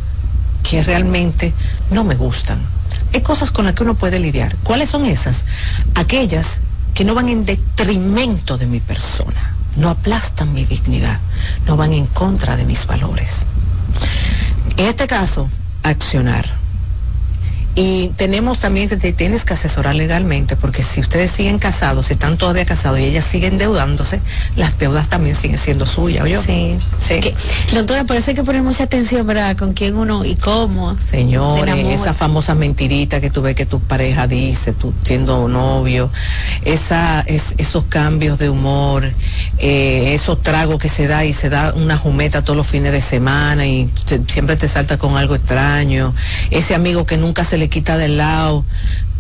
que 0.64 0.84
realmente 0.84 1.54
no 1.92 2.04
me 2.04 2.16
gustan. 2.16 2.60
Hay 3.14 3.22
cosas 3.22 3.52
con 3.52 3.66
las 3.66 3.74
que 3.74 3.84
uno 3.84 3.96
puede 3.96 4.20
lidiar. 4.20 4.56
¿Cuáles 4.64 4.90
son 4.90 5.06
esas? 5.06 5.46
Aquellas 5.96 6.60
que 6.94 7.06
no 7.06 7.16
van 7.16 7.30
en 7.30 7.46
detrimento 7.46 8.58
de 8.58 8.66
mi 8.66 8.80
persona, 8.80 9.56
no 9.78 9.90
aplastan 9.90 10.54
mi 10.54 10.66
dignidad, 10.66 11.20
no 11.66 11.78
van 11.78 11.94
en 11.94 12.08
contra 12.08 12.56
de 12.56 12.66
mis 12.66 12.86
valores. 12.88 13.46
En 14.78 14.86
este 14.86 15.08
caso, 15.08 15.50
accionar. 15.84 16.46
Y 17.80 18.08
tenemos 18.18 18.58
también 18.58 18.90
que 18.90 18.98
te 18.98 19.14
tienes 19.14 19.46
que 19.46 19.54
asesorar 19.54 19.94
legalmente, 19.94 20.56
porque 20.56 20.82
si 20.82 21.00
ustedes 21.00 21.30
siguen 21.30 21.60
casados, 21.60 22.08
si 22.08 22.14
están 22.14 22.36
todavía 22.36 22.66
casados 22.66 22.98
y 22.98 23.04
ella 23.04 23.22
sigue 23.22 23.46
endeudándose, 23.46 24.20
las 24.56 24.80
deudas 24.80 25.10
también 25.10 25.36
siguen 25.36 25.60
siendo 25.60 25.86
suyas, 25.86 26.24
¿oyó? 26.24 26.42
Sí. 26.42 26.76
Sí. 27.00 27.20
Que- 27.20 27.36
doctora, 27.76 28.04
por 28.04 28.16
eso 28.16 28.32
hay 28.32 28.36
que 28.36 28.44
poner 28.44 28.64
mucha 28.64 28.86
atención, 28.86 29.28
¿verdad? 29.28 29.56
Con 29.56 29.74
quién 29.74 29.96
uno 29.96 30.26
y 30.26 30.34
cómo. 30.36 30.98
se 31.06 31.18
Señores, 31.18 31.72
enamora. 31.72 31.94
esa 31.94 32.14
famosa 32.16 32.56
mentirita 32.56 33.22
que 33.22 33.30
tú 33.30 33.44
ves 33.44 33.54
que 33.54 33.68
tu 33.68 33.80
pareja 33.80 34.26
dice, 34.26 34.74
tú 34.74 34.92
siendo 35.04 35.48
novio, 35.48 36.10
esa, 36.66 37.22
es, 37.28 37.54
esos 37.60 37.84
cambios 37.84 38.40
de 38.40 38.50
humor, 38.50 39.12
eh, 39.60 40.16
esos 40.16 40.42
tragos 40.42 40.80
que 40.80 40.90
se 40.90 41.06
da 41.06 41.26
y 41.26 41.34
se 41.34 41.50
da 41.50 41.74
una 41.76 41.96
jumeta 41.96 42.42
todos 42.44 42.58
los 42.58 42.66
fines 42.66 42.92
de 42.92 43.02
semana 43.02 43.68
y 43.68 43.86
te- 44.08 44.20
siempre 44.28 44.56
te 44.58 44.68
salta 44.68 44.98
con 44.98 45.16
algo 45.16 45.36
extraño, 45.36 46.16
ese 46.50 46.74
amigo 46.74 47.06
que 47.06 47.18
nunca 47.18 47.44
se 47.46 47.60
le 47.60 47.67
quita 47.70 47.98
del 47.98 48.18
lado. 48.18 48.66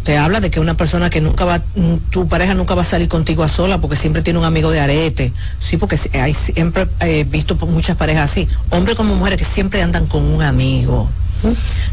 Te 0.04 0.18
habla 0.18 0.40
de 0.40 0.50
que 0.50 0.60
una 0.60 0.78
persona 0.78 1.10
que 1.10 1.20
nunca 1.20 1.44
va, 1.44 1.58
mm, 1.76 1.96
tu 2.12 2.28
pareja 2.28 2.54
nunca 2.54 2.76
va 2.76 2.84
a 2.84 2.86
salir 2.86 3.10
contigo 3.10 3.44
a 3.44 3.50
sola 3.50 3.80
porque 3.82 3.98
siempre 3.98 4.22
tiene 4.22 4.40
un 4.40 4.46
amigo 4.46 4.72
de 4.72 4.80
arete. 4.80 5.34
Sí, 5.60 5.78
porque 5.78 6.00
hay 6.14 6.34
siempre 6.34 6.88
he 7.02 7.24
visto 7.26 7.56
muchas 7.56 7.98
parejas 7.98 8.32
así, 8.32 8.48
hombres 8.70 8.96
como 8.96 9.16
mujeres 9.16 9.40
que 9.40 9.46
siempre 9.46 9.82
andan 9.82 10.08
con 10.08 10.24
un 10.24 10.42
amigo 10.42 11.10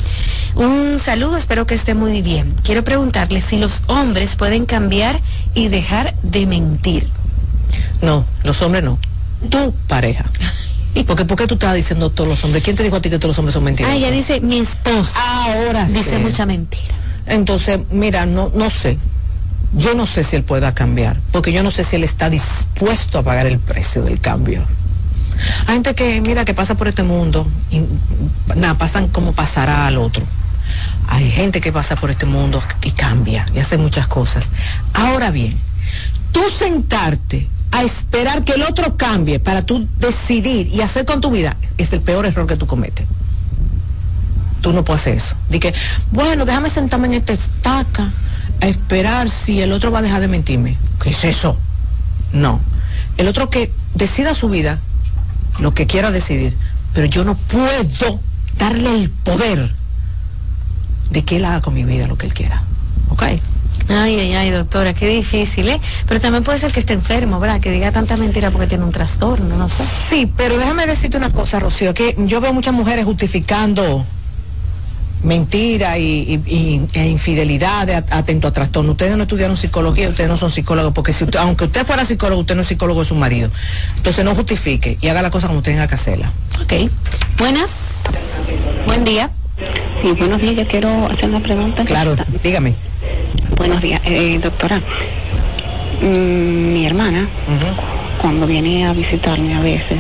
un 0.56 0.99
saludo, 0.99 1.38
espero 1.38 1.68
que 1.68 1.76
esté 1.76 1.93
muy 1.95 2.22
bien. 2.22 2.53
Quiero 2.64 2.84
preguntarle 2.84 3.39
si 3.41 3.57
los 3.57 3.84
hombres 3.88 4.35
pueden 4.35 4.65
cambiar 4.65 5.22
y 5.53 5.68
dejar 5.68 6.15
de 6.23 6.45
mentir. 6.45 7.07
No, 8.02 8.26
los 8.43 8.61
hombres 8.61 8.84
no. 8.84 8.99
Tu 9.49 9.73
pareja. 9.88 10.26
Porque 11.03 11.26
¿por 11.26 11.38
qué 11.38 11.45
tú 11.47 11.55
estás 11.55 11.76
diciendo 11.76 12.09
todos 12.09 12.30
los 12.30 12.43
hombres? 12.43 12.63
¿Quién 12.63 12.76
te 12.76 12.84
dijo 12.84 12.95
a 12.95 13.01
ti 13.01 13.09
que 13.09 13.17
todos 13.19 13.31
los 13.31 13.39
hombres 13.39 13.53
son 13.53 13.63
mentirosos? 13.63 13.93
Ah, 13.93 13.97
ella 13.97 14.11
dice 14.11 14.39
mi 14.41 14.59
esposo. 14.59 15.11
Ahora 15.15 15.85
Dice 15.85 16.11
sí. 16.11 16.17
mucha 16.17 16.45
mentira. 16.45 16.95
Entonces, 17.27 17.80
mira, 17.91 18.26
no, 18.26 18.51
no 18.55 18.69
sé. 18.69 18.97
Yo 19.73 19.93
no 19.93 20.05
sé 20.05 20.23
si 20.23 20.35
él 20.38 20.43
pueda 20.43 20.72
cambiar, 20.73 21.17
porque 21.31 21.51
yo 21.51 21.61
no 21.61 21.69
sé 21.69 21.84
si 21.84 21.97
él 21.97 22.03
está 22.05 22.30
dispuesto 22.30 23.19
a 23.19 23.23
pagar 23.23 23.45
el 23.45 23.59
precio 23.59 24.03
del 24.03 24.22
cambio. 24.22 24.63
Hay 25.67 25.73
gente 25.76 25.95
que, 25.95 26.22
mira, 26.22 26.45
que 26.45 26.53
pasa 26.53 26.76
por 26.76 26.88
este 26.88 27.03
mundo 27.03 27.45
y 27.69 27.81
nada, 28.55 28.76
pasan 28.76 29.09
como 29.09 29.34
pasará 29.34 29.85
al 29.88 29.97
otro. 29.97 30.23
Hay 31.09 31.30
gente 31.30 31.59
que 31.59 31.73
pasa 31.73 31.95
por 31.97 32.09
este 32.09 32.26
mundo 32.26 32.63
y 32.84 32.91
cambia 32.91 33.45
y 33.53 33.59
hace 33.59 33.77
muchas 33.77 34.07
cosas. 34.07 34.47
Ahora 34.93 35.30
bien, 35.31 35.57
tú 36.31 36.41
sentarte 36.57 37.47
a 37.77 37.84
esperar 37.84 38.43
que 38.43 38.53
el 38.53 38.64
otro 38.64 38.97
cambie 38.97 39.39
para 39.39 39.64
tú 39.64 39.88
decidir 39.99 40.68
y 40.68 40.81
hacer 40.81 41.06
con 41.06 41.22
tu 41.22 41.31
vida 41.31 41.57
es 41.77 41.91
el 41.93 42.02
peor 42.02 42.26
error 42.26 42.47
que 42.47 42.57
tú 42.57 42.68
cometes 42.68 43.06
tú 44.65 44.73
no 44.73 44.84
puedes 44.84 45.02
hacer 45.02 45.14
eso. 45.14 45.35
Di 45.47 45.60
que, 45.60 45.76
bueno, 46.10 46.43
déjame 46.43 46.72
sentarme 46.72 47.06
en 47.06 47.14
esta 47.14 47.34
estaca 47.34 48.11
a 48.61 48.68
esperar 48.68 49.30
si 49.30 49.61
el 49.61 49.72
otro 49.72 49.91
va 49.91 49.99
a 49.99 50.02
dejar 50.02 50.22
de 50.22 50.27
mentirme. 50.27 50.76
¿Qué 50.99 51.11
es 51.11 51.23
eso? 51.23 51.56
No. 52.34 52.60
El 53.18 53.27
otro 53.27 53.52
que 53.52 53.72
decida 53.93 54.34
su 54.34 54.49
vida, 54.49 54.80
lo 55.60 55.76
que 55.76 55.85
quiera 55.85 56.10
decidir, 56.10 56.57
pero 56.95 57.06
yo 57.06 57.23
no 57.23 57.35
puedo 57.35 58.19
darle 58.57 59.03
el 59.03 59.11
poder 59.11 59.76
de 61.11 61.23
que 61.23 61.35
él 61.35 61.45
haga 61.45 61.61
con 61.61 61.76
mi 61.76 61.84
vida 61.84 62.07
lo 62.07 62.18
que 62.18 62.26
él 62.26 62.34
quiera. 62.34 62.64
¿Ok? 63.10 63.22
Ay, 63.88 64.20
ay, 64.20 64.34
ay, 64.34 64.49
doctora, 64.49 64.94
qué 64.94 65.07
difícil, 65.07 65.70
¿eh? 65.70 65.80
Pero 66.07 66.20
también 66.20 66.44
puede 66.44 66.57
ser 66.60 66.72
que 66.72 66.80
esté 66.80 66.94
enfermo, 66.94 67.40
¿verdad? 67.40 67.60
Que 67.62 67.72
diga 67.72 67.91
tanta 67.91 68.18
mentira 68.18 68.49
porque 68.49 68.68
tiene 68.68 68.84
un 68.84 68.91
trastorno, 68.91 69.56
no 69.57 69.70
sé. 69.70 69.84
Sí, 70.10 70.32
pero 70.36 70.57
déjame 70.57 70.88
decirte 70.88 71.18
una 71.18 71.32
cosa, 71.32 71.60
Rocío, 71.60 71.94
que 71.94 72.16
yo 72.18 72.41
veo 72.41 72.52
muchas 72.53 72.74
mujeres 72.74 73.06
justificando 73.06 74.03
mentira 75.24 75.98
y, 75.98 76.41
y- 76.45 76.53
y- 76.56 76.88
e 76.94 77.07
infidelidad, 77.07 77.88
de 77.88 77.95
at- 77.95 78.12
atento 78.14 78.48
a 78.48 78.52
trastorno. 78.52 78.91
Ustedes 78.91 79.16
no 79.18 79.24
estudiaron 79.24 79.57
psicología, 79.57 80.10
ustedes 80.10 80.30
no 80.30 80.38
son 80.38 80.52
psicólogos, 80.52 80.94
porque 80.94 81.14
si 81.14 81.24
usted- 81.24 81.40
aunque 81.40 81.66
usted 81.66 81.86
fuera 81.86 82.06
psicólogo, 82.06 82.41
usted 82.41 82.56
no 82.56 82.62
es 82.62 82.68
psicólogo 82.68 82.99
de 83.02 83.06
su 83.07 83.16
marido. 83.16 83.49
Entonces 83.98 84.24
no 84.26 84.36
justifique 84.36 84.98
y 85.02 85.07
haga 85.07 85.22
la 85.22 85.32
cosa 85.32 85.48
como 85.48 85.60
usted 85.60 85.72
tenga 85.74 85.88
que 85.88 85.95
hacerla. 85.95 86.32
Ok. 86.62 86.74
Buenas. 87.38 87.70
Buen 88.86 89.03
día. 89.03 89.32
Sí, 90.03 90.12
buenos 90.12 90.41
días. 90.41 90.56
Yo 90.56 90.68
quiero 90.68 91.07
hacer 91.12 91.30
una 91.30 91.40
pregunta. 91.41 91.84
Claro, 91.86 92.16
dígame. 92.44 92.76
Buenos 93.57 93.82
días, 93.82 94.02
eh, 94.06 94.40
doctora. 94.41 94.82
Mm, 96.02 96.73
mi 96.73 96.86
hermana, 96.86 97.27
cuando 98.22 98.45
viene 98.48 98.86
a 98.86 98.94
visitarme 98.94 99.56
a 99.56 99.61
veces, 99.61 99.99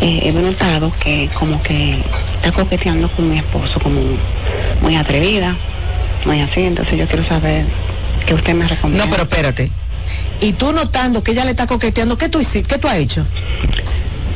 eh, 0.00 0.20
he 0.24 0.32
notado 0.32 0.92
que 1.02 1.30
como 1.38 1.62
que 1.62 1.98
está 2.36 2.50
coqueteando 2.52 3.08
con 3.10 3.30
mi 3.30 3.38
esposo, 3.38 3.78
como 3.80 4.00
muy 4.80 4.96
atrevida, 4.96 5.56
muy 6.26 6.40
así. 6.40 6.62
Entonces 6.62 6.98
yo 6.98 7.06
quiero 7.06 7.24
saber 7.24 7.66
qué 8.26 8.34
usted 8.34 8.54
me 8.54 8.66
recomienda. 8.66 9.04
No, 9.04 9.10
pero 9.10 9.22
espérate. 9.24 9.70
Y 10.40 10.52
tú 10.54 10.72
notando 10.72 11.22
que 11.22 11.32
ella 11.32 11.44
le 11.44 11.50
está 11.50 11.66
coqueteando, 11.66 12.18
¿qué 12.18 12.28
tú 12.28 12.40
hiciste? 12.40 12.74
¿Qué 12.74 12.78
tú 12.78 12.88
has 12.88 12.96
hecho? 12.96 13.24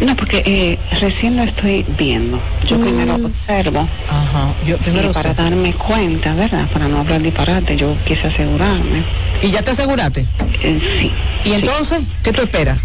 No, 0.00 0.14
porque 0.14 0.42
eh, 0.44 0.78
recién 1.00 1.36
lo 1.36 1.42
estoy 1.42 1.84
viendo. 1.98 2.38
Yo 2.68 2.78
primero 2.78 3.14
observo. 3.16 3.88
Ajá. 4.36 4.54
Yo 4.66 4.76
primero 4.78 5.10
y 5.10 5.12
para 5.12 5.34
darme 5.34 5.72
cuenta, 5.74 6.34
¿verdad? 6.34 6.68
Para 6.72 6.88
no 6.88 7.00
hablar 7.00 7.22
disparate, 7.22 7.76
yo 7.76 7.96
quise 8.04 8.26
asegurarme. 8.26 9.04
¿Y 9.42 9.50
ya 9.50 9.62
te 9.62 9.70
aseguraste? 9.70 10.26
Eh, 10.62 10.80
sí. 11.00 11.12
¿Y 11.44 11.54
entonces 11.54 12.02
qué 12.22 12.32
tú 12.32 12.42
esperas? 12.42 12.78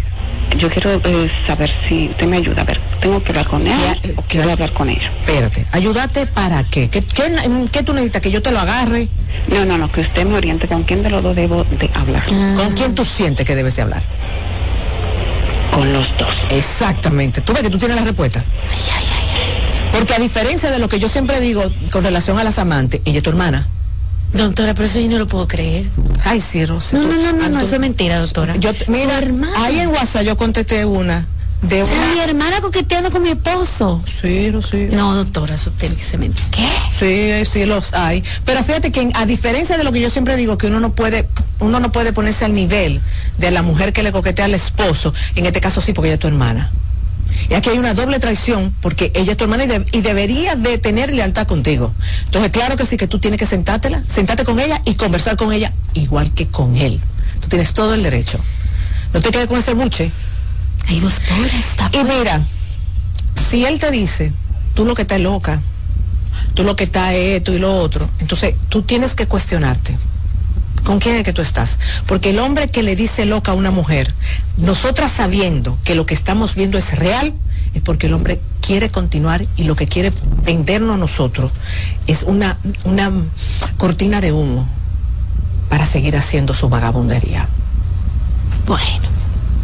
Yo 0.56 0.68
quiero 0.70 1.00
eh, 1.04 1.30
saber 1.46 1.72
si 1.88 2.08
usted 2.08 2.26
me 2.26 2.36
ayuda. 2.36 2.62
A 2.62 2.64
ver, 2.64 2.78
¿tengo 3.00 3.22
que 3.22 3.30
hablar 3.30 3.46
con 3.46 3.62
o 3.62 4.22
quiero 4.28 4.52
hablar 4.52 4.72
con 4.72 4.88
ella? 4.90 5.10
Espérate, 5.24 5.64
¿ayudarte 5.72 6.26
para 6.26 6.64
qué? 6.64 6.90
¿Qué, 6.90 7.02
qué, 7.02 7.32
qué 7.70 7.82
tú 7.82 7.92
necesitas? 7.92 8.22
¿Que 8.22 8.30
yo 8.30 8.42
te 8.42 8.50
lo 8.50 8.60
agarre? 8.60 9.08
No, 9.48 9.64
no, 9.64 9.78
no, 9.78 9.90
que 9.90 10.02
usted 10.02 10.26
me 10.26 10.34
oriente 10.34 10.68
con 10.68 10.82
quién 10.84 11.02
de 11.02 11.10
los 11.10 11.22
dos 11.22 11.34
debo 11.34 11.64
de 11.64 11.90
hablar. 11.94 12.26
¿Con 12.26 12.72
quién 12.76 12.94
tú 12.94 13.04
sientes 13.04 13.46
que 13.46 13.54
debes 13.54 13.76
de 13.76 13.82
hablar? 13.82 14.02
Con 15.70 15.90
los 15.92 16.06
dos. 16.18 16.34
Exactamente. 16.50 17.40
Tú 17.40 17.54
ves 17.54 17.62
que 17.62 17.70
tú 17.70 17.78
tienes 17.78 17.96
la 17.96 18.04
respuesta. 18.04 18.44
Porque 19.92 20.14
a 20.14 20.18
diferencia 20.18 20.70
de 20.70 20.78
lo 20.78 20.88
que 20.88 20.98
yo 20.98 21.08
siempre 21.08 21.40
digo 21.40 21.62
con 21.90 22.02
relación 22.02 22.38
a 22.38 22.44
las 22.44 22.58
amantes, 22.58 23.00
ella 23.04 23.18
es 23.18 23.22
tu 23.22 23.30
hermana. 23.30 23.68
Doctora, 24.32 24.72
pero 24.74 24.86
eso 24.86 24.98
yo 24.98 25.08
no 25.08 25.18
lo 25.18 25.26
puedo 25.26 25.46
creer. 25.46 25.86
Ay, 26.24 26.40
sí, 26.40 26.64
Rosa. 26.64 26.96
No, 26.96 27.06
no, 27.06 27.14
no, 27.14 27.32
no, 27.32 27.48
no, 27.50 27.60
eso 27.60 27.74
es 27.74 27.80
mentira, 27.80 28.18
doctora. 28.18 28.56
Yo, 28.56 28.72
mira, 28.88 29.20
ahí 29.56 29.80
en 29.80 29.88
WhatsApp 29.88 30.22
yo 30.22 30.36
contesté 30.38 30.86
una 30.86 31.26
de 31.62 31.84
una... 31.84 32.06
Mi 32.14 32.20
hermana 32.20 32.60
coqueteando 32.60 33.10
con 33.10 33.22
mi 33.22 33.30
esposo. 33.30 34.02
Sí, 34.20 34.50
no, 34.52 34.62
sí. 34.62 34.88
No, 34.90 35.14
doctora, 35.14 35.54
eso 35.54 35.70
tiene 35.70 35.94
que 35.94 36.04
ser 36.04 36.18
mentira. 36.18 36.46
¿Qué? 36.50 36.68
Sí, 36.90 37.50
sí 37.50 37.66
los 37.66 37.94
hay. 37.94 38.24
Pero 38.44 38.62
fíjate 38.64 38.90
que 38.90 39.10
a 39.14 39.26
diferencia 39.26 39.76
de 39.76 39.84
lo 39.84 39.92
que 39.92 40.00
yo 40.00 40.10
siempre 40.10 40.36
digo, 40.36 40.58
que 40.58 40.66
uno 40.66 40.80
no 40.80 40.92
puede, 40.92 41.28
uno 41.60 41.78
no 41.80 41.92
puede 41.92 42.12
ponerse 42.12 42.44
al 42.44 42.54
nivel 42.54 43.00
de 43.38 43.50
la 43.50 43.62
mujer 43.62 43.92
que 43.92 44.02
le 44.02 44.12
coquetea 44.12 44.46
al 44.46 44.54
esposo, 44.54 45.14
en 45.36 45.46
este 45.46 45.60
caso 45.60 45.80
sí, 45.80 45.92
porque 45.92 46.08
ella 46.08 46.14
es 46.14 46.20
tu 46.20 46.28
hermana. 46.28 46.70
Y 47.50 47.54
aquí 47.54 47.70
hay 47.70 47.78
una 47.78 47.94
doble 47.94 48.18
traición, 48.18 48.74
porque 48.80 49.12
ella 49.14 49.32
es 49.32 49.38
tu 49.38 49.44
hermana 49.44 49.64
y, 49.64 49.66
de- 49.68 49.86
y 49.92 50.00
debería 50.00 50.54
de 50.56 50.78
tener 50.78 51.12
lealtad 51.12 51.46
contigo. 51.46 51.92
Entonces, 52.24 52.50
claro 52.50 52.76
que 52.76 52.86
sí, 52.86 52.96
que 52.96 53.06
tú 53.08 53.18
tienes 53.18 53.38
que 53.38 53.46
sentártela, 53.46 54.02
sentarte 54.08 54.44
con 54.44 54.58
ella 54.60 54.80
y 54.84 54.94
conversar 54.94 55.36
con 55.36 55.52
ella 55.52 55.72
igual 55.94 56.32
que 56.32 56.48
con 56.48 56.76
él. 56.76 57.00
Tú 57.40 57.48
tienes 57.48 57.72
todo 57.74 57.94
el 57.94 58.02
derecho. 58.02 58.38
No 59.12 59.20
te 59.20 59.30
quedes 59.30 59.46
con 59.48 59.58
ese 59.58 59.74
buche. 59.74 60.10
Ay, 60.88 61.00
doctora, 61.00 61.58
está 61.58 61.90
Y 61.92 62.04
mira, 62.04 62.42
si 63.50 63.64
él 63.64 63.78
te 63.78 63.90
dice, 63.90 64.32
tú 64.74 64.84
lo 64.84 64.94
que 64.94 65.02
estás 65.02 65.20
loca, 65.20 65.60
tú 66.54 66.64
lo 66.64 66.76
que 66.76 66.84
estás 66.84 67.12
es 67.14 67.36
esto 67.38 67.52
y 67.52 67.58
lo 67.58 67.76
otro, 67.78 68.08
entonces 68.20 68.54
tú 68.68 68.82
tienes 68.82 69.14
que 69.14 69.26
cuestionarte. 69.26 69.96
¿Con 70.84 70.98
quién 70.98 71.16
es 71.16 71.24
que 71.24 71.32
tú 71.32 71.42
estás? 71.42 71.78
Porque 72.06 72.30
el 72.30 72.38
hombre 72.38 72.68
que 72.68 72.82
le 72.82 72.96
dice 72.96 73.24
loca 73.24 73.52
a 73.52 73.54
una 73.54 73.70
mujer, 73.70 74.12
nosotras 74.56 75.12
sabiendo 75.12 75.78
que 75.84 75.94
lo 75.94 76.06
que 76.06 76.14
estamos 76.14 76.54
viendo 76.54 76.76
es 76.76 76.96
real, 76.98 77.34
es 77.74 77.82
porque 77.82 78.08
el 78.08 78.14
hombre 78.14 78.40
quiere 78.60 78.90
continuar 78.90 79.46
y 79.56 79.64
lo 79.64 79.76
que 79.76 79.86
quiere 79.86 80.12
vendernos 80.44 80.96
a 80.96 80.98
nosotros 80.98 81.52
es 82.06 82.24
una, 82.24 82.58
una 82.84 83.12
cortina 83.78 84.20
de 84.20 84.32
humo 84.32 84.68
para 85.68 85.86
seguir 85.86 86.16
haciendo 86.16 86.52
su 86.52 86.68
vagabundería. 86.68 87.48
Bueno, 88.66 89.08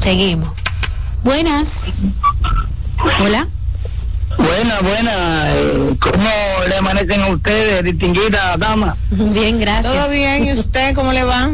seguimos. 0.00 0.50
Buenas. 1.22 1.68
Hola. 3.20 3.48
Buena, 4.36 4.80
buena. 4.80 5.54
eh, 5.56 5.96
¿Cómo 6.00 6.30
le 6.68 6.76
amanecen 6.76 7.20
a 7.22 7.28
ustedes, 7.28 7.82
distinguida 7.84 8.56
dama? 8.56 8.96
Bien, 9.10 9.58
gracias. 9.58 9.92
¿Todo 9.92 10.10
bien? 10.10 10.44
¿Y 10.44 10.52
usted 10.52 10.94
cómo 10.94 11.12
le 11.12 11.24
va? 11.24 11.50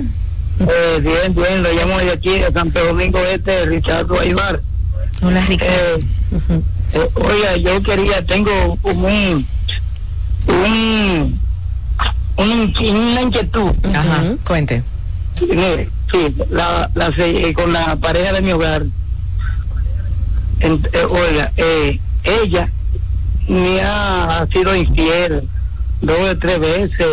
Eh, 0.61 1.01
bien, 1.01 1.35
bien. 1.35 1.63
Lo 1.63 1.73
llamo 1.73 1.99
de 1.99 2.13
aquí, 2.13 2.39
de 2.39 2.53
Santo 2.53 2.85
Domingo 2.85 3.19
Este, 3.21 3.65
Richardo 3.67 4.19
Aybar. 4.21 4.61
Hola, 5.23 5.45
Ricardo. 5.47 5.73
Eh, 5.73 6.61
eh, 6.95 7.09
oiga, 7.15 7.57
yo 7.57 7.83
quería, 7.83 8.25
tengo 8.25 8.79
un, 8.83 9.47
un, 10.47 11.41
un 12.37 12.75
una 12.79 13.23
inquietud. 13.23 13.71
Ajá, 13.95 14.23
cuente. 14.47 14.83
Mire, 15.41 15.89
sí, 16.11 16.35
la, 16.51 16.91
la, 16.95 17.13
se- 17.13 17.49
eh, 17.49 17.55
con 17.55 17.73
la 17.73 17.97
pareja 17.97 18.33
de 18.33 18.43
mi 18.43 18.53
hogar. 18.53 18.85
En- 20.61 20.87
eh, 20.93 21.05
oiga, 21.11 21.53
eh, 21.57 22.01
ella 22.25 22.71
me 23.49 23.81
ha 23.83 24.47
sido 24.51 24.75
infiel 24.75 25.49
dos 26.01 26.19
o 26.19 26.39
tres 26.39 26.59
veces 26.61 27.07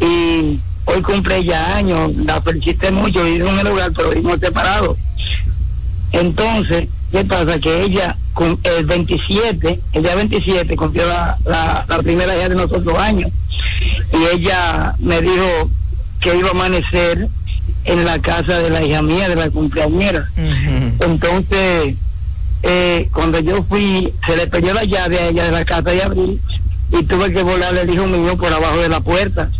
y 0.00 0.58
hoy 0.84 1.02
cumple 1.02 1.44
ya 1.44 1.76
años, 1.76 2.10
la 2.24 2.40
felicité 2.42 2.90
mucho, 2.90 3.22
vivimos 3.24 3.52
en 3.52 3.58
el 3.60 3.66
hogar, 3.68 3.92
pero 3.94 4.10
vivimos 4.10 4.38
separados. 4.40 4.96
Entonces, 6.12 6.88
¿qué 7.10 7.24
pasa? 7.24 7.58
Que 7.58 7.82
ella, 7.84 8.16
con 8.34 8.58
el 8.64 8.84
27, 8.84 9.80
el 9.92 10.02
día 10.02 10.14
27, 10.14 10.76
cumplió 10.76 11.06
la, 11.06 11.38
la, 11.44 11.84
la 11.88 11.98
primera 12.02 12.34
día 12.34 12.48
de 12.48 12.54
nosotros 12.54 12.98
años. 12.98 13.30
Y 14.12 14.36
ella 14.36 14.94
me 14.98 15.20
dijo 15.22 15.70
que 16.20 16.36
iba 16.36 16.48
a 16.48 16.52
amanecer 16.52 17.28
en 17.84 18.04
la 18.04 18.18
casa 18.20 18.58
de 18.58 18.70
la 18.70 18.82
hija 18.82 19.02
mía, 19.02 19.28
de 19.28 19.36
la 19.36 19.50
cumpleañera. 19.50 20.28
Entonces, 21.00 21.94
eh, 22.62 23.08
cuando 23.12 23.38
yo 23.40 23.64
fui, 23.64 24.12
se 24.26 24.36
le 24.36 24.46
perdió 24.46 24.72
la 24.74 24.84
llave 24.84 25.18
a 25.18 25.28
ella 25.28 25.44
de 25.46 25.50
la 25.52 25.64
casa 25.64 25.82
de 25.82 26.02
abril 26.02 26.40
y 26.92 27.02
tuve 27.04 27.32
que 27.32 27.42
volarle 27.42 27.82
el 27.82 27.90
hijo 27.94 28.06
mío 28.06 28.36
por 28.36 28.52
abajo 28.52 28.78
de 28.78 28.88
la 28.88 29.00
puerta. 29.00 29.50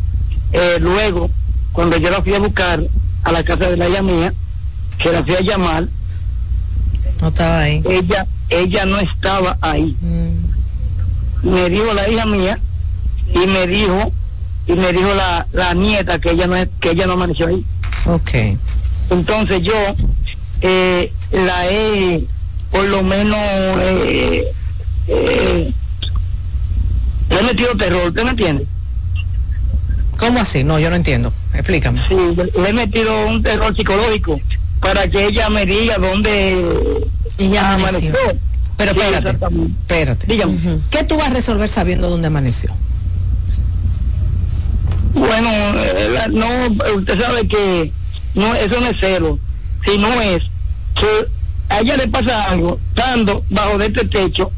Eh, 0.52 0.76
luego, 0.80 1.30
cuando 1.72 1.96
yo 1.96 2.10
la 2.10 2.22
fui 2.22 2.34
a 2.34 2.38
buscar 2.38 2.82
a 3.24 3.32
la 3.32 3.42
casa 3.42 3.68
de 3.70 3.76
la 3.76 3.88
hija 3.88 4.02
mía, 4.02 4.32
que 4.98 5.10
la 5.10 5.24
fui 5.24 5.34
a 5.34 5.40
llamar, 5.40 5.88
No 7.20 7.28
estaba 7.28 7.60
ahí. 7.60 7.82
ella, 7.88 8.26
ella 8.50 8.84
no 8.84 8.98
estaba 9.00 9.56
ahí. 9.62 9.96
Me 11.42 11.68
dijo 11.70 11.92
la 11.94 12.08
hija 12.08 12.26
mía 12.26 12.58
y 13.34 13.46
me 13.46 13.66
dijo 13.66 14.12
y 14.66 14.72
me 14.74 14.92
dijo 14.92 15.12
la, 15.14 15.46
la 15.52 15.74
nieta 15.74 16.20
que 16.20 16.30
ella 16.30 16.46
no 16.46 16.54
es- 16.54 16.68
que 16.80 16.90
ella 16.90 17.06
no 17.06 17.14
amaneció 17.14 17.48
ahí. 17.48 17.64
Ok. 18.06 18.30
Entonces 19.10 19.60
yo 19.62 19.72
eh, 20.60 21.12
la 21.32 21.68
he 21.68 22.24
por 22.72 22.84
lo 22.86 23.02
menos 23.02 23.38
eh, 23.80 24.44
eh, 25.08 25.72
le 27.30 27.38
he 27.38 27.42
metido 27.42 27.76
terror, 27.76 28.08
¿usted 28.08 28.24
me 28.24 28.30
entiende? 28.30 28.66
¿Cómo 30.18 30.40
así? 30.40 30.64
No, 30.64 30.78
yo 30.78 30.90
no 30.90 30.96
entiendo. 30.96 31.32
Explícame. 31.54 32.00
Sí, 32.08 32.14
le 32.60 32.68
he 32.68 32.72
metido 32.72 33.26
un 33.26 33.42
terror 33.42 33.74
psicológico 33.76 34.40
para 34.80 35.08
que 35.08 35.26
ella 35.26 35.48
me 35.50 35.66
diga 35.66 35.98
dónde 35.98 37.06
ella 37.38 37.74
amaneció. 37.74 38.12
Pero 38.76 38.92
Sí, 38.94 38.98
espérate, 39.00 39.18
exactamente. 39.28 39.74
espérate. 39.80 40.26
Dígame. 40.26 40.58
¿Qué 40.90 41.04
tú 41.04 41.16
vas 41.16 41.30
a 41.30 41.34
resolver 41.34 41.68
sabiendo 41.68 42.08
dónde 42.08 42.26
amaneció? 42.28 42.70
Bueno, 45.14 45.48
eh, 45.78 46.08
la- 46.14 46.28
no, 46.28 46.48
usted 46.96 47.20
sabe 47.20 47.46
que 47.46 47.92
no, 48.34 48.54
eso 48.54 48.80
no 48.80 48.86
es 48.88 48.96
cero, 48.98 49.38
sino 49.84 50.08
es 50.20 50.42
que 50.94 51.26
a 51.72 51.80
ella 51.80 51.96
le 51.96 52.08
pasa 52.08 52.44
algo, 52.44 52.78
estando 52.94 53.44
bajo 53.50 53.78
de 53.78 53.86
este 53.86 54.04
techo, 54.06 54.50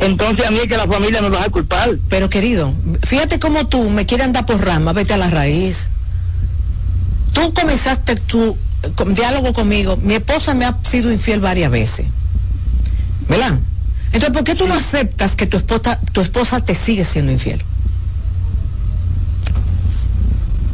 entonces 0.00 0.46
a 0.46 0.50
mí 0.50 0.58
es 0.58 0.68
que 0.68 0.76
la 0.76 0.86
familia 0.86 1.20
me 1.22 1.30
va 1.30 1.42
a 1.44 1.48
culpar. 1.50 1.96
Pero 2.08 2.28
querido, 2.28 2.72
fíjate 3.04 3.38
cómo 3.38 3.66
tú 3.66 3.88
me 3.90 4.06
quieres 4.06 4.26
andar 4.26 4.46
por 4.46 4.64
rama, 4.64 4.92
vete 4.92 5.14
a 5.14 5.16
la 5.16 5.30
raíz. 5.30 5.88
Tú 7.32 7.52
comenzaste 7.54 8.16
tu 8.16 8.56
con- 8.94 9.14
diálogo 9.14 9.52
conmigo, 9.52 9.96
mi 9.96 10.14
esposa 10.14 10.54
me 10.54 10.64
ha 10.64 10.76
sido 10.84 11.10
infiel 11.12 11.40
varias 11.40 11.70
veces. 11.70 12.06
¿Verdad? 13.28 13.58
Entonces, 14.12 14.30
¿por 14.30 14.44
qué 14.44 14.54
tú 14.54 14.66
no 14.66 14.74
aceptas 14.74 15.36
que 15.36 15.46
tu 15.46 15.56
esposa, 15.58 16.00
tu 16.12 16.20
esposa 16.22 16.60
te 16.60 16.74
sigue 16.74 17.04
siendo 17.04 17.30
infiel? 17.32 17.62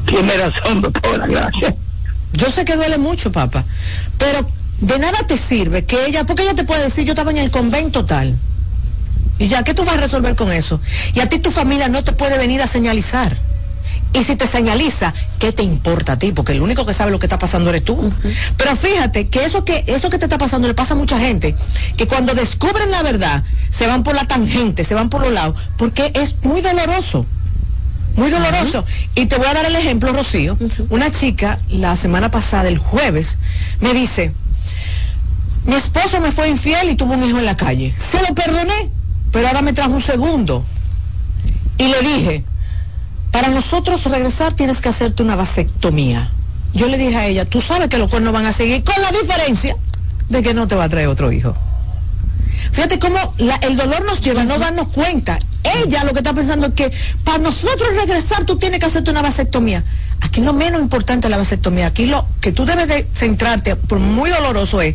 Tiene 0.07 0.37
razón, 0.37 0.81
doctora, 0.83 1.27
gracias. 1.27 1.75
Yo 2.33 2.51
sé 2.51 2.65
que 2.65 2.77
duele 2.77 2.99
mucho, 2.99 3.33
papá, 3.33 3.65
pero 4.19 4.47
de 4.87 4.99
nada 4.99 5.19
te 5.27 5.37
sirve 5.37 5.85
que 5.85 6.07
ella, 6.07 6.25
porque 6.25 6.43
ella 6.43 6.55
te 6.55 6.65
puede 6.65 6.85
decir, 6.85 7.05
yo 7.05 7.13
estaba 7.13 7.31
en 7.31 7.39
el 7.39 7.51
convento 7.51 8.05
tal. 8.05 8.37
Y 9.39 9.49
ya, 9.49 9.65
¿qué 9.65 9.75
tú 9.75 9.85
vas 9.85 9.97
a 9.97 10.01
resolver 10.01 10.37
con 10.37 10.53
eso? 10.53 10.81
Y 11.15 11.21
a 11.21 11.29
ti 11.29 11.39
tu 11.39 11.51
familia 11.51 11.89
no 11.89 12.05
te 12.05 12.13
puede 12.13 12.39
venir 12.39 12.63
a 12.63 12.67
señalizar. 12.67 13.37
Y 14.13 14.23
si 14.23 14.37
te 14.37 14.47
señaliza, 14.47 15.13
¿qué 15.41 15.51
te 15.51 15.65
importa 15.65 16.13
a 16.13 16.19
ti? 16.19 16.31
Porque 16.31 16.53
el 16.53 16.63
único 16.63 16.87
que 16.87 16.95
sabe 16.95 17.11
lo 17.11 17.19
que 17.19 17.27
está 17.27 17.39
pasando 17.39 17.71
eres 17.71 17.83
tú. 17.83 18.13
Pero 18.57 18.77
fíjate 18.77 19.29
que 19.29 19.45
eso 19.45 19.65
que 19.65 19.83
eso 19.89 20.09
que 20.09 20.19
te 20.19 20.27
está 20.27 20.39
pasando 20.39 20.69
le 20.69 20.75
pasa 20.75 20.95
a 20.95 20.97
mucha 20.97 21.19
gente, 21.19 21.57
que 21.97 22.07
cuando 22.07 22.33
descubren 22.35 22.93
la 22.93 23.03
verdad, 23.03 23.43
se 23.71 23.89
van 23.89 24.05
por 24.05 24.15
la 24.15 24.29
tangente, 24.29 24.85
se 24.85 24.95
van 24.95 25.11
por 25.11 25.23
los 25.23 25.33
lados, 25.33 25.59
porque 25.77 26.13
es 26.15 26.37
muy 26.43 26.61
doloroso. 26.61 27.27
Muy 28.15 28.31
doloroso. 28.31 28.85
Y 29.17 29.27
te 29.27 29.37
voy 29.37 29.47
a 29.47 29.55
dar 29.55 29.67
el 29.67 29.75
ejemplo, 29.75 30.13
Rocío. 30.13 30.57
Una 30.91 31.11
chica, 31.11 31.59
la 31.69 31.97
semana 31.97 32.31
pasada, 32.31 32.69
el 32.69 32.79
jueves, 32.79 33.39
me 33.81 33.93
dice, 33.93 34.33
mi 35.65 35.75
esposo 35.75 36.21
me 36.21 36.31
fue 36.31 36.49
infiel 36.49 36.91
y 36.91 36.97
tuvo 36.97 37.15
un 37.15 37.23
hijo 37.23 37.39
en 37.39 37.47
la 37.47 37.57
calle. 37.57 37.95
Se 37.97 38.21
lo 38.21 38.35
perdoné, 38.35 38.91
pero 39.33 39.49
ahora 39.49 39.63
me 39.63 39.73
trajo 39.73 39.93
un 39.93 40.03
segundo. 40.03 40.65
Y 41.79 41.89
le 41.89 42.03
dije, 42.03 42.45
para 43.33 43.49
nosotros 43.49 44.05
regresar 44.05 44.53
tienes 44.53 44.81
que 44.81 44.89
hacerte 44.89 45.23
una 45.23 45.37
vasectomía. 45.37 46.31
Yo 46.73 46.89
le 46.89 46.99
dije 46.99 47.17
a 47.17 47.27
ella, 47.27 47.45
tú 47.45 47.61
sabes 47.61 47.89
que 47.89 47.99
los 47.99 48.11
cuernos 48.11 48.33
van 48.33 48.47
a 48.47 48.53
seguir 48.53 48.85
con 48.85 49.01
la 49.01 49.11
diferencia 49.11 49.77
de 50.29 50.43
que 50.43 50.55
no 50.55 50.69
te 50.69 50.75
va 50.75 50.85
a 50.85 50.89
traer 50.89 51.09
otro 51.09 51.33
hijo. 51.33 51.55
Fíjate 52.73 52.99
cómo 52.99 53.35
el 53.39 53.77
dolor 53.77 54.05
nos 54.05 54.21
lleva 54.21 54.43
a 54.43 54.45
no 54.45 54.59
darnos 54.59 54.89
cuenta. 54.89 55.39
Ella 55.63 56.05
lo 56.05 56.13
que 56.13 56.19
está 56.19 56.33
pensando 56.33 56.67
es 56.69 56.75
que 56.75 56.93
para 57.25 57.39
nosotros 57.39 57.89
regresar 57.97 58.45
tú 58.45 58.59
tienes 58.59 58.81
que 58.81 58.87
hacerte 58.87 59.11
una 59.11 59.23
vasectomía. 59.23 59.85
Aquí 60.21 60.41
lo 60.41 60.53
menos 60.53 60.81
importante 60.81 61.27
es 61.27 61.31
la 61.31 61.37
vasectomía. 61.37 61.87
Aquí 61.87 62.07
lo 62.07 62.27
que 62.41 62.53
tú 62.53 62.65
debes 62.65 62.89
de 62.89 63.07
centrarte, 63.13 63.77
por 63.77 63.99
muy 63.99 64.31
doloroso 64.31 64.83
es, 64.83 64.95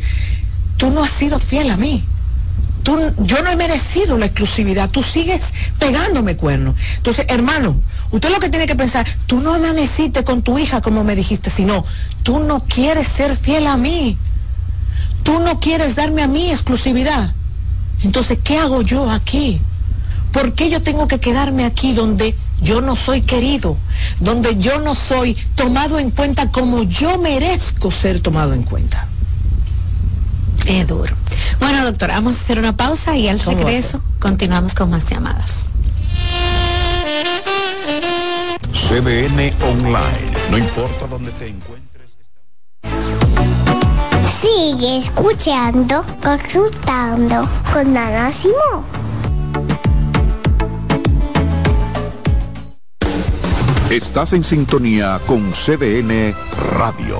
tú 0.80 0.90
no 0.90 1.04
has 1.04 1.12
sido 1.12 1.38
fiel 1.38 1.70
a 1.70 1.78
mí 1.78 2.04
yo 3.24 3.44
no 3.44 3.52
he 3.52 3.56
merecido 3.56 4.18
la 4.18 4.26
exclusividad, 4.26 4.90
tú 4.90 5.04
sigues 5.04 5.52
pegándome 5.78 6.36
cuernos. 6.36 6.76
Entonces, 6.98 7.26
hermano, 7.30 7.76
usted 8.12 8.30
lo 8.32 8.40
que 8.40 8.50
tiene 8.50 8.66
que 8.66 8.76
pensar, 8.76 9.06
tú 9.28 9.40
no 9.42 9.54
amaneciste 9.54 10.24
con 10.24 10.42
tu 10.42 10.58
hija 10.58 10.82
como 10.82 11.04
me 11.04 11.16
dijiste, 11.16 11.50
sino 11.50 11.86
tú 12.24 12.40
no 12.40 12.64
quieres 12.66 13.08
ser 13.08 13.36
fiel 13.36 13.68
a 13.68 13.78
mí. 13.78 14.18
Tú 15.24 15.40
no 15.40 15.60
quieres 15.60 15.96
darme 15.96 16.24
a 16.24 16.28
mí 16.28 16.50
exclusividad. 16.50 17.34
Entonces, 18.04 18.40
¿qué 18.44 18.58
hago 18.58 18.82
yo 18.82 19.12
aquí? 19.12 19.62
¿Por 20.32 20.54
qué 20.54 20.70
yo 20.70 20.82
tengo 20.82 21.08
que 21.08 21.20
quedarme 21.20 21.66
aquí 21.66 21.94
donde 21.94 22.36
yo 22.62 22.82
no 22.82 22.96
soy 22.96 23.22
querido, 23.22 23.78
donde 24.20 24.58
yo 24.58 24.80
no 24.80 24.96
soy 24.96 25.36
tomado 25.56 26.00
en 26.00 26.12
cuenta 26.12 26.50
como 26.52 26.84
yo 26.84 27.18
merezco 27.18 27.92
ser 27.92 28.22
tomado 28.22 28.54
en 28.54 28.64
cuenta? 28.64 29.08
Es 30.66 30.88
duro. 30.88 31.14
Bueno, 31.60 31.84
doctora, 31.84 32.16
vamos 32.16 32.36
a 32.36 32.40
hacer 32.40 32.60
una 32.60 32.76
pausa 32.76 33.18
y 33.18 33.28
al 33.28 33.40
regreso 33.40 34.02
continuamos 34.20 34.74
con 34.74 34.90
más 34.90 35.10
llamadas. 35.10 35.70
CDN 38.74 39.54
Online. 39.62 40.32
No 40.50 40.58
importa 40.58 41.08
dónde 41.08 41.32
te 41.34 41.48
encuentres. 41.48 42.10
Sigue 44.42 44.98
escuchando, 44.98 46.04
consultando 46.24 47.48
con 47.74 47.96
Ana 47.96 48.32
Simón. 48.32 48.84
Estás 53.90 54.34
en 54.34 54.44
sintonía 54.44 55.20
con 55.26 55.52
CDN 55.52 56.36
Radio. 56.78 57.20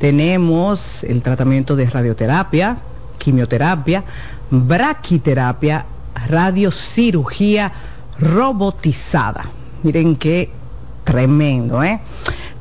tenemos 0.00 1.04
el 1.04 1.22
tratamiento 1.22 1.76
de 1.76 1.84
radioterapia, 1.88 2.78
quimioterapia, 3.18 4.02
braquiterapia, 4.50 5.84
radiocirugía 6.26 7.70
robotizada. 8.18 9.44
Miren 9.82 10.16
qué 10.16 10.50
tremendo, 11.04 11.84
¿eh? 11.84 12.00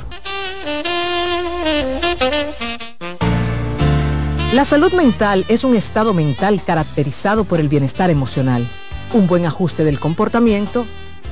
La 4.53 4.63
salud 4.63 4.93
mental 4.93 5.43
es 5.49 5.65
un 5.65 5.75
estado 5.75 6.13
mental 6.13 6.61
caracterizado 6.65 7.43
por 7.43 7.59
el 7.59 7.67
bienestar 7.67 8.09
emocional, 8.09 8.65
un 9.13 9.27
buen 9.27 9.45
ajuste 9.45 9.83
del 9.83 9.99
comportamiento, 9.99 10.85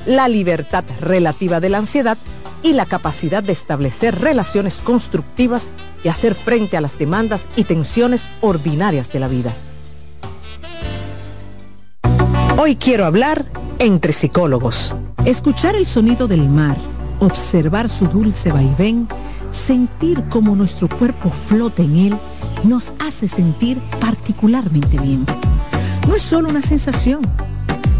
la 0.05 0.27
libertad 0.27 0.83
relativa 0.99 1.61
de 1.61 1.69
la 1.69 1.77
ansiedad 1.77 2.17
y 2.63 2.73
la 2.73 2.85
capacidad 2.85 3.43
de 3.43 3.53
establecer 3.53 4.19
relaciones 4.19 4.77
constructivas 4.77 5.67
y 6.03 6.07
hacer 6.07 6.33
frente 6.33 6.77
a 6.77 6.81
las 6.81 6.97
demandas 6.97 7.45
y 7.55 7.65
tensiones 7.65 8.27
ordinarias 8.41 9.11
de 9.11 9.19
la 9.19 9.27
vida. 9.27 9.53
Hoy 12.57 12.77
quiero 12.77 13.05
hablar 13.05 13.45
entre 13.79 14.13
psicólogos. 14.13 14.95
Escuchar 15.25 15.75
el 15.75 15.85
sonido 15.85 16.27
del 16.27 16.47
mar, 16.47 16.77
observar 17.19 17.89
su 17.89 18.07
dulce 18.07 18.51
vaivén, 18.51 19.07
sentir 19.51 20.23
cómo 20.29 20.55
nuestro 20.55 20.87
cuerpo 20.87 21.29
flota 21.29 21.83
en 21.83 21.97
él, 21.97 22.17
nos 22.63 22.93
hace 22.99 23.27
sentir 23.27 23.79
particularmente 23.99 24.97
bien. 24.99 25.25
No 26.07 26.15
es 26.15 26.21
solo 26.21 26.49
una 26.49 26.61
sensación. 26.61 27.21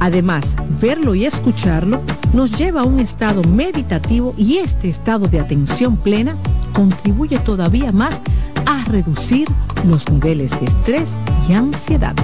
Además, 0.00 0.56
verlo 0.80 1.14
y 1.14 1.26
escucharlo 1.26 2.02
nos 2.32 2.56
lleva 2.56 2.82
a 2.82 2.84
un 2.84 3.00
estado 3.00 3.42
meditativo 3.42 4.34
y 4.36 4.58
este 4.58 4.88
estado 4.88 5.26
de 5.26 5.40
atención 5.40 5.96
plena 5.96 6.36
contribuye 6.72 7.38
todavía 7.38 7.92
más 7.92 8.20
a 8.66 8.84
reducir 8.84 9.48
los 9.86 10.08
niveles 10.08 10.58
de 10.60 10.66
estrés 10.66 11.12
y 11.48 11.54
ansiedad. 11.54 12.14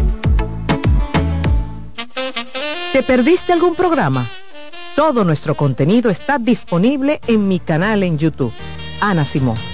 ¿Te 2.92 3.02
perdiste 3.02 3.52
algún 3.52 3.74
programa? 3.74 4.24
Todo 4.94 5.24
nuestro 5.24 5.56
contenido 5.56 6.10
está 6.10 6.38
disponible 6.38 7.20
en 7.26 7.48
mi 7.48 7.58
canal 7.58 8.04
en 8.04 8.18
YouTube. 8.18 8.52
Ana 9.00 9.24
Simón. 9.24 9.73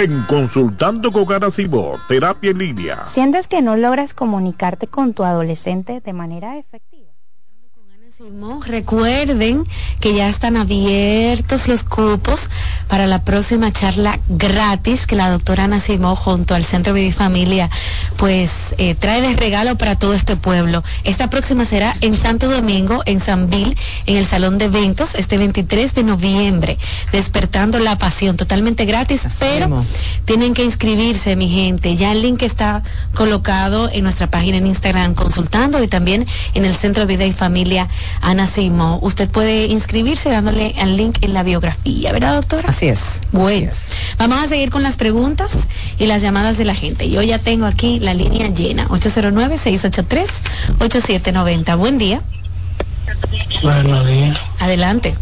En 0.00 0.22
Consultando 0.22 1.12
con 1.12 1.26
Garacimo, 1.26 1.92
Terapia 2.08 2.52
en 2.52 2.56
Línea. 2.56 3.04
¿Sientes 3.04 3.46
que 3.48 3.60
no 3.60 3.76
logras 3.76 4.14
comunicarte 4.14 4.86
con 4.86 5.12
tu 5.12 5.24
adolescente 5.24 6.00
de 6.00 6.12
manera 6.14 6.56
efectiva? 6.56 6.99
Recuerden 8.66 9.66
que 9.98 10.14
ya 10.14 10.28
están 10.28 10.58
abiertos 10.58 11.68
los 11.68 11.84
cupos 11.84 12.50
para 12.86 13.06
la 13.06 13.24
próxima 13.24 13.72
charla 13.72 14.20
gratis 14.28 15.06
que 15.06 15.16
la 15.16 15.30
doctora 15.30 15.64
Ana 15.64 15.80
junto 16.16 16.54
al 16.54 16.64
Centro 16.64 16.92
Vida 16.92 17.06
y 17.06 17.12
Familia 17.12 17.70
pues 18.18 18.74
eh, 18.76 18.94
trae 18.94 19.22
de 19.22 19.34
regalo 19.34 19.78
para 19.78 19.98
todo 19.98 20.12
este 20.12 20.36
pueblo. 20.36 20.84
Esta 21.04 21.30
próxima 21.30 21.64
será 21.64 21.94
en 22.02 22.14
Santo 22.14 22.50
Domingo, 22.50 23.02
en 23.06 23.20
San 23.20 23.48
Bill, 23.48 23.74
en 24.04 24.18
el 24.18 24.26
Salón 24.26 24.58
de 24.58 24.66
Eventos, 24.66 25.14
este 25.14 25.38
23 25.38 25.94
de 25.94 26.02
noviembre, 26.02 26.78
despertando 27.12 27.78
la 27.78 27.96
pasión, 27.96 28.36
totalmente 28.36 28.84
gratis, 28.84 29.26
pero 29.38 29.82
tienen 30.26 30.52
que 30.52 30.64
inscribirse, 30.64 31.36
mi 31.36 31.48
gente. 31.48 31.96
Ya 31.96 32.12
el 32.12 32.20
link 32.20 32.42
está 32.42 32.82
colocado 33.14 33.88
en 33.90 34.04
nuestra 34.04 34.30
página 34.30 34.58
en 34.58 34.66
Instagram 34.66 35.14
consultando 35.14 35.82
y 35.82 35.88
también 35.88 36.26
en 36.52 36.66
el 36.66 36.74
Centro 36.74 37.06
Vida 37.06 37.24
y 37.24 37.32
Familia 37.32 37.88
Ana 38.20 38.46
Simo. 38.46 38.98
Usted 39.02 39.28
puede 39.30 39.64
inscribirse 39.66 40.30
dándole 40.30 40.74
el 40.78 40.96
link 40.96 41.18
en 41.22 41.34
la 41.34 41.42
biografía, 41.42 42.12
¿verdad, 42.12 42.34
doctora? 42.34 42.68
Así 42.68 42.86
es. 42.88 43.20
Bueno, 43.32 43.72
vamos 44.18 44.40
a 44.42 44.48
seguir 44.48 44.70
con 44.70 44.82
las 44.82 44.96
preguntas 44.96 45.50
y 45.98 46.06
las 46.06 46.22
llamadas 46.22 46.56
de 46.58 46.64
la 46.64 46.74
gente. 46.74 47.08
Yo 47.10 47.22
ya 47.22 47.38
tengo 47.38 47.66
aquí 47.66 48.00
la 48.00 48.14
línea 48.14 48.48
llena, 48.48 48.88
809-683-8790. 48.88 51.76
Buen 51.76 51.98
día. 51.98 52.22
Buenos 53.62 54.06
días. 54.06 54.38
Adelante. 54.58 55.14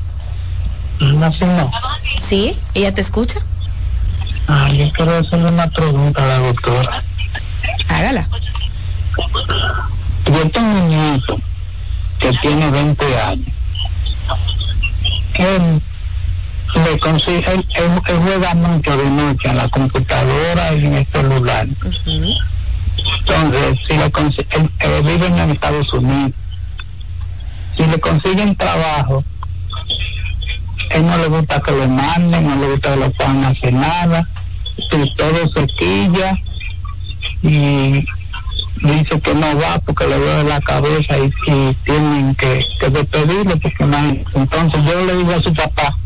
Ana 1.00 1.32
Simón. 1.32 1.70
Sí, 2.20 2.56
ella 2.74 2.92
te 2.92 3.00
escucha. 3.00 3.40
Ah, 4.48 4.70
yo 4.72 4.90
quiero 4.92 5.16
hacerle 5.18 5.48
una 5.48 5.68
pregunta 5.68 6.22
a 6.22 6.26
la 6.26 6.38
doctora. 6.38 7.02
Hágala. 7.88 8.28
Yo 10.26 10.50
tengo 10.50 10.68
un 10.68 10.88
nieto 10.88 11.40
que 12.18 12.32
tiene 12.40 12.70
20 12.70 13.20
años. 13.20 13.46
Él, 15.34 15.82
le 16.74 16.98
consigue, 16.98 17.44
él, 17.52 17.64
juega 18.04 18.54
mucho 18.54 18.96
de 18.96 19.10
noche 19.10 19.48
en 19.48 19.56
la 19.56 19.68
computadora 19.68 20.74
y 20.74 20.86
en 20.86 20.94
el 20.94 21.06
celular. 21.06 21.66
Entonces, 23.20 23.78
si 23.86 23.96
le 23.96 24.10
consiguen, 24.10 24.70
él, 24.80 25.02
vive 25.02 25.26
en 25.26 25.50
Estados 25.50 25.92
Unidos. 25.92 26.32
Si 27.76 27.86
le 27.86 28.00
consiguen 28.00 28.56
trabajo, 28.56 29.24
él 30.90 31.06
no 31.06 31.16
le 31.16 31.26
gusta 31.28 31.60
que 31.60 31.72
lo 31.72 31.88
manden, 31.88 32.48
no 32.48 32.56
le 32.56 32.72
gusta 32.72 32.94
que 32.94 33.00
lo 33.00 33.10
puedan 33.12 33.44
hacer 33.44 33.72
nada, 33.72 34.28
todo 35.16 35.52
se 35.54 35.66
quilla 35.66 36.34
y 37.42 38.04
dice 38.82 39.20
que 39.20 39.34
no 39.34 39.58
va 39.58 39.78
porque 39.78 40.06
le 40.06 40.18
duele 40.18 40.44
la 40.44 40.60
cabeza 40.60 41.16
y, 41.18 41.30
tienen 41.84 42.34
que, 42.34 42.64
que 42.80 42.90
despedirlo 42.90 43.58
porque 43.58 43.84
no 43.84 43.98
entonces 44.34 44.84
yo 44.84 45.06
le 45.06 45.16
digo 45.16 45.32
a 45.32 45.42
su 45.42 45.52
papá 45.52 45.96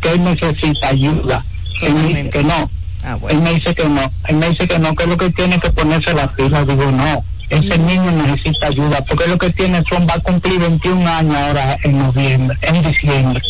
que 0.00 0.12
él 0.12 0.24
necesita 0.24 0.88
ayuda. 0.88 1.44
Él 1.82 1.94
me 1.94 2.08
dice 2.08 2.30
que 2.30 2.42
no. 2.42 2.70
Ah, 3.04 3.18
él 3.28 3.38
me 3.38 3.54
dice 3.54 3.74
que 3.74 3.88
no. 3.88 4.12
Él 4.28 4.36
me 4.36 4.48
dice 4.50 4.66
que 4.66 4.78
no 4.78 4.94
que 4.94 5.04
es 5.04 5.08
lo 5.08 5.16
que 5.16 5.30
tiene 5.30 5.60
que 5.60 5.70
ponerse 5.70 6.12
la 6.14 6.28
pila 6.28 6.64
digo 6.64 6.90
no 6.90 7.24
ese 7.52 7.78
mm. 7.78 7.86
niño 7.86 8.10
necesita 8.12 8.68
ayuda 8.68 9.04
porque 9.06 9.28
lo 9.28 9.36
que 9.36 9.50
tiene 9.50 9.82
son 9.88 10.06
va 10.08 10.14
a 10.14 10.20
cumplir 10.20 10.58
21 10.58 11.06
años 11.06 11.36
ahora 11.36 11.76
en 11.82 11.98
noviembre 11.98 12.56
en 12.62 12.82
diciembre 12.82 13.42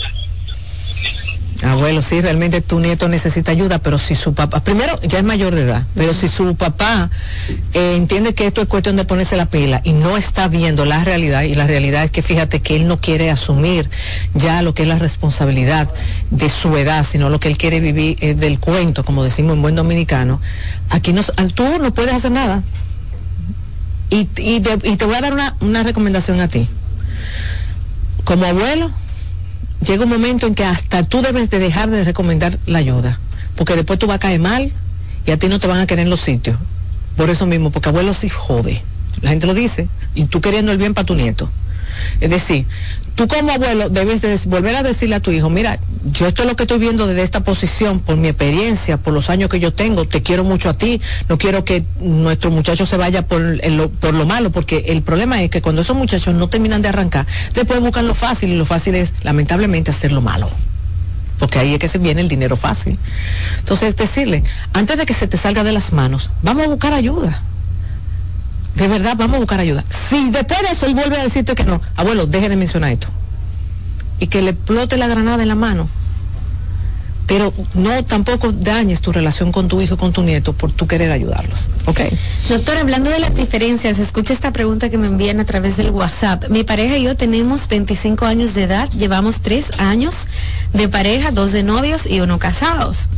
Abuelo, 1.63 2.03
sí, 2.03 2.21
realmente 2.21 2.61
tu 2.61 2.81
nieto 2.81 3.07
necesita 3.07 3.53
ayuda, 3.53 3.79
pero 3.79 3.97
si 3.97 4.17
su 4.17 4.35
papá, 4.35 4.65
primero 4.65 5.01
ya 5.03 5.19
es 5.19 5.25
mayor 5.25 5.55
de 5.55 5.63
edad, 5.63 5.87
pero 5.95 6.13
si 6.13 6.27
su 6.27 6.57
papá 6.57 7.09
eh, 7.73 7.95
entiende 7.97 8.35
que 8.35 8.49
esto 8.49 8.63
es 8.63 8.69
cuestión 8.69 8.97
de 8.97 9.05
ponerse 9.05 9.37
la 9.37 9.47
pila 9.47 9.81
y 9.85 9.93
no 9.93 10.17
está 10.17 10.49
viendo 10.49 10.85
la 10.85 11.05
realidad, 11.05 11.43
y 11.43 11.55
la 11.55 11.69
realidad 11.69 12.03
es 12.03 12.11
que 12.11 12.23
fíjate 12.23 12.63
que 12.63 12.75
él 12.75 12.89
no 12.89 13.01
quiere 13.01 13.31
asumir 13.31 13.89
ya 14.35 14.61
lo 14.63 14.75
que 14.75 14.83
es 14.83 14.89
la 14.89 14.99
responsabilidad 14.99 15.89
de 16.33 16.51
su 16.51 16.77
edad, 16.77 17.07
sino 17.09 17.31
lo 17.31 17.39
que 17.39 17.47
él 17.47 17.57
quiere 17.57 17.79
vivir 17.79 18.19
es 18.21 18.37
del 18.41 18.59
cuento, 18.59 19.05
como 19.05 19.23
decimos 19.23 19.55
en 19.55 19.63
buen 19.63 19.77
dominicano, 19.77 20.41
aquí 20.91 21.13
no, 21.13 21.23
tú 21.55 21.65
no 21.81 21.95
puedes 21.95 22.13
hacer 22.13 22.33
nada. 22.33 22.65
Y, 24.11 24.25
te 24.27 25.05
voy 25.07 25.15
a 25.15 25.21
dar 25.21 25.55
una 25.61 25.83
recomendación 25.85 26.41
a 26.41 26.49
ti. 26.49 26.69
Como 28.25 28.45
abuelo, 28.45 28.91
llega 29.85 30.05
un 30.05 30.11
momento 30.11 30.47
en 30.47 30.55
que 30.55 30.65
hasta 30.65 31.03
tú 31.03 31.23
debes 31.23 31.51
de 31.51 31.59
dejar 31.59 31.91
de 31.91 32.05
recomendar 32.05 32.59
la 32.67 32.79
ayuda, 32.79 33.19
porque 33.57 33.75
después 33.75 33.99
tú 33.99 34.07
vas 34.07 34.17
a 34.17 34.21
caer 34.21 34.41
mal 34.41 34.73
y 35.27 35.31
a 35.31 35.37
ti 35.37 35.49
no 35.49 35.59
te 35.59 35.67
van 35.67 35.79
a 35.79 35.87
querer 35.87 36.05
en 36.05 36.11
los 36.11 36.21
sitios. 36.21 36.57
Por 37.17 37.31
eso 37.31 37.47
mismo, 37.47 37.71
porque 37.71 37.89
abuelo 37.89 38.15
sí 38.15 38.29
jode. 38.29 38.83
La 39.21 39.31
gente 39.31 39.47
lo 39.47 39.55
dice, 39.55 39.89
y 40.15 40.25
tú 40.25 40.41
queriendo 40.41 40.73
el 40.73 40.79
bien 40.79 40.95
para 40.95 41.07
tu 41.07 41.15
nieto. 41.15 41.51
Es 42.21 42.31
decir, 42.31 42.67
tú 43.15 43.29
como 43.29 43.53
abuelo 43.53 43.89
debes 43.89 44.23
de 44.23 44.39
volver 44.47 44.77
a 44.77 44.83
decirle 44.83 45.17
a 45.17 45.21
tu 45.21 45.31
hijo, 45.31 45.51
mira, 45.51 45.79
yo 46.05 46.27
esto 46.27 46.43
es 46.43 46.49
lo 46.49 46.57
que 46.57 46.65
estoy 46.65 46.79
viendo 46.79 47.07
desde 47.07 47.23
esta 47.23 47.41
posición, 47.41 48.01
por 48.01 48.17
mi 48.17 48.29
experiencia, 48.29 48.97
por 48.97 49.15
los 49.15 49.31
años 49.31 49.51
que 49.51 49.61
yo 49.61 49.73
tengo, 49.73 50.07
te 50.07 50.23
quiero 50.23 50.45
mucho 50.45 50.69
a 50.69 50.75
ti, 50.75 51.01
no 51.29 51.39
quiero 51.39 51.65
que 51.65 51.85
nuestro 52.01 52.51
muchacho 52.51 52.87
se 52.87 52.97
vaya 52.97 53.27
por, 53.27 53.41
lo, 53.41 53.91
por 53.91 54.15
lo 54.15 54.27
malo, 54.27 54.51
porque 54.51 54.85
el 54.89 55.03
problema 55.03 55.43
es 55.43 55.51
que 55.51 55.63
cuando 55.63 55.83
esos 55.83 55.97
muchachos 55.97 56.35
no 56.35 56.49
terminan 56.49 56.83
de 56.83 56.89
arrancar, 56.89 57.27
después 57.55 57.81
buscan 57.81 58.07
lo 58.07 58.15
fácil 58.15 58.51
y 58.51 58.57
lo 58.57 58.67
fácil 58.67 58.95
es, 58.95 59.13
lamentablemente, 59.23 59.91
hacer 59.91 60.13
lo 60.13 60.21
malo 60.21 60.51
porque 61.39 61.59
ahí 61.59 61.73
es 61.73 61.81
que 61.81 61.89
se 61.89 61.99
viene 61.99 62.21
el 62.21 62.29
dinero 62.29 62.57
fácil. 62.57 62.97
Entonces, 63.59 63.97
decirle, 63.97 64.45
antes 64.75 64.97
de 64.97 65.05
que 65.05 65.13
se 65.13 65.27
te 65.27 65.37
salga 65.37 65.65
de 65.65 65.73
las 65.73 65.93
manos, 65.93 66.31
vamos 66.41 66.65
a 66.65 66.69
buscar 66.69 66.93
ayuda 66.93 67.43
de 68.75 68.89
verdad 68.89 69.15
vamos 69.17 69.37
a 69.37 69.41
buscar 69.41 69.61
ayuda. 69.61 69.85
Si 69.91 70.31
después 70.31 70.61
de 70.63 70.69
eso 70.69 70.87
él 70.87 70.95
vuelve 70.95 71.19
a 71.19 71.23
decirte 71.23 71.55
que 71.55 71.65
no, 71.65 71.81
abuelo, 71.97 72.27
deje 72.27 72.49
de 72.49 72.57
mencionar 72.57 72.93
esto. 72.93 73.09
Y 74.19 74.29
que 74.29 74.43
le 74.43 74.51
explote 74.51 74.97
la 74.97 75.09
granada 75.09 75.43
en 75.43 75.49
la 75.49 75.55
mano. 75.55 75.89
Pero 77.27 77.53
no 77.75 78.05
tampoco 78.05 78.53
dañes 78.53 79.01
tu 79.01 79.13
relación 79.13 79.53
con 79.53 79.69
tu 79.69 79.81
hijo, 79.81 79.97
con 79.97 80.13
tu 80.13 80.23
nieto, 80.23 80.53
por 80.53 80.73
tu 80.73 80.87
querer 80.87 81.13
ayudarlos. 81.13 81.69
¿Ok? 81.87 82.01
Doctor, 82.49 82.77
hablando 82.77 83.11
de 83.11 83.21
las 83.21 83.35
diferencias, 83.35 83.99
escucha 83.99 84.33
esta 84.33 84.51
pregunta 84.51 84.91
que 84.91 84.99
me 84.99 85.07
envían 85.07 85.41
a 85.41 85.45
través 85.45 85.77
del 85.77 85.91
WhatsApp. 85.91 86.49
Mi 86.51 86.65
pareja 86.65 86.99
y 86.99 87.05
yo 87.05 87.17
tenemos 87.17 87.69
25 87.69 88.27
años 88.27 88.55
de 88.55 88.65
edad, 88.65 88.91
llevamos 88.91 89.41
tres 89.41 89.71
años 89.79 90.27
de 90.73 90.89
pareja, 90.89 91.31
dos 91.31 91.53
de 91.53 91.63
novios 91.63 92.07
y 92.07 92.21
uno 92.21 92.39
casados. 92.39 93.09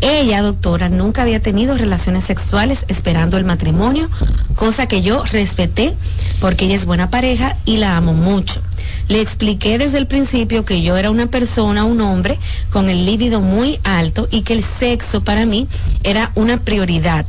Ella, 0.00 0.42
doctora, 0.42 0.88
nunca 0.88 1.22
había 1.22 1.40
tenido 1.40 1.76
relaciones 1.76 2.24
sexuales 2.24 2.84
esperando 2.88 3.36
el 3.36 3.44
matrimonio, 3.44 4.10
cosa 4.54 4.86
que 4.86 5.02
yo 5.02 5.24
respeté 5.24 5.94
porque 6.40 6.66
ella 6.66 6.74
es 6.74 6.84
buena 6.84 7.10
pareja 7.10 7.56
y 7.64 7.78
la 7.78 7.96
amo 7.96 8.12
mucho. 8.12 8.60
Le 9.08 9.20
expliqué 9.20 9.76
desde 9.76 9.98
el 9.98 10.06
principio 10.06 10.64
que 10.64 10.82
yo 10.82 10.96
era 10.96 11.10
una 11.10 11.26
persona, 11.26 11.84
un 11.84 12.00
hombre, 12.00 12.38
con 12.70 12.88
el 12.88 13.04
líbido 13.04 13.40
muy 13.40 13.78
alto 13.84 14.28
y 14.30 14.42
que 14.42 14.54
el 14.54 14.64
sexo 14.64 15.22
para 15.22 15.44
mí 15.44 15.68
era 16.02 16.32
una 16.34 16.58
prioridad. 16.58 17.26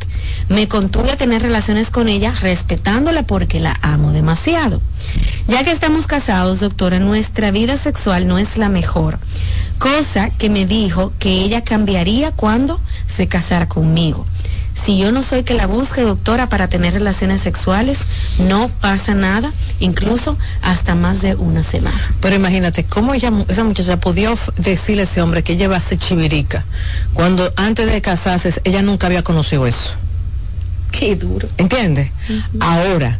Me 0.47 0.67
contuve 0.67 1.11
a 1.11 1.17
tener 1.17 1.41
relaciones 1.41 1.91
con 1.91 2.07
ella 2.07 2.33
respetándola 2.41 3.23
porque 3.23 3.59
la 3.59 3.77
amo 3.81 4.11
demasiado. 4.11 4.81
Ya 5.47 5.63
que 5.63 5.71
estamos 5.71 6.07
casados, 6.07 6.61
doctora, 6.61 6.99
nuestra 6.99 7.51
vida 7.51 7.77
sexual 7.77 8.27
no 8.27 8.37
es 8.37 8.57
la 8.57 8.69
mejor 8.69 9.19
cosa 9.77 10.29
que 10.29 10.49
me 10.49 10.65
dijo 10.65 11.13
que 11.19 11.29
ella 11.43 11.63
cambiaría 11.63 12.31
cuando 12.31 12.79
se 13.07 13.27
casara 13.27 13.67
conmigo. 13.67 14.25
Si 14.75 14.97
yo 14.97 15.11
no 15.11 15.21
soy 15.23 15.43
que 15.43 15.53
la 15.53 15.67
busque, 15.67 16.01
doctora, 16.01 16.49
para 16.49 16.67
tener 16.67 16.93
relaciones 16.93 17.41
sexuales, 17.41 17.99
no 18.39 18.69
pasa 18.81 19.15
nada, 19.15 19.51
incluso 19.79 20.37
hasta 20.61 20.95
más 20.95 21.21
de 21.21 21.35
una 21.35 21.63
semana. 21.63 21.97
Pero 22.19 22.35
imagínate, 22.35 22.83
¿cómo 22.83 23.13
ella, 23.13 23.31
esa 23.47 23.63
muchacha 23.63 23.99
podía 23.99 24.33
decirle 24.57 25.01
a 25.01 25.03
ese 25.05 25.21
hombre 25.21 25.43
que 25.43 25.53
ella 25.53 25.69
va 25.69 25.77
a 25.77 25.81
ser 25.81 25.97
chivirica, 25.97 26.65
cuando 27.13 27.51
antes 27.55 27.91
de 27.91 28.01
casarse 28.01 28.53
ella 28.63 28.81
nunca 28.81 29.07
había 29.07 29.23
conocido 29.23 29.65
eso? 29.65 29.95
Qué 30.91 31.15
duro. 31.15 31.47
¿Entiendes? 31.57 32.11
Ahora, 32.59 33.19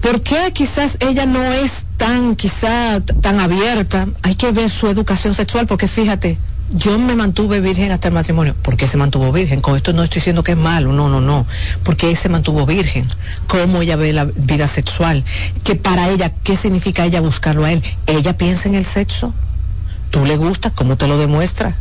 ¿Por 0.00 0.20
qué 0.20 0.52
quizás 0.52 0.96
ella 1.00 1.26
no 1.26 1.42
es 1.52 1.84
tan, 1.96 2.36
quizá, 2.36 3.00
tan 3.00 3.40
abierta? 3.40 4.08
Hay 4.22 4.36
que 4.36 4.52
ver 4.52 4.70
su 4.70 4.88
educación 4.88 5.34
sexual, 5.34 5.66
porque 5.66 5.88
fíjate, 5.88 6.38
yo 6.70 6.98
me 6.98 7.16
mantuve 7.16 7.60
virgen 7.60 7.90
hasta 7.90 8.08
el 8.08 8.14
matrimonio. 8.14 8.54
¿Por 8.62 8.76
qué 8.76 8.86
se 8.86 8.96
mantuvo 8.96 9.32
virgen? 9.32 9.60
Con 9.60 9.74
esto 9.74 9.92
no 9.92 10.04
estoy 10.04 10.20
diciendo 10.20 10.44
que 10.44 10.52
es 10.52 10.58
malo, 10.58 10.92
no, 10.92 11.08
no, 11.08 11.20
no. 11.20 11.46
Porque 11.82 12.14
se 12.14 12.28
mantuvo 12.28 12.64
virgen. 12.64 13.08
¿Cómo 13.48 13.82
ella 13.82 13.96
ve 13.96 14.12
la 14.12 14.24
vida 14.24 14.68
sexual? 14.68 15.24
¿Qué 15.64 15.74
para 15.74 16.10
ella, 16.10 16.32
qué 16.44 16.56
significa 16.56 17.04
ella 17.04 17.20
buscarlo 17.20 17.64
a 17.64 17.72
él? 17.72 17.82
¿Ella 18.06 18.36
piensa 18.36 18.68
en 18.68 18.76
el 18.76 18.84
sexo? 18.84 19.34
¿Tú 20.10 20.24
le 20.24 20.36
gustas? 20.36 20.72
¿Cómo 20.72 20.96
te 20.96 21.08
lo 21.08 21.18
demuestra? 21.18 21.74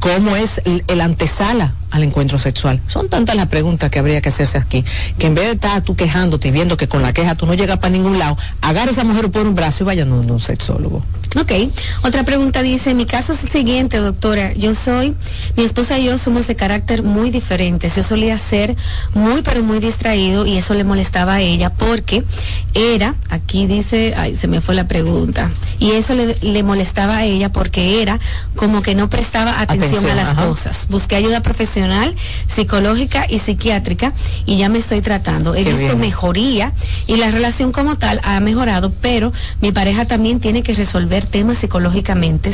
¿Cómo 0.00 0.36
es 0.36 0.60
el, 0.64 1.00
antesala 1.00 1.74
al 1.90 2.02
encuentro 2.02 2.38
sexual? 2.38 2.80
Son 2.86 3.08
tantas 3.08 3.36
las 3.36 3.48
preguntas 3.48 3.90
que 3.90 3.98
habría 3.98 4.20
que 4.20 4.28
hacerse 4.28 4.58
aquí, 4.58 4.84
que 5.18 5.26
en 5.26 5.34
vez 5.34 5.46
de 5.46 5.52
estar 5.52 5.82
tú 5.82 5.96
quejándote 5.96 6.48
y 6.48 6.50
viendo 6.50 6.76
que 6.76 6.88
con 6.88 7.02
la 7.02 7.12
queja 7.12 7.34
tú 7.34 7.46
no 7.46 7.54
llegas 7.54 7.78
para 7.78 7.90
ningún 7.90 8.18
lado, 8.18 8.36
agarra 8.60 8.88
a 8.88 8.92
esa 8.92 9.04
mujer 9.04 9.30
por 9.30 9.46
un 9.46 9.54
brazo 9.54 9.84
y 9.84 9.86
vaya 9.86 10.02
a 10.02 10.06
un, 10.06 10.30
un 10.30 10.40
sexólogo. 10.40 11.02
Ok, 11.36 11.50
otra 12.04 12.22
pregunta 12.22 12.62
dice, 12.62 12.94
mi 12.94 13.06
caso 13.06 13.32
es 13.32 13.42
el 13.42 13.50
siguiente, 13.50 13.96
doctora. 13.96 14.52
Yo 14.52 14.72
soy, 14.76 15.16
mi 15.56 15.64
esposa 15.64 15.98
y 15.98 16.04
yo 16.04 16.16
somos 16.16 16.46
de 16.46 16.54
carácter 16.54 17.02
muy 17.02 17.32
diferentes. 17.32 17.96
Yo 17.96 18.04
solía 18.04 18.38
ser 18.38 18.76
muy, 19.14 19.42
pero 19.42 19.64
muy 19.64 19.80
distraído 19.80 20.46
y 20.46 20.58
eso 20.58 20.74
le 20.74 20.84
molestaba 20.84 21.34
a 21.34 21.40
ella 21.40 21.70
porque 21.70 22.22
era, 22.74 23.16
aquí 23.30 23.66
dice, 23.66 24.14
ay, 24.16 24.36
se 24.36 24.46
me 24.46 24.60
fue 24.60 24.76
la 24.76 24.86
pregunta, 24.86 25.50
y 25.80 25.92
eso 25.92 26.14
le, 26.14 26.36
le 26.40 26.62
molestaba 26.62 27.18
a 27.18 27.24
ella 27.24 27.52
porque 27.52 28.00
era 28.00 28.20
como 28.54 28.82
que 28.82 28.94
no 28.94 29.08
prestaba 29.08 29.60
atención, 29.64 29.90
Atención, 30.04 30.18
a 30.18 30.22
las 30.22 30.28
ajá. 30.38 30.46
cosas. 30.46 30.86
Busqué 30.88 31.16
ayuda 31.16 31.40
profesional, 31.42 32.14
psicológica 32.46 33.26
y 33.28 33.38
psiquiátrica 33.38 34.12
y 34.46 34.56
ya 34.58 34.68
me 34.68 34.78
estoy 34.78 35.00
tratando. 35.02 35.54
He 35.54 35.64
Qué 35.64 35.70
visto 35.72 35.86
bien. 35.88 36.00
mejoría 36.00 36.72
y 37.06 37.16
la 37.16 37.30
relación 37.30 37.72
como 37.72 37.96
tal 37.96 38.20
ha 38.24 38.38
mejorado, 38.40 38.92
pero 39.00 39.32
mi 39.60 39.72
pareja 39.72 40.06
también 40.06 40.40
tiene 40.40 40.62
que 40.62 40.74
resolver 40.74 41.24
temas 41.26 41.58
psicológicamente 41.58 42.52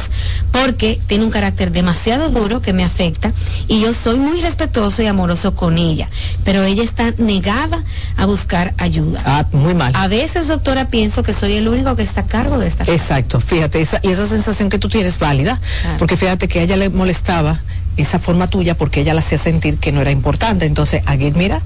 porque 0.53 1.01
tiene 1.07 1.25
un 1.25 1.31
carácter 1.31 1.73
demasiado 1.73 2.31
duro 2.31 2.61
que 2.63 2.73
me 2.73 2.85
afecta 2.85 3.33
y 3.69 3.81
yo 3.81 3.93
soy 3.93 4.17
muy 4.19 4.41
respetuoso 4.41 5.03
y 5.03 5.07
amoroso 5.07 5.55
con 5.55 5.79
ella, 5.79 6.09
pero 6.45 6.65
ella 6.65 6.83
está 6.83 7.13
negada 7.19 7.83
a 8.17 8.27
buscar 8.27 8.75
ayuda. 8.79 9.21
Ah, 9.25 9.47
muy 9.53 9.75
mal. 9.75 9.93
A 9.97 10.09
veces, 10.09 10.49
doctora, 10.49 10.89
pienso 10.89 11.23
que 11.23 11.33
soy 11.33 11.55
el 11.57 11.69
único 11.69 11.97
que 11.97 12.03
está 12.03 12.23
a 12.23 12.27
cargo 12.27 12.59
de 12.59 12.67
esta 12.69 12.85
Exacto, 12.85 13.41
fíjate, 13.41 13.81
esa, 13.81 14.01
y 14.03 14.09
esa 14.09 14.27
sensación 14.27 14.69
que 14.69 14.79
tú 14.79 14.89
tienes 14.89 15.15
es 15.15 15.19
válida, 15.19 15.61
porque 15.99 16.17
fíjate 16.17 16.47
que 16.47 16.61
a 16.61 16.63
ella 16.63 16.77
le 16.77 16.89
molestaba 17.01 17.61
esa 17.97 18.19
forma 18.19 18.47
tuya 18.47 18.77
porque 18.77 19.01
ella 19.01 19.15
la 19.15 19.21
hacía 19.21 19.39
sentir 19.39 19.79
que 19.79 19.91
no 19.91 20.03
era 20.03 20.11
importante. 20.11 20.67
Entonces, 20.67 21.03
aquí, 21.07 21.33
mira, 21.35 21.63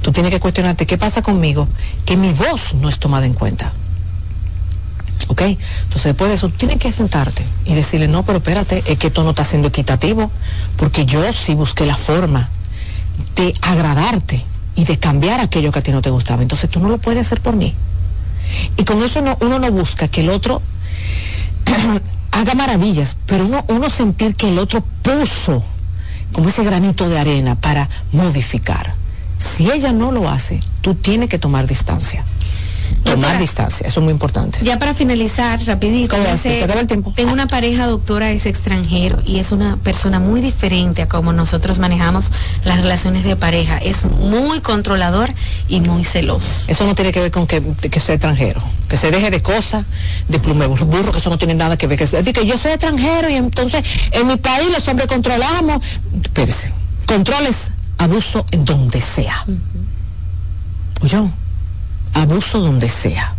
tú 0.00 0.12
tienes 0.12 0.32
que 0.32 0.40
cuestionarte 0.40 0.86
qué 0.86 0.96
pasa 0.96 1.20
conmigo, 1.20 1.68
que 2.06 2.16
mi 2.16 2.32
voz 2.32 2.72
no 2.72 2.88
es 2.88 2.98
tomada 2.98 3.26
en 3.26 3.34
cuenta. 3.34 3.74
¿Ok? 5.28 5.42
Entonces, 5.42 6.04
después 6.04 6.30
de 6.30 6.36
eso, 6.36 6.48
tú 6.48 6.56
tienes 6.56 6.78
que 6.78 6.90
sentarte 6.90 7.42
y 7.66 7.74
decirle, 7.74 8.08
no, 8.08 8.24
pero 8.24 8.38
espérate, 8.38 8.82
es 8.86 8.98
que 8.98 9.08
esto 9.08 9.22
no 9.24 9.30
está 9.30 9.44
siendo 9.44 9.68
equitativo, 9.68 10.30
porque 10.78 11.04
yo 11.04 11.20
sí 11.34 11.54
busqué 11.54 11.84
la 11.84 11.96
forma 11.96 12.48
de 13.34 13.52
agradarte 13.60 14.42
y 14.74 14.84
de 14.84 14.98
cambiar 14.98 15.40
aquello 15.40 15.70
que 15.70 15.80
a 15.80 15.82
ti 15.82 15.92
no 15.92 16.00
te 16.00 16.10
gustaba. 16.10 16.40
Entonces, 16.40 16.70
tú 16.70 16.80
no 16.80 16.88
lo 16.88 16.96
puedes 16.96 17.26
hacer 17.26 17.42
por 17.42 17.56
mí. 17.56 17.74
Y 18.78 18.84
con 18.84 19.02
eso 19.02 19.20
no, 19.20 19.36
uno 19.42 19.58
no 19.58 19.70
busca 19.70 20.08
que 20.08 20.22
el 20.22 20.30
otro 20.30 20.62
haga 22.36 22.54
maravillas, 22.54 23.16
pero 23.26 23.48
uno, 23.68 23.90
sentir 23.90 24.34
que 24.34 24.48
el 24.48 24.58
otro 24.58 24.84
puso 25.02 25.62
como 26.32 26.48
ese 26.50 26.64
granito 26.64 27.08
de 27.08 27.18
arena 27.18 27.54
para 27.54 27.88
modificar. 28.12 28.94
Si 29.38 29.70
ella 29.70 29.92
no 29.92 30.12
lo 30.12 30.28
hace, 30.28 30.60
tú 30.82 30.94
tienes 30.94 31.30
que 31.30 31.38
tomar 31.38 31.66
distancia. 31.66 32.24
Tomar 33.04 33.20
Doctora, 33.20 33.38
distancia, 33.38 33.86
eso 33.86 34.00
es 34.00 34.04
muy 34.04 34.12
importante. 34.12 34.58
Ya 34.62 34.78
para 34.78 34.94
finalizar, 34.94 35.62
rapidito, 35.64 36.16
¿Cómo 36.16 36.28
dice, 36.30 36.48
así? 36.48 36.58
Se 36.58 36.64
acaba 36.64 36.80
el 36.80 36.86
tiempo. 36.86 37.12
tengo 37.14 37.32
una 37.32 37.46
pareja, 37.46 37.86
doctora, 37.86 38.30
es 38.32 38.46
extranjero 38.46 39.20
y 39.24 39.38
es 39.38 39.52
una 39.52 39.76
persona 39.76 40.18
muy 40.18 40.40
diferente 40.40 41.02
a 41.02 41.08
como 41.08 41.32
nosotros 41.32 41.78
manejamos 41.78 42.26
las 42.64 42.78
relaciones 42.78 43.24
de 43.24 43.36
pareja. 43.36 43.78
Es 43.78 44.04
muy 44.04 44.60
controlador 44.60 45.32
y 45.68 45.80
muy 45.80 46.04
celoso. 46.04 46.64
Eso 46.66 46.84
no 46.84 46.94
tiene 46.94 47.12
que 47.12 47.20
ver 47.20 47.30
con 47.30 47.46
que, 47.46 47.62
que 47.62 48.00
sea 48.00 48.16
extranjero, 48.16 48.62
que 48.88 48.96
se 48.96 49.10
deje 49.10 49.30
de 49.30 49.42
cosas, 49.42 49.84
de 50.28 50.38
plume 50.38 50.66
burro, 50.66 51.12
que 51.12 51.18
eso 51.18 51.30
no 51.30 51.38
tiene 51.38 51.54
nada 51.54 51.76
que 51.76 51.86
ver. 51.86 51.98
Que, 51.98 52.04
es 52.04 52.12
decir, 52.12 52.32
que 52.32 52.46
yo 52.46 52.58
soy 52.58 52.72
extranjero 52.72 53.30
y 53.30 53.34
entonces 53.34 53.84
en 54.12 54.26
mi 54.26 54.36
país 54.36 54.68
los 54.70 54.86
hombres 54.88 55.08
controlamos. 55.08 55.82
Espérese, 56.22 56.72
controles, 57.06 57.70
abuso 57.98 58.44
en 58.50 58.64
donde 58.64 59.00
sea. 59.00 59.44
Oye, 61.02 61.30
abuso 62.22 62.60
donde 62.60 62.88
sea. 62.88 63.34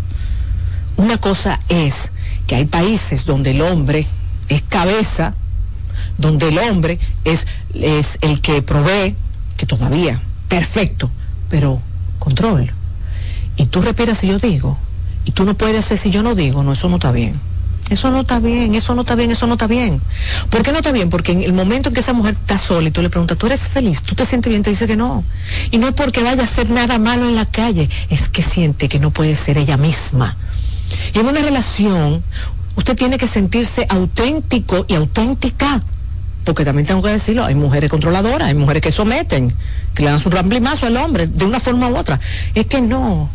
Una 0.97 1.17
cosa 1.17 1.59
es 1.69 2.11
que 2.45 2.55
hay 2.55 2.65
países 2.65 3.25
donde 3.25 3.51
el 3.51 3.61
hombre 3.61 4.07
es 4.49 4.61
cabeza, 4.61 5.35
donde 6.17 6.49
el 6.49 6.59
hombre 6.59 6.99
es, 7.23 7.47
es 7.73 8.17
el 8.21 8.41
que 8.41 8.61
provee, 8.61 9.15
que 9.57 9.65
todavía, 9.65 10.21
perfecto, 10.47 11.09
pero 11.49 11.81
control. 12.19 12.71
Y 13.57 13.65
tú 13.65 13.81
respiras 13.81 14.19
si 14.19 14.27
yo 14.27 14.39
digo, 14.39 14.77
y 15.25 15.31
tú 15.31 15.43
no 15.43 15.55
puedes 15.55 15.85
hacer 15.85 15.97
si 15.97 16.09
yo 16.09 16.23
no 16.23 16.35
digo, 16.35 16.63
no, 16.63 16.73
eso 16.73 16.87
no 16.89 16.95
está 16.95 17.11
bien. 17.11 17.39
Eso 17.89 18.11
no 18.11 18.21
está 18.21 18.39
bien, 18.39 18.75
eso 18.75 18.93
no 18.95 19.01
está 19.01 19.15
bien, 19.15 19.31
eso 19.31 19.47
no 19.47 19.53
está 19.53 19.67
bien. 19.67 20.01
¿Por 20.49 20.61
qué 20.61 20.71
no 20.71 20.79
está 20.79 20.91
bien? 20.91 21.09
Porque 21.09 21.31
en 21.31 21.43
el 21.43 21.53
momento 21.53 21.89
en 21.89 21.95
que 21.95 22.01
esa 22.01 22.13
mujer 22.13 22.35
está 22.39 22.57
sola 22.57 22.89
y 22.89 22.91
tú 22.91 23.01
le 23.01 23.09
preguntas, 23.09 23.37
¿tú 23.37 23.47
eres 23.47 23.61
feliz? 23.61 24.01
¿Tú 24.01 24.13
te 24.13 24.25
sientes 24.25 24.49
bien? 24.49 24.61
Te 24.61 24.69
dice 24.69 24.87
que 24.87 24.97
no. 24.97 25.23
Y 25.71 25.77
no 25.77 25.87
es 25.87 25.93
porque 25.93 26.21
vaya 26.21 26.41
a 26.41 26.45
hacer 26.45 26.69
nada 26.69 26.97
malo 26.99 27.27
en 27.27 27.35
la 27.35 27.45
calle, 27.45 27.89
es 28.09 28.27
que 28.27 28.41
siente 28.41 28.89
que 28.89 28.99
no 28.99 29.11
puede 29.11 29.35
ser 29.35 29.57
ella 29.57 29.77
misma. 29.77 30.35
Y 31.13 31.19
en 31.19 31.27
una 31.27 31.41
relación, 31.41 32.23
usted 32.75 32.95
tiene 32.95 33.17
que 33.17 33.27
sentirse 33.27 33.85
auténtico 33.89 34.85
y 34.87 34.95
auténtica. 34.95 35.81
Porque 36.43 36.63
también 36.63 36.85
tengo 36.85 37.01
que 37.01 37.09
decirlo, 37.09 37.43
hay 37.43 37.55
mujeres 37.55 37.89
controladoras, 37.89 38.47
hay 38.47 38.55
mujeres 38.55 38.81
que 38.81 38.91
someten, 38.91 39.53
que 39.93 40.03
le 40.03 40.11
dan 40.11 40.19
su 40.19 40.29
ramblimazo 40.29 40.85
al 40.85 40.95
hombre 40.97 41.27
de 41.27 41.45
una 41.45 41.59
forma 41.59 41.89
u 41.89 41.97
otra. 41.97 42.19
Es 42.55 42.67
que 42.67 42.81
no, 42.81 43.29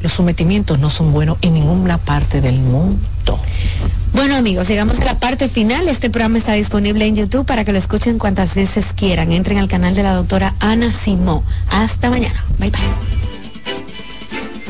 los 0.00 0.12
sometimientos 0.12 0.78
no 0.78 0.90
son 0.90 1.12
buenos 1.12 1.38
en 1.42 1.54
ninguna 1.54 1.98
parte 1.98 2.40
del 2.40 2.58
mundo. 2.58 3.40
Bueno 4.12 4.36
amigos, 4.36 4.68
llegamos 4.68 5.00
a 5.00 5.04
la 5.04 5.18
parte 5.18 5.48
final. 5.48 5.88
Este 5.88 6.10
programa 6.10 6.38
está 6.38 6.52
disponible 6.52 7.04
en 7.04 7.16
YouTube 7.16 7.46
para 7.46 7.64
que 7.64 7.72
lo 7.72 7.78
escuchen 7.78 8.18
cuantas 8.18 8.54
veces 8.54 8.92
quieran. 8.92 9.32
Entren 9.32 9.58
al 9.58 9.68
canal 9.68 9.94
de 9.94 10.02
la 10.02 10.14
doctora 10.14 10.54
Ana 10.60 10.92
Simó. 10.92 11.44
Hasta 11.70 12.10
mañana. 12.10 12.44
Bye 12.58 12.70
bye. 12.70 12.80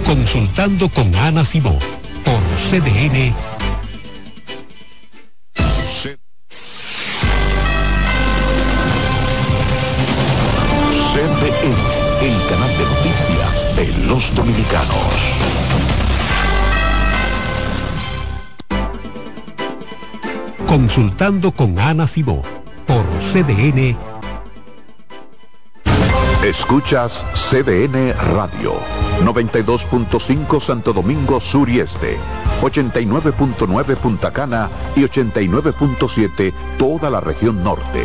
Consultando 0.04 0.88
con 0.88 1.14
Ana 1.14 1.44
Simón 1.44 1.78
por 2.24 2.40
CDN. 2.70 3.34
CDN, 11.18 11.97
el 12.20 12.36
canal 12.48 12.70
de 12.76 12.84
noticias 12.84 13.76
de 13.76 14.06
los 14.08 14.34
dominicanos. 14.34 14.96
Consultando 20.66 21.52
con 21.52 21.78
Ana 21.78 22.08
Simón 22.08 22.42
por 22.86 23.04
CDN. 23.32 23.96
Escuchas 26.42 27.24
CDN 27.34 28.12
Radio, 28.34 28.74
92.5 29.24 30.60
Santo 30.60 30.92
Domingo 30.92 31.40
Sur 31.40 31.68
y 31.68 31.80
Este, 31.80 32.16
89.9 32.62 33.96
Punta 33.96 34.32
Cana 34.32 34.68
y 34.96 35.02
89.7 35.02 36.52
toda 36.78 37.10
la 37.10 37.20
región 37.20 37.62
norte. 37.62 38.04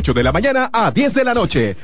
de 0.00 0.22
la 0.22 0.32
mañana 0.32 0.70
a 0.72 0.90
10 0.90 1.12
de 1.12 1.24
la 1.24 1.34
noche. 1.34 1.76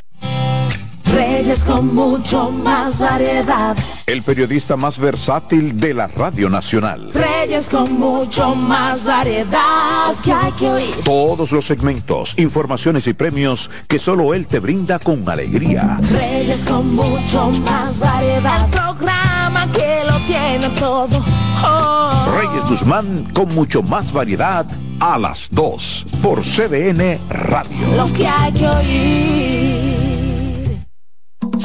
Reyes 1.05 1.65
con 1.65 1.95
mucho 1.95 2.51
más 2.51 2.99
variedad. 2.99 3.77
El 4.07 4.23
periodista 4.23 4.77
más 4.77 4.99
versátil 4.99 5.77
de 5.79 5.93
la 5.93 6.09
Radio 6.09 6.49
Nacional. 6.49 7.13
Reyes 7.13 7.69
con 7.69 7.93
mucho 7.99 8.55
más 8.55 9.05
variedad 9.05 10.15
que 10.25 10.33
hay 10.33 10.53
que 10.53 10.69
oír. 10.69 10.95
Todos 11.05 11.53
los 11.53 11.67
segmentos, 11.67 12.35
informaciones 12.39 13.07
y 13.07 13.13
premios 13.13 13.71
que 13.87 13.99
solo 13.99 14.33
él 14.33 14.47
te 14.47 14.59
brinda 14.59 14.99
con 14.99 15.29
alegría. 15.29 16.01
Reyes 16.11 16.65
con 16.67 16.95
mucho 16.95 17.51
más 17.65 17.99
variedad. 17.99 18.65
El 18.65 18.71
programa 18.71 19.71
que 19.73 20.03
lo 20.07 20.19
tiene 20.27 20.69
todo. 20.81 21.46
Oh. 21.65 22.27
Reyes 22.39 22.69
Guzmán 22.69 23.29
con 23.33 23.49
mucho 23.55 23.83
más 23.83 24.13
variedad 24.13 24.67
a 25.01 25.19
las 25.19 25.49
2 25.51 26.07
por 26.23 26.43
CDN 26.43 27.19
Radio. 27.29 27.97
Lo 27.97 28.13
que 28.13 28.27
hay 28.27 28.53
que 28.53 28.69
oír. 28.69 30.07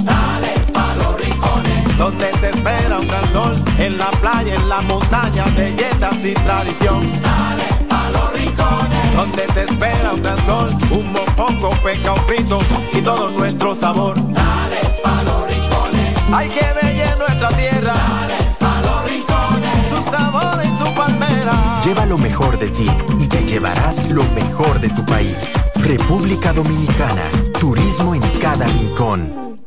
Dale 0.03 0.53
pa' 0.73 0.95
los 0.95 1.21
rincones, 1.21 1.97
donde 1.97 2.27
te 2.27 2.49
espera 2.49 2.99
un 2.99 3.07
gran 3.07 3.31
sol, 3.31 3.55
en 3.77 3.97
la 3.97 4.11
playa, 4.11 4.55
en 4.55 4.69
la 4.69 4.81
montaña, 4.81 5.45
belletas 5.55 6.23
y 6.23 6.33
tradición. 6.33 7.01
Dale 7.21 7.67
pa' 7.87 8.09
los 8.09 8.33
rincones, 8.33 9.15
donde 9.15 9.43
te 9.43 9.63
espera 9.63 10.11
un 10.13 10.21
gran 10.21 10.45
sol, 10.45 10.69
un 10.91 11.11
mopongo, 11.11 11.69
peca, 11.83 12.13
un 12.13 12.19
frito 12.25 12.59
y 12.93 13.01
todo 13.01 13.29
nuestro 13.31 13.75
sabor. 13.75 14.15
Dale 14.15 14.81
pa' 15.03 15.23
los 15.23 15.47
rincones, 15.47 16.15
hay 16.33 16.49
que 16.49 16.65
bella 16.81 17.15
nuestra 17.17 17.49
tierra. 17.49 17.93
Dale 17.93 18.20
Lleva 21.83 22.05
lo 22.05 22.17
mejor 22.17 22.59
de 22.59 22.69
ti 22.69 22.87
y 23.17 23.27
te 23.27 23.43
llevarás 23.43 24.11
lo 24.11 24.23
mejor 24.35 24.79
de 24.79 24.89
tu 24.89 25.03
país. 25.05 25.35
República 25.75 26.53
Dominicana. 26.53 27.29
Turismo 27.59 28.13
en 28.13 28.21
cada 28.39 28.65
rincón. 28.67 29.59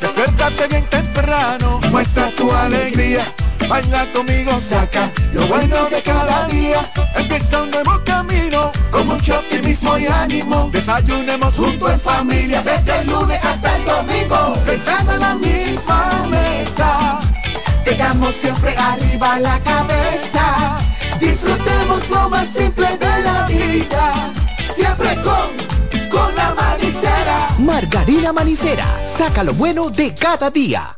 Despiértate 0.00 0.68
bien 0.68 0.84
temprano, 0.90 1.80
muestra 1.90 2.30
tu 2.32 2.50
alegría. 2.52 3.24
Baila 3.68 4.06
conmigo, 4.12 4.58
saca 4.58 5.10
lo 5.32 5.46
bueno 5.46 5.88
de 5.90 6.02
cada 6.02 6.48
día. 6.48 6.80
Empieza 7.14 7.62
un 7.62 7.70
nuevo 7.70 8.00
camino, 8.04 8.72
con 8.90 9.06
mucho 9.06 9.38
optimismo 9.38 9.98
y 9.98 10.06
ánimo. 10.06 10.70
Desayunemos 10.72 11.54
junto 11.54 11.90
en 11.90 12.00
familia, 12.00 12.62
desde 12.62 13.00
el 13.00 13.08
lunes 13.08 13.44
hasta 13.44 13.76
el 13.76 13.84
domingo. 13.84 14.54
Sentado 14.64 15.12
en 15.12 15.20
la 15.20 15.34
misma 15.34 16.26
mesa, 16.30 17.20
tengamos 17.88 18.34
siempre 18.34 18.74
arriba 18.76 19.38
la 19.38 19.58
cabeza. 19.60 20.78
Disfrutemos 21.20 22.08
lo 22.10 22.28
más 22.28 22.48
simple 22.48 22.86
de 22.98 23.22
la 23.22 23.46
vida, 23.46 24.32
siempre 24.74 25.14
con, 25.22 26.08
con 26.10 26.34
la 26.34 26.54
manicera. 26.54 27.48
Margarina 27.58 28.32
Manicera, 28.32 28.86
saca 29.04 29.42
lo 29.42 29.54
bueno 29.54 29.90
de 29.90 30.14
cada 30.14 30.50
día. 30.50 30.97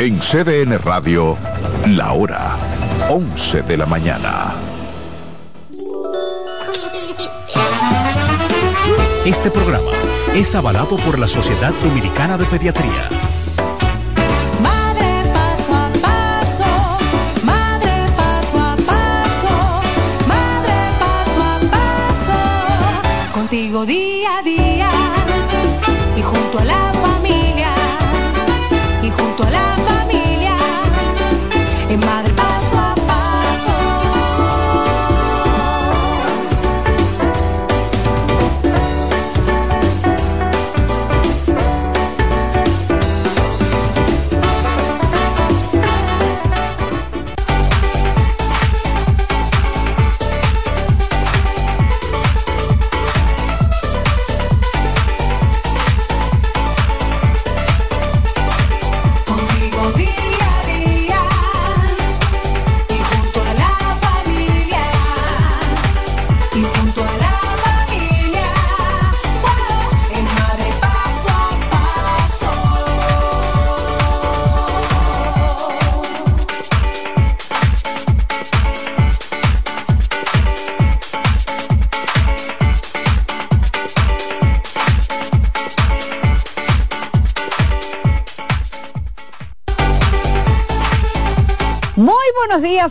En 0.00 0.18
CDN 0.18 0.78
Radio, 0.78 1.36
la 1.88 2.12
hora 2.12 2.56
11 3.10 3.60
de 3.60 3.76
la 3.76 3.84
mañana. 3.84 4.54
Este 9.26 9.50
programa 9.50 9.92
es 10.34 10.54
avalado 10.54 10.96
por 10.96 11.18
la 11.18 11.28
Sociedad 11.28 11.74
Dominicana 11.82 12.38
de 12.38 12.46
Pediatría. 12.46 13.19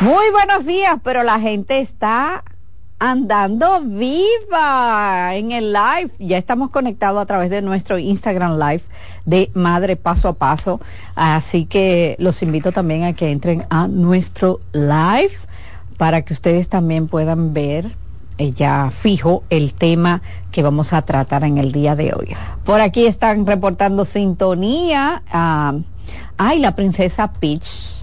Muy 0.00 0.30
buenos 0.30 0.66
días, 0.66 0.98
pero 1.02 1.22
la 1.22 1.40
gente 1.40 1.80
está 1.80 2.44
andando 2.98 3.80
viva 3.80 5.34
en 5.34 5.52
el 5.52 5.72
live. 5.72 6.10
Ya 6.18 6.36
estamos 6.36 6.68
conectados 6.68 7.22
a 7.22 7.24
través 7.24 7.48
de 7.48 7.62
nuestro 7.62 7.98
Instagram 7.98 8.58
Live 8.58 8.82
de 9.24 9.50
Madre 9.54 9.96
Paso 9.96 10.28
a 10.28 10.32
Paso. 10.34 10.82
Así 11.14 11.64
que 11.64 12.14
los 12.18 12.42
invito 12.42 12.72
también 12.72 13.04
a 13.04 13.14
que 13.14 13.30
entren 13.30 13.64
a 13.70 13.88
nuestro 13.88 14.60
live 14.72 15.32
para 15.96 16.20
que 16.20 16.34
ustedes 16.34 16.68
también 16.68 17.08
puedan 17.08 17.54
ver 17.54 17.96
eh, 18.36 18.50
ya 18.50 18.90
fijo 18.90 19.44
el 19.48 19.72
tema 19.72 20.20
que 20.52 20.62
vamos 20.62 20.92
a 20.92 21.00
tratar 21.00 21.42
en 21.44 21.56
el 21.56 21.72
día 21.72 21.94
de 21.94 22.12
hoy. 22.12 22.36
Por 22.64 22.82
aquí 22.82 23.06
están 23.06 23.46
reportando 23.46 24.04
sintonía. 24.04 25.22
ah, 25.32 25.72
ay, 26.36 26.58
la 26.58 26.74
princesa 26.74 27.32
Peach 27.32 27.95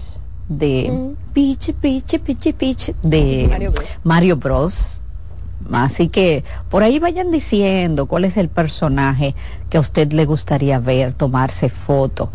de 0.48 1.14
Peach, 1.32 1.72
Peach, 1.74 2.18
Peach, 2.20 2.54
Peach 2.54 2.94
de 3.02 3.46
Mario 3.50 3.72
Bros. 3.72 3.86
Mario 4.04 4.36
Bros. 4.36 4.74
Así 5.72 6.08
que 6.08 6.44
por 6.68 6.82
ahí 6.82 6.98
vayan 6.98 7.30
diciendo 7.30 8.06
cuál 8.06 8.24
es 8.24 8.36
el 8.36 8.48
personaje 8.48 9.34
que 9.70 9.78
a 9.78 9.80
usted 9.80 10.12
le 10.12 10.26
gustaría 10.26 10.78
ver, 10.78 11.14
tomarse 11.14 11.68
foto 11.68 12.30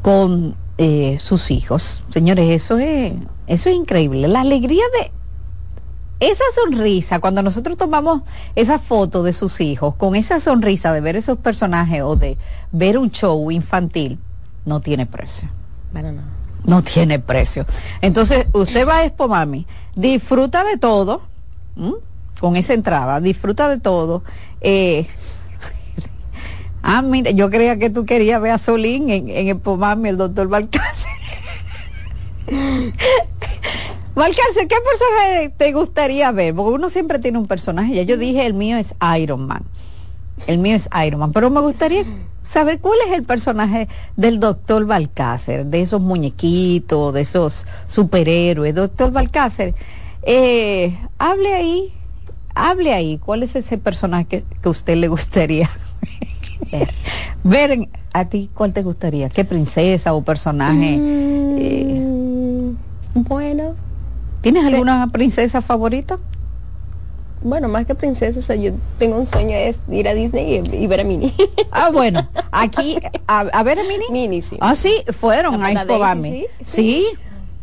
con 0.00 0.56
eh, 0.78 1.18
sus 1.18 1.50
hijos. 1.50 2.02
Señores, 2.10 2.48
eso 2.50 2.78
es, 2.78 3.12
eso 3.46 3.68
es 3.68 3.76
increíble. 3.76 4.26
La 4.28 4.40
alegría 4.40 4.84
de 4.98 5.12
esa 6.26 6.44
sonrisa, 6.54 7.18
cuando 7.18 7.42
nosotros 7.42 7.76
tomamos 7.76 8.22
esa 8.54 8.78
foto 8.78 9.22
de 9.22 9.32
sus 9.32 9.60
hijos, 9.60 9.96
con 9.96 10.14
esa 10.14 10.40
sonrisa 10.40 10.92
de 10.92 11.00
ver 11.00 11.16
esos 11.16 11.36
personajes 11.38 12.02
o 12.02 12.16
de 12.16 12.38
ver 12.70 12.96
un 12.96 13.10
show 13.10 13.50
infantil, 13.50 14.18
no 14.64 14.80
tiene 14.80 15.04
precio. 15.04 15.48
Bueno, 15.92 16.12
no. 16.12 16.41
No 16.64 16.82
tiene 16.82 17.18
precio. 17.18 17.66
Entonces, 18.00 18.46
usted 18.52 18.86
va 18.86 18.98
a 18.98 19.04
Expo 19.04 19.28
Mami, 19.28 19.66
disfruta 19.96 20.64
de 20.64 20.76
todo, 20.78 21.22
con 22.40 22.56
esa 22.56 22.74
entrada, 22.74 23.20
disfruta 23.20 23.68
de 23.68 23.78
todo. 23.78 24.22
Eh, 24.60 25.06
ah, 26.82 27.02
mira, 27.02 27.30
yo 27.32 27.50
creía 27.50 27.78
que 27.78 27.90
tú 27.90 28.04
querías 28.04 28.40
ver 28.40 28.52
a 28.52 28.58
Solín 28.58 29.10
en, 29.10 29.28
en 29.28 29.60
Mami, 29.64 30.10
el 30.10 30.16
doctor 30.16 30.48
Balcácer. 30.48 31.10
Balcácer, 34.14 34.68
¿qué 34.68 34.76
personaje 34.84 35.52
te 35.56 35.72
gustaría 35.72 36.30
ver? 36.32 36.54
Porque 36.54 36.74
uno 36.74 36.90
siempre 36.90 37.18
tiene 37.18 37.38
un 37.38 37.46
personaje. 37.46 37.94
Ya 37.94 38.02
yo 38.02 38.16
dije, 38.16 38.46
el 38.46 38.54
mío 38.54 38.76
es 38.76 38.94
Iron 39.18 39.46
Man. 39.46 39.64
El 40.46 40.58
mío 40.58 40.76
es 40.76 40.88
Iron 41.06 41.20
Man. 41.20 41.32
Pero 41.32 41.50
me 41.50 41.60
gustaría 41.60 42.04
saber 42.52 42.80
cuál 42.80 42.98
es 43.08 43.14
el 43.16 43.24
personaje 43.24 43.88
del 44.16 44.38
doctor 44.38 44.84
Balcácer, 44.84 45.64
de 45.66 45.80
esos 45.80 46.00
muñequitos, 46.00 47.14
de 47.14 47.22
esos 47.22 47.66
superhéroes. 47.86 48.74
Doctor 48.74 49.10
Balcácer, 49.10 49.74
eh, 50.22 50.96
hable 51.18 51.54
ahí, 51.54 51.92
hable 52.54 52.92
ahí. 52.92 53.18
¿Cuál 53.18 53.42
es 53.42 53.56
ese 53.56 53.78
personaje 53.78 54.26
que, 54.26 54.44
que 54.60 54.68
a 54.68 54.70
usted 54.70 54.96
le 54.96 55.08
gustaría 55.08 55.70
ver? 57.44 57.88
A 58.12 58.26
ti, 58.26 58.50
¿cuál 58.52 58.74
te 58.74 58.82
gustaría? 58.82 59.30
¿Qué 59.30 59.44
princesa 59.44 60.12
o 60.12 60.22
personaje? 60.22 60.98
eh, 61.58 62.72
Bueno, 63.14 63.74
¿Tienes 64.42 64.64
alguna 64.66 65.06
princesa 65.10 65.62
favorita? 65.62 66.18
Bueno, 67.42 67.68
más 67.68 67.86
que 67.86 67.94
princesa, 67.94 68.38
o 68.38 68.42
sea, 68.42 68.56
yo 68.56 68.72
tengo 68.98 69.16
un 69.18 69.26
sueño 69.26 69.56
es 69.56 69.78
ir 69.90 70.08
a 70.08 70.14
Disney 70.14 70.60
y, 70.72 70.76
y 70.76 70.86
ver 70.86 71.00
a 71.00 71.04
Minnie. 71.04 71.34
Ah, 71.74 71.90
bueno, 71.90 72.28
aquí, 72.50 72.98
a, 73.26 73.40
a 73.40 73.62
ver, 73.62 73.78
Mini. 73.88 74.04
Minnie, 74.10 74.42
sí. 74.42 74.58
Ah, 74.60 74.74
sí, 74.76 74.92
fueron 75.10 75.58
La 75.60 75.80
a 75.80 75.84
Daisy, 75.86 76.46
sí, 76.64 76.66
Sí, 76.66 77.06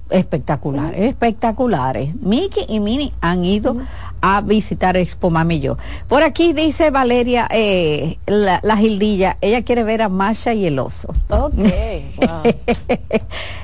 espectaculares, 0.09 0.99
espectaculares. 1.01 2.15
Mickey 2.21 2.65
y 2.67 2.79
Minnie 2.79 3.13
han 3.21 3.45
ido 3.45 3.77
a 4.21 4.41
visitar 4.41 4.97
Expo 4.97 5.29
Mami 5.29 5.55
y 5.57 5.59
yo. 5.59 5.77
Por 6.07 6.23
aquí 6.23 6.53
dice 6.53 6.89
Valeria, 6.89 7.47
eh, 7.51 8.17
la, 8.25 8.59
la 8.63 8.77
Gildilla, 8.77 9.37
ella 9.41 9.63
quiere 9.63 9.83
ver 9.83 10.01
a 10.01 10.09
Masha 10.09 10.53
y 10.53 10.65
el 10.65 10.79
oso. 10.79 11.09
Ok, 11.29 11.53
wow. 12.17 12.53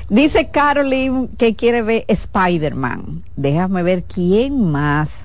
Dice 0.10 0.50
Caroline 0.50 1.30
que 1.38 1.56
quiere 1.56 1.82
ver 1.82 2.06
Spider-Man. 2.08 3.24
Déjame 3.36 3.82
ver 3.82 4.04
quién 4.04 4.70
más 4.72 5.25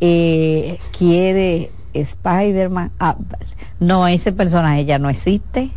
eh, 0.00 0.78
quiere 0.96 1.70
Spider-Man. 1.94 2.90
Ah, 2.98 3.16
no, 3.80 4.06
ese 4.06 4.32
personaje 4.32 4.84
ya 4.84 4.98
no 4.98 5.08
existe. 5.10 5.70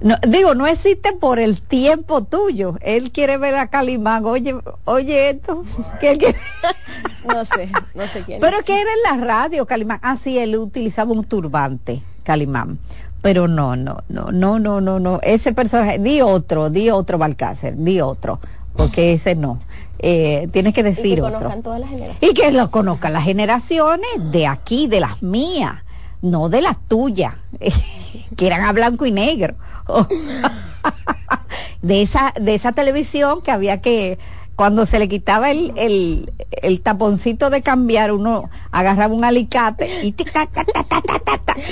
No, 0.00 0.16
digo, 0.26 0.54
no 0.54 0.66
existe 0.66 1.12
por 1.12 1.38
el 1.38 1.60
tiempo 1.62 2.24
tuyo. 2.24 2.76
Él 2.80 3.12
quiere 3.12 3.38
ver 3.38 3.54
a 3.54 3.68
Calimán. 3.68 4.24
Oye, 4.24 4.56
oye 4.84 5.30
esto. 5.30 5.64
que 6.00 6.10
él 6.10 6.18
quiere- 6.18 6.38
No 7.32 7.44
sé, 7.44 7.70
no 7.94 8.04
sé 8.08 8.22
quién 8.24 8.40
Pero 8.40 8.58
es. 8.58 8.64
que 8.64 8.72
era 8.80 8.90
en 9.12 9.20
la 9.20 9.24
radio, 9.24 9.64
Calimán. 9.64 10.00
Ah, 10.02 10.16
sí, 10.16 10.38
él 10.38 10.56
utilizaba 10.56 11.12
un 11.12 11.22
turbante, 11.24 12.02
Calimán. 12.24 12.78
Pero 13.22 13.46
no, 13.46 13.76
no, 13.76 13.98
no, 14.08 14.32
no, 14.32 14.58
no, 14.58 14.80
no, 14.80 14.98
no. 14.98 15.20
Ese 15.22 15.52
personaje, 15.52 16.00
di 16.00 16.20
otro, 16.20 16.68
di 16.70 16.90
otro 16.90 17.16
Balcácer, 17.18 17.76
di 17.76 18.00
otro. 18.00 18.40
Porque 18.76 19.12
ese 19.12 19.34
no. 19.34 19.60
Eh, 19.98 20.48
tienes 20.52 20.74
que 20.74 20.80
Y 20.80 20.84
decir 20.84 21.14
que 21.16 21.22
otro. 21.22 21.38
conozcan 21.38 21.62
todas 21.62 21.80
las 21.80 21.90
generaciones. 21.90 22.22
Y 22.30 22.34
que 22.34 22.52
lo 22.52 22.70
conozcan 22.70 23.12
las 23.12 23.24
generaciones 23.24 24.08
de 24.32 24.46
aquí, 24.46 24.88
de 24.88 25.00
las 25.00 25.22
mías, 25.22 25.74
no 26.22 26.48
de 26.48 26.60
las 26.62 26.84
tuyas, 26.86 27.34
que 28.36 28.46
eran 28.46 28.62
a 28.64 28.72
blanco 28.72 29.06
y 29.06 29.12
negro. 29.12 29.54
de 31.82 32.02
esa, 32.02 32.32
de 32.40 32.54
esa 32.54 32.72
televisión 32.72 33.42
que 33.42 33.50
había 33.50 33.80
que, 33.80 34.18
cuando 34.56 34.86
se 34.86 34.98
le 34.98 35.08
quitaba 35.08 35.50
el, 35.50 35.72
el, 35.76 36.32
el 36.62 36.80
taponcito 36.80 37.50
de 37.50 37.62
cambiar, 37.62 38.12
uno 38.12 38.50
agarraba 38.70 39.14
un 39.14 39.24
alicate 39.24 40.04
y, 40.04 40.12
tac, 40.12 40.50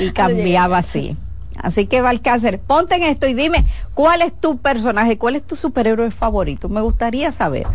y 0.01 0.11
cambiaba 0.13 0.79
así. 0.79 1.17
Así 1.63 1.87
que 1.87 2.01
Balcácer, 2.01 2.61
ponte 2.61 2.97
en 2.97 3.03
esto 3.05 3.27
y 3.27 3.35
dime 3.35 3.67
cuál 3.95 4.23
es 4.23 4.37
tu 4.37 4.59
personaje, 4.59 5.19
cuál 5.19 5.37
es 5.37 5.43
tu 5.43 5.57
superhéroe 5.57 6.11
favorito. 6.11 6.69
Me 6.69 6.81
gustaría 6.81 7.33
saber. 7.33 7.67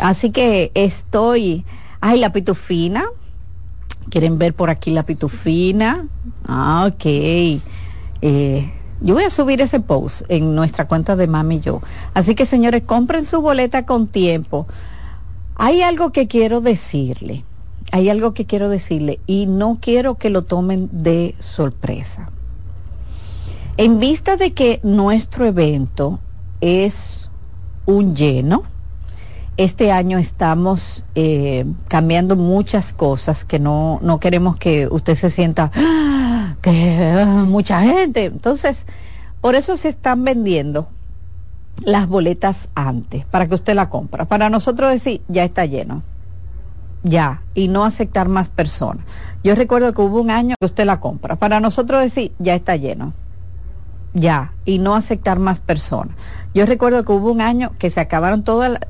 Así 0.00 0.30
que 0.30 0.70
estoy. 0.74 1.64
Ay, 2.00 2.18
la 2.18 2.32
pitufina. 2.32 3.04
¿Quieren 4.08 4.38
ver 4.38 4.54
por 4.54 4.70
aquí 4.70 4.90
la 4.90 5.04
pitufina? 5.04 6.08
Ah, 6.46 6.88
ok. 6.90 7.04
Eh, 8.22 8.72
yo 9.00 9.14
voy 9.14 9.24
a 9.24 9.30
subir 9.30 9.60
ese 9.60 9.80
post 9.80 10.22
en 10.28 10.54
nuestra 10.54 10.88
cuenta 10.88 11.16
de 11.16 11.26
Mami 11.26 11.56
y 11.56 11.60
Yo. 11.60 11.82
Así 12.14 12.34
que, 12.34 12.46
señores, 12.46 12.82
compren 12.82 13.24
su 13.24 13.40
boleta 13.40 13.86
con 13.86 14.08
tiempo. 14.08 14.66
Hay 15.56 15.82
algo 15.82 16.10
que 16.10 16.26
quiero 16.26 16.60
decirle. 16.60 17.44
Hay 17.92 18.08
algo 18.08 18.34
que 18.34 18.46
quiero 18.46 18.68
decirle 18.68 19.20
y 19.26 19.46
no 19.46 19.78
quiero 19.80 20.16
que 20.16 20.30
lo 20.30 20.42
tomen 20.42 20.88
de 20.92 21.34
sorpresa. 21.38 22.30
En 23.80 23.98
vista 23.98 24.36
de 24.36 24.52
que 24.52 24.78
nuestro 24.82 25.46
evento 25.46 26.18
es 26.60 27.30
un 27.86 28.14
lleno, 28.14 28.64
este 29.56 29.90
año 29.90 30.18
estamos 30.18 31.02
eh, 31.14 31.64
cambiando 31.88 32.36
muchas 32.36 32.92
cosas 32.92 33.46
que 33.46 33.58
no, 33.58 33.98
no 34.02 34.20
queremos 34.20 34.58
que 34.58 34.86
usted 34.86 35.14
se 35.14 35.30
sienta 35.30 35.70
"Ah, 35.74 36.56
que 36.60 37.22
ah, 37.22 37.46
mucha 37.48 37.80
gente. 37.80 38.26
Entonces, 38.26 38.84
por 39.40 39.54
eso 39.54 39.78
se 39.78 39.88
están 39.88 40.24
vendiendo 40.24 40.90
las 41.82 42.06
boletas 42.06 42.68
antes, 42.74 43.24
para 43.24 43.48
que 43.48 43.54
usted 43.54 43.74
la 43.74 43.88
compra. 43.88 44.26
Para 44.26 44.50
nosotros 44.50 44.92
decir, 44.92 45.22
ya 45.28 45.44
está 45.44 45.64
lleno. 45.64 46.02
Ya, 47.02 47.40
y 47.54 47.68
no 47.68 47.86
aceptar 47.86 48.28
más 48.28 48.50
personas. 48.50 49.06
Yo 49.42 49.54
recuerdo 49.54 49.94
que 49.94 50.02
hubo 50.02 50.20
un 50.20 50.30
año 50.30 50.54
que 50.60 50.66
usted 50.66 50.84
la 50.84 51.00
compra. 51.00 51.36
Para 51.36 51.60
nosotros 51.60 52.02
decir, 52.02 52.32
ya 52.38 52.54
está 52.54 52.76
lleno 52.76 53.14
ya 54.14 54.52
y 54.64 54.78
no 54.78 54.94
aceptar 54.94 55.38
más 55.38 55.60
personas. 55.60 56.16
Yo 56.54 56.66
recuerdo 56.66 57.04
que 57.04 57.12
hubo 57.12 57.30
un 57.30 57.40
año 57.40 57.72
que 57.78 57.90
se 57.90 58.00
acabaron 58.00 58.42
todas 58.44 58.72
la- 58.72 58.80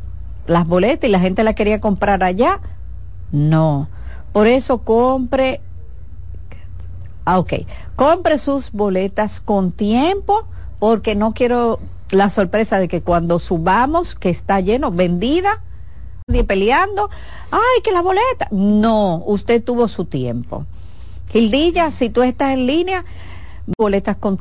las 0.46 0.66
boletas 0.66 1.08
y 1.08 1.12
la 1.12 1.20
gente 1.20 1.44
la 1.44 1.54
quería 1.54 1.80
comprar 1.80 2.22
allá. 2.24 2.60
No. 3.32 3.88
Por 4.32 4.46
eso 4.46 4.78
compre 4.78 5.60
Ah, 7.26 7.38
ok. 7.38 7.52
Compre 7.96 8.38
sus 8.38 8.72
boletas 8.72 9.40
con 9.40 9.72
tiempo 9.72 10.46
porque 10.78 11.14
no 11.14 11.32
quiero 11.32 11.78
la 12.10 12.28
sorpresa 12.30 12.78
de 12.78 12.88
que 12.88 13.02
cuando 13.02 13.38
subamos, 13.38 14.14
que 14.14 14.30
está 14.30 14.58
lleno, 14.60 14.90
vendida, 14.90 15.60
nadie 16.26 16.44
peleando, 16.44 17.08
ay, 17.50 17.82
que 17.84 17.92
la 17.92 18.00
boleta. 18.02 18.48
No, 18.50 19.22
usted 19.26 19.62
tuvo 19.62 19.86
su 19.86 20.06
tiempo. 20.06 20.64
Gildilla, 21.30 21.90
si 21.92 22.10
tú 22.10 22.22
estás 22.22 22.52
en 22.52 22.66
línea, 22.66 23.04
boletas 23.78 24.16
con 24.16 24.36